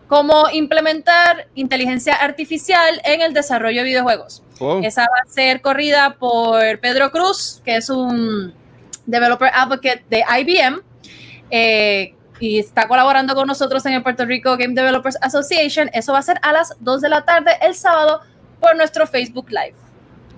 cómo 0.06 0.44
implementar 0.52 1.48
inteligencia 1.56 2.14
artificial 2.14 3.00
en 3.04 3.22
el 3.22 3.34
desarrollo 3.34 3.80
de 3.80 3.88
videojuegos. 3.88 4.44
Oh. 4.60 4.80
Esa 4.84 5.02
va 5.02 5.22
a 5.26 5.32
ser 5.32 5.60
corrida 5.60 6.16
por 6.20 6.78
Pedro 6.78 7.10
Cruz, 7.10 7.60
que 7.64 7.76
es 7.76 7.90
un 7.90 8.54
developer 9.06 9.50
advocate 9.52 10.04
de 10.08 10.22
IBM. 10.40 10.80
eh, 11.50 12.14
y 12.40 12.58
está 12.58 12.88
colaborando 12.88 13.34
con 13.34 13.46
nosotros 13.46 13.86
en 13.86 13.94
el 13.94 14.02
Puerto 14.02 14.24
Rico 14.24 14.56
Game 14.56 14.74
Developers 14.74 15.16
Association. 15.20 15.88
Eso 15.92 16.12
va 16.12 16.18
a 16.18 16.22
ser 16.22 16.38
a 16.42 16.52
las 16.52 16.74
2 16.80 17.00
de 17.00 17.08
la 17.08 17.24
tarde 17.24 17.52
el 17.62 17.74
sábado 17.74 18.20
por 18.60 18.76
nuestro 18.76 19.06
Facebook 19.06 19.46
Live. 19.50 19.74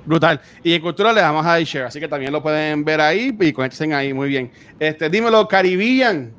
Brutal. 0.07 0.41
Y 0.63 0.73
en 0.73 0.81
cultura 0.83 1.13
le 1.13 1.21
damos 1.21 1.45
a 1.45 1.61
iShare, 1.61 1.87
así 1.87 2.01
que 2.01 2.09
también 2.09 2.33
lo 2.33 2.43
pueden 2.43 2.85
ver 2.85 3.01
ahí 3.01 3.37
y 3.39 3.53
conéctense 3.53 3.93
ahí. 3.93 4.15
Muy 4.15 4.29
bien. 4.29 4.51
Este, 4.79 5.11
dímelo, 5.11 5.47
Caribbean. 5.49 6.33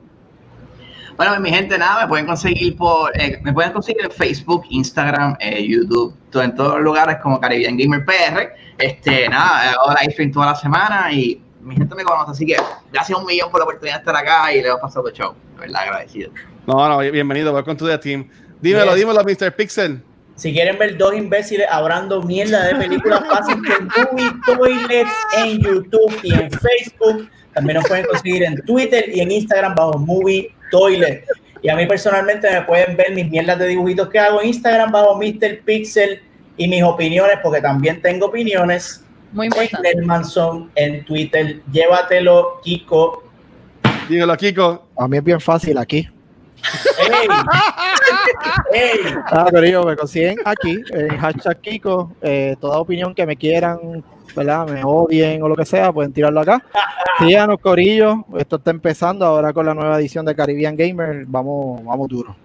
Bueno, 1.17 1.39
mi 1.39 1.49
gente, 1.49 1.77
nada, 1.77 2.03
me 2.03 2.07
pueden 2.09 2.27
conseguir 2.27 2.77
por, 2.77 3.11
eh, 3.19 3.39
me 3.41 3.51
pueden 3.51 3.71
conseguir 3.73 4.05
en 4.05 4.11
Facebook, 4.11 4.63
Instagram, 4.69 5.35
eh, 5.39 5.65
YouTube, 5.67 6.15
todo, 6.29 6.43
en 6.43 6.55
todos 6.55 6.75
los 6.75 6.81
lugares 6.83 7.17
como 7.23 7.39
Caribbean 7.41 7.75
Gamer 7.75 8.05
PR. 8.05 8.53
Este, 8.77 9.27
nada, 9.27 9.71
hago 9.71 9.95
live 9.99 10.13
stream 10.13 10.31
toda 10.31 10.45
la 10.47 10.55
semana 10.55 11.11
y 11.11 11.41
mi 11.59 11.75
gente 11.75 11.95
me 11.95 12.03
conoce, 12.03 12.31
así 12.31 12.45
que 12.45 12.55
gracias 12.93 13.17
un 13.17 13.25
millón 13.25 13.49
por 13.49 13.59
la 13.59 13.63
oportunidad 13.65 13.95
de 13.95 13.99
estar 13.99 14.15
acá 14.15 14.53
y 14.53 14.61
le 14.61 14.67
hemos 14.67 14.79
pasado 14.79 15.07
el 15.07 15.13
show, 15.15 15.33
de 15.55 15.61
verdad 15.61 15.81
agradecido. 15.81 16.31
No, 16.67 16.87
no, 16.87 16.99
bienvenido. 16.99 17.51
Welcome 17.51 17.77
to 17.77 17.87
the 17.87 17.97
team. 17.97 18.29
Dímelo, 18.61 18.91
Yes. 18.91 18.95
dímelo, 18.95 19.23
Mr. 19.23 19.55
Pixel. 19.55 20.03
Si 20.37 20.53
quieren 20.53 20.77
ver 20.77 20.97
dos 20.97 21.15
imbéciles 21.15 21.65
hablando 21.67 22.21
mierda 22.21 22.63
de 22.67 22.75
películas 22.75 23.23
fáciles 23.27 23.59
con 23.65 23.85
Movie 24.13 24.31
Toilets 24.45 25.09
en 25.35 25.59
YouTube 25.59 26.15
y 26.21 26.31
en 26.31 26.51
Facebook, 26.51 27.27
también 27.55 27.77
nos 27.79 27.87
pueden 27.87 28.05
conseguir 28.05 28.43
en 28.43 28.61
Twitter 28.61 29.05
y 29.11 29.21
en 29.21 29.31
Instagram 29.31 29.73
bajo 29.73 29.97
Movie 29.97 30.53
Toilet. 30.69 31.25
Y 31.63 31.69
a 31.69 31.75
mí 31.75 31.87
personalmente 31.87 32.51
me 32.51 32.61
pueden 32.61 32.95
ver 32.95 33.15
mis 33.15 33.27
mierdas 33.31 33.57
de 33.57 33.67
dibujitos 33.67 34.09
que 34.09 34.19
hago 34.19 34.39
en 34.39 34.49
Instagram 34.49 34.91
bajo 34.91 35.17
Mr. 35.17 35.61
Pixel 35.65 36.21
y 36.55 36.67
mis 36.67 36.83
opiniones, 36.83 37.39
porque 37.41 37.59
también 37.59 37.99
tengo 37.99 38.27
opiniones 38.27 39.03
Muy 39.31 39.47
en 39.47 39.53
importante. 39.53 40.01
Manson 40.03 40.69
en 40.75 41.03
Twitter. 41.03 41.61
Llévatelo, 41.71 42.61
Kiko. 42.63 43.23
Dímelo, 44.07 44.37
Kiko. 44.37 44.87
A 44.95 45.07
mí 45.07 45.17
es 45.17 45.23
bien 45.23 45.41
fácil 45.41 45.79
aquí. 45.79 46.07
¡Ey! 46.99 47.27
¡Ey! 48.73 48.99
Ah, 49.31 49.47
pero 49.51 49.65
yo 49.67 49.83
me 49.83 49.95
consiguen 49.95 50.37
aquí, 50.45 50.77
en 50.91 51.17
hashtag 51.17 51.59
Kiko. 51.61 52.11
eh, 52.21 52.55
toda 52.59 52.79
opinión 52.79 53.13
que 53.15 53.25
me 53.25 53.35
quieran, 53.35 54.03
¿verdad? 54.35 54.67
Me 54.67 54.81
odien 54.83 55.41
o 55.41 55.47
lo 55.47 55.55
que 55.55 55.65
sea, 55.65 55.91
pueden 55.91 56.11
tirarlo 56.13 56.41
acá. 56.41 56.63
Síganos, 57.19 57.59
Corillo. 57.59 58.25
Esto 58.37 58.57
está 58.57 58.71
empezando 58.71 59.25
ahora 59.25 59.53
con 59.53 59.65
la 59.65 59.73
nueva 59.73 59.97
edición 59.99 60.25
de 60.25 60.35
Caribbean 60.35 60.75
Gamer. 60.75 61.25
Vamos, 61.27 61.83
vamos 61.83 62.07
duro. 62.07 62.35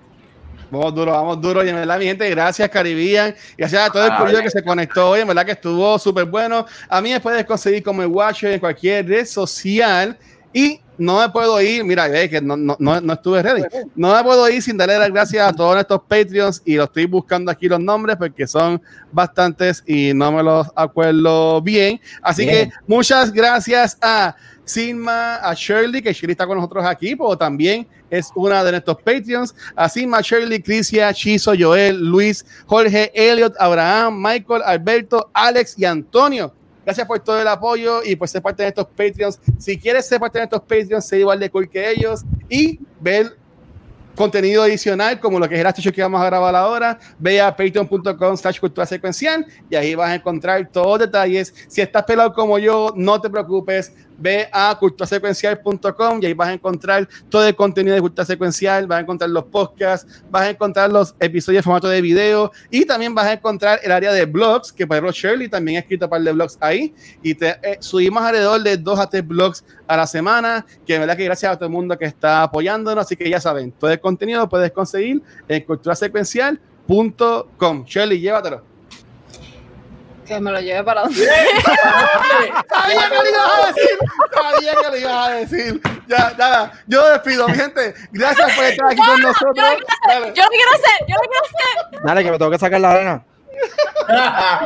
Vamos 0.70 0.94
duro, 0.94 1.12
vamos 1.12 1.40
duro. 1.40 1.62
Y 1.64 1.68
en 1.68 1.74
verdad, 1.76 1.98
mi 1.98 2.06
gente, 2.06 2.30
gracias, 2.30 2.68
Caribbean. 2.70 3.34
Gracias 3.58 3.82
a 3.88 3.92
todo 3.92 4.06
el 4.06 4.10
Ah, 4.12 4.16
corillo 4.18 4.38
bien. 4.38 4.44
que 4.44 4.50
se 4.50 4.62
conectó 4.64 5.10
hoy. 5.10 5.20
En 5.20 5.26
verdad 5.28 5.44
que 5.44 5.52
estuvo 5.52 5.98
súper 5.98 6.24
bueno. 6.24 6.64
A 6.88 7.00
mí 7.02 7.10
me 7.10 7.20
puedes 7.20 7.44
conseguir 7.44 7.82
como 7.82 8.00
el 8.00 8.08
Watcher 8.08 8.52
en 8.52 8.60
cualquier 8.60 9.06
red 9.06 9.26
social. 9.26 10.16
Y 10.54 10.80
no 11.02 11.20
me 11.20 11.28
puedo 11.28 11.60
ir, 11.60 11.84
mira, 11.84 12.08
ve 12.08 12.30
que 12.30 12.40
no, 12.40 12.56
no, 12.56 12.76
no, 12.78 13.12
estuve 13.12 13.42
ready. 13.42 13.62
No 13.94 14.14
me 14.14 14.22
puedo 14.22 14.48
ir 14.48 14.62
sin 14.62 14.76
darle 14.76 14.98
las 14.98 15.10
gracias 15.10 15.48
a 15.48 15.52
todos 15.52 15.74
nuestros 15.74 16.00
Patreons. 16.02 16.62
Y 16.64 16.76
lo 16.76 16.84
estoy 16.84 17.06
buscando 17.06 17.50
aquí 17.50 17.68
los 17.68 17.80
nombres 17.80 18.16
porque 18.16 18.46
son 18.46 18.80
bastantes 19.10 19.82
y 19.86 20.14
no 20.14 20.32
me 20.32 20.42
los 20.42 20.68
acuerdo 20.74 21.60
bien. 21.60 22.00
Así 22.22 22.44
Bien. 22.44 22.70
que 22.70 22.76
muchas 22.86 23.32
gracias 23.32 23.98
a 24.00 24.36
Silma, 24.64 25.36
a 25.36 25.54
Shirley, 25.54 26.00
que 26.00 26.12
Shirley 26.12 26.32
está 26.32 26.46
con 26.46 26.56
nosotros 26.56 26.84
aquí, 26.86 27.16
pero 27.16 27.36
también 27.36 27.86
es 28.08 28.30
una 28.34 28.62
de 28.62 28.70
nuestros 28.70 28.98
Patreons. 28.98 29.54
A 29.74 29.88
Silma, 29.88 30.20
Shirley, 30.20 30.62
Crisia, 30.62 31.12
Chizo, 31.12 31.52
Joel, 31.58 31.98
Luis, 31.98 32.44
Jorge, 32.66 33.10
Elliot, 33.14 33.54
Abraham, 33.58 34.22
Michael, 34.22 34.62
Alberto, 34.64 35.30
Alex 35.34 35.74
y 35.78 35.84
Antonio. 35.84 36.54
Gracias 36.84 37.06
por 37.06 37.20
todo 37.20 37.40
el 37.40 37.48
apoyo 37.48 38.02
y 38.04 38.16
por 38.16 38.28
ser 38.28 38.42
parte 38.42 38.62
de 38.62 38.70
estos 38.70 38.86
Patreons. 38.86 39.40
Si 39.58 39.78
quieres 39.78 40.06
ser 40.06 40.20
parte 40.20 40.38
de 40.38 40.44
estos 40.44 40.60
Patreons, 40.60 41.04
ser 41.04 41.20
igual 41.20 41.38
de 41.38 41.50
cool 41.50 41.68
que 41.68 41.90
ellos 41.90 42.22
y 42.48 42.80
ver 43.00 43.36
contenido 44.14 44.62
adicional 44.62 45.18
como 45.20 45.38
lo 45.38 45.48
que 45.48 45.60
es 45.60 45.64
el 45.64 45.74
show 45.74 45.92
que 45.92 46.02
vamos 46.02 46.20
a 46.20 46.26
grabar 46.26 46.54
ahora, 46.54 46.98
ve 47.18 47.40
a 47.40 47.54
patreon.com 47.54 48.36
slash 48.36 48.60
cultura 48.60 48.86
secuencial 48.86 49.46
y 49.70 49.76
ahí 49.76 49.94
vas 49.94 50.10
a 50.10 50.14
encontrar 50.16 50.68
todos 50.70 50.98
los 50.98 50.98
detalles. 51.00 51.54
Si 51.68 51.80
estás 51.80 52.04
pelado 52.04 52.32
como 52.32 52.58
yo, 52.58 52.92
no 52.96 53.20
te 53.20 53.30
preocupes, 53.30 53.92
ve 54.22 54.48
a 54.52 54.76
culturasecuencial.com 54.78 56.20
y 56.22 56.26
ahí 56.26 56.34
vas 56.34 56.48
a 56.48 56.52
encontrar 56.52 57.08
todo 57.28 57.44
el 57.46 57.56
contenido 57.56 57.94
de 57.94 58.00
Cultura 58.00 58.24
Secuencial, 58.24 58.86
vas 58.86 58.98
a 58.98 59.00
encontrar 59.02 59.28
los 59.30 59.44
podcasts, 59.44 60.22
vas 60.30 60.42
a 60.42 60.50
encontrar 60.50 60.90
los 60.90 61.14
episodios 61.18 61.60
en 61.60 61.64
formato 61.64 61.88
de 61.88 62.00
video 62.00 62.52
y 62.70 62.84
también 62.84 63.12
vas 63.14 63.26
a 63.26 63.32
encontrar 63.32 63.80
el 63.82 63.90
área 63.90 64.12
de 64.12 64.24
blogs, 64.24 64.72
que 64.72 64.86
por 64.86 65.12
Shirley 65.12 65.48
también 65.48 65.78
ha 65.78 65.80
escrito 65.80 66.06
un 66.06 66.10
par 66.10 66.22
de 66.22 66.30
blogs 66.32 66.56
ahí 66.60 66.94
y 67.22 67.34
te 67.34 67.56
eh, 67.62 67.78
subimos 67.80 68.22
alrededor 68.22 68.62
de 68.62 68.76
dos 68.76 69.00
a 69.00 69.10
tres 69.10 69.26
blogs 69.26 69.64
a 69.86 69.96
la 69.96 70.06
semana, 70.06 70.64
que 70.86 70.92
de 70.94 70.98
verdad 71.00 71.16
que 71.16 71.24
gracias 71.24 71.52
a 71.52 71.56
todo 71.56 71.66
el 71.66 71.72
mundo 71.72 71.98
que 71.98 72.04
está 72.04 72.44
apoyándonos, 72.44 73.04
así 73.04 73.16
que 73.16 73.28
ya 73.28 73.40
saben, 73.40 73.72
todo 73.72 73.90
el 73.90 73.98
contenido 74.00 74.40
lo 74.40 74.48
puedes 74.48 74.70
conseguir 74.70 75.20
en 75.48 75.64
culturasecuencial.com. 75.64 77.84
Shirley, 77.84 78.20
llévatelo. 78.20 78.71
Que 80.26 80.38
me 80.40 80.52
lo 80.52 80.60
lleve 80.60 80.84
para 80.84 81.02
donde. 81.02 81.24
Sabía 82.68 83.08
que 83.08 83.16
lo 83.16 83.28
ibas 83.28 83.50
a 83.58 83.66
decir. 83.66 83.98
Sabía 84.32 84.74
que 84.74 84.90
lo 84.90 84.96
ibas 84.96 85.28
a 85.28 85.30
decir. 85.32 85.80
Ya, 86.06 86.32
nada. 86.38 86.72
Yo 86.86 87.08
despido, 87.08 87.48
mi 87.48 87.54
gente. 87.54 87.94
Gracias 88.12 88.52
por 88.54 88.64
estar 88.64 88.86
aquí 88.86 89.00
con 89.04 89.20
nosotros. 89.22 89.56
Yo 89.56 89.64
lo 90.14 90.32
quiero 90.32 90.44
hacer, 90.44 90.44
yo 90.44 90.44
lo 90.44 90.50
quiero 90.50 90.72
hacer, 90.74 91.06
yo 91.08 91.14
lo 91.14 91.20
quiero 91.20 91.44
hacer. 91.44 92.00
Dale, 92.04 92.24
que 92.24 92.30
me 92.30 92.38
tengo 92.38 92.50
que 92.50 92.58
sacar 92.58 92.80
la 92.80 92.90
arena. 92.92 93.24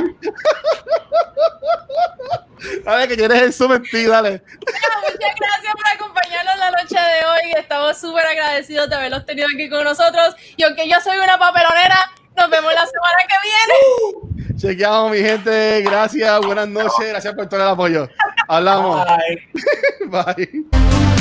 Dale, 2.85 3.09
que 3.09 3.17
tienes 3.17 3.43
el 3.43 3.53
zoom 3.53 3.73
en 3.75 3.83
ti, 3.83 4.05
dale. 4.07 4.43
Muchas 4.61 5.35
gracias 5.39 5.75
por 5.75 5.87
acompañarnos 5.95 6.57
la 6.59 6.71
noche 6.71 6.97
de 6.97 7.27
hoy. 7.27 7.53
Estamos 7.57 7.99
súper 7.99 8.27
agradecidos 8.27 8.89
de 8.89 8.97
haberlos 8.97 9.25
tenido 9.27 9.47
aquí 9.53 9.69
con 9.69 9.85
nosotros. 9.85 10.35
Y 10.57 10.63
aunque 10.65 10.89
yo 10.89 11.01
soy 11.01 11.19
una 11.19 11.39
papelonera, 11.39 12.11
nos 12.37 12.51
vemos 12.51 12.73
la 12.75 12.87
semana 12.87 13.19
que 13.29 13.37
viene. 13.49 14.57
Chequeamos, 14.57 15.11
mi 15.11 15.19
gente. 15.19 15.83
Gracias. 15.83 16.41
Buenas 16.41 16.69
noches. 16.69 17.09
Gracias 17.09 17.35
por 17.35 17.49
todo 17.49 17.61
el 17.61 17.69
apoyo. 17.69 18.09
Hablamos. 18.49 19.05
Bye. 19.07 20.65
Bye. 20.71 21.16